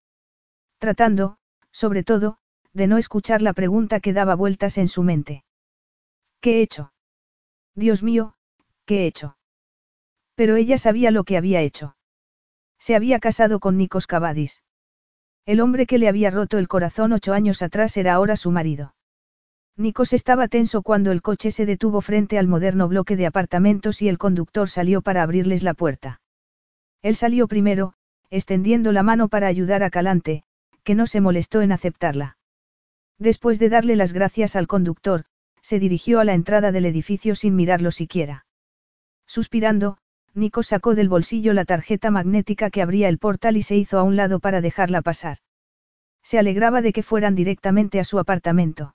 [0.77, 1.37] Tratando,
[1.71, 2.37] sobre todo,
[2.73, 5.43] de no escuchar la pregunta que daba vueltas en su mente.
[6.39, 6.93] ¿Qué he hecho?
[7.75, 8.35] Dios mío,
[8.85, 9.37] ¿qué he hecho?
[10.35, 11.97] Pero ella sabía lo que había hecho.
[12.79, 14.63] Se había casado con Nikos Cavadis.
[15.47, 18.93] El hombre que le había roto el corazón ocho años atrás era ahora su marido.
[19.77, 24.09] Nikos estaba tenso cuando el coche se detuvo frente al moderno bloque de apartamentos y
[24.09, 26.19] el conductor salió para abrirles la puerta.
[27.01, 27.93] Él salió primero,
[28.29, 30.43] extendiendo la mano para ayudar a Calante,
[30.83, 32.37] que no se molestó en aceptarla.
[33.17, 35.23] Después de darle las gracias al conductor,
[35.61, 38.45] se dirigió a la entrada del edificio sin mirarlo siquiera.
[39.25, 39.97] Suspirando,
[40.37, 44.03] Nico sacó del bolsillo la tarjeta magnética que abría el portal y se hizo a
[44.03, 45.39] un lado para dejarla pasar.
[46.21, 48.93] Se alegraba de que fueran directamente a su apartamento.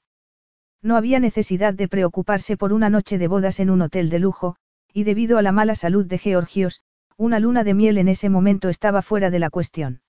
[0.83, 4.55] No había necesidad de preocuparse por una noche de bodas en un hotel de lujo,
[4.93, 6.81] y debido a la mala salud de Georgios,
[7.17, 10.01] una luna de miel en ese momento estaba fuera de la cuestión.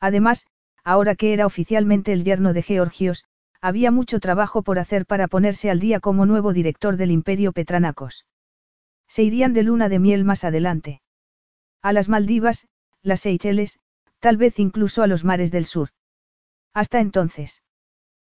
[0.00, 0.48] Además,
[0.82, 3.24] ahora que era oficialmente el yerno de Georgios,
[3.60, 8.24] había mucho trabajo por hacer para ponerse al día como nuevo director del Imperio Petranacos.
[9.08, 11.00] Se irían de luna de miel más adelante.
[11.82, 12.68] A las Maldivas,
[13.02, 13.78] las Seychelles,
[14.20, 15.90] tal vez incluso a los mares del sur.
[16.74, 17.62] Hasta entonces.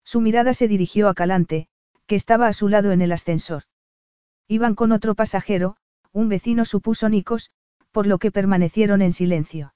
[0.05, 1.69] Su mirada se dirigió a Calante,
[2.07, 3.65] que estaba a su lado en el ascensor.
[4.47, 5.77] Iban con otro pasajero,
[6.13, 7.51] un vecino supuso Nicos,
[7.91, 9.75] por lo que permanecieron en silencio.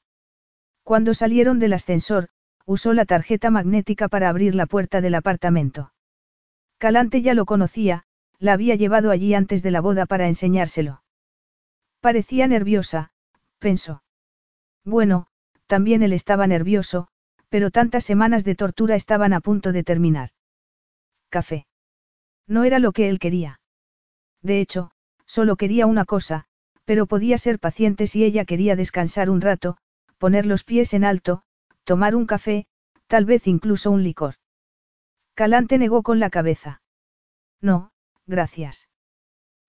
[0.82, 2.28] Cuando salieron del ascensor,
[2.64, 5.92] usó la tarjeta magnética para abrir la puerta del apartamento.
[6.78, 8.04] Calante ya lo conocía,
[8.42, 11.04] la había llevado allí antes de la boda para enseñárselo.
[12.00, 13.12] Parecía nerviosa,
[13.60, 14.02] pensó.
[14.84, 15.28] Bueno,
[15.68, 17.06] también él estaba nervioso,
[17.48, 20.30] pero tantas semanas de tortura estaban a punto de terminar.
[21.28, 21.68] Café.
[22.48, 23.60] No era lo que él quería.
[24.42, 24.90] De hecho,
[25.24, 26.46] solo quería una cosa,
[26.84, 29.76] pero podía ser paciente si ella quería descansar un rato,
[30.18, 31.44] poner los pies en alto,
[31.84, 32.66] tomar un café,
[33.06, 34.34] tal vez incluso un licor.
[35.34, 36.82] Calante negó con la cabeza.
[37.60, 37.91] No,
[38.26, 38.88] gracias.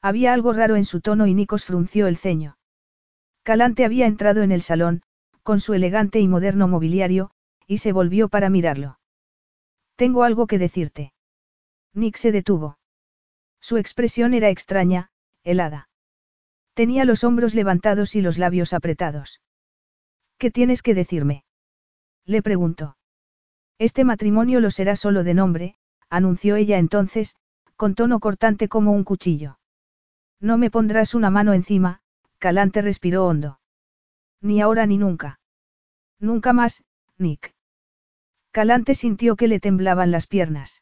[0.02, 2.58] Había algo raro en su tono y Nikos frunció el ceño.
[3.44, 5.02] Calante había entrado en el salón,
[5.44, 7.32] con su elegante y moderno mobiliario,
[7.68, 9.00] y se volvió para mirarlo.
[9.96, 11.14] Tengo algo que decirte.
[11.94, 12.78] Nick se detuvo.
[13.60, 15.12] Su expresión era extraña,
[15.44, 15.90] helada.
[16.74, 19.42] Tenía los hombros levantados y los labios apretados.
[20.38, 21.46] ¿Qué tienes que decirme?
[22.26, 22.98] Le preguntó.
[23.78, 25.76] Este matrimonio lo será solo de nombre,
[26.10, 27.36] anunció ella entonces,
[27.84, 29.60] con tono cortante como un cuchillo.
[30.40, 32.00] No me pondrás una mano encima,
[32.38, 33.60] Calante respiró hondo.
[34.40, 35.42] Ni ahora ni nunca.
[36.18, 36.86] Nunca más,
[37.18, 37.54] Nick.
[38.52, 40.82] Calante sintió que le temblaban las piernas.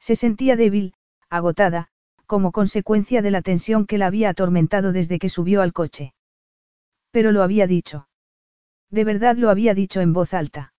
[0.00, 0.94] Se sentía débil,
[1.30, 1.86] agotada,
[2.26, 6.14] como consecuencia de la tensión que la había atormentado desde que subió al coche.
[7.12, 8.08] Pero lo había dicho.
[8.90, 10.72] De verdad lo había dicho en voz alta.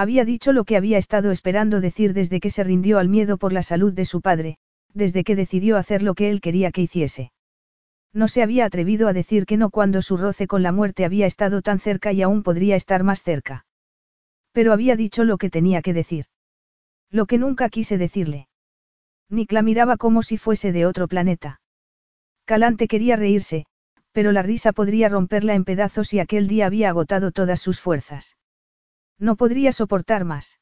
[0.00, 3.52] Había dicho lo que había estado esperando decir desde que se rindió al miedo por
[3.52, 4.56] la salud de su padre,
[4.94, 7.32] desde que decidió hacer lo que él quería que hiciese.
[8.14, 11.26] No se había atrevido a decir que no cuando su roce con la muerte había
[11.26, 13.66] estado tan cerca y aún podría estar más cerca.
[14.52, 16.24] Pero había dicho lo que tenía que decir.
[17.10, 18.48] Lo que nunca quise decirle.
[19.28, 21.60] Nick la miraba como si fuese de otro planeta.
[22.46, 23.66] Calante quería reírse,
[24.12, 28.38] pero la risa podría romperla en pedazos y aquel día había agotado todas sus fuerzas.
[29.20, 30.58] No podría soportar más.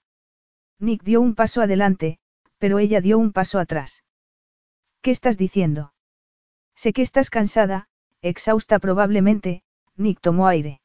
[0.80, 2.18] Nick dio un paso adelante,
[2.58, 4.02] pero ella dio un paso atrás.
[5.00, 5.94] ¿Qué estás diciendo?
[6.74, 7.88] Sé que estás cansada,
[8.20, 9.62] exhausta probablemente,
[9.96, 10.80] Nick tomó aire.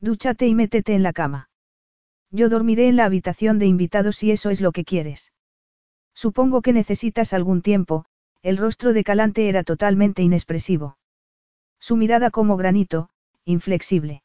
[0.00, 1.50] Dúchate y métete en la cama.
[2.30, 5.32] Yo dormiré en la habitación de invitados si eso es lo que quieres.
[6.14, 8.06] Supongo que necesitas algún tiempo,
[8.42, 10.98] el rostro de Calante era totalmente inexpresivo.
[11.78, 13.10] Su mirada como granito,
[13.44, 14.22] inflexible.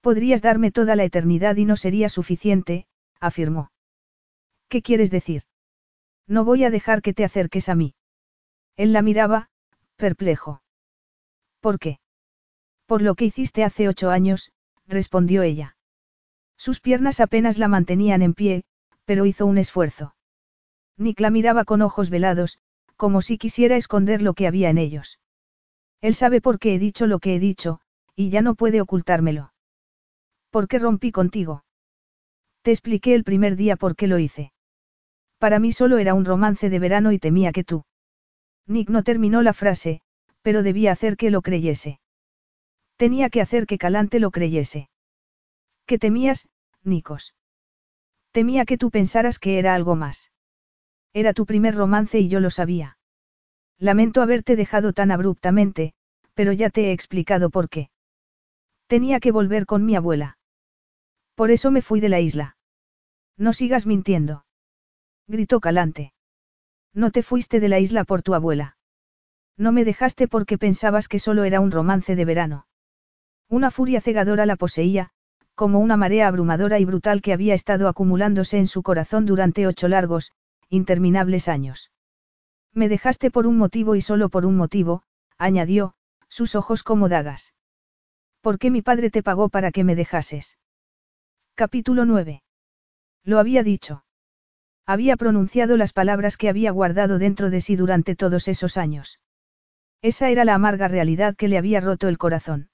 [0.00, 2.86] Podrías darme toda la eternidad y no sería suficiente,
[3.20, 3.72] afirmó.
[4.68, 5.42] ¿Qué quieres decir?
[6.26, 7.94] No voy a dejar que te acerques a mí.
[8.76, 9.50] Él la miraba,
[9.96, 10.62] perplejo.
[11.60, 11.98] ¿Por qué?
[12.86, 14.52] Por lo que hiciste hace ocho años,
[14.86, 15.76] respondió ella.
[16.56, 18.64] Sus piernas apenas la mantenían en pie,
[19.04, 20.14] pero hizo un esfuerzo.
[20.96, 22.58] Nick la miraba con ojos velados,
[22.96, 25.18] como si quisiera esconder lo que había en ellos.
[26.00, 27.80] Él sabe por qué he dicho lo que he dicho,
[28.14, 29.52] y ya no puede ocultármelo.
[30.50, 31.64] ¿Por qué rompí contigo?
[32.62, 34.52] Te expliqué el primer día por qué lo hice.
[35.38, 37.84] Para mí solo era un romance de verano y temía que tú.
[38.66, 40.00] Nick no terminó la frase,
[40.42, 42.00] pero debía hacer que lo creyese.
[42.96, 44.90] Tenía que hacer que Calante lo creyese.
[45.86, 46.48] ¿Qué temías,
[46.82, 47.34] Nikos?
[48.32, 50.32] Temía que tú pensaras que era algo más.
[51.12, 52.98] Era tu primer romance y yo lo sabía.
[53.78, 55.94] Lamento haberte dejado tan abruptamente,
[56.34, 57.90] pero ya te he explicado por qué.
[58.86, 60.37] Tenía que volver con mi abuela.
[61.38, 62.56] Por eso me fui de la isla.
[63.36, 64.44] No sigas mintiendo.
[65.28, 66.12] Gritó Calante.
[66.92, 68.76] No te fuiste de la isla por tu abuela.
[69.56, 72.66] No me dejaste porque pensabas que solo era un romance de verano.
[73.48, 75.10] Una furia cegadora la poseía,
[75.54, 79.86] como una marea abrumadora y brutal que había estado acumulándose en su corazón durante ocho
[79.86, 80.32] largos,
[80.68, 81.92] interminables años.
[82.74, 85.04] Me dejaste por un motivo y solo por un motivo,
[85.38, 85.94] añadió,
[86.26, 87.54] sus ojos como dagas.
[88.40, 90.58] ¿Por qué mi padre te pagó para que me dejases?
[91.58, 92.44] Capítulo 9.
[93.24, 94.04] Lo había dicho.
[94.86, 99.18] Había pronunciado las palabras que había guardado dentro de sí durante todos esos años.
[100.00, 102.70] Esa era la amarga realidad que le había roto el corazón.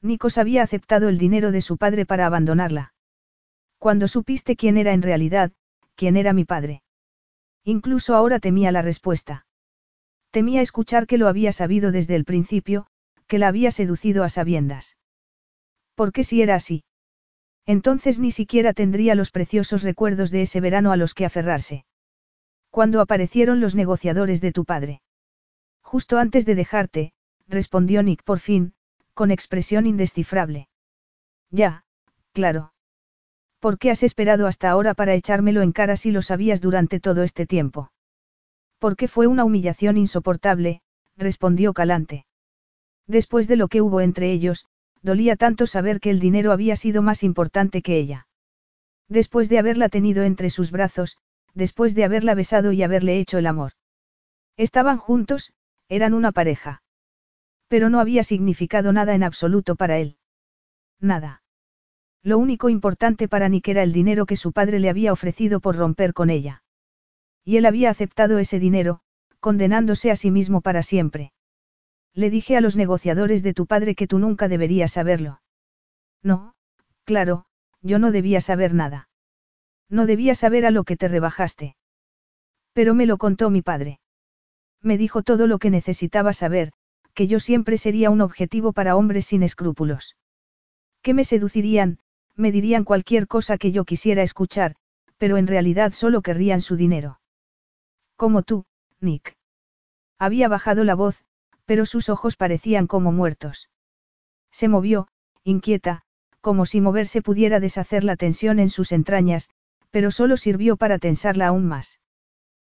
[0.00, 2.94] Nikos había aceptado el dinero de su padre para abandonarla.
[3.76, 5.52] Cuando supiste quién era en realidad,
[5.94, 6.82] quién era mi padre.
[7.62, 9.44] Incluso ahora temía la respuesta.
[10.30, 12.86] Temía escuchar que lo había sabido desde el principio,
[13.26, 14.96] que la había seducido a sabiendas.
[15.94, 16.84] Porque si era así?
[17.68, 21.84] Entonces ni siquiera tendría los preciosos recuerdos de ese verano a los que aferrarse.
[22.70, 25.02] Cuando aparecieron los negociadores de tu padre.
[25.82, 27.12] Justo antes de dejarte,
[27.46, 28.72] respondió Nick por fin,
[29.12, 30.70] con expresión indescifrable.
[31.50, 31.84] Ya,
[32.32, 32.72] claro.
[33.58, 37.22] ¿Por qué has esperado hasta ahora para echármelo en cara si lo sabías durante todo
[37.22, 37.92] este tiempo?
[38.78, 40.80] Porque fue una humillación insoportable,
[41.18, 42.24] respondió Calante.
[43.06, 44.64] Después de lo que hubo entre ellos,
[45.08, 48.28] dolía tanto saber que el dinero había sido más importante que ella.
[49.08, 51.16] Después de haberla tenido entre sus brazos,
[51.54, 53.72] después de haberla besado y haberle hecho el amor.
[54.58, 55.54] Estaban juntos,
[55.88, 56.82] eran una pareja.
[57.68, 60.18] Pero no había significado nada en absoluto para él.
[61.00, 61.42] Nada.
[62.22, 65.76] Lo único importante para Nick era el dinero que su padre le había ofrecido por
[65.76, 66.62] romper con ella.
[67.44, 69.00] Y él había aceptado ese dinero,
[69.40, 71.32] condenándose a sí mismo para siempre.
[72.18, 75.40] Le dije a los negociadores de tu padre que tú nunca deberías saberlo.
[76.20, 76.56] No,
[77.04, 77.44] claro,
[77.80, 79.08] yo no debía saber nada.
[79.88, 81.76] No debía saber a lo que te rebajaste.
[82.72, 84.00] Pero me lo contó mi padre.
[84.82, 86.72] Me dijo todo lo que necesitaba saber,
[87.14, 90.16] que yo siempre sería un objetivo para hombres sin escrúpulos.
[91.02, 92.00] Que me seducirían,
[92.34, 94.74] me dirían cualquier cosa que yo quisiera escuchar,
[95.18, 97.20] pero en realidad solo querrían su dinero.
[98.16, 98.64] Como tú,
[98.98, 99.36] Nick.
[100.18, 101.22] Había bajado la voz,
[101.68, 103.68] pero sus ojos parecían como muertos.
[104.50, 105.08] Se movió,
[105.44, 106.00] inquieta,
[106.40, 109.50] como si moverse pudiera deshacer la tensión en sus entrañas,
[109.90, 112.00] pero solo sirvió para tensarla aún más.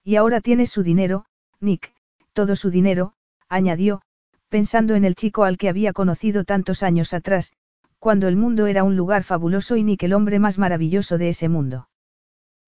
[0.03, 1.25] Y ahora tienes su dinero,
[1.61, 1.95] Nick,
[2.33, 3.13] todo su dinero,
[3.49, 4.03] añadió,
[4.49, 7.53] pensando en el chico al que había conocido tantos años atrás,
[8.01, 11.49] cuando el mundo era un lugar fabuloso y Nick el hombre más maravilloso de ese
[11.49, 11.89] mundo.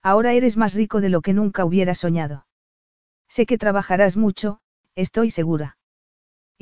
[0.04, 2.46] Ahora eres más rico de lo que nunca hubiera soñado.
[3.26, 4.60] Sé que trabajarás mucho,
[4.94, 5.78] estoy segura.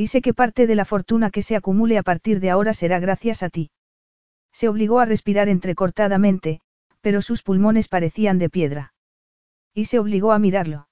[0.01, 3.01] Y sé que parte de la fortuna que se acumule a partir de ahora será
[3.01, 3.71] gracias a ti.
[4.51, 6.63] Se obligó a respirar entrecortadamente,
[7.03, 8.95] pero sus pulmones parecían de piedra.
[9.75, 10.89] Y se obligó a mirarlo.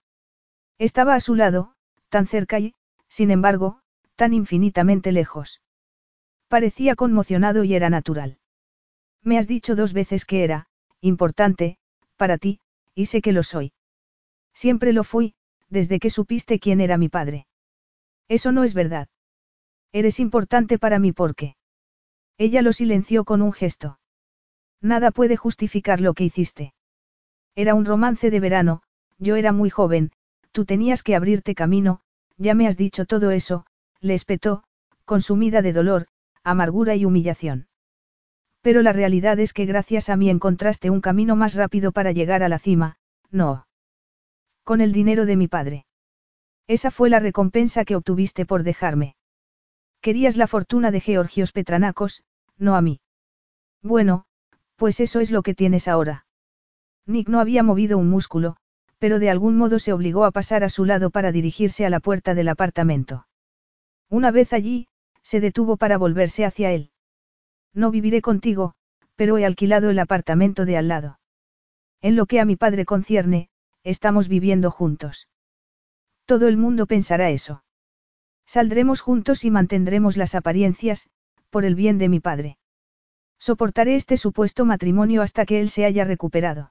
[0.77, 1.73] Estaba a su lado,
[2.11, 2.75] tan cerca y,
[3.09, 3.81] sin embargo,
[4.15, 5.63] tan infinitamente lejos.
[6.49, 8.37] Parecía conmocionado y era natural.
[9.23, 10.67] Me has dicho dos veces que era,
[11.01, 11.79] importante,
[12.19, 12.61] para ti,
[12.95, 13.73] y sé que lo soy.
[14.53, 15.35] Siempre lo fui,
[15.71, 17.48] desde que supiste quién era mi padre.
[18.29, 19.09] Eso no es verdad.
[19.93, 21.57] Eres importante para mí porque.
[22.37, 23.99] Ella lo silenció con un gesto.
[24.81, 26.75] Nada puede justificar lo que hiciste.
[27.57, 28.83] Era un romance de verano,
[29.19, 30.13] yo era muy joven,
[30.53, 32.01] tú tenías que abrirte camino,
[32.37, 33.67] ya me has dicho todo eso,
[34.01, 34.63] le espetó,
[35.05, 36.07] consumida de dolor,
[36.45, 37.67] amargura y humillación.
[38.61, 42.45] Pero la realidad es que gracias a mí encontraste un camino más rápido para llegar
[42.45, 42.99] a la cima,
[43.31, 43.67] no.
[44.63, 45.87] Con el dinero de mi padre.
[46.69, 49.17] Esa fue la recompensa que obtuviste por dejarme.
[50.01, 52.23] Querías la fortuna de Georgios Petranacos,
[52.59, 53.01] no a mí.
[53.83, 54.27] Bueno,
[54.77, 56.27] pues eso es lo que tienes ahora.
[57.07, 58.57] Nick no había movido un músculo,
[58.99, 62.01] pero de algún modo se obligó a pasar a su lado para dirigirse a la
[62.01, 63.27] puerta del apartamento.
[64.11, 64.89] Una vez allí,
[65.23, 66.91] se detuvo para volverse hacia él.
[67.73, 68.75] No viviré contigo,
[69.17, 71.19] pero he alquilado el apartamento de al lado.
[72.03, 73.49] En lo que a mi padre concierne,
[73.85, 75.29] estamos viviendo juntos.
[76.29, 77.65] Todo el mundo pensará eso.
[78.45, 81.09] Saldremos juntos y mantendremos las apariencias,
[81.49, 82.59] por el bien de mi padre.
[83.39, 86.71] Soportaré este supuesto matrimonio hasta que él se haya recuperado.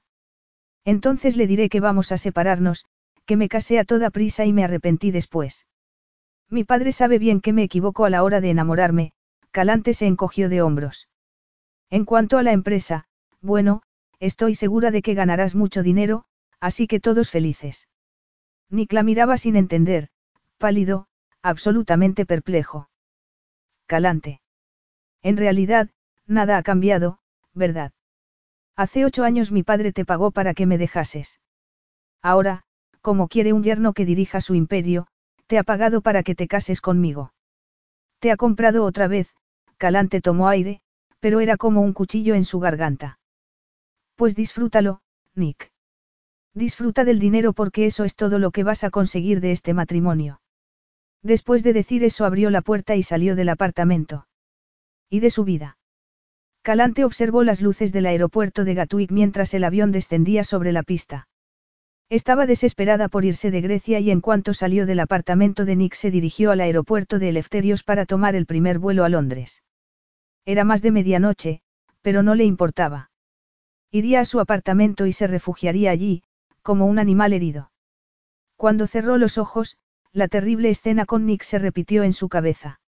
[0.84, 2.86] Entonces le diré que vamos a separarnos,
[3.26, 5.66] que me casé a toda prisa y me arrepentí después.
[6.48, 9.10] Mi padre sabe bien que me equivoco a la hora de enamorarme,
[9.50, 11.08] Calante se encogió de hombros.
[11.90, 13.08] En cuanto a la empresa,
[13.40, 13.82] bueno,
[14.20, 16.26] estoy segura de que ganarás mucho dinero,
[16.60, 17.88] así que todos felices.
[18.70, 20.08] Nick la miraba sin entender,
[20.58, 21.06] pálido,
[21.42, 22.90] absolutamente perplejo.
[23.86, 24.40] Calante.
[25.22, 25.90] En realidad,
[26.26, 27.18] nada ha cambiado,
[27.54, 27.92] ¿verdad?
[28.76, 31.40] Hace ocho años mi padre te pagó para que me dejases.
[32.22, 32.64] Ahora,
[33.00, 35.06] como quiere un yerno que dirija su imperio,
[35.46, 37.32] te ha pagado para que te cases conmigo.
[38.18, 39.34] Te ha comprado otra vez,
[39.78, 40.80] Calante tomó aire,
[41.20, 43.18] pero era como un cuchillo en su garganta.
[44.14, 45.00] Pues disfrútalo,
[45.34, 45.72] Nick.
[46.54, 50.40] Disfruta del dinero porque eso es todo lo que vas a conseguir de este matrimonio.
[51.22, 54.26] Después de decir eso abrió la puerta y salió del apartamento.
[55.10, 55.78] Y de su vida.
[56.62, 61.28] Calante observó las luces del aeropuerto de Gatwick mientras el avión descendía sobre la pista.
[62.10, 66.10] Estaba desesperada por irse de Grecia y en cuanto salió del apartamento de Nick se
[66.10, 69.62] dirigió al aeropuerto de Eleftherios para tomar el primer vuelo a Londres.
[70.46, 71.60] Era más de medianoche,
[72.00, 73.10] pero no le importaba.
[73.90, 76.22] Iría a su apartamento y se refugiaría allí,
[76.68, 77.70] como un animal herido.
[78.54, 79.78] Cuando cerró los ojos,
[80.12, 82.78] la terrible escena con Nick se repitió en su cabeza.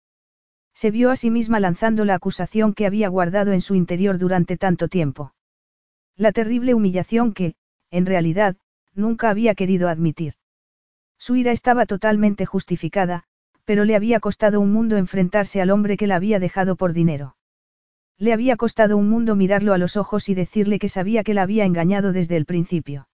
[0.75, 4.55] Se vio a sí misma lanzando la acusación que había guardado en su interior durante
[4.55, 5.33] tanto tiempo.
[6.15, 7.55] La terrible humillación que,
[7.89, 8.55] en realidad,
[8.93, 10.35] nunca había querido admitir.
[11.17, 13.23] Su ira estaba totalmente justificada,
[13.65, 17.35] pero le había costado un mundo enfrentarse al hombre que la había dejado por dinero.
[18.19, 21.41] Le había costado un mundo mirarlo a los ojos y decirle que sabía que la
[21.41, 23.07] había engañado desde el principio.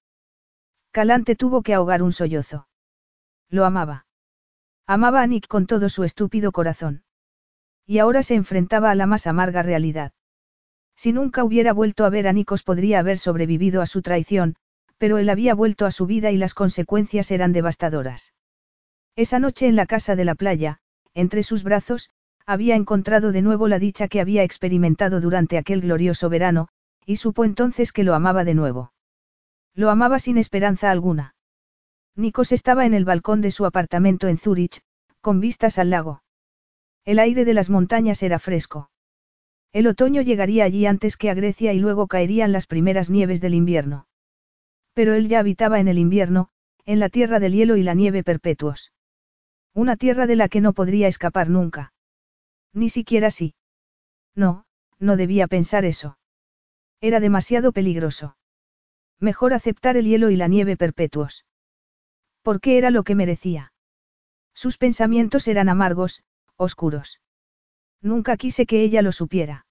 [0.97, 2.67] Calante tuvo que ahogar un sollozo.
[3.51, 4.07] Lo amaba.
[4.87, 7.03] Amaba a Nick con todo su estúpido corazón.
[7.85, 10.11] Y ahora se enfrentaba a la más amarga realidad.
[10.95, 14.55] Si nunca hubiera vuelto a ver a Nikos podría haber sobrevivido a su traición,
[14.97, 18.33] pero él había vuelto a su vida y las consecuencias eran devastadoras.
[19.15, 20.79] Esa noche en la casa de la playa,
[21.13, 22.09] entre sus brazos,
[22.47, 26.69] había encontrado de nuevo la dicha que había experimentado durante aquel glorioso verano,
[27.05, 28.93] y supo entonces que lo amaba de nuevo.
[29.77, 31.35] Lo amaba sin esperanza alguna.
[32.15, 34.81] Nikos estaba en el balcón de su apartamento en Zúrich,
[35.21, 36.23] con vistas al lago.
[37.05, 38.89] El aire de las montañas era fresco.
[39.71, 43.53] El otoño llegaría allí antes que a Grecia y luego caerían las primeras nieves del
[43.53, 44.07] invierno.
[44.95, 46.49] Pero él ya habitaba en el invierno,
[46.85, 48.93] en la tierra del hielo y la nieve perpetuos.
[49.75, 51.93] Una tierra de la que no podría escapar nunca.
[52.73, 53.53] Ni siquiera sí.
[54.33, 54.65] No,
[54.97, 56.17] no debía pensar eso.
[56.99, 58.37] Era demasiado peligroso.
[59.19, 61.45] Mejor aceptar el hielo y la nieve perpetuos.
[62.43, 63.73] Porque era lo que merecía.
[64.53, 66.23] Sus pensamientos eran amargos,
[66.55, 67.21] oscuros.
[68.01, 69.65] Nunca quise que ella lo supiera.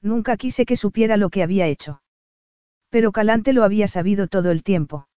[0.00, 2.02] Nunca quise que supiera lo que había hecho.
[2.88, 5.08] Pero Calante lo había sabido todo el tiempo.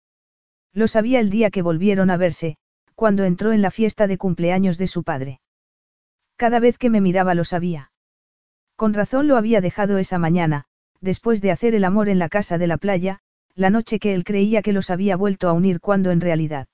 [0.73, 2.57] Lo sabía el día que volvieron a verse,
[2.93, 5.39] cuando entró en la fiesta de cumpleaños de su padre.
[6.35, 7.91] Cada vez que me miraba lo sabía.
[8.75, 10.65] Con razón lo había dejado esa mañana,
[11.01, 13.19] después de hacer el amor en la casa de la playa,
[13.55, 16.67] la noche que él creía que los había vuelto a unir cuando en realidad.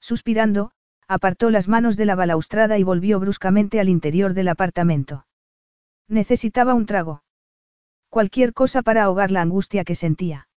[0.00, 0.70] Suspirando,
[1.08, 5.26] apartó las manos de la balaustrada y volvió bruscamente al interior del apartamento.
[6.08, 7.22] Necesitaba un trago.
[8.10, 10.48] Cualquier cosa para ahogar la angustia que sentía.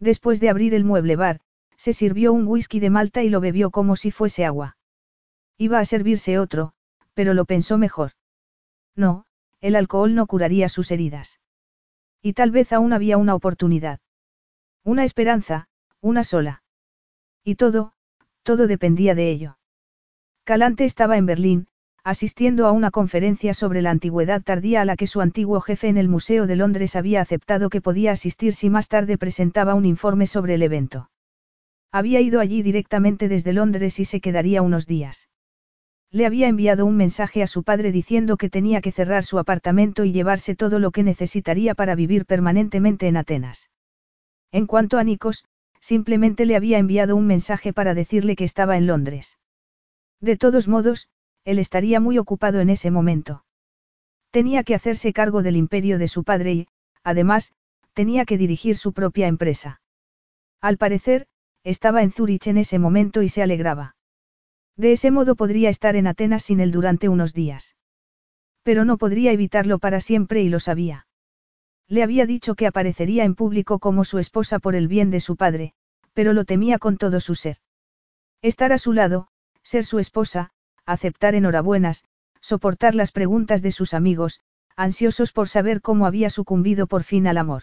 [0.00, 1.40] Después de abrir el mueble bar,
[1.76, 4.76] se sirvió un whisky de Malta y lo bebió como si fuese agua.
[5.56, 6.72] Iba a servirse otro,
[7.14, 8.12] pero lo pensó mejor.
[8.96, 9.24] No,
[9.60, 11.40] el alcohol no curaría sus heridas.
[12.20, 14.00] Y tal vez aún había una oportunidad.
[14.86, 15.68] Una esperanza,
[16.02, 16.62] una sola.
[17.42, 17.94] Y todo,
[18.42, 19.56] todo dependía de ello.
[20.44, 21.68] Calante estaba en Berlín,
[22.04, 25.96] asistiendo a una conferencia sobre la antigüedad tardía a la que su antiguo jefe en
[25.96, 30.26] el Museo de Londres había aceptado que podía asistir si más tarde presentaba un informe
[30.26, 31.10] sobre el evento.
[31.90, 35.30] Había ido allí directamente desde Londres y se quedaría unos días.
[36.10, 40.04] Le había enviado un mensaje a su padre diciendo que tenía que cerrar su apartamento
[40.04, 43.70] y llevarse todo lo que necesitaría para vivir permanentemente en Atenas.
[44.54, 45.44] En cuanto a Nikos,
[45.80, 49.36] simplemente le había enviado un mensaje para decirle que estaba en Londres.
[50.20, 51.08] De todos modos,
[51.44, 53.44] él estaría muy ocupado en ese momento.
[54.30, 56.68] Tenía que hacerse cargo del imperio de su padre y,
[57.02, 57.52] además,
[57.94, 59.80] tenía que dirigir su propia empresa.
[60.60, 61.26] Al parecer,
[61.64, 63.96] estaba en Zúrich en ese momento y se alegraba.
[64.76, 67.74] De ese modo podría estar en Atenas sin él durante unos días.
[68.62, 71.08] Pero no podría evitarlo para siempre y lo sabía.
[71.88, 75.36] Le había dicho que aparecería en público como su esposa por el bien de su
[75.36, 75.74] padre,
[76.12, 77.58] pero lo temía con todo su ser.
[78.42, 79.28] Estar a su lado,
[79.62, 80.50] ser su esposa,
[80.86, 82.04] aceptar enhorabuenas,
[82.40, 84.40] soportar las preguntas de sus amigos,
[84.76, 87.62] ansiosos por saber cómo había sucumbido por fin al amor.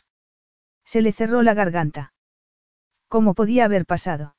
[0.86, 2.14] Se le cerró la garganta.
[3.08, 4.36] ¿Cómo podía haber pasado?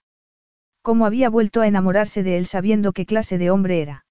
[0.82, 4.04] ¿Cómo había vuelto a enamorarse de él sabiendo qué clase de hombre era?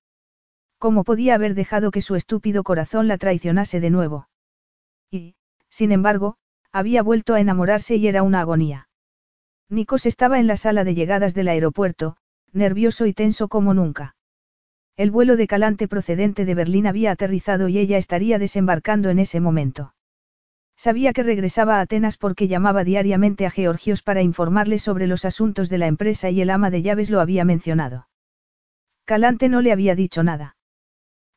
[0.77, 4.29] ¿Cómo podía haber dejado que su estúpido corazón la traicionase de nuevo?
[5.11, 5.35] Y,
[5.71, 6.35] sin embargo,
[6.71, 8.89] había vuelto a enamorarse y era una agonía.
[9.69, 12.17] Nikos estaba en la sala de llegadas del aeropuerto,
[12.51, 14.15] nervioso y tenso como nunca.
[14.97, 19.39] El vuelo de Calante procedente de Berlín había aterrizado y ella estaría desembarcando en ese
[19.39, 19.95] momento.
[20.75, 25.69] Sabía que regresaba a Atenas porque llamaba diariamente a Georgios para informarle sobre los asuntos
[25.69, 28.07] de la empresa y el ama de llaves lo había mencionado.
[29.05, 30.57] Calante no le había dicho nada.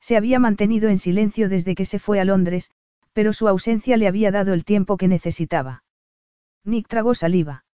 [0.01, 2.71] Se había mantenido en silencio desde que se fue a Londres,
[3.15, 5.85] pero su ausencia le había dado el tiempo que necesitaba.
[6.65, 7.65] Nick tragó saliva.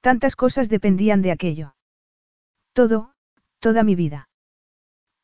[0.00, 1.74] Tantas cosas dependían de aquello.
[2.72, 3.12] Todo,
[3.58, 4.28] toda mi vida.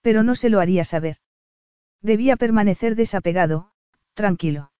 [0.02, 1.18] Pero no se lo haría saber.
[2.02, 3.70] Debía permanecer desapegado,
[4.14, 4.72] tranquilo.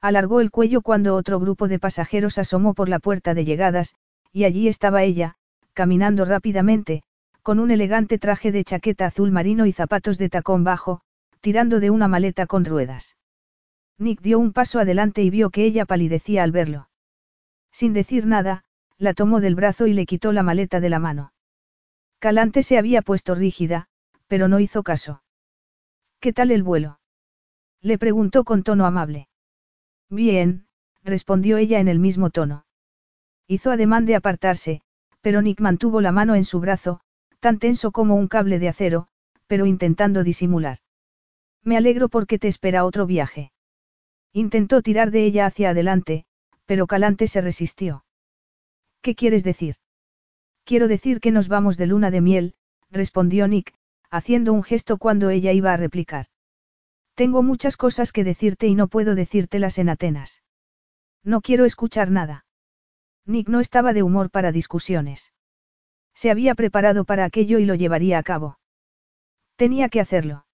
[0.00, 3.94] Alargó el cuello cuando otro grupo de pasajeros asomó por la puerta de llegadas,
[4.32, 5.36] y allí estaba ella,
[5.74, 7.02] caminando rápidamente,
[7.42, 11.02] con un elegante traje de chaqueta azul marino y zapatos de tacón bajo,
[11.40, 13.17] tirando de una maleta con ruedas.
[13.98, 16.88] Nick dio un paso adelante y vio que ella palidecía al verlo.
[17.72, 18.64] Sin decir nada,
[18.96, 21.32] la tomó del brazo y le quitó la maleta de la mano.
[22.20, 23.88] Calante se había puesto rígida,
[24.26, 25.22] pero no hizo caso.
[26.20, 27.00] ¿Qué tal el vuelo?
[27.80, 29.28] Le preguntó con tono amable.
[30.10, 30.66] Bien,
[31.04, 32.66] respondió ella en el mismo tono.
[33.46, 34.80] Hizo ademán de apartarse,
[35.20, 37.00] pero Nick mantuvo la mano en su brazo,
[37.40, 39.08] tan tenso como un cable de acero,
[39.46, 40.78] pero intentando disimular.
[41.62, 43.52] Me alegro porque te espera otro viaje.
[44.38, 46.24] Intentó tirar de ella hacia adelante,
[46.64, 48.04] pero Calante se resistió.
[49.02, 49.74] ¿Qué quieres decir?
[50.62, 52.54] Quiero decir que nos vamos de luna de miel,
[52.88, 53.74] respondió Nick,
[54.10, 56.26] haciendo un gesto cuando ella iba a replicar.
[57.16, 60.44] Tengo muchas cosas que decirte y no puedo decírtelas en Atenas.
[61.24, 62.46] No quiero escuchar nada.
[63.26, 65.32] Nick no estaba de humor para discusiones.
[66.14, 68.60] Se había preparado para aquello y lo llevaría a cabo.
[69.56, 70.46] Tenía que hacerlo.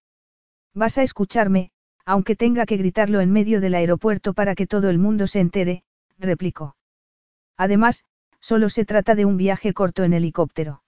[0.72, 1.70] Vas a escucharme,
[2.04, 5.84] aunque tenga que gritarlo en medio del aeropuerto para que todo el mundo se entere,
[6.18, 6.76] replicó.
[7.56, 8.04] Además,
[8.40, 10.82] solo se trata de un viaje corto en helicóptero.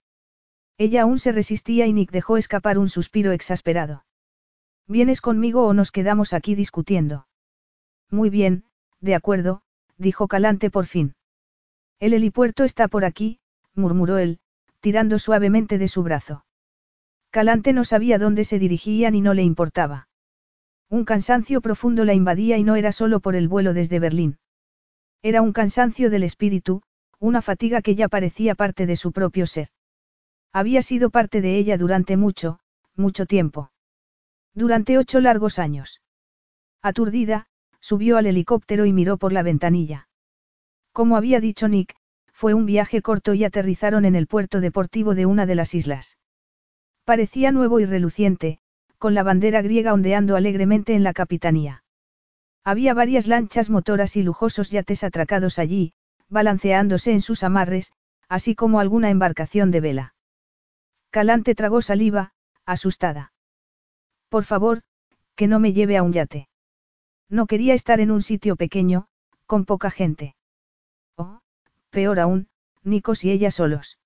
[0.77, 4.05] Ella aún se resistía y Nick dejó escapar un suspiro exasperado.
[4.87, 7.27] ¿Vienes conmigo o nos quedamos aquí discutiendo?
[8.11, 8.63] Muy bien,
[9.01, 9.61] de acuerdo,
[9.97, 11.15] dijo Calante por fin.
[11.99, 13.39] El helipuerto está por aquí,
[13.73, 14.39] murmuró él,
[14.79, 16.45] tirando suavemente de su brazo.
[17.31, 20.06] Calante no sabía dónde se dirigían y no le importaba.
[20.89, 24.37] Un cansancio profundo la invadía y no era solo por el vuelo desde Berlín.
[25.21, 26.81] Era un cansancio del espíritu,
[27.19, 29.69] una fatiga que ya parecía parte de su propio ser.
[30.53, 32.59] Había sido parte de ella durante mucho,
[32.95, 33.71] mucho tiempo.
[34.53, 36.01] Durante ocho largos años.
[36.81, 37.47] Aturdida,
[37.79, 40.07] subió al helicóptero y miró por la ventanilla.
[40.93, 41.95] Como había dicho Nick,
[42.31, 46.17] fue un viaje corto y aterrizaron en el puerto deportivo de una de las islas.
[47.03, 48.59] Parecía nuevo y reluciente,
[48.97, 51.83] con la bandera griega ondeando alegremente en la capitanía.
[52.63, 55.93] Había varias lanchas motoras y lujosos yates atracados allí,
[56.27, 57.93] balanceándose en sus amarres,
[58.27, 60.15] así como alguna embarcación de vela.
[61.11, 62.33] Calante tragó saliva,
[62.65, 63.31] asustada.
[64.29, 64.81] Por favor,
[65.35, 66.49] que no me lleve a un yate.
[67.29, 69.07] No quería estar en un sitio pequeño,
[69.45, 70.35] con poca gente.
[71.15, 71.39] Oh,
[71.89, 72.49] peor aún,
[72.83, 73.97] Nicos y ella solos.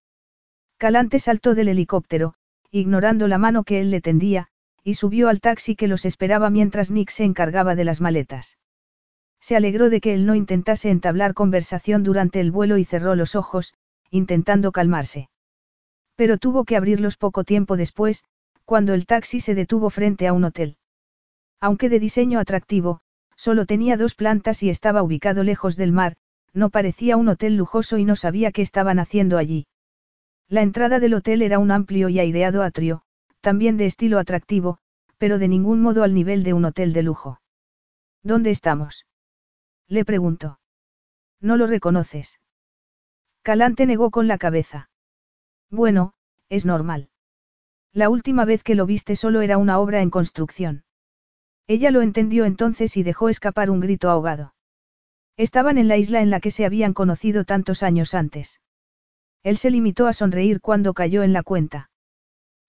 [0.78, 2.36] Calante saltó del helicóptero,
[2.70, 4.51] ignorando la mano que él le tendía,
[4.84, 8.58] y subió al taxi que los esperaba mientras Nick se encargaba de las maletas.
[9.40, 13.36] Se alegró de que él no intentase entablar conversación durante el vuelo y cerró los
[13.36, 13.74] ojos,
[14.10, 15.30] intentando calmarse.
[16.16, 18.24] Pero tuvo que abrirlos poco tiempo después,
[18.66, 20.78] cuando el taxi se detuvo frente a un hotel.
[21.60, 23.02] Aunque de diseño atractivo,
[23.36, 26.16] solo tenía dos plantas y estaba ubicado lejos del mar,
[26.54, 29.66] no parecía un hotel lujoso y no sabía qué estaban haciendo allí.
[30.48, 33.04] La entrada del hotel era un amplio y aireado atrio,
[33.42, 34.80] también de estilo atractivo,
[35.18, 37.42] pero de ningún modo al nivel de un hotel de lujo.
[38.24, 39.06] ¿Dónde estamos?
[39.88, 40.60] Le preguntó.
[41.40, 42.40] ¿No lo reconoces?
[43.44, 44.90] Calante negó con la cabeza.
[45.70, 46.14] Bueno,
[46.50, 47.10] es normal.
[47.94, 50.86] La última vez que lo viste solo era una obra en construcción.
[51.68, 54.56] Ella lo entendió entonces y dejó escapar un grito ahogado.
[55.38, 58.60] Estaban en la isla en la que se habían conocido tantos años antes.
[59.44, 61.91] Él se limitó a sonreír cuando cayó en la cuenta.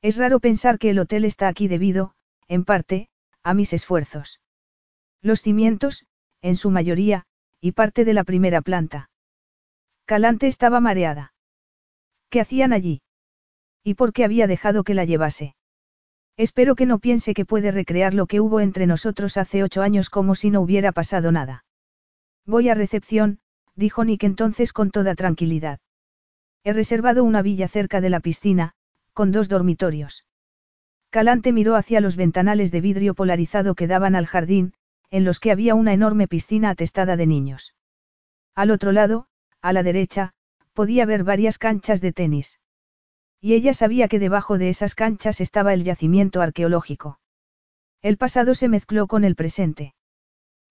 [0.03, 2.15] Es raro pensar que el hotel está aquí debido,
[2.49, 3.09] en parte,
[3.45, 4.41] a mis esfuerzos.
[5.23, 6.07] Los cimientos,
[6.43, 7.25] en su mayoría,
[7.61, 9.11] y parte de la primera planta.
[10.05, 11.33] Calante estaba mareada.
[12.29, 13.03] ¿Qué hacían allí?
[13.85, 15.55] ¿Y por qué había dejado que la llevase?
[16.37, 20.11] Espero que no piense que puede recrear lo que hubo entre nosotros hace ocho años
[20.11, 21.65] como si no hubiera pasado nada.
[22.45, 23.39] Voy a recepción,
[23.77, 25.79] dijo Nick entonces con toda tranquilidad.
[26.65, 28.75] He reservado una villa cerca de la piscina,
[29.13, 30.25] con dos dormitorios.
[31.11, 34.75] Calante miró hacia los ventanales de vidrio polarizado que daban al jardín,
[35.11, 37.75] en los que había una enorme piscina atestada de niños.
[38.55, 39.27] Al otro lado,
[39.61, 40.33] a la derecha,
[40.73, 42.61] podía ver varias canchas de tenis.
[43.41, 47.19] Y ella sabía que debajo de esas canchas estaba el yacimiento arqueológico.
[48.01, 49.95] El pasado se mezcló con el presente.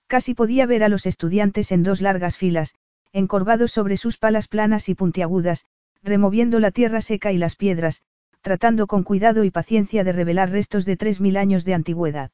[0.08, 2.74] Casi podía ver a los estudiantes en dos largas filas,
[3.14, 5.66] encorvados sobre sus palas planas y puntiagudas,
[6.02, 8.02] removiendo la tierra seca y las piedras,
[8.42, 12.32] tratando con cuidado y paciencia de revelar restos de tres mil años de antigüedad.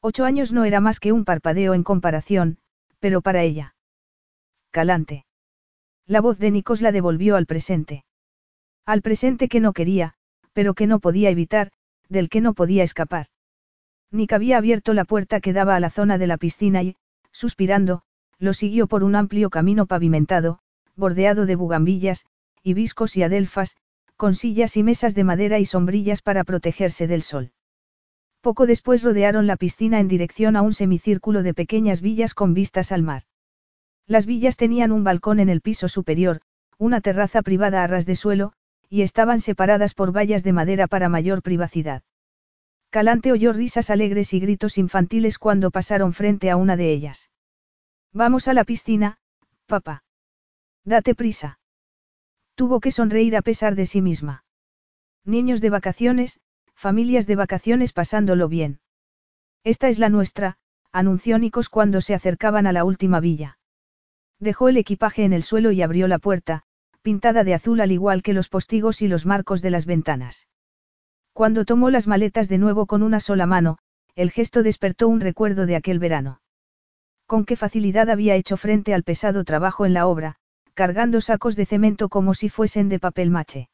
[0.00, 2.58] Ocho años no era más que un parpadeo en comparación,
[2.98, 3.74] pero para ella.
[4.70, 5.26] Calante.
[6.06, 8.04] La voz de Nikos la devolvió al presente.
[8.86, 10.14] Al presente que no quería,
[10.52, 11.70] pero que no podía evitar,
[12.08, 13.26] del que no podía escapar.
[14.10, 16.96] Nick había abierto la puerta que daba a la zona de la piscina y,
[17.30, 18.02] suspirando,
[18.38, 20.60] lo siguió por un amplio camino pavimentado,
[20.96, 22.24] bordeado de bugambillas,
[22.62, 23.76] hibiscos y adelfas,
[24.18, 27.52] con sillas y mesas de madera y sombrillas para protegerse del sol.
[28.40, 32.90] Poco después rodearon la piscina en dirección a un semicírculo de pequeñas villas con vistas
[32.90, 33.22] al mar.
[34.08, 36.40] Las villas tenían un balcón en el piso superior,
[36.78, 38.54] una terraza privada a ras de suelo,
[38.90, 42.02] y estaban separadas por vallas de madera para mayor privacidad.
[42.90, 47.30] Calante oyó risas alegres y gritos infantiles cuando pasaron frente a una de ellas.
[48.12, 49.18] Vamos a la piscina,
[49.66, 50.02] papá.
[50.84, 51.60] Date prisa.
[52.58, 54.42] Tuvo que sonreír a pesar de sí misma.
[55.24, 56.40] Niños de vacaciones,
[56.74, 58.80] familias de vacaciones pasándolo bien.
[59.62, 60.58] Esta es la nuestra,
[60.90, 63.60] anunció Nicos cuando se acercaban a la última villa.
[64.40, 66.64] Dejó el equipaje en el suelo y abrió la puerta,
[67.00, 70.48] pintada de azul al igual que los postigos y los marcos de las ventanas.
[71.32, 73.78] Cuando tomó las maletas de nuevo con una sola mano,
[74.16, 76.40] el gesto despertó un recuerdo de aquel verano.
[77.24, 80.40] Con qué facilidad había hecho frente al pesado trabajo en la obra,
[80.78, 83.68] cargando sacos de cemento como si fuesen de papel mache.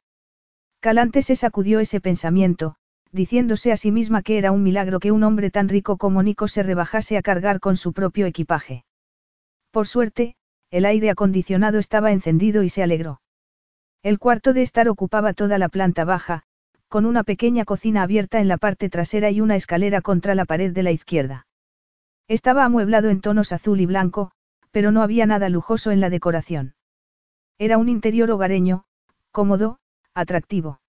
[0.81, 2.77] Calante se sacudió ese pensamiento,
[3.13, 6.49] diciéndose a sí misma que era un milagro que un hombre tan rico como Nico
[6.49, 8.87] se rebajase a cargar con su propio equipaje.
[9.71, 10.37] Por suerte,
[10.71, 13.21] el aire acondicionado estaba encendido y se alegró.
[14.03, 16.45] El cuarto de estar ocupaba toda la planta baja,
[16.89, 20.73] con una pequeña cocina abierta en la parte trasera y una escalera contra la pared
[20.73, 21.47] de la izquierda.
[22.29, 24.31] Estaba amueblado en tonos azul y blanco,
[24.71, 26.73] pero no había nada lujoso en la decoración.
[27.59, 28.85] Era un interior hogareño,
[29.31, 29.79] cómodo,
[30.13, 30.81] atractivo.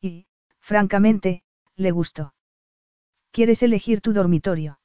[0.00, 0.26] Y,
[0.60, 1.42] francamente,
[1.76, 2.34] le gustó.
[3.30, 4.78] ¿Quieres elegir tu dormitorio?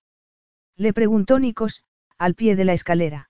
[0.76, 1.84] Le preguntó Nikos,
[2.18, 3.30] al pie de la escalera.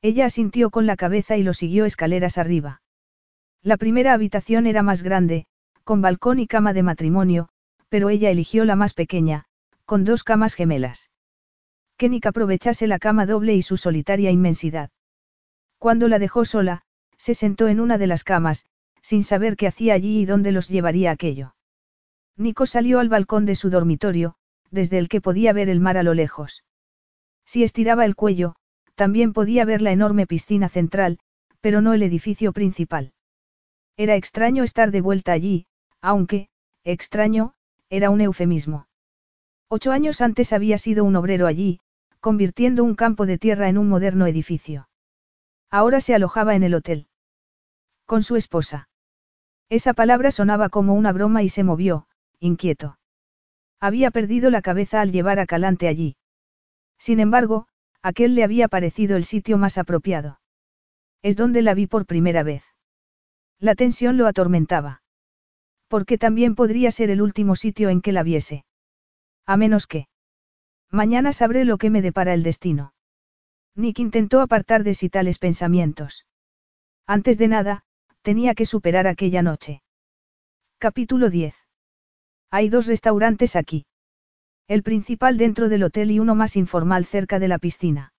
[0.00, 2.82] Ella asintió con la cabeza y lo siguió escaleras arriba.
[3.62, 5.46] La primera habitación era más grande,
[5.82, 7.48] con balcón y cama de matrimonio,
[7.88, 9.46] pero ella eligió la más pequeña,
[9.84, 11.10] con dos camas gemelas.
[11.96, 14.90] Que Nick aprovechase la cama doble y su solitaria inmensidad.
[15.78, 16.82] Cuando la dejó sola,
[17.18, 18.64] se sentó en una de las camas,
[19.02, 21.54] sin saber qué hacía allí y dónde los llevaría aquello.
[22.36, 24.36] Nico salió al balcón de su dormitorio,
[24.70, 26.64] desde el que podía ver el mar a lo lejos.
[27.44, 28.54] Si estiraba el cuello,
[28.94, 31.18] también podía ver la enorme piscina central,
[31.60, 33.12] pero no el edificio principal.
[33.96, 35.66] Era extraño estar de vuelta allí,
[36.00, 36.48] aunque,
[36.84, 37.54] extraño,
[37.90, 38.86] era un eufemismo.
[39.68, 41.80] Ocho años antes había sido un obrero allí,
[42.20, 44.88] convirtiendo un campo de tierra en un moderno edificio.
[45.70, 47.07] Ahora se alojaba en el hotel.
[48.08, 48.88] Con su esposa.
[49.68, 52.08] Esa palabra sonaba como una broma y se movió,
[52.40, 52.98] inquieto.
[53.80, 56.16] Había perdido la cabeza al llevar a Calante allí.
[56.96, 57.66] Sin embargo,
[58.00, 60.40] aquel le había parecido el sitio más apropiado.
[61.20, 62.64] Es donde la vi por primera vez.
[63.58, 65.02] La tensión lo atormentaba.
[65.86, 68.64] Porque también podría ser el último sitio en que la viese.
[69.44, 70.08] A menos que.
[70.90, 72.94] Mañana sabré lo que me depara el destino.
[73.74, 76.24] Nick intentó apartar de sí tales pensamientos.
[77.06, 77.84] Antes de nada,
[78.22, 79.82] tenía que superar aquella noche.
[80.78, 81.54] Capítulo 10.
[82.50, 83.86] Hay dos restaurantes aquí.
[84.68, 88.12] El principal dentro del hotel y uno más informal cerca de la piscina.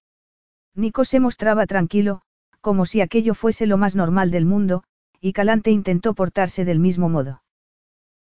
[0.76, 2.22] Nico se mostraba tranquilo,
[2.62, 4.84] como si aquello fuese lo más normal del mundo,
[5.22, 7.44] y Calante intentó portarse del mismo modo.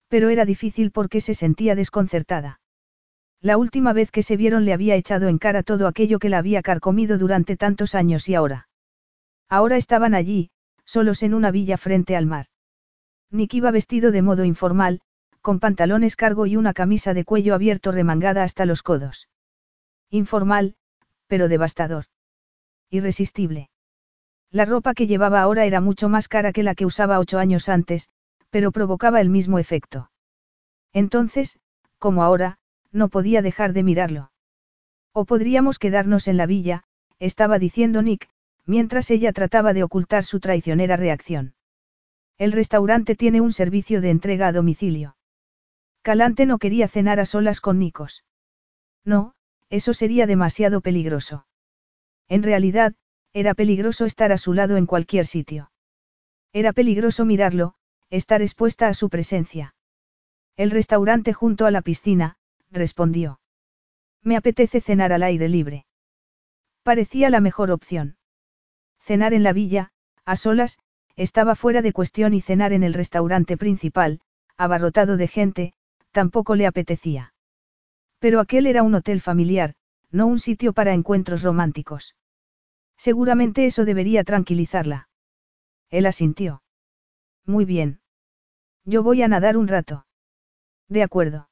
[0.09, 2.61] Pero era difícil porque se sentía desconcertada.
[3.41, 6.39] La última vez que se vieron le había echado en cara todo aquello que la
[6.39, 8.69] había carcomido durante tantos años y ahora.
[9.49, 10.51] Ahora estaban allí,
[10.89, 12.47] solos en una villa frente al mar.
[13.31, 15.03] Nick iba vestido de modo informal,
[15.43, 19.29] con pantalones cargo y una camisa de cuello abierto remangada hasta los codos.
[20.09, 20.77] Informal,
[21.27, 22.07] pero devastador.
[22.89, 23.69] Irresistible.
[24.51, 27.69] La ropa que llevaba ahora era mucho más cara que la que usaba ocho años
[27.69, 28.09] antes,
[28.49, 30.11] pero provocaba el mismo efecto.
[30.95, 31.59] Entonces,
[31.99, 32.57] como ahora,
[32.93, 34.33] no podía dejar de mirarlo.
[35.13, 36.85] O podríamos quedarnos en la villa,
[37.19, 38.31] estaba diciendo Nick,
[38.69, 41.55] mientras ella trataba de ocultar su traicionera reacción.
[42.37, 45.17] El restaurante tiene un servicio de entrega a domicilio.
[46.03, 48.25] Calante no quería cenar a solas con Nikos.
[49.07, 49.35] No,
[49.71, 51.47] eso sería demasiado peligroso.
[52.29, 52.95] En realidad,
[53.33, 55.73] era peligroso estar a su lado en cualquier sitio.
[56.53, 57.75] Era peligroso mirarlo,
[58.11, 59.75] estar expuesta a su presencia.
[60.57, 62.37] El restaurante junto a la piscina,
[62.71, 63.41] respondió.
[64.23, 65.87] Me apetece cenar al aire libre.
[66.83, 68.18] Parecía la mejor opción.
[69.09, 69.89] Cenar en la villa,
[70.27, 70.79] a solas,
[71.17, 74.21] estaba fuera de cuestión y cenar en el restaurante principal,
[74.59, 75.73] abarrotado de gente,
[76.11, 77.33] tampoco le apetecía.
[78.19, 79.77] Pero aquel era un hotel familiar,
[80.11, 82.17] no un sitio para encuentros románticos.
[82.99, 85.09] Seguramente eso debería tranquilizarla.
[85.89, 86.63] Él asintió.
[87.47, 88.01] Muy bien.
[88.85, 90.05] Yo voy a nadar un rato.
[90.87, 91.49] De acuerdo.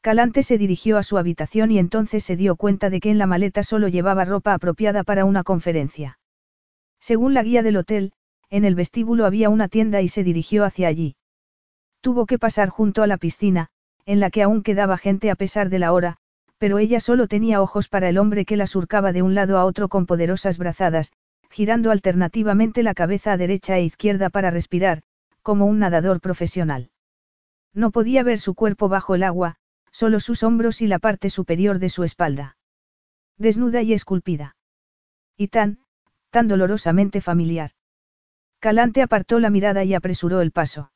[0.00, 3.28] Calante se dirigió a su habitación y entonces se dio cuenta de que en la
[3.28, 6.18] maleta solo llevaba ropa apropiada para una conferencia.
[7.04, 8.14] Según la guía del hotel,
[8.48, 11.16] en el vestíbulo había una tienda y se dirigió hacia allí.
[12.00, 13.68] Tuvo que pasar junto a la piscina,
[14.06, 16.16] en la que aún quedaba gente a pesar de la hora,
[16.56, 19.66] pero ella solo tenía ojos para el hombre que la surcaba de un lado a
[19.66, 21.12] otro con poderosas brazadas,
[21.50, 25.02] girando alternativamente la cabeza a derecha e izquierda para respirar,
[25.42, 26.88] como un nadador profesional.
[27.74, 29.56] No podía ver su cuerpo bajo el agua,
[29.92, 32.56] solo sus hombros y la parte superior de su espalda.
[33.36, 34.56] Desnuda y esculpida.
[35.36, 35.83] Y tan,
[36.34, 37.70] tan dolorosamente familiar.
[38.58, 40.90] Calante apartó la mirada y apresuró el paso.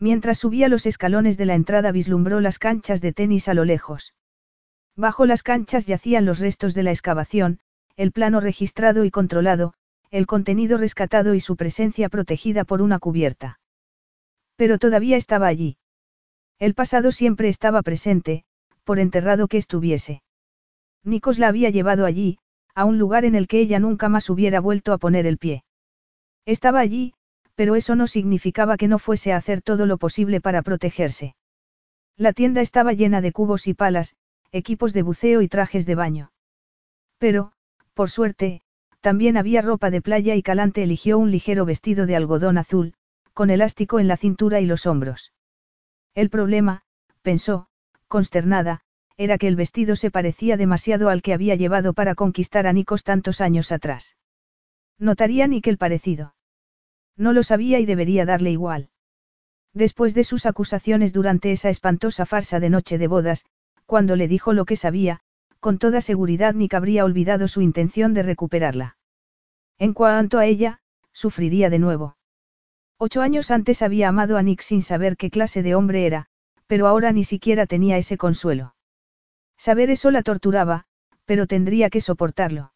[0.00, 4.16] Mientras subía los escalones de la entrada vislumbró las canchas de tenis a lo lejos.
[4.96, 7.60] Bajo las canchas yacían los restos de la excavación,
[7.94, 9.74] el plano registrado y controlado,
[10.10, 13.60] el contenido rescatado y su presencia protegida por una cubierta.
[14.56, 15.76] Pero todavía estaba allí.
[16.58, 18.44] El pasado siempre estaba presente,
[18.82, 20.24] por enterrado que estuviese.
[21.04, 22.40] Nikos la había llevado allí,
[22.78, 25.64] a un lugar en el que ella nunca más hubiera vuelto a poner el pie.
[26.46, 27.12] Estaba allí,
[27.56, 31.34] pero eso no significaba que no fuese a hacer todo lo posible para protegerse.
[32.16, 34.14] La tienda estaba llena de cubos y palas,
[34.52, 36.30] equipos de buceo y trajes de baño.
[37.18, 37.50] Pero,
[37.94, 38.62] por suerte,
[39.00, 42.94] también había ropa de playa y Calante eligió un ligero vestido de algodón azul,
[43.34, 45.32] con elástico en la cintura y los hombros.
[46.14, 46.82] El problema,
[47.22, 47.66] pensó,
[48.06, 48.82] consternada,
[49.18, 53.02] era que el vestido se parecía demasiado al que había llevado para conquistar a Nikos
[53.02, 54.16] tantos años atrás.
[54.96, 56.34] Notaría ni que el parecido.
[57.16, 58.90] No lo sabía y debería darle igual.
[59.74, 63.44] Después de sus acusaciones durante esa espantosa farsa de noche de bodas,
[63.86, 65.20] cuando le dijo lo que sabía,
[65.58, 68.96] con toda seguridad Nick habría olvidado su intención de recuperarla.
[69.78, 70.80] En cuanto a ella,
[71.12, 72.16] sufriría de nuevo.
[72.98, 76.26] Ocho años antes había amado a Nick sin saber qué clase de hombre era,
[76.68, 78.74] pero ahora ni siquiera tenía ese consuelo.
[79.58, 80.84] Saber eso la torturaba,
[81.24, 82.72] pero tendría que soportarlo.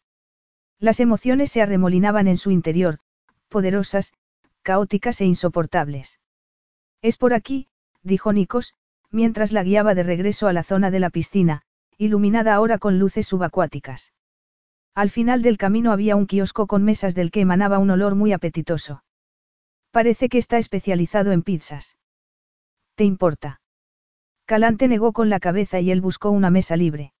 [0.79, 2.99] Las emociones se arremolinaban en su interior,
[3.47, 4.13] poderosas,
[4.61, 6.19] caóticas e insoportables.
[7.01, 7.67] Es por aquí,
[8.03, 8.75] dijo Nikos,
[9.09, 11.61] mientras la guiaba de regreso a la zona de la piscina,
[11.97, 14.13] iluminada ahora con luces subacuáticas.
[14.93, 18.33] Al final del camino había un kiosco con mesas del que emanaba un olor muy
[18.33, 19.03] apetitoso.
[19.91, 21.97] Parece que está especializado en pizzas.
[22.95, 23.61] ¿Te importa?
[24.45, 27.13] Calante negó con la cabeza y él buscó una mesa libre.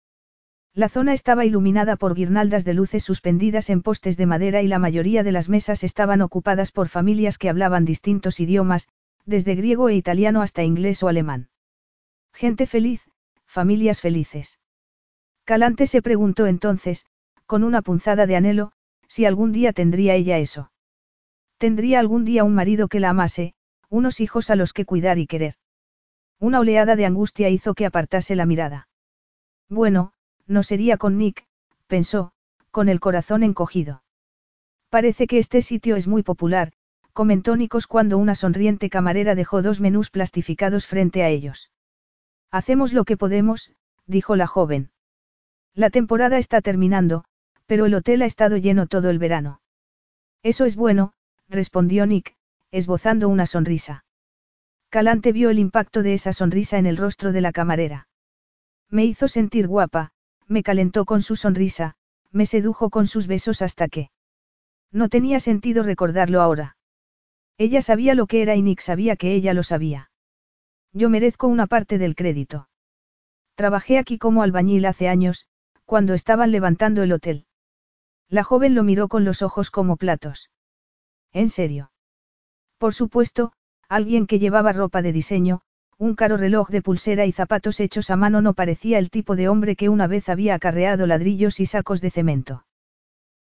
[0.73, 4.79] La zona estaba iluminada por guirnaldas de luces suspendidas en postes de madera y la
[4.79, 8.87] mayoría de las mesas estaban ocupadas por familias que hablaban distintos idiomas,
[9.25, 11.49] desde griego e italiano hasta inglés o alemán.
[12.33, 13.07] Gente feliz,
[13.45, 14.59] familias felices.
[15.45, 17.05] Calante se preguntó entonces,
[17.45, 18.71] con una punzada de anhelo,
[19.07, 20.71] si algún día tendría ella eso.
[21.57, 23.53] Tendría algún día un marido que la amase,
[23.89, 25.55] unos hijos a los que cuidar y querer.
[26.43, 28.89] Una oleada de angustia hizo que apartase la mirada.
[29.69, 30.11] Bueno,
[30.45, 31.45] no sería con Nick,
[31.87, 32.33] pensó,
[32.69, 34.03] con el corazón encogido.
[34.89, 36.73] Parece que este sitio es muy popular,
[37.13, 41.71] comentó Nikos cuando una sonriente camarera dejó dos menús plastificados frente a ellos.
[42.51, 43.71] Hacemos lo que podemos,
[44.05, 44.91] dijo la joven.
[45.73, 47.23] La temporada está terminando,
[47.67, 49.61] pero el hotel ha estado lleno todo el verano.
[50.41, 51.13] Eso es bueno,
[51.47, 52.35] respondió Nick,
[52.69, 54.03] esbozando una sonrisa.
[54.93, 58.07] Calante vio el impacto de esa sonrisa en el rostro de la camarera.
[58.91, 60.11] Me hizo sentir guapa,
[60.45, 61.95] me calentó con su sonrisa,
[62.31, 64.11] me sedujo con sus besos hasta que...
[64.91, 66.77] No tenía sentido recordarlo ahora.
[67.57, 70.11] Ella sabía lo que era y Nick sabía que ella lo sabía.
[70.91, 72.69] Yo merezco una parte del crédito.
[73.55, 75.47] Trabajé aquí como albañil hace años,
[75.85, 77.47] cuando estaban levantando el hotel.
[78.29, 80.51] La joven lo miró con los ojos como platos.
[81.31, 81.91] ¿En serio?
[82.77, 83.53] Por supuesto,
[83.95, 85.61] alguien que llevaba ropa de diseño,
[85.97, 89.47] un caro reloj de pulsera y zapatos hechos a mano no parecía el tipo de
[89.47, 92.65] hombre que una vez había acarreado ladrillos y sacos de cemento.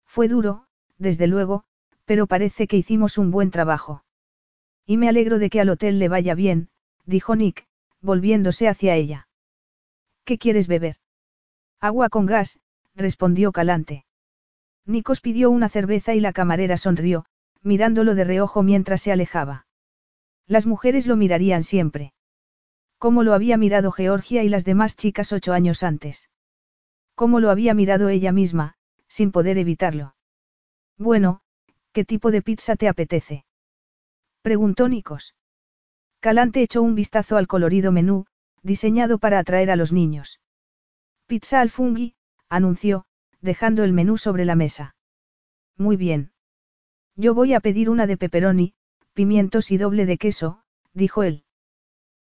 [0.06, 0.66] Fue duro,
[0.98, 1.64] desde luego,
[2.06, 4.04] pero parece que hicimos un buen trabajo.
[4.86, 6.68] Y me alegro de que al hotel le vaya bien,
[7.06, 7.66] dijo Nick,
[8.02, 9.30] volviéndose hacia ella.
[10.26, 10.98] ¿Qué quieres beber?
[11.80, 12.60] Agua con gas,
[12.94, 14.06] respondió Calante.
[14.86, 17.26] Nikos pidió una cerveza y la camarera sonrió,
[17.62, 19.66] mirándolo de reojo mientras se alejaba.
[20.48, 22.14] Las mujeres lo mirarían siempre.
[22.98, 26.30] Como lo había mirado Georgia y las demás chicas ocho años antes.
[27.16, 28.76] Como lo había mirado ella misma,
[29.08, 30.16] sin poder evitarlo.
[30.98, 31.42] Bueno,
[31.94, 33.46] ¿qué tipo de pizza te apetece?
[34.42, 35.36] Preguntó Nikos.
[36.20, 38.26] Calante echó un vistazo al colorido menú,
[38.64, 40.40] diseñado para atraer a los niños.
[41.26, 42.16] Pizza al fungi,
[42.50, 43.06] anunció,
[43.42, 44.96] dejando el menú sobre la mesa.
[45.78, 46.32] Muy bien.
[47.16, 48.74] Yo voy a pedir una de pepperoni,
[49.14, 51.44] pimientos y doble de queso, dijo él.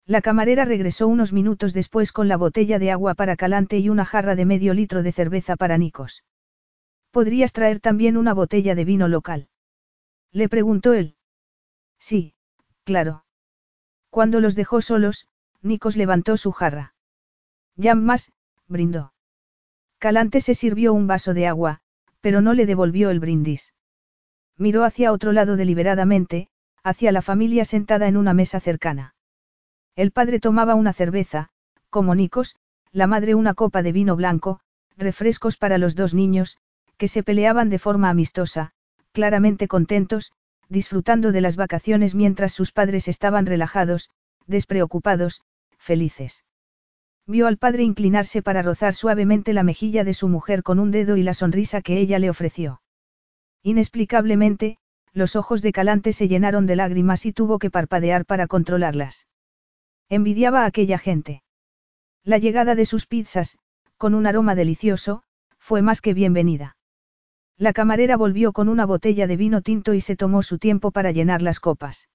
[0.07, 4.05] La camarera regresó unos minutos después con la botella de agua para Calante y una
[4.05, 6.25] jarra de medio litro de cerveza para Nicos.
[7.11, 9.49] ¿Podrías traer también una botella de vino local?
[10.33, 11.17] Le preguntó él.
[11.99, 12.35] Sí,
[12.85, 13.25] claro.
[14.11, 15.27] Cuando los dejó solos,
[15.63, 16.95] Nicos levantó su jarra.
[17.77, 18.33] Jam más,
[18.67, 19.13] brindó.
[19.99, 21.81] Calante se sirvió un vaso de agua,
[22.21, 23.73] pero no le devolvió el brindis.
[24.57, 26.49] Miró hacia otro lado deliberadamente,
[26.83, 29.15] hacia la familia sentada en una mesa cercana.
[29.97, 31.51] El padre tomaba una cerveza,
[31.91, 32.57] como Nicos,
[32.93, 34.61] la madre una copa de vino blanco,
[34.97, 36.59] refrescos para los dos niños,
[36.97, 38.73] que se peleaban de forma amistosa,
[39.13, 40.33] claramente contentos,
[40.69, 44.11] disfrutando de las vacaciones mientras sus padres estaban relajados,
[44.47, 45.43] despreocupados,
[45.79, 46.45] felices.
[47.27, 51.17] Vio al padre inclinarse para rozar suavemente la mejilla de su mujer con un dedo
[51.17, 52.83] y la sonrisa que ella le ofreció.
[53.63, 54.79] Inexplicablemente,
[55.13, 59.27] los ojos de Calante se llenaron de lágrimas y tuvo que parpadear para controlarlas.
[60.09, 61.43] Envidiaba a aquella gente.
[62.25, 63.59] La llegada de sus pizzas,
[63.97, 65.23] con un aroma delicioso,
[65.59, 66.77] fue más que bienvenida.
[67.57, 71.13] La camarera volvió con una botella de vino tinto y se tomó su tiempo para
[71.13, 72.09] llenar las copas.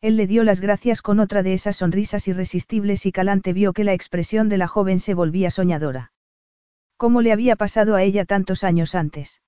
[0.00, 3.84] Él le dio las gracias con otra de esas sonrisas irresistibles y Calante vio que
[3.84, 6.12] la expresión de la joven se volvía soñadora.
[6.96, 9.42] ¿Cómo le había pasado a ella tantos años antes?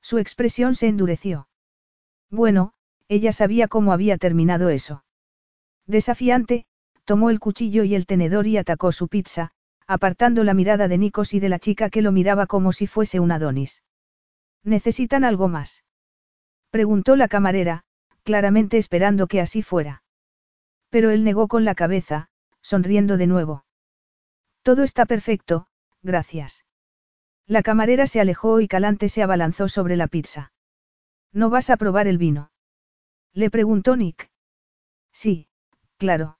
[0.00, 1.48] Su expresión se endureció.
[2.30, 2.72] Bueno,
[3.08, 5.04] ella sabía cómo había terminado eso.
[5.86, 6.66] Desafiante,
[7.04, 9.52] tomó el cuchillo y el tenedor y atacó su pizza,
[9.86, 13.20] apartando la mirada de Nikos y de la chica que lo miraba como si fuese
[13.20, 13.82] un Adonis.
[14.62, 15.84] ¿Necesitan algo más?
[16.70, 17.84] Preguntó la camarera,
[18.22, 20.02] claramente esperando que así fuera.
[20.90, 22.28] Pero él negó con la cabeza,
[22.60, 23.64] sonriendo de nuevo.
[24.62, 25.68] Todo está perfecto,
[26.02, 26.66] gracias.
[27.46, 30.52] La camarera se alejó y Calante se abalanzó sobre la pizza.
[31.32, 32.50] ¿No vas a probar el vino?
[33.32, 34.30] Le preguntó Nick.
[35.12, 35.48] Sí,
[35.96, 36.38] claro.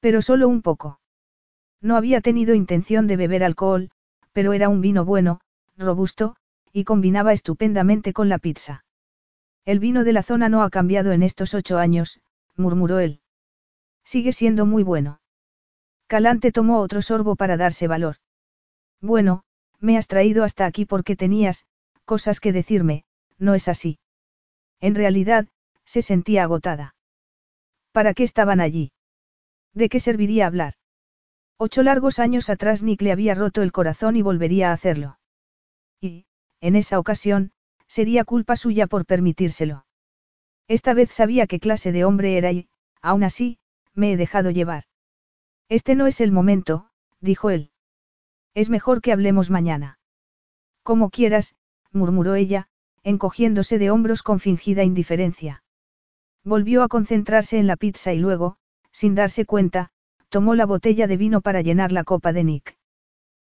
[0.00, 1.00] Pero solo un poco.
[1.80, 3.90] No había tenido intención de beber alcohol,
[4.32, 5.40] pero era un vino bueno,
[5.76, 6.36] robusto,
[6.72, 8.84] y combinaba estupendamente con la pizza.
[9.64, 12.20] El vino de la zona no ha cambiado en estos ocho años,
[12.56, 13.20] murmuró él.
[14.04, 15.20] Sigue siendo muy bueno.
[16.06, 18.16] Calante tomó otro sorbo para darse valor.
[19.00, 19.44] Bueno,
[19.80, 21.66] me has traído hasta aquí porque tenías,
[22.04, 23.04] cosas que decirme,
[23.42, 23.98] no es así.
[24.80, 25.48] En realidad,
[25.84, 26.94] se sentía agotada.
[27.90, 28.92] ¿Para qué estaban allí?
[29.74, 30.74] ¿De qué serviría hablar?
[31.58, 35.18] Ocho largos años atrás Nick le había roto el corazón y volvería a hacerlo.
[36.00, 36.26] Y,
[36.60, 37.52] en esa ocasión,
[37.86, 39.86] sería culpa suya por permitírselo.
[40.68, 42.68] Esta vez sabía qué clase de hombre era y,
[43.00, 43.58] aún así,
[43.92, 44.84] me he dejado llevar.
[45.68, 46.90] Este no es el momento,
[47.20, 47.70] dijo él.
[48.54, 49.98] Es mejor que hablemos mañana.
[50.82, 51.54] Como quieras,
[51.90, 52.68] murmuró ella,
[53.04, 55.64] encogiéndose de hombros con fingida indiferencia.
[56.44, 58.56] Volvió a concentrarse en la pizza y luego,
[58.90, 59.90] sin darse cuenta,
[60.28, 62.76] tomó la botella de vino para llenar la copa de Nick.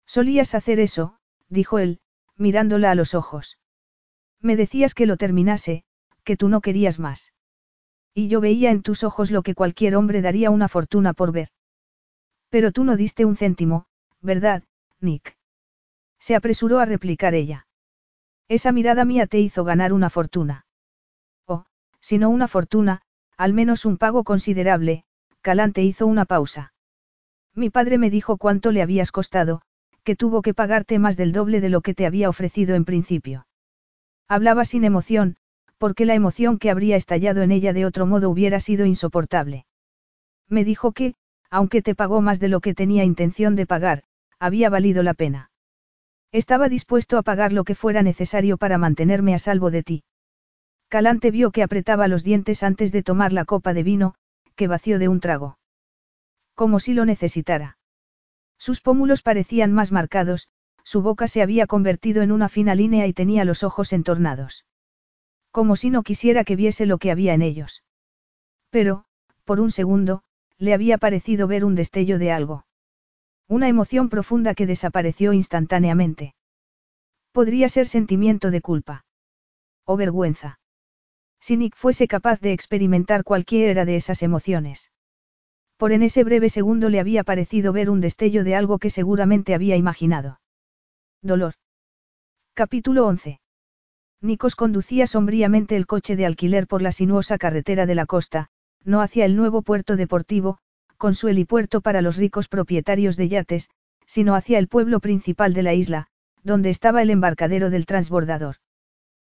[0.05, 1.17] Solías hacer eso,
[1.49, 1.99] dijo él,
[2.35, 3.59] mirándola a los ojos.
[4.41, 5.83] Me decías que lo terminase,
[6.23, 7.33] que tú no querías más.
[8.13, 11.49] Y yo veía en tus ojos lo que cualquier hombre daría una fortuna por ver.
[12.49, 13.85] Pero tú no diste un céntimo,
[14.21, 14.63] ¿verdad,
[14.99, 15.37] Nick?
[16.19, 17.67] Se apresuró a replicar ella.
[18.49, 20.65] Esa mirada mía te hizo ganar una fortuna.
[21.45, 21.65] Oh,
[22.01, 23.01] si no una fortuna,
[23.37, 25.03] al menos un pago considerable,
[25.41, 26.73] Calante hizo una pausa.
[27.53, 29.61] Mi padre me dijo cuánto le habías costado,
[30.03, 33.45] que tuvo que pagarte más del doble de lo que te había ofrecido en principio.
[34.27, 35.37] Hablaba sin emoción,
[35.77, 39.67] porque la emoción que habría estallado en ella de otro modo hubiera sido insoportable.
[40.47, 41.13] Me dijo que,
[41.51, 44.03] aunque te pagó más de lo que tenía intención de pagar,
[44.39, 45.51] había valido la pena.
[46.31, 50.03] Estaba dispuesto a pagar lo que fuera necesario para mantenerme a salvo de ti.
[50.87, 54.15] Calante vio que apretaba los dientes antes de tomar la copa de vino,
[54.55, 55.57] que vació de un trago.
[56.55, 57.77] Como si lo necesitara.
[58.57, 60.49] Sus pómulos parecían más marcados,
[60.83, 64.65] su boca se había convertido en una fina línea y tenía los ojos entornados.
[65.51, 67.83] Como si no quisiera que viese lo que había en ellos.
[68.69, 69.05] Pero,
[69.45, 70.23] por un segundo,
[70.57, 72.65] le había parecido ver un destello de algo.
[73.49, 76.35] Una emoción profunda que desapareció instantáneamente.
[77.31, 79.05] Podría ser sentimiento de culpa.
[79.85, 80.59] O vergüenza.
[81.39, 84.91] Si Nick fuese capaz de experimentar cualquiera de esas emociones.
[85.77, 89.55] Por en ese breve segundo le había parecido ver un destello de algo que seguramente
[89.55, 90.39] había imaginado.
[91.23, 91.55] Dolor.
[92.53, 93.39] Capítulo 11.
[94.21, 98.49] Nikos conducía sombríamente el coche de alquiler por la sinuosa carretera de la costa,
[98.83, 100.59] no hacia el nuevo puerto deportivo,
[100.99, 103.69] con su helipuerto para los ricos propietarios de yates,
[104.05, 106.07] sino hacia el pueblo principal de la isla,
[106.43, 108.57] donde estaba el embarcadero del transbordador.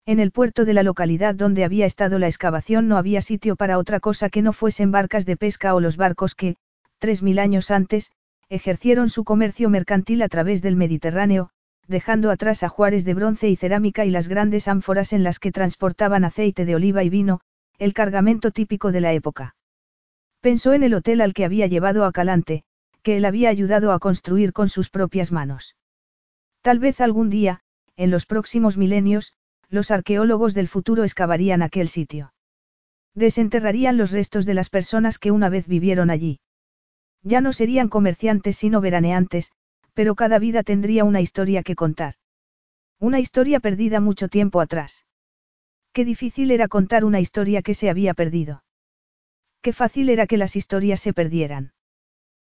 [0.07, 3.79] En el puerto de la localidad donde había estado la excavación no había sitio para
[3.79, 6.57] otra cosa que no fuesen barcas de pesca o los barcos que,
[6.99, 8.13] tres mil años antes,
[8.51, 11.49] ejercieron su comercio mercantil a través del Mediterráneo,
[11.89, 16.25] dejando atrás ajuares de bronce y cerámica y las grandes ánforas en las que transportaban
[16.25, 17.41] aceite de oliva y vino,
[17.79, 19.55] el cargamento típico de la época.
[20.45, 22.65] Pensó en el hotel al que había llevado a Calante,
[23.03, 25.75] que él había ayudado a construir con sus propias manos.
[26.61, 27.61] Tal vez algún día,
[27.97, 29.33] en los próximos milenios,
[29.71, 32.35] los arqueólogos del futuro excavarían aquel sitio.
[33.15, 36.41] Desenterrarían los restos de las personas que una vez vivieron allí.
[37.23, 39.51] Ya no serían comerciantes sino veraneantes,
[39.95, 42.17] pero cada vida tendría una historia que contar.
[43.01, 45.07] Una historia perdida mucho tiempo atrás.
[45.95, 48.63] Qué difícil era contar una historia que se había perdido.
[49.65, 51.73] Qué fácil era que las historias se perdieran.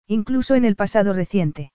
[0.05, 1.71] Incluso en el pasado reciente.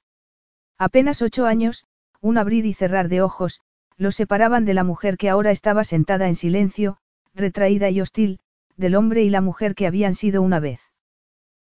[0.76, 1.86] Apenas ocho años,
[2.20, 3.62] un abrir y cerrar de ojos,
[3.96, 6.98] lo separaban de la mujer que ahora estaba sentada en silencio,
[7.32, 8.40] retraída y hostil,
[8.76, 10.82] del hombre y la mujer que habían sido una vez.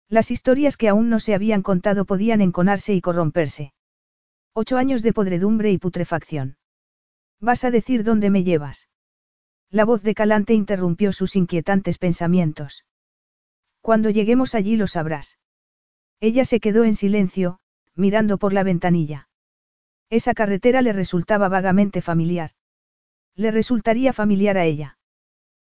[0.07, 3.73] Las historias que aún no se habían contado podían enconarse y corromperse.
[4.53, 6.57] Ocho años de podredumbre y putrefacción.
[7.39, 8.87] ¿Vas a decir dónde me llevas?
[9.71, 12.85] La voz de Calante interrumpió sus inquietantes pensamientos.
[13.83, 15.37] Cuando lleguemos allí lo sabrás.
[16.21, 17.59] Ella se quedó en silencio,
[17.95, 19.27] mirando por la ventanilla.
[20.09, 22.51] Esa carretera le resultaba vagamente familiar.
[23.35, 24.97] Le resultaría familiar a ella.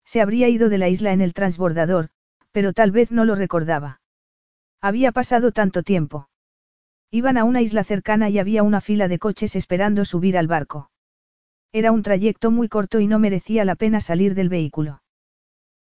[0.05, 2.09] Se habría ido de la isla en el transbordador,
[2.51, 4.01] pero tal vez no lo recordaba.
[4.81, 6.29] Había pasado tanto tiempo.
[7.11, 10.89] Iban a una isla cercana y había una fila de coches esperando subir al barco.
[11.71, 15.03] Era un trayecto muy corto y no merecía la pena salir del vehículo.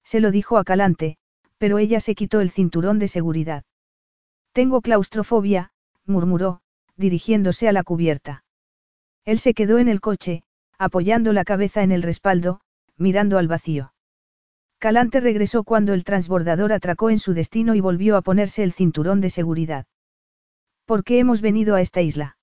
[0.04, 1.16] Se lo dijo a Calante,
[1.58, 3.64] pero ella se quitó el cinturón de seguridad.
[4.52, 5.70] Tengo claustrofobia,
[6.06, 6.60] murmuró,
[6.96, 8.44] dirigiéndose a la cubierta.
[9.24, 10.42] Él se quedó en el coche,
[10.78, 12.60] apoyando la cabeza en el respaldo,
[12.96, 13.92] mirando al vacío.
[14.78, 19.20] Calante regresó cuando el transbordador atracó en su destino y volvió a ponerse el cinturón
[19.20, 19.86] de seguridad.
[20.84, 22.38] ¿Por qué hemos venido a esta isla?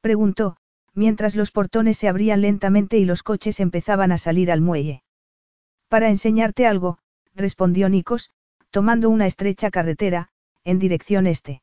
[0.00, 0.58] preguntó,
[0.94, 5.02] mientras los portones se abrían lentamente y los coches empezaban a salir al muelle.
[5.88, 6.98] Para enseñarte algo,
[7.36, 8.30] respondió Nikos,
[8.70, 10.28] tomando una estrecha carretera,
[10.64, 11.62] en dirección este.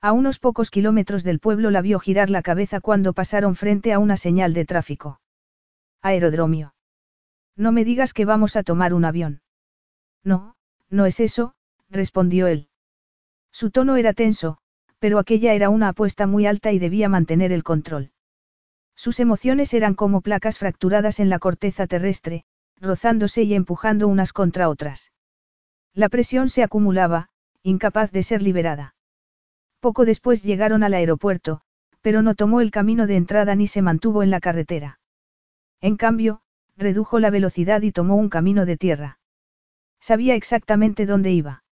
[0.00, 3.98] A unos pocos kilómetros del pueblo la vio girar la cabeza cuando pasaron frente a
[3.98, 5.20] una señal de tráfico.
[6.00, 6.74] Aerodromio.
[7.56, 9.42] No me digas que vamos a tomar un avión.
[10.22, 10.56] No,
[10.90, 11.54] no es eso,
[11.88, 12.68] respondió él.
[13.52, 14.58] Su tono era tenso,
[14.98, 18.10] pero aquella era una apuesta muy alta y debía mantener el control.
[18.96, 22.44] Sus emociones eran como placas fracturadas en la corteza terrestre,
[22.84, 25.12] rozándose y empujando unas contra otras.
[25.92, 27.28] La presión se acumulaba,
[27.62, 28.94] incapaz de ser liberada.
[29.80, 31.60] Poco después llegaron al aeropuerto,
[32.00, 35.00] pero no tomó el camino de entrada ni se mantuvo en la carretera.
[35.80, 36.40] En cambio,
[36.76, 39.18] redujo la velocidad y tomó un camino de tierra.
[40.00, 41.64] Sabía exactamente dónde iba.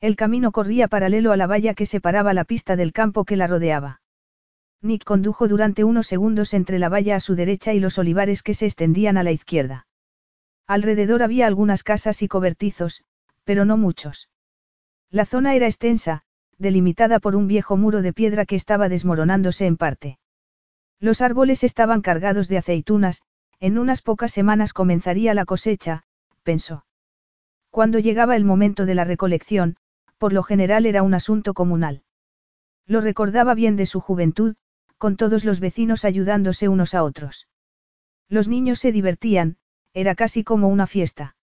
[0.00, 3.46] El camino corría paralelo a la valla que separaba la pista del campo que la
[3.46, 4.00] rodeaba.
[4.80, 8.54] Nick condujo durante unos segundos entre la valla a su derecha y los olivares que
[8.54, 9.86] se extendían a la izquierda.
[10.70, 13.02] Alrededor había algunas casas y cobertizos,
[13.42, 14.28] pero no muchos.
[15.10, 16.22] La zona era extensa,
[16.58, 20.20] delimitada por un viejo muro de piedra que estaba desmoronándose en parte.
[21.00, 23.22] Los árboles estaban cargados de aceitunas,
[23.58, 26.04] en unas pocas semanas comenzaría la cosecha,
[26.44, 26.86] pensó.
[27.70, 29.74] Cuando llegaba el momento de la recolección,
[30.18, 32.04] por lo general era un asunto comunal.
[32.86, 34.54] Lo recordaba bien de su juventud,
[34.98, 37.48] con todos los vecinos ayudándose unos a otros.
[38.28, 39.56] Los niños se divertían,
[39.94, 41.36] era casi como una fiesta.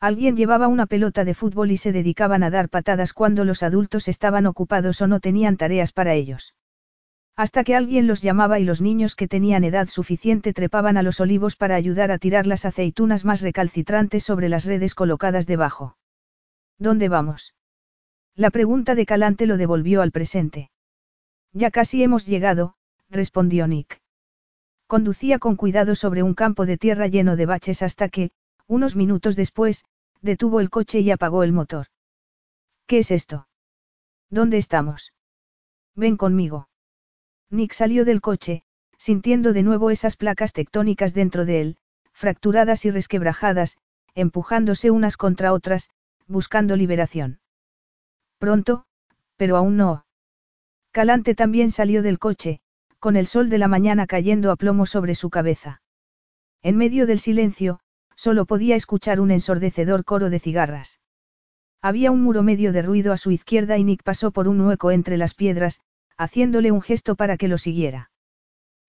[0.00, 4.08] Alguien llevaba una pelota de fútbol y se dedicaban a dar patadas cuando los adultos
[4.08, 6.54] estaban ocupados o no tenían tareas para ellos.
[7.36, 11.20] Hasta que alguien los llamaba y los niños que tenían edad suficiente trepaban a los
[11.20, 15.96] olivos para ayudar a tirar las aceitunas más recalcitrantes sobre las redes colocadas debajo.
[16.78, 17.54] ¿Dónde vamos?
[18.36, 20.70] La pregunta de Calante lo devolvió al presente.
[21.52, 22.76] Ya casi hemos llegado,
[23.08, 24.03] respondió Nick.
[24.86, 28.30] Conducía con cuidado sobre un campo de tierra lleno de baches hasta que,
[28.66, 29.84] unos minutos después,
[30.20, 31.86] detuvo el coche y apagó el motor.
[32.86, 33.48] ¿Qué es esto?
[34.30, 35.12] ¿Dónde estamos?
[35.94, 36.68] Ven conmigo.
[37.50, 38.62] Nick salió del coche,
[38.98, 41.76] sintiendo de nuevo esas placas tectónicas dentro de él,
[42.12, 43.78] fracturadas y resquebrajadas,
[44.14, 45.90] empujándose unas contra otras,
[46.26, 47.40] buscando liberación.
[48.38, 48.86] Pronto,
[49.36, 50.06] pero aún no.
[50.90, 52.60] Calante también salió del coche,
[53.04, 55.82] con el sol de la mañana cayendo a plomo sobre su cabeza.
[56.62, 57.80] En medio del silencio,
[58.16, 61.00] solo podía escuchar un ensordecedor coro de cigarras.
[61.82, 64.90] Había un muro medio de ruido a su izquierda y Nick pasó por un hueco
[64.90, 65.82] entre las piedras,
[66.16, 68.10] haciéndole un gesto para que lo siguiera.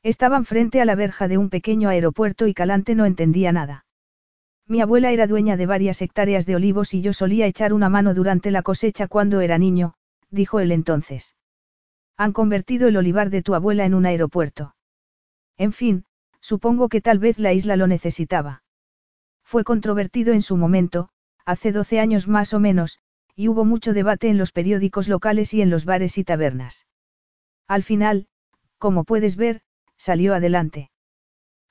[0.02, 3.86] Estaban frente a la verja de un pequeño aeropuerto y Calante no entendía nada.
[4.66, 8.14] Mi abuela era dueña de varias hectáreas de olivos y yo solía echar una mano
[8.14, 9.96] durante la cosecha cuando era niño,
[10.30, 11.36] dijo él entonces.
[12.18, 14.76] Han convertido el olivar de tu abuela en un aeropuerto.
[15.58, 16.06] En fin,
[16.40, 18.64] supongo que tal vez la isla lo necesitaba.
[19.44, 21.10] Fue controvertido en su momento,
[21.46, 23.00] hace 12 años más o menos,
[23.36, 26.88] y hubo mucho debate en los periódicos locales y en los bares y tabernas.
[27.68, 28.28] Al final,
[28.78, 29.62] como puedes ver,
[29.98, 30.92] salió adelante.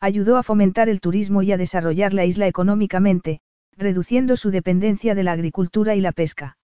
[0.01, 3.41] Ayudó a fomentar el turismo y a desarrollar la isla económicamente,
[3.73, 6.59] reduciendo su dependencia de la agricultura y la pesca.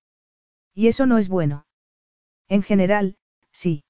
[0.74, 1.66] Y eso no es bueno.
[2.48, 3.16] En general,
[3.52, 3.84] sí.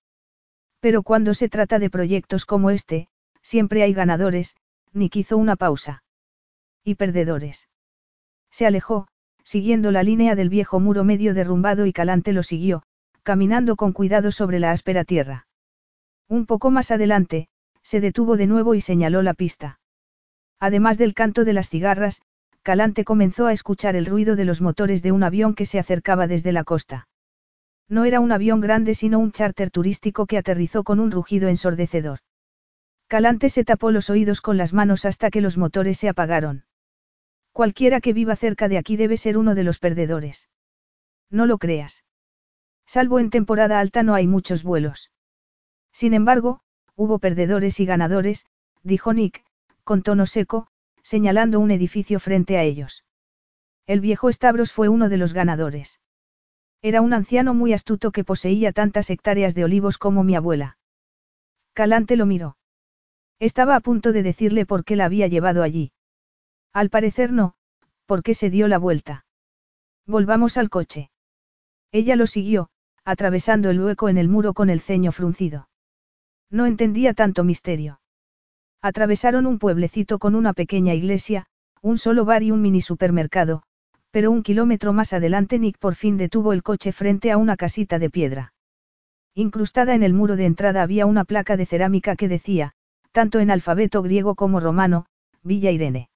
[0.81, 3.09] Pero cuando se trata de proyectos como este,
[3.43, 4.57] siempre hay ganadores,
[4.93, 6.03] Nick hizo una pausa.
[6.85, 7.69] Y perdedores.
[8.51, 9.07] Se alejó,
[9.45, 12.83] siguiendo la línea del viejo muro medio derrumbado y Calante lo siguió,
[13.23, 15.47] caminando con cuidado sobre la áspera tierra.
[16.29, 17.49] Un poco más adelante,
[17.83, 19.81] se detuvo de nuevo y señaló la pista.
[20.59, 22.23] Además del canto de las cigarras,
[22.63, 26.27] Calante comenzó a escuchar el ruido de los motores de un avión que se acercaba
[26.27, 27.09] desde la costa.
[27.91, 32.21] No era un avión grande sino un charter turístico que aterrizó con un rugido ensordecedor.
[33.09, 36.65] Calante se tapó los oídos con las manos hasta que los motores se apagaron.
[37.53, 40.49] Cualquiera que viva cerca de aquí debe ser uno de los perdedores.
[41.31, 42.05] No lo creas.
[42.87, 45.11] Salvo en temporada alta no hay muchos vuelos.
[45.93, 46.61] Sin embargo,
[46.95, 48.47] hubo perdedores y ganadores,
[48.85, 49.45] dijo Nick,
[49.83, 50.69] con tono seco,
[51.03, 53.05] señalando un edificio frente a ellos.
[53.89, 55.99] El viejo Stavros fue uno de los ganadores.
[56.83, 60.79] Era un anciano muy astuto que poseía tantas hectáreas de olivos como mi abuela.
[61.75, 62.57] Calante lo miró.
[63.39, 65.93] Estaba a punto de decirle por qué la había llevado allí.
[66.73, 67.55] Al parecer no,
[68.07, 69.25] porque se dio la vuelta.
[70.07, 71.11] Volvamos al coche.
[71.93, 72.71] Ella lo siguió,
[73.05, 75.69] atravesando el hueco en el muro con el ceño fruncido.
[76.51, 78.01] No entendía tanto misterio.
[78.83, 81.47] Atravesaron un pueblecito con una pequeña iglesia,
[81.83, 83.63] un solo bar y un mini supermercado,
[84.11, 87.99] pero un kilómetro más adelante Nick por fin detuvo el coche frente a una casita
[87.99, 88.53] de piedra.
[89.35, 92.73] Incrustada en el muro de entrada había una placa de cerámica que decía,
[93.13, 95.07] tanto en alfabeto griego como romano,
[95.43, 96.11] Villa Irene.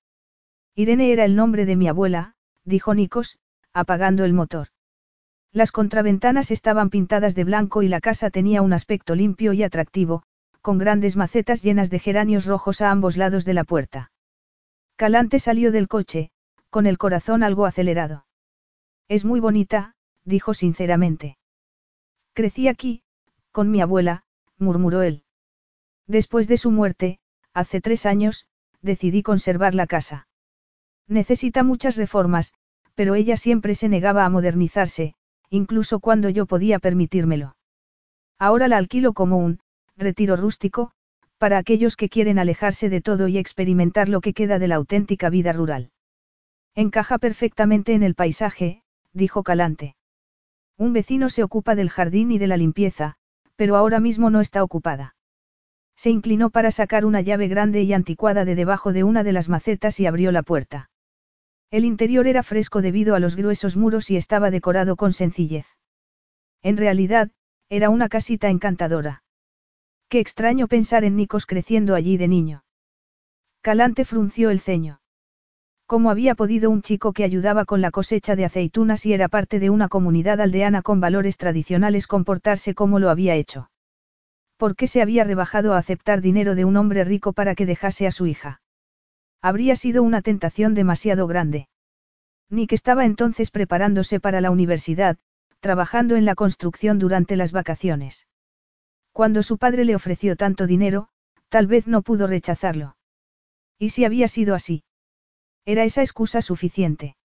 [0.74, 3.38] Irene era el nombre de mi abuela, dijo Nikos,
[3.72, 4.68] apagando el motor.
[5.52, 10.24] Las contraventanas estaban pintadas de blanco y la casa tenía un aspecto limpio y atractivo,
[10.60, 14.10] con grandes macetas llenas de geranios rojos a ambos lados de la puerta.
[14.96, 16.30] Calante salió del coche,
[16.74, 18.26] con el corazón algo acelerado.
[19.06, 19.94] Es muy bonita,
[20.24, 21.38] dijo sinceramente.
[22.32, 23.04] Crecí aquí,
[23.52, 24.24] con mi abuela,
[24.58, 25.22] murmuró él.
[26.08, 27.20] Después de su muerte,
[27.52, 28.48] hace tres años,
[28.82, 30.26] decidí conservar la casa.
[31.06, 32.54] Necesita muchas reformas,
[32.96, 35.14] pero ella siempre se negaba a modernizarse,
[35.50, 37.54] incluso cuando yo podía permitírmelo.
[38.36, 39.60] Ahora la alquilo como un
[39.96, 40.90] retiro rústico,
[41.38, 45.30] para aquellos que quieren alejarse de todo y experimentar lo que queda de la auténtica
[45.30, 45.92] vida rural.
[46.76, 49.94] Encaja perfectamente en el paisaje, dijo Calante.
[50.76, 53.14] Un vecino se ocupa del jardín y de la limpieza,
[53.54, 55.14] pero ahora mismo no está ocupada.
[55.94, 59.48] Se inclinó para sacar una llave grande y anticuada de debajo de una de las
[59.48, 60.90] macetas y abrió la puerta.
[61.70, 65.66] El interior era fresco debido a los gruesos muros y estaba decorado con sencillez.
[66.62, 67.30] En realidad,
[67.68, 69.22] era una casita encantadora.
[70.08, 72.64] Qué extraño pensar en Nikos creciendo allí de niño.
[73.60, 75.00] Calante frunció el ceño.
[75.86, 79.58] ¿Cómo había podido un chico que ayudaba con la cosecha de aceitunas y era parte
[79.58, 83.70] de una comunidad aldeana con valores tradicionales comportarse como lo había hecho?
[84.56, 88.06] ¿Por qué se había rebajado a aceptar dinero de un hombre rico para que dejase
[88.06, 88.62] a su hija?
[89.42, 91.68] Habría sido una tentación demasiado grande.
[92.48, 95.18] Nick estaba entonces preparándose para la universidad,
[95.60, 98.26] trabajando en la construcción durante las vacaciones.
[99.12, 101.08] Cuando su padre le ofreció tanto dinero,
[101.50, 102.96] tal vez no pudo rechazarlo.
[103.78, 104.82] ¿Y si había sido así?
[105.66, 107.16] Era esa excusa suficiente.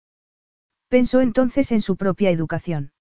[0.87, 2.91] Pensó entonces en su propia educación.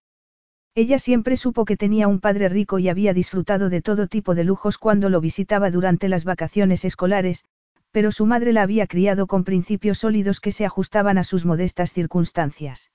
[0.75, 4.44] Ella siempre supo que tenía un padre rico y había disfrutado de todo tipo de
[4.44, 7.44] lujos cuando lo visitaba durante las vacaciones escolares,
[7.91, 11.92] pero su madre la había criado con principios sólidos que se ajustaban a sus modestas
[11.92, 12.92] circunstancias.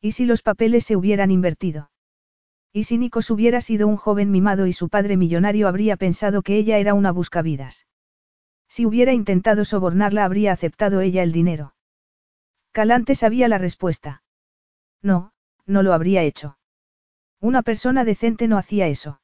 [0.00, 1.90] ¿Y si los papeles se hubieran invertido?
[2.72, 6.56] ¿Y si Nikos hubiera sido un joven mimado y su padre millonario habría pensado que
[6.56, 7.86] ella era una buscavidas?
[8.76, 11.74] Si hubiera intentado sobornarla habría aceptado ella el dinero.
[12.72, 14.22] Calante sabía la respuesta.
[15.00, 15.32] No,
[15.64, 16.58] no lo habría hecho.
[17.40, 19.22] Una persona decente no hacía eso.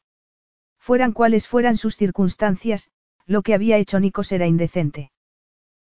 [0.78, 2.92] Fueran cuales fueran sus circunstancias,
[3.26, 5.12] lo que había hecho Nikos era indecente.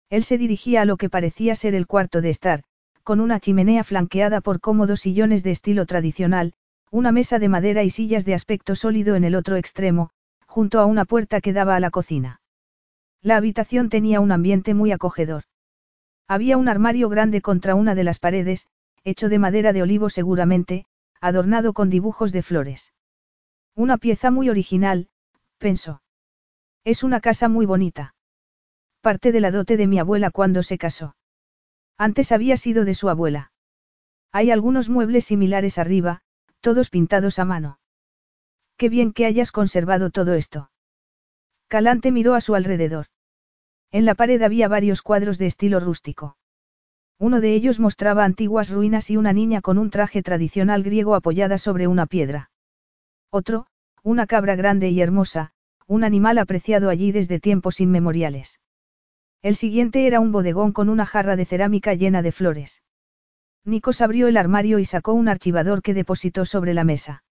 [0.10, 2.64] Él se dirigía a lo que parecía ser el cuarto de estar,
[3.04, 6.56] con una chimenea flanqueada por cómodos sillones de estilo tradicional,
[6.90, 10.10] una mesa de madera y sillas de aspecto sólido en el otro extremo,
[10.48, 12.39] junto a una puerta que daba a la cocina.
[13.22, 15.44] La habitación tenía un ambiente muy acogedor.
[16.28, 18.68] Había un armario grande contra una de las paredes,
[19.04, 20.86] hecho de madera de olivo seguramente,
[21.20, 22.94] adornado con dibujos de flores.
[23.76, 25.10] Una pieza muy original,
[25.58, 26.02] pensó.
[26.84, 28.16] Es una casa muy bonita.
[29.02, 31.16] Parte de la dote de mi abuela cuando se casó.
[31.98, 33.52] Antes había sido de su abuela.
[34.32, 36.22] Hay algunos muebles similares arriba,
[36.62, 37.80] todos pintados a mano.
[38.78, 40.70] Qué bien que hayas conservado todo esto.
[41.70, 43.06] Calante miró a su alrededor.
[43.92, 46.36] En la pared había varios cuadros de estilo rústico.
[47.20, 51.60] Uno de ellos mostraba antiguas ruinas y una niña con un traje tradicional griego apoyada
[51.60, 52.50] sobre una piedra.
[53.30, 53.68] Otro,
[54.02, 55.52] una cabra grande y hermosa,
[55.86, 58.60] un animal apreciado allí desde tiempos inmemoriales.
[59.44, 62.82] El siguiente era un bodegón con una jarra de cerámica llena de flores.
[63.64, 67.24] Nikos abrió el armario y sacó un archivador que depositó sobre la mesa.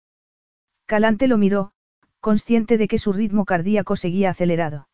[0.86, 1.72] Calante lo miró,
[2.20, 4.88] consciente de que su ritmo cardíaco seguía acelerado.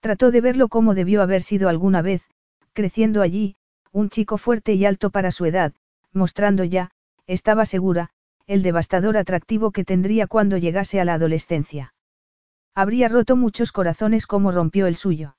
[0.00, 2.22] Trató de verlo como debió haber sido alguna vez,
[2.72, 3.56] creciendo allí,
[3.92, 5.72] un chico fuerte y alto para su edad,
[6.12, 6.90] mostrando ya,
[7.26, 8.10] estaba segura,
[8.46, 11.94] el devastador atractivo que tendría cuando llegase a la adolescencia.
[12.74, 15.36] Habría roto muchos corazones como rompió el suyo.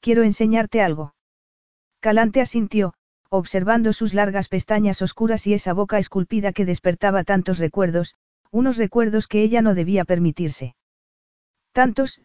[0.00, 1.14] Quiero enseñarte algo.
[2.00, 2.94] Calante asintió,
[3.28, 8.16] observando sus largas pestañas oscuras y esa boca esculpida que despertaba tantos recuerdos,
[8.50, 10.74] unos recuerdos que ella no debía permitirse.
[11.72, 12.20] Tantos,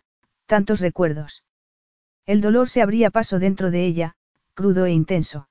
[0.45, 1.43] tantos recuerdos.
[2.25, 4.15] El dolor se abría paso dentro de ella,
[4.53, 5.47] crudo e intenso.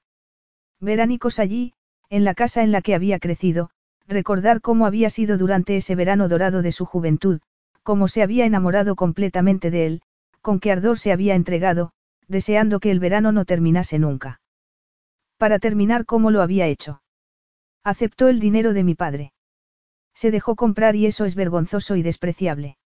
[0.81, 1.75] Veránicos allí,
[2.11, 3.71] en la casa en la que había crecido,
[4.07, 7.41] recordar cómo había sido durante ese verano dorado de su juventud,
[7.83, 10.03] cómo se había enamorado completamente de él,
[10.41, 11.93] con qué ardor se había entregado,
[12.27, 14.41] deseando que el verano no terminase nunca.
[15.39, 17.03] Para terminar cómo lo había hecho.
[17.85, 19.34] Aceptó el dinero de mi padre.
[20.15, 22.79] Se dejó comprar y eso es vergonzoso y despreciable.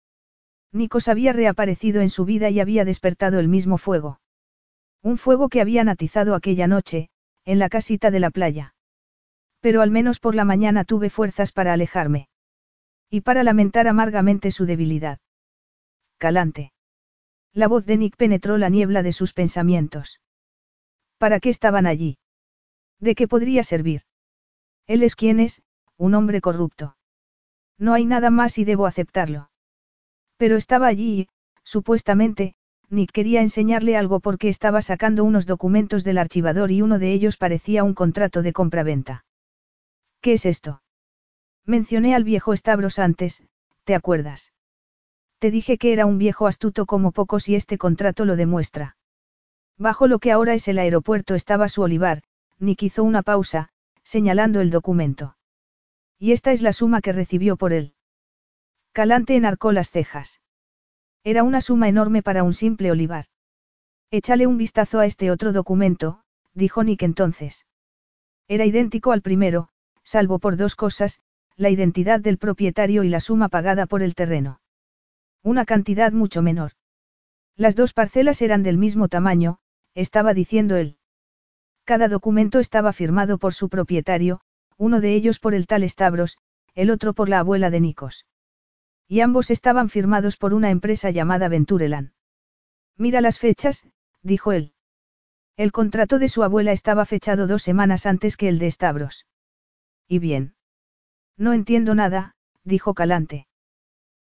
[0.72, 4.20] Nikos había reaparecido en su vida y había despertado el mismo fuego.
[5.02, 7.08] Un fuego que había atizado aquella noche,
[7.44, 8.74] en la casita de la playa.
[9.60, 12.28] Pero al menos por la mañana tuve fuerzas para alejarme.
[13.10, 15.18] Y para lamentar amargamente su debilidad.
[16.18, 16.72] Calante.
[17.54, 20.20] La voz de Nick penetró la niebla de sus pensamientos.
[21.16, 22.18] ¿Para qué estaban allí?
[23.00, 24.02] ¿De qué podría servir?
[24.86, 25.62] Él es quien es,
[25.96, 26.97] un hombre corrupto.
[27.78, 29.50] No hay nada más y debo aceptarlo.
[30.36, 31.28] Pero estaba allí y,
[31.62, 32.54] supuestamente,
[32.90, 37.36] Nick quería enseñarle algo porque estaba sacando unos documentos del archivador y uno de ellos
[37.36, 39.24] parecía un contrato de compraventa.
[40.20, 40.82] ¿Qué es esto?
[41.64, 43.42] Mencioné al viejo Stavros antes,
[43.84, 44.52] ¿te acuerdas?
[45.38, 48.96] Te dije que era un viejo astuto como pocos y este contrato lo demuestra.
[49.76, 52.22] Bajo lo que ahora es el aeropuerto estaba su olivar,
[52.58, 53.68] Nick hizo una pausa,
[54.02, 55.37] señalando el documento.
[56.18, 57.94] Y esta es la suma que recibió por él.
[58.92, 60.40] Calante enarcó las cejas.
[61.22, 63.26] Era una suma enorme para un simple olivar.
[64.10, 66.22] Échale un vistazo a este otro documento,
[66.54, 67.66] dijo Nick entonces.
[68.48, 69.68] Era idéntico al primero,
[70.02, 71.20] salvo por dos cosas,
[71.56, 74.60] la identidad del propietario y la suma pagada por el terreno.
[75.42, 76.72] Una cantidad mucho menor.
[77.56, 79.58] Las dos parcelas eran del mismo tamaño,
[79.94, 80.96] estaba diciendo él.
[81.84, 84.40] Cada documento estaba firmado por su propietario,
[84.78, 86.38] uno de ellos por el tal Stavros,
[86.74, 88.26] el otro por la abuela de Nikos.
[89.08, 92.12] Y ambos estaban firmados por una empresa llamada Venturelan.
[92.96, 93.86] Mira las fechas,
[94.22, 94.72] dijo él.
[95.56, 99.26] El contrato de su abuela estaba fechado dos semanas antes que el de Stavros.
[100.06, 100.54] ¿Y bien?
[101.36, 103.48] No entiendo nada, dijo Calante.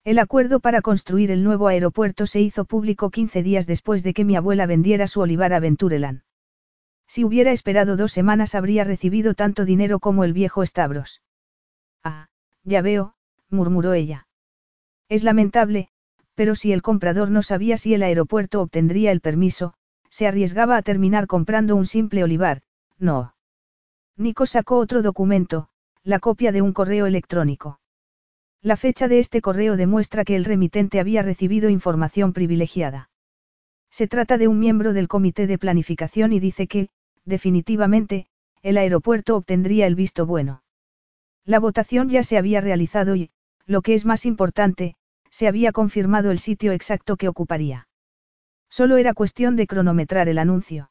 [0.05, 4.25] El acuerdo para construir el nuevo aeropuerto se hizo público 15 días después de que
[4.25, 6.25] mi abuela vendiera su olivar a Venturelan.
[7.07, 11.23] Si hubiera esperado dos semanas habría recibido tanto dinero como el viejo Stavros.
[12.03, 12.29] Ah,
[12.65, 13.15] ya veo,
[13.51, 14.27] murmuró ella.
[15.09, 15.89] Es lamentable,
[16.35, 19.75] pero si el comprador no sabía si el aeropuerto obtendría el permiso,
[20.09, 22.63] se arriesgaba a terminar comprando un simple olivar,
[22.99, 23.35] no.
[24.17, 25.69] Nico sacó otro documento,
[26.03, 27.81] la copia de un correo electrónico.
[28.63, 33.11] La fecha de este correo demuestra que el remitente había recibido información privilegiada.
[33.95, 36.89] Se trata de un miembro del comité de planificación y dice que,
[37.25, 38.27] definitivamente,
[38.61, 40.65] el aeropuerto obtendría el visto bueno.
[41.45, 43.31] La votación ya se había realizado y,
[43.67, 44.97] lo que es más importante,
[45.31, 47.87] se había confirmado el sitio exacto que ocuparía.
[48.69, 50.91] Solo era cuestión de cronometrar el anuncio.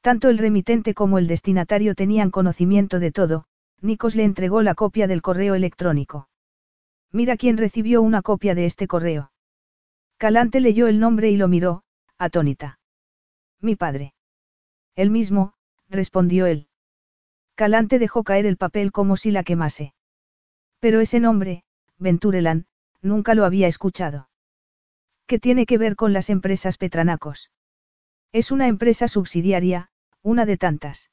[0.00, 3.44] Tanto el remitente como el destinatario tenían conocimiento de todo,
[3.80, 6.28] Nikos le entregó la copia del correo electrónico.
[7.12, 9.30] Mira quién recibió una copia de este correo.
[10.16, 11.84] Calante leyó el nombre y lo miró,
[12.18, 12.78] atónita.
[13.60, 14.14] Mi padre.
[14.94, 15.54] El mismo,
[15.88, 16.68] respondió él.
[17.54, 19.94] Calante dejó caer el papel como si la quemase.
[20.80, 21.64] Pero ese nombre,
[21.98, 22.66] Venturelan,
[23.02, 24.28] nunca lo había escuchado.
[25.26, 27.50] ¿Qué tiene que ver con las empresas Petranacos?
[28.32, 29.90] Es una empresa subsidiaria,
[30.22, 31.10] una de tantas.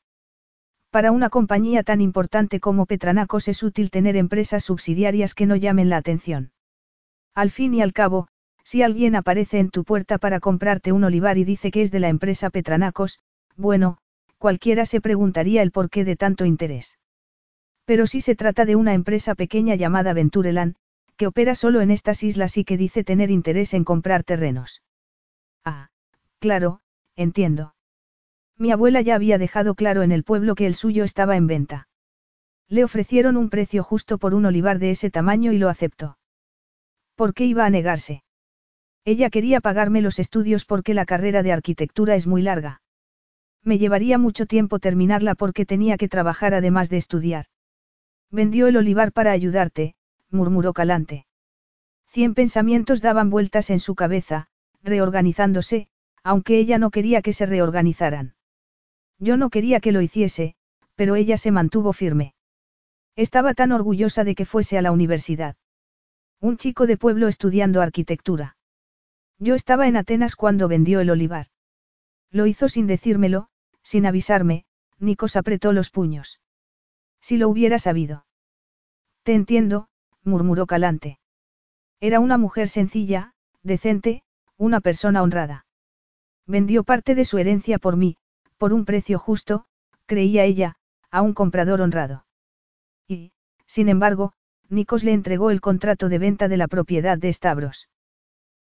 [0.90, 5.90] Para una compañía tan importante como Petranacos es útil tener empresas subsidiarias que no llamen
[5.90, 6.52] la atención.
[7.34, 8.28] Al fin y al cabo,
[8.66, 12.00] si alguien aparece en tu puerta para comprarte un olivar y dice que es de
[12.00, 13.20] la empresa Petranacos,
[13.56, 14.00] bueno,
[14.40, 16.98] cualquiera se preguntaría el porqué de tanto interés.
[17.86, 20.76] Pero si se trata de una empresa pequeña llamada Venturelan,
[21.16, 24.82] que opera solo en estas islas y que dice tener interés en comprar terrenos.
[25.64, 25.90] Ah,
[26.40, 26.82] claro,
[27.16, 27.76] entiendo.
[28.58, 31.88] Mi abuela ya había dejado claro en el pueblo que el suyo estaba en venta.
[32.68, 36.18] Le ofrecieron un precio justo por un olivar de ese tamaño y lo aceptó.
[37.16, 38.25] ¿Por qué iba a negarse?
[39.06, 42.82] Ella quería pagarme los estudios porque la carrera de arquitectura es muy larga.
[43.64, 47.46] Me llevaría mucho tiempo terminarla porque tenía que trabajar además de estudiar.
[48.32, 49.96] Vendió el olivar para ayudarte,
[50.32, 51.28] murmuró Calante.
[52.08, 54.48] Cien pensamientos daban vueltas en su cabeza,
[54.82, 55.88] reorganizándose,
[56.24, 58.34] aunque ella no quería que se reorganizaran.
[59.20, 60.56] Yo no quería que lo hiciese,
[60.96, 62.34] pero ella se mantuvo firme.
[63.16, 65.56] Estaba tan orgullosa de que fuese a la universidad.
[66.42, 68.58] Un chico de pueblo estudiando arquitectura.
[69.40, 71.48] Yo estaba en Atenas cuando vendió el olivar.
[72.32, 73.50] Lo hizo sin decírmelo,
[73.84, 74.66] sin avisarme,
[75.00, 76.40] Nikos apretó los puños.
[77.22, 78.26] Si lo hubiera sabido.
[79.24, 79.88] Te entiendo,
[80.24, 81.20] murmuró Calante.
[82.00, 83.34] Era una mujer sencilla,
[83.64, 84.24] decente,
[84.58, 85.66] una persona honrada.
[86.46, 88.18] Vendió parte de su herencia por mí,
[88.58, 89.66] por un precio justo,
[90.06, 90.76] creía ella,
[91.10, 92.26] a un comprador honrado.
[93.08, 93.32] Y,
[93.66, 94.34] sin embargo,
[94.70, 97.90] Nikos le entregó el contrato de venta de la propiedad de Stavros.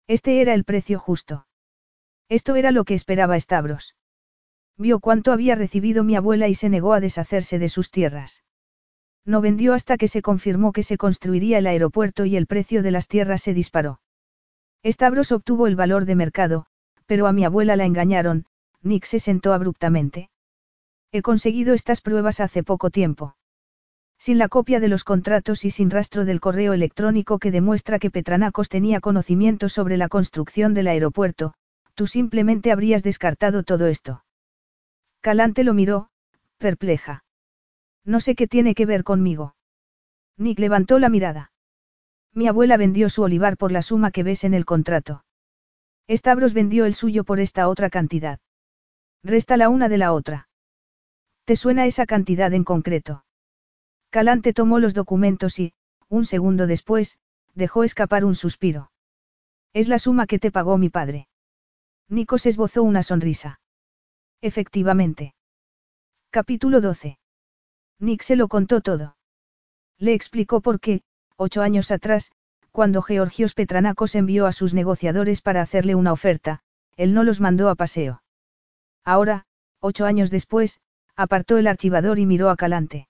[0.06, 1.46] Este era el precio justo.
[2.28, 3.94] Esto era lo que esperaba Stavros.
[4.76, 8.42] Vio cuánto había recibido mi abuela y se negó a deshacerse de sus tierras.
[9.24, 12.90] No vendió hasta que se confirmó que se construiría el aeropuerto y el precio de
[12.90, 14.00] las tierras se disparó.
[14.84, 16.66] Stavros obtuvo el valor de mercado,
[17.06, 18.46] pero a mi abuela la engañaron,
[18.80, 20.30] Nick se sentó abruptamente.
[21.12, 23.36] He conseguido estas pruebas hace poco tiempo.
[24.24, 28.08] Sin la copia de los contratos y sin rastro del correo electrónico que demuestra que
[28.08, 31.54] Petranacos tenía conocimiento sobre la construcción del aeropuerto,
[31.96, 34.24] tú simplemente habrías descartado todo esto.
[35.22, 36.08] Calante lo miró,
[36.58, 37.24] perpleja.
[38.04, 39.56] No sé qué tiene que ver conmigo.
[40.36, 41.50] Nick levantó la mirada.
[42.32, 45.24] Mi abuela vendió su olivar por la suma que ves en el contrato.
[46.08, 48.38] Stavros vendió el suyo por esta otra cantidad.
[49.24, 50.48] Resta la una de la otra.
[51.44, 53.24] ¿Te suena esa cantidad en concreto?
[54.12, 55.72] Calante tomó los documentos y,
[56.10, 57.18] un segundo después,
[57.54, 58.92] dejó escapar un suspiro.
[59.72, 61.28] Es la suma que te pagó mi padre.
[62.10, 63.60] Nikos esbozó una sonrisa.
[64.42, 65.34] Efectivamente.
[66.28, 67.18] Capítulo 12.
[68.00, 69.16] Nick se lo contó todo.
[69.96, 71.00] Le explicó por qué,
[71.36, 72.32] ocho años atrás,
[72.70, 76.60] cuando Georgios Petranacos envió a sus negociadores para hacerle una oferta,
[76.98, 78.22] él no los mandó a paseo.
[79.04, 79.46] Ahora,
[79.80, 80.82] ocho años después,
[81.16, 83.08] apartó el archivador y miró a Calante.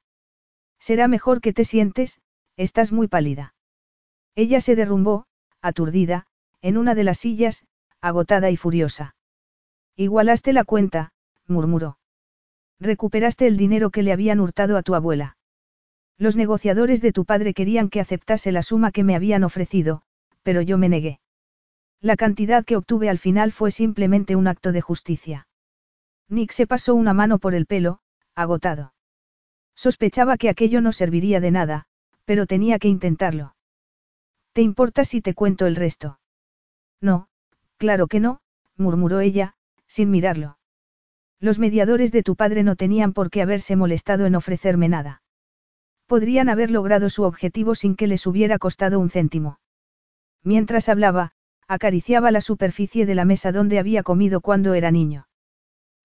[0.83, 2.21] Será mejor que te sientes,
[2.57, 3.55] estás muy pálida.
[4.35, 5.27] Ella se derrumbó,
[5.61, 6.27] aturdida,
[6.61, 7.65] en una de las sillas,
[8.01, 9.15] agotada y furiosa.
[9.95, 11.13] Igualaste la cuenta,
[11.47, 11.99] murmuró.
[12.81, 15.37] Recuperaste el dinero que le habían hurtado a tu abuela.
[16.19, 20.03] Los negociadores de tu padre querían que aceptase la suma que me habían ofrecido,
[20.43, 21.21] pero yo me negué.
[22.01, 25.47] La cantidad que obtuve al final fue simplemente un acto de justicia.
[26.29, 28.01] Nick se pasó una mano por el pelo,
[28.35, 28.95] agotado.
[29.75, 31.87] Sospechaba que aquello no serviría de nada,
[32.25, 33.55] pero tenía que intentarlo.
[34.53, 36.21] ¿Te importa si te cuento el resto?
[37.01, 37.29] No,
[37.79, 38.41] claro que no,
[38.77, 39.55] murmuró ella,
[39.87, 40.59] sin mirarlo.
[41.41, 45.23] Los mediadores de tu padre no tenían por qué haberse molestado en ofrecerme nada.
[46.07, 49.59] Podrían haber logrado su objetivo sin que les hubiera costado un céntimo.
[50.45, 51.33] Mientras hablaba,
[51.67, 55.27] acariciaba la superficie de la mesa donde había comido cuando era niño.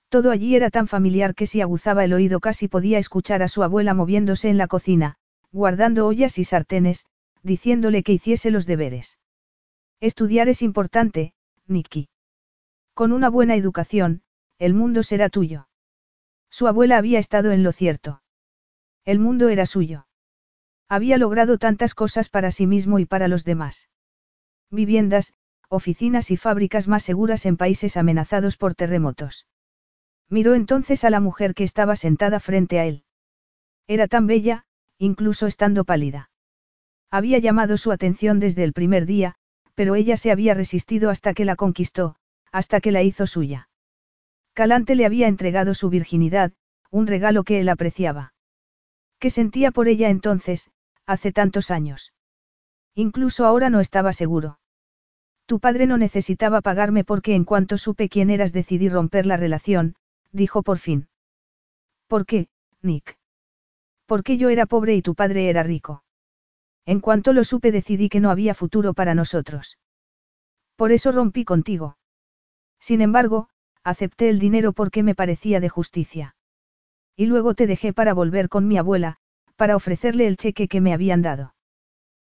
[0.09, 3.63] Todo allí era tan familiar que si aguzaba el oído casi podía escuchar a su
[3.63, 5.17] abuela moviéndose en la cocina,
[5.51, 7.05] guardando ollas y sartenes,
[7.43, 9.17] diciéndole que hiciese los deberes.
[9.99, 11.33] Estudiar es importante,
[11.67, 12.09] Nicky.
[12.93, 14.21] Con una buena educación,
[14.59, 15.67] el mundo será tuyo.
[16.49, 18.21] Su abuela había estado en lo cierto.
[19.03, 20.07] El mundo era suyo.
[20.87, 23.89] Había logrado tantas cosas para sí mismo y para los demás.
[24.71, 25.33] Viviendas,
[25.69, 29.47] oficinas y fábricas más seguras en países amenazados por terremotos.
[30.29, 33.03] Miró entonces a la mujer que estaba sentada frente a él.
[33.87, 34.65] Era tan bella,
[34.97, 36.29] incluso estando pálida.
[37.09, 39.35] Había llamado su atención desde el primer día,
[39.75, 42.17] pero ella se había resistido hasta que la conquistó,
[42.51, 43.69] hasta que la hizo suya.
[44.53, 46.51] Calante le había entregado su virginidad,
[46.91, 48.33] un regalo que él apreciaba.
[49.19, 50.71] ¿Qué sentía por ella entonces,
[51.05, 52.13] hace tantos años?
[52.95, 54.59] Incluso ahora no estaba seguro.
[55.45, 59.95] Tu padre no necesitaba pagarme porque en cuanto supe quién eras decidí romper la relación,
[60.31, 61.07] dijo por fin.
[62.07, 62.49] ¿Por qué,
[62.81, 63.17] Nick?
[64.05, 66.03] Porque yo era pobre y tu padre era rico.
[66.85, 69.77] En cuanto lo supe decidí que no había futuro para nosotros.
[70.77, 71.97] Por eso rompí contigo.
[72.79, 73.49] Sin embargo,
[73.83, 76.35] acepté el dinero porque me parecía de justicia.
[77.15, 79.17] Y luego te dejé para volver con mi abuela,
[79.55, 81.55] para ofrecerle el cheque que me habían dado.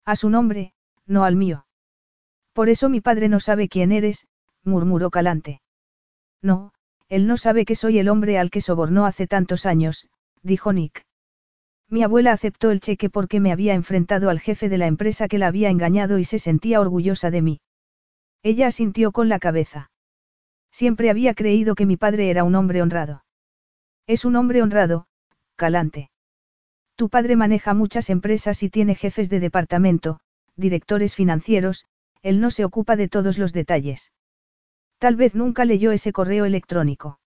[0.04, 0.72] A su nombre,
[1.06, 1.66] no al mío.
[2.52, 4.26] Por eso mi padre no sabe quién eres,
[4.62, 5.60] murmuró Calante.
[6.40, 6.72] No,
[7.08, 10.08] él no sabe que soy el hombre al que sobornó hace tantos años,
[10.42, 11.04] dijo Nick.
[11.88, 15.38] Mi abuela aceptó el cheque porque me había enfrentado al jefe de la empresa que
[15.38, 17.60] la había engañado y se sentía orgullosa de mí.
[18.42, 19.90] Ella asintió con la cabeza.
[20.72, 23.24] Siempre había creído que mi padre era un hombre honrado.
[24.06, 25.06] Es un hombre honrado,
[25.54, 26.10] Calante.
[26.96, 30.18] Tu padre maneja muchas empresas y tiene jefes de departamento,
[30.56, 31.86] directores financieros,
[32.22, 34.12] él no se ocupa de todos los detalles.
[34.98, 37.20] Tal vez nunca leyó ese correo electrónico.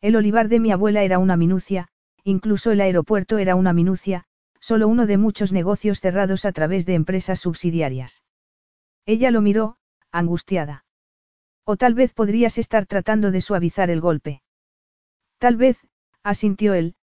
[0.00, 1.88] El olivar de mi abuela era una minucia,
[2.24, 4.24] incluso el aeropuerto era una minucia,
[4.60, 8.24] solo uno de muchos negocios cerrados a través de empresas subsidiarias.
[9.04, 9.76] Ella lo miró,
[10.10, 10.84] angustiada.
[11.64, 14.42] O tal vez podrías estar tratando de suavizar el golpe.
[15.38, 15.78] Tal vez,
[16.22, 16.96] asintió él,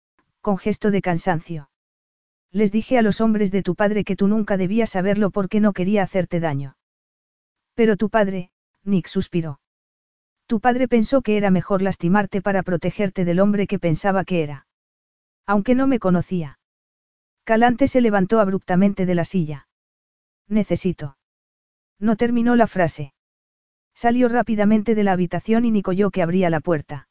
[0.42, 1.70] con gesto de cansancio.
[2.52, 5.74] Les dije a los hombres de tu padre que tú nunca debías saberlo porque no
[5.74, 6.76] quería hacerte daño.
[7.76, 8.52] Pero tu padre,
[8.84, 9.61] Nick suspiró.
[10.52, 14.68] Tu padre pensó que era mejor lastimarte para protegerte del hombre que pensaba que era.
[15.48, 16.60] Aunque no me conocía.
[17.46, 19.70] Calante se levantó abruptamente de la silla.
[20.50, 21.16] Necesito.
[22.00, 23.14] No terminó la frase.
[23.96, 27.08] Salió rápidamente de la habitación y Nick oyó que abría la puerta.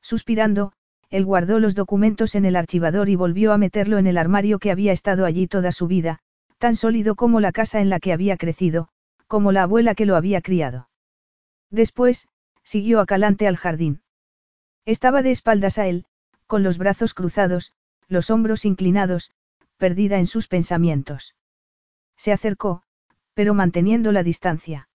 [0.00, 0.72] Suspirando,
[1.10, 4.70] él guardó los documentos en el archivador y volvió a meterlo en el armario que
[4.70, 6.20] había estado allí toda su vida,
[6.56, 8.88] tan sólido como la casa en la que había crecido,
[9.26, 10.88] como la abuela que lo había criado.
[11.70, 12.26] Después,
[12.64, 14.02] siguió a Calante al jardín.
[14.84, 16.06] Estaba de espaldas a él,
[16.46, 17.72] con los brazos cruzados,
[18.08, 19.30] los hombros inclinados,
[19.76, 21.36] perdida en sus pensamientos.
[22.16, 22.82] Se acercó,
[23.34, 24.88] pero manteniendo la distancia.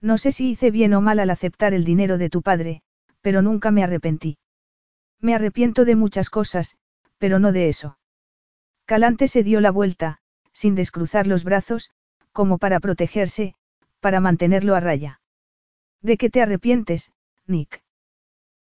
[0.00, 2.82] No sé si hice bien o mal al aceptar el dinero de tu padre,
[3.20, 4.38] pero nunca me arrepentí.
[5.20, 6.76] Me arrepiento de muchas cosas,
[7.18, 7.98] pero no de eso.
[8.84, 10.20] Calante se dio la vuelta,
[10.52, 11.90] sin descruzar los brazos,
[12.32, 13.54] como para protegerse,
[14.00, 15.20] para mantenerlo a raya.
[16.06, 17.10] ¿De qué te arrepientes,
[17.48, 17.82] Nick?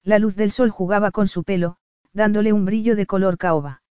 [0.02, 1.76] La luz del sol jugaba con su pelo,
[2.14, 3.82] dándole un brillo de color caoba.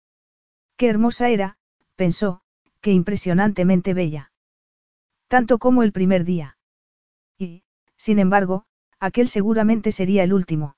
[0.75, 1.57] Qué hermosa era,
[1.95, 2.41] pensó,
[2.81, 4.31] qué impresionantemente bella.
[5.27, 6.57] Tanto como el primer día.
[7.37, 7.61] Y,
[7.95, 8.65] sin embargo,
[8.99, 10.75] aquel seguramente sería el último.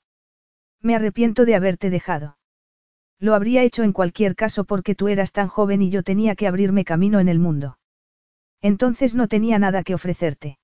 [0.81, 2.37] Me arrepiento de haberte dejado.
[3.19, 6.45] Lo habría hecho en cualquier caso porque tú eras tan joven y yo tenía que
[6.45, 7.77] abrirme camino en el mundo.
[8.61, 10.59] Entonces no tenía nada que ofrecerte.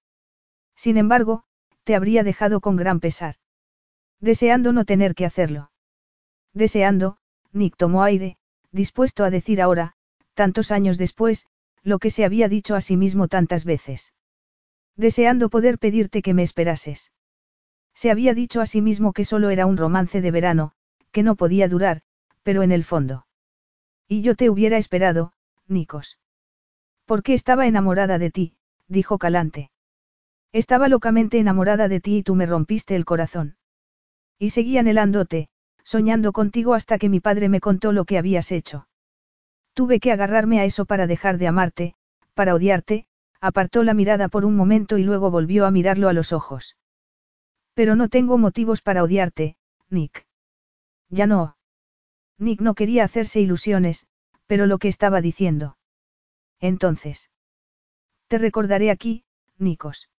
[0.75, 1.45] Sin embargo,
[1.83, 3.35] te habría dejado con gran pesar.
[4.19, 5.71] Deseando no tener que hacerlo.
[6.53, 7.17] Deseando,
[7.51, 8.37] Nick tomó aire,
[8.71, 9.93] dispuesto a decir ahora,
[10.33, 11.47] tantos años después,
[11.83, 14.13] lo que se había dicho a sí mismo tantas veces.
[14.95, 17.11] Deseando poder pedirte que me esperases.
[17.93, 20.73] Se había dicho a sí mismo que solo era un romance de verano,
[21.11, 22.03] que no podía durar,
[22.43, 23.25] pero en el fondo.
[24.07, 25.33] Y yo te hubiera esperado,
[25.67, 26.19] Nikos.
[27.05, 28.55] Porque estaba enamorada de ti,
[28.87, 29.70] dijo Calante.
[30.53, 33.55] Estaba locamente enamorada de ti y tú me rompiste el corazón.
[34.37, 35.49] Y seguí anhelándote,
[35.83, 38.87] soñando contigo hasta que mi padre me contó lo que habías hecho.
[39.73, 41.95] Tuve que agarrarme a eso para dejar de amarte,
[42.33, 43.05] para odiarte,
[43.39, 46.77] apartó la mirada por un momento y luego volvió a mirarlo a los ojos.
[47.73, 49.55] Pero no tengo motivos para odiarte,
[49.89, 50.25] Nick.
[51.09, 51.55] Ya no.
[52.37, 54.05] Nick no quería hacerse ilusiones,
[54.47, 55.77] pero lo que estaba diciendo.
[56.59, 57.29] Entonces.
[58.27, 59.23] Te recordaré aquí,
[59.57, 60.10] Nikos.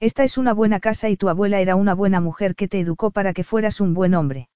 [0.00, 3.10] Esta es una buena casa y tu abuela era una buena mujer que te educó
[3.10, 4.48] para que fueras un buen hombre.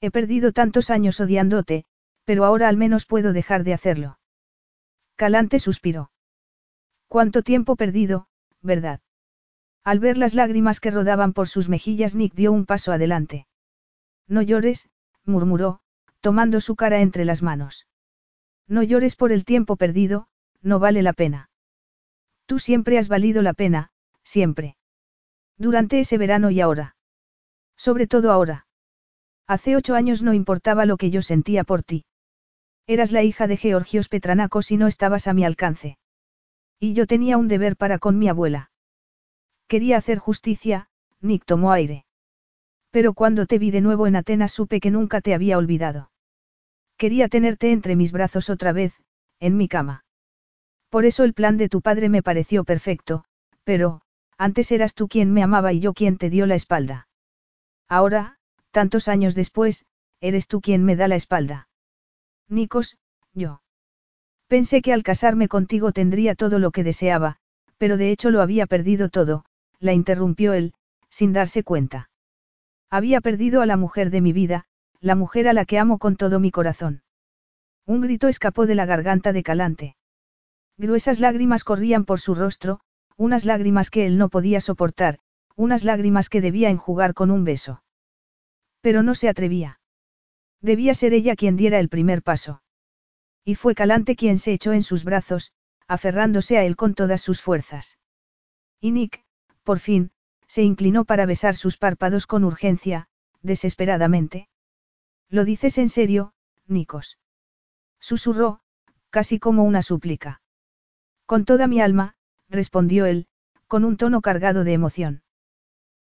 [0.00, 1.84] He perdido tantos años odiándote,
[2.24, 4.18] pero ahora al menos puedo dejar de hacerlo.
[5.16, 6.12] Calante suspiró.
[7.08, 8.28] ¿Cuánto tiempo perdido,
[8.62, 9.00] verdad?
[9.82, 13.48] Al ver las lágrimas que rodaban por sus mejillas, Nick dio un paso adelante.
[14.28, 14.88] No llores,
[15.24, 15.80] murmuró,
[16.20, 17.88] tomando su cara entre las manos.
[18.68, 20.28] No llores por el tiempo perdido,
[20.62, 21.50] no vale la pena.
[22.46, 23.90] Tú siempre has valido la pena,
[24.30, 24.76] siempre.
[25.58, 26.96] Durante ese verano y ahora.
[27.76, 28.66] Sobre todo ahora.
[29.46, 32.04] Hace ocho años no importaba lo que yo sentía por ti.
[32.86, 35.98] Eras la hija de Georgios Petranacos y no estabas a mi alcance.
[36.78, 38.70] Y yo tenía un deber para con mi abuela.
[39.66, 40.88] Quería hacer justicia,
[41.20, 42.04] Nick tomó aire.
[42.90, 46.10] Pero cuando te vi de nuevo en Atenas supe que nunca te había olvidado.
[46.96, 48.94] Quería tenerte entre mis brazos otra vez,
[49.40, 50.04] en mi cama.
[50.88, 53.24] Por eso el plan de tu padre me pareció perfecto,
[53.64, 54.02] pero,
[54.40, 57.08] antes eras tú quien me amaba y yo quien te dio la espalda.
[57.86, 58.38] Ahora,
[58.70, 59.84] tantos años después,
[60.18, 61.68] eres tú quien me da la espalda.
[62.48, 62.96] Nikos,
[63.34, 63.60] yo.
[64.48, 67.36] Pensé que al casarme contigo tendría todo lo que deseaba,
[67.76, 69.44] pero de hecho lo había perdido todo,
[69.78, 70.72] la interrumpió él,
[71.10, 72.08] sin darse cuenta.
[72.88, 74.64] Había perdido a la mujer de mi vida,
[75.00, 77.02] la mujer a la que amo con todo mi corazón.
[77.84, 79.96] Un grito escapó de la garganta de Calante.
[80.78, 82.80] Gruesas lágrimas corrían por su rostro,
[83.20, 85.18] unas lágrimas que él no podía soportar,
[85.54, 87.82] unas lágrimas que debía enjugar con un beso.
[88.80, 89.78] Pero no se atrevía.
[90.62, 92.62] Debía ser ella quien diera el primer paso.
[93.44, 95.52] Y fue Calante quien se echó en sus brazos,
[95.86, 97.98] aferrándose a él con todas sus fuerzas.
[98.80, 99.22] Y Nick,
[99.64, 100.12] por fin,
[100.46, 103.06] se inclinó para besar sus párpados con urgencia,
[103.42, 104.48] desesperadamente.
[105.28, 106.32] ¿Lo dices en serio,
[106.66, 107.18] Nikos?
[107.98, 108.62] Susurró,
[109.10, 110.40] casi como una súplica.
[111.26, 112.16] Con toda mi alma,
[112.50, 113.26] respondió él,
[113.66, 115.22] con un tono cargado de emoción.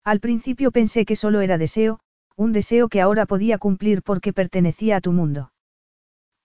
[0.04, 2.00] Al principio pensé que solo era deseo,
[2.36, 5.52] un deseo que ahora podía cumplir porque pertenecía a tu mundo.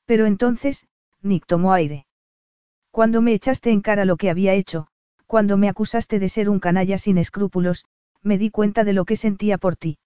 [0.04, 0.86] Pero entonces,
[1.22, 2.06] Nick tomó aire.
[2.90, 4.88] Cuando me echaste en cara lo que había hecho,
[5.26, 7.86] cuando me acusaste de ser un canalla sin escrúpulos,
[8.22, 9.98] me di cuenta de lo que sentía por ti.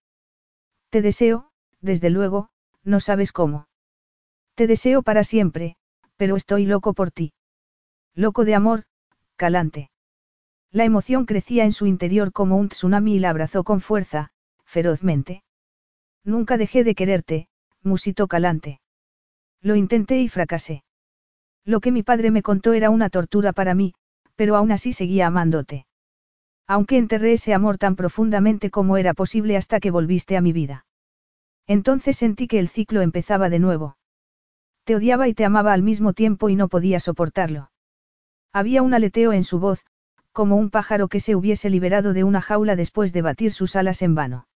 [0.91, 2.51] Te deseo, desde luego,
[2.85, 3.69] no sabes cómo.
[4.55, 5.77] Te deseo para siempre,
[6.17, 7.33] pero estoy loco por ti.
[8.15, 8.85] Loco de amor,
[9.39, 9.91] calante.
[10.71, 14.29] La emoción crecía en su interior como un tsunami y la abrazó con fuerza,
[14.67, 15.43] ferozmente.
[16.25, 17.49] Nunca dejé de quererte,
[17.83, 18.81] musitó calante.
[19.63, 20.85] Lo intenté y fracasé.
[21.65, 23.95] Lo que mi padre me contó era una tortura para mí,
[24.37, 25.87] pero aún así seguía amándote.
[26.67, 30.85] Aunque enterré ese amor tan profundamente como era posible hasta que volviste a mi vida.
[31.67, 33.97] Entonces sentí que el ciclo empezaba de nuevo.
[34.85, 37.71] Te odiaba y te amaba al mismo tiempo y no podía soportarlo.
[38.53, 39.85] Había un aleteo en su voz,
[40.33, 44.03] como un pájaro que se hubiese liberado de una jaula después de batir sus alas
[44.03, 44.49] en vano.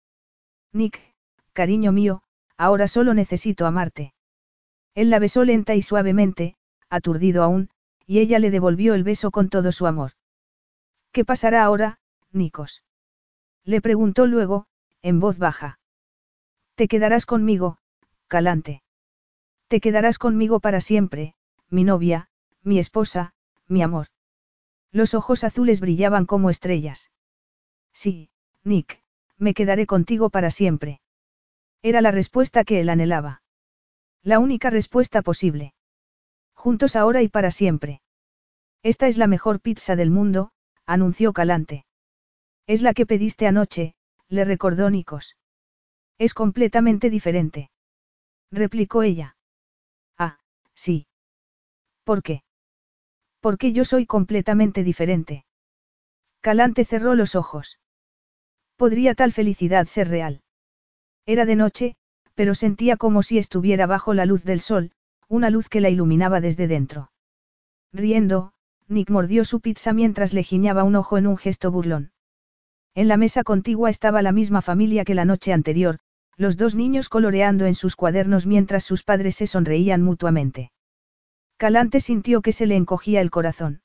[0.72, 1.00] Nick,
[1.52, 2.22] cariño mío,
[2.56, 4.14] ahora solo necesito amarte.
[4.94, 6.56] Él la besó lenta y suavemente,
[6.88, 7.70] aturdido aún,
[8.06, 10.12] y ella le devolvió el beso con todo su amor.
[11.12, 11.98] ¿Qué pasará ahora,
[12.30, 12.82] Nikos?
[13.64, 14.66] Le preguntó luego,
[15.02, 15.78] en voz baja.
[16.74, 17.78] Te quedarás conmigo,
[18.28, 18.82] Calante.
[19.68, 21.34] Te quedarás conmigo para siempre,
[21.68, 22.28] mi novia,
[22.62, 23.34] mi esposa,
[23.72, 24.06] mi amor.
[24.92, 27.10] Los ojos azules brillaban como estrellas.
[27.92, 28.30] Sí,
[28.62, 29.02] Nick,
[29.38, 31.00] me quedaré contigo para siempre.
[31.82, 33.42] Era la respuesta que él anhelaba.
[34.22, 35.74] La única respuesta posible.
[36.54, 38.02] Juntos ahora y para siempre.
[38.82, 40.52] Esta es la mejor pizza del mundo,
[40.86, 41.84] anunció Calante.
[42.66, 43.94] Es la que pediste anoche,
[44.28, 45.36] le recordó Nikos.
[46.18, 47.70] Es completamente diferente.
[48.52, 49.36] Replicó ella.
[50.18, 50.38] Ah,
[50.74, 51.06] sí.
[52.04, 52.44] ¿Por qué?
[53.42, 55.44] Porque yo soy completamente diferente.
[56.40, 57.80] Calante cerró los ojos.
[58.76, 60.42] ¿Podría tal felicidad ser real?
[61.26, 61.96] Era de noche,
[62.34, 64.92] pero sentía como si estuviera bajo la luz del sol,
[65.28, 67.10] una luz que la iluminaba desde dentro.
[67.92, 68.52] Riendo,
[68.88, 72.12] Nick mordió su pizza mientras le giñaba un ojo en un gesto burlón.
[72.94, 75.98] En la mesa contigua estaba la misma familia que la noche anterior,
[76.36, 80.71] los dos niños coloreando en sus cuadernos mientras sus padres se sonreían mutuamente.
[81.56, 83.82] Calante sintió que se le encogía el corazón.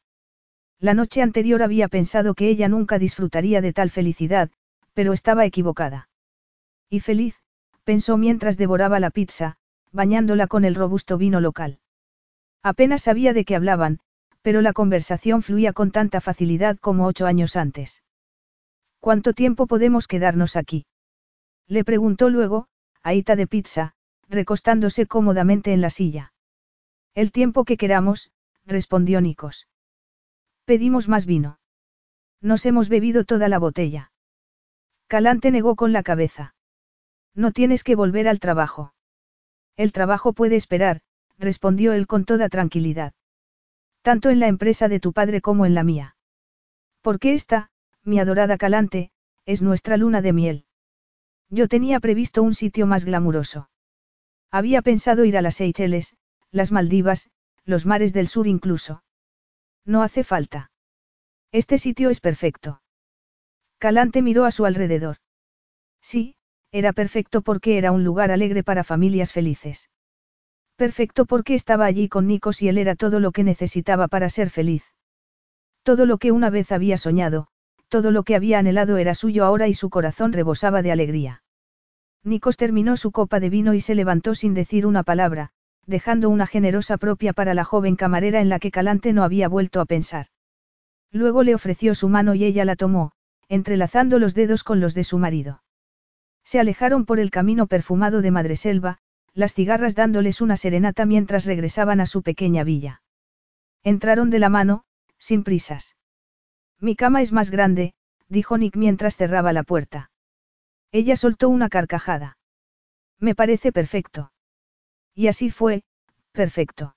[0.80, 4.50] La noche anterior había pensado que ella nunca disfrutaría de tal felicidad,
[4.94, 6.10] pero estaba equivocada.
[6.90, 7.42] Y feliz,
[7.84, 9.58] pensó mientras devoraba la pizza,
[9.92, 11.80] bañándola con el robusto vino local.
[12.64, 14.00] Apenas sabía de qué hablaban,
[14.42, 18.04] pero la conversación fluía con tanta facilidad como ocho años antes.
[19.00, 20.86] ¿Cuánto tiempo podemos quedarnos aquí?
[21.68, 22.68] Le preguntó luego,
[23.04, 23.94] Aita de pizza,
[24.30, 26.34] recostándose cómodamente en la silla.
[27.18, 28.30] El tiempo que queramos,
[28.64, 29.68] respondió Nikos.
[30.66, 31.58] Pedimos más vino.
[32.42, 34.12] Nos hemos bebido toda la botella.
[35.08, 36.54] Calante negó con la cabeza.
[37.34, 38.94] No tienes que volver al trabajo.
[39.78, 41.02] El trabajo puede esperar,
[41.40, 43.14] respondió él con toda tranquilidad.
[44.04, 46.18] Tanto en la empresa de tu padre como en la mía.
[47.02, 47.72] Porque esta,
[48.04, 49.10] mi adorada Calante,
[49.48, 50.66] es nuestra luna de miel.
[51.50, 53.72] Yo tenía previsto un sitio más glamuroso.
[54.52, 56.16] Había pensado ir a las Seychelles,
[56.52, 57.30] las Maldivas,
[57.66, 59.04] los mares del sur incluso.
[59.86, 60.72] No hace falta.
[61.52, 62.82] Este sitio es perfecto.
[63.78, 65.18] Calante miró a su alrededor.
[66.02, 66.36] Sí,
[66.72, 69.90] era perfecto porque era un lugar alegre para familias felices.
[70.76, 74.50] Perfecto porque estaba allí con Nikos y él era todo lo que necesitaba para ser
[74.50, 74.84] feliz.
[75.84, 77.48] Todo lo que una vez había soñado,
[77.88, 81.44] todo lo que había anhelado era suyo ahora y su corazón rebosaba de alegría.
[82.24, 85.52] Nikos terminó su copa de vino y se levantó sin decir una palabra,
[85.88, 89.82] dejando una generosa propia para la joven camarera en la que Calante no había vuelto
[89.82, 90.28] a pensar.
[91.12, 93.14] Luego le ofreció su mano y ella la tomó,
[93.48, 95.64] entrelazando los dedos con los de su marido.
[96.44, 99.00] Se alejaron por el camino perfumado de Madreselva,
[99.34, 103.02] las cigarras dándoles una serenata mientras regresaban a su pequeña villa.
[103.84, 104.84] Entraron de la mano,
[105.18, 105.96] sin prisas.
[106.80, 107.94] Mi cama es más grande,
[108.28, 110.12] dijo Nick mientras cerraba la puerta.
[110.92, 112.38] Ella soltó una carcajada.
[113.20, 114.32] Me parece perfecto.
[115.18, 115.84] Y así fue,
[116.32, 116.96] perfecto.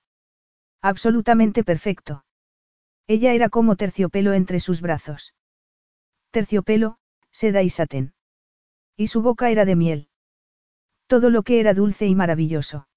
[0.79, 2.23] Absolutamente perfecto.
[3.07, 5.33] Ella era como terciopelo entre sus brazos.
[6.29, 6.99] Terciopelo,
[7.31, 8.13] seda y satén.
[8.95, 10.09] Y su boca era de miel.
[11.07, 12.87] Todo lo que era dulce y maravilloso.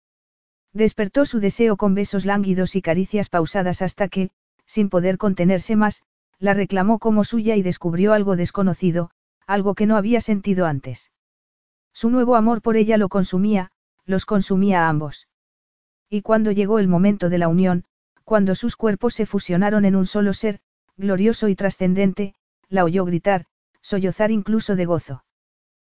[0.74, 4.30] Despertó su deseo con besos lánguidos y caricias pausadas hasta que,
[4.66, 6.02] sin poder contenerse más,
[6.38, 9.10] la reclamó como suya y descubrió algo desconocido,
[9.46, 11.10] algo que no había sentido antes.
[11.94, 13.70] Su nuevo amor por ella lo consumía,
[14.06, 15.28] los consumía a ambos.
[16.08, 17.84] Y cuando llegó el momento de la unión,
[18.24, 20.60] cuando sus cuerpos se fusionaron en un solo ser,
[20.96, 22.34] glorioso y trascendente,
[22.68, 23.46] la oyó gritar,
[23.82, 25.24] sollozar incluso de gozo.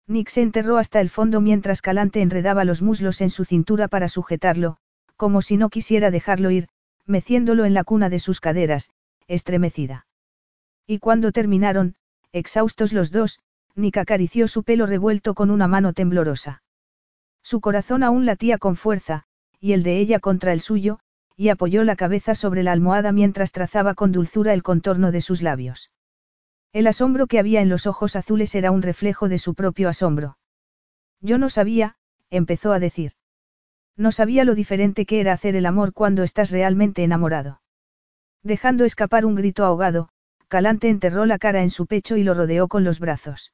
[0.07, 4.07] Nick se enterró hasta el fondo mientras Calante enredaba los muslos en su cintura para
[4.07, 4.77] sujetarlo,
[5.15, 6.67] como si no quisiera dejarlo ir,
[7.05, 8.91] meciéndolo en la cuna de sus caderas,
[9.27, 10.07] estremecida.
[10.85, 11.95] Y cuando terminaron,
[12.31, 13.39] exhaustos los dos,
[13.75, 16.61] Nick acarició su pelo revuelto con una mano temblorosa.
[17.45, 19.25] Su corazón aún latía con fuerza,
[19.59, 20.99] y el de ella contra el suyo,
[21.37, 25.43] y apoyó la cabeza sobre la almohada mientras trazaba con dulzura el contorno de sus
[25.43, 25.91] labios.
[26.73, 30.39] El asombro que había en los ojos azules era un reflejo de su propio asombro.
[31.21, 31.97] Yo no sabía,
[32.31, 33.11] empezó a decir.
[33.95, 37.61] No sabía lo diferente que era hacer el amor cuando estás realmente enamorado.
[38.41, 40.09] Dejando escapar un grito ahogado,
[40.47, 43.53] Calante enterró la cara en su pecho y lo rodeó con los brazos.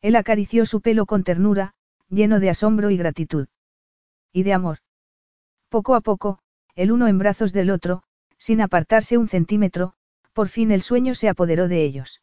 [0.00, 1.74] Él acarició su pelo con ternura,
[2.12, 3.48] lleno de asombro y gratitud.
[4.32, 4.78] Y de amor.
[5.70, 6.38] Poco a poco,
[6.74, 8.02] el uno en brazos del otro,
[8.36, 9.94] sin apartarse un centímetro,
[10.34, 12.22] por fin el sueño se apoderó de ellos.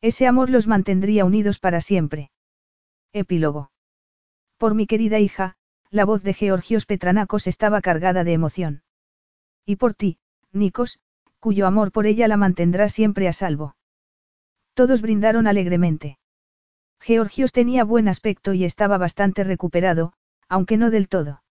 [0.00, 2.30] Ese amor los mantendría unidos para siempre.
[3.12, 3.72] Epílogo.
[4.56, 5.56] Por mi querida hija,
[5.90, 8.82] la voz de Georgios Petranacos estaba cargada de emoción.
[9.66, 10.18] Y por ti,
[10.52, 11.00] Nikos,
[11.40, 13.74] cuyo amor por ella la mantendrá siempre a salvo.
[14.74, 16.19] Todos brindaron alegremente.
[17.00, 20.12] Georgios tenía buen aspecto y estaba bastante recuperado,
[20.48, 21.42] aunque no del todo.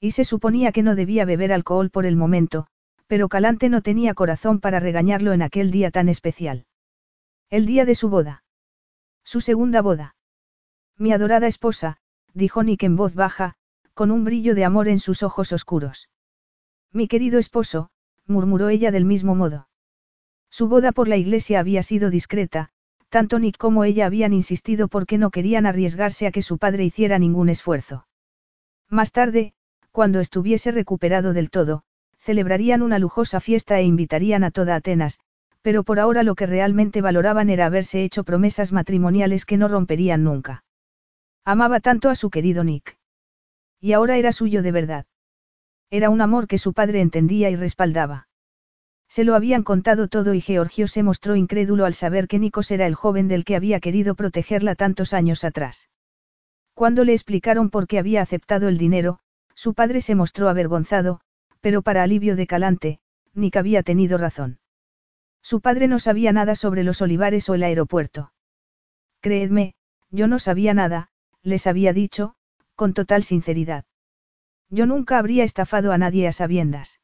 [0.00, 2.66] Y se suponía que no debía beber alcohol por el momento,
[3.06, 6.66] pero Calante no tenía corazón para regañarlo en aquel día tan especial.
[7.48, 8.44] El día de su boda.
[9.24, 10.14] Su segunda boda.
[10.98, 11.98] Mi adorada esposa,
[12.34, 13.54] dijo Nick en voz baja,
[13.94, 16.10] con un brillo de amor en sus ojos oscuros.
[16.92, 17.90] Mi querido esposo,
[18.26, 19.68] murmuró ella del mismo modo.
[20.50, 22.70] Su boda por la iglesia había sido discreta,
[23.08, 27.18] tanto Nick como ella habían insistido porque no querían arriesgarse a que su padre hiciera
[27.18, 28.06] ningún esfuerzo.
[28.88, 29.54] Más tarde,
[29.90, 31.82] cuando estuviese recuperado del todo,
[32.18, 35.20] celebrarían una lujosa fiesta e invitarían a toda Atenas,
[35.62, 40.22] pero por ahora lo que realmente valoraban era haberse hecho promesas matrimoniales que no romperían
[40.22, 40.64] nunca.
[41.44, 42.98] Amaba tanto a su querido Nick.
[43.80, 45.06] Y ahora era suyo de verdad.
[45.90, 48.28] Era un amor que su padre entendía y respaldaba.
[49.08, 52.86] Se lo habían contado todo y Georgio se mostró incrédulo al saber que Nikos era
[52.86, 55.88] el joven del que había querido protegerla tantos años atrás.
[56.74, 59.18] Cuando le explicaron por qué había aceptado el dinero,
[59.54, 61.20] su padre se mostró avergonzado,
[61.60, 63.00] pero para alivio de Calante,
[63.32, 64.58] Nick había tenido razón.
[65.42, 68.32] Su padre no sabía nada sobre los olivares o el aeropuerto.
[69.20, 69.74] Creedme,
[70.10, 71.08] yo no sabía nada,
[71.42, 72.34] les había dicho,
[72.74, 73.84] con total sinceridad.
[74.68, 77.00] Yo nunca habría estafado a nadie a sabiendas.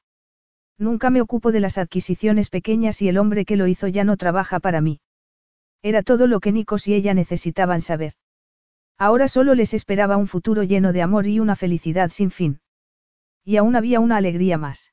[0.78, 4.16] Nunca me ocupo de las adquisiciones pequeñas y el hombre que lo hizo ya no
[4.16, 5.00] trabaja para mí.
[5.82, 8.14] Era todo lo que Nikos y ella necesitaban saber.
[8.98, 12.60] Ahora solo les esperaba un futuro lleno de amor y una felicidad sin fin.
[13.44, 14.92] Y aún había una alegría más.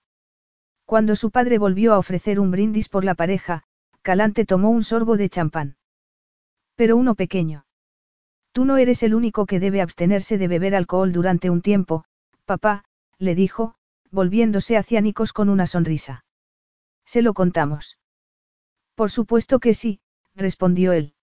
[0.85, 3.63] Cuando su padre volvió a ofrecer un brindis por la pareja,
[4.01, 5.77] Calante tomó un sorbo de champán.
[6.75, 7.65] Pero uno pequeño.
[8.51, 12.05] Tú no eres el único que debe abstenerse de beber alcohol durante un tiempo,
[12.45, 12.85] papá,
[13.19, 13.75] le dijo,
[14.11, 16.25] volviéndose hacia Nikos con una sonrisa.
[17.05, 17.97] ¿Se lo contamos?
[18.95, 20.01] Por supuesto que sí,
[20.35, 21.13] respondió él.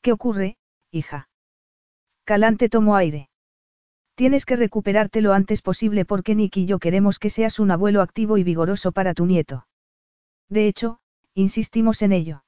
[0.00, 0.56] ¿Qué ocurre,
[0.90, 1.28] hija?
[2.24, 3.30] Calante tomó aire.
[4.14, 8.02] Tienes que recuperarte lo antes posible porque Nick y yo queremos que seas un abuelo
[8.02, 9.66] activo y vigoroso para tu nieto.
[10.48, 10.98] De hecho,
[11.34, 12.44] insistimos en ello.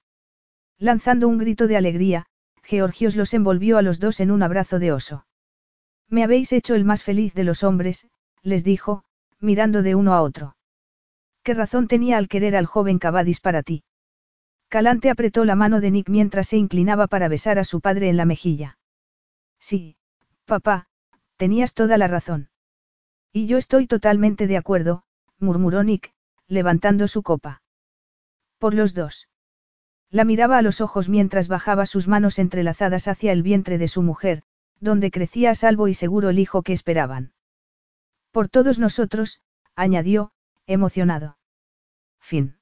[0.78, 2.26] Lanzando un grito de alegría,
[2.62, 5.26] Georgios los envolvió a los dos en un abrazo de oso.
[6.08, 8.08] Me habéis hecho el más feliz de los hombres,
[8.42, 9.04] les dijo,
[9.40, 10.56] mirando de uno a otro.
[11.42, 13.82] ¿Qué razón tenía al querer al joven Cavadis para ti?
[14.68, 18.16] Calante apretó la mano de Nick mientras se inclinaba para besar a su padre en
[18.16, 18.78] la mejilla.
[19.58, 19.96] Sí,
[20.44, 20.86] papá,
[21.36, 22.50] tenías toda la razón.
[23.32, 25.04] Y yo estoy totalmente de acuerdo,
[25.38, 26.12] murmuró Nick,
[26.46, 27.62] levantando su copa.
[28.58, 29.28] Por los dos.
[30.10, 34.02] La miraba a los ojos mientras bajaba sus manos entrelazadas hacia el vientre de su
[34.02, 34.42] mujer,
[34.80, 37.32] donde crecía a salvo y seguro el hijo que esperaban.
[38.32, 39.40] Por todos nosotros,
[39.74, 40.32] añadió,
[40.66, 41.38] emocionado.
[42.20, 42.59] Fin.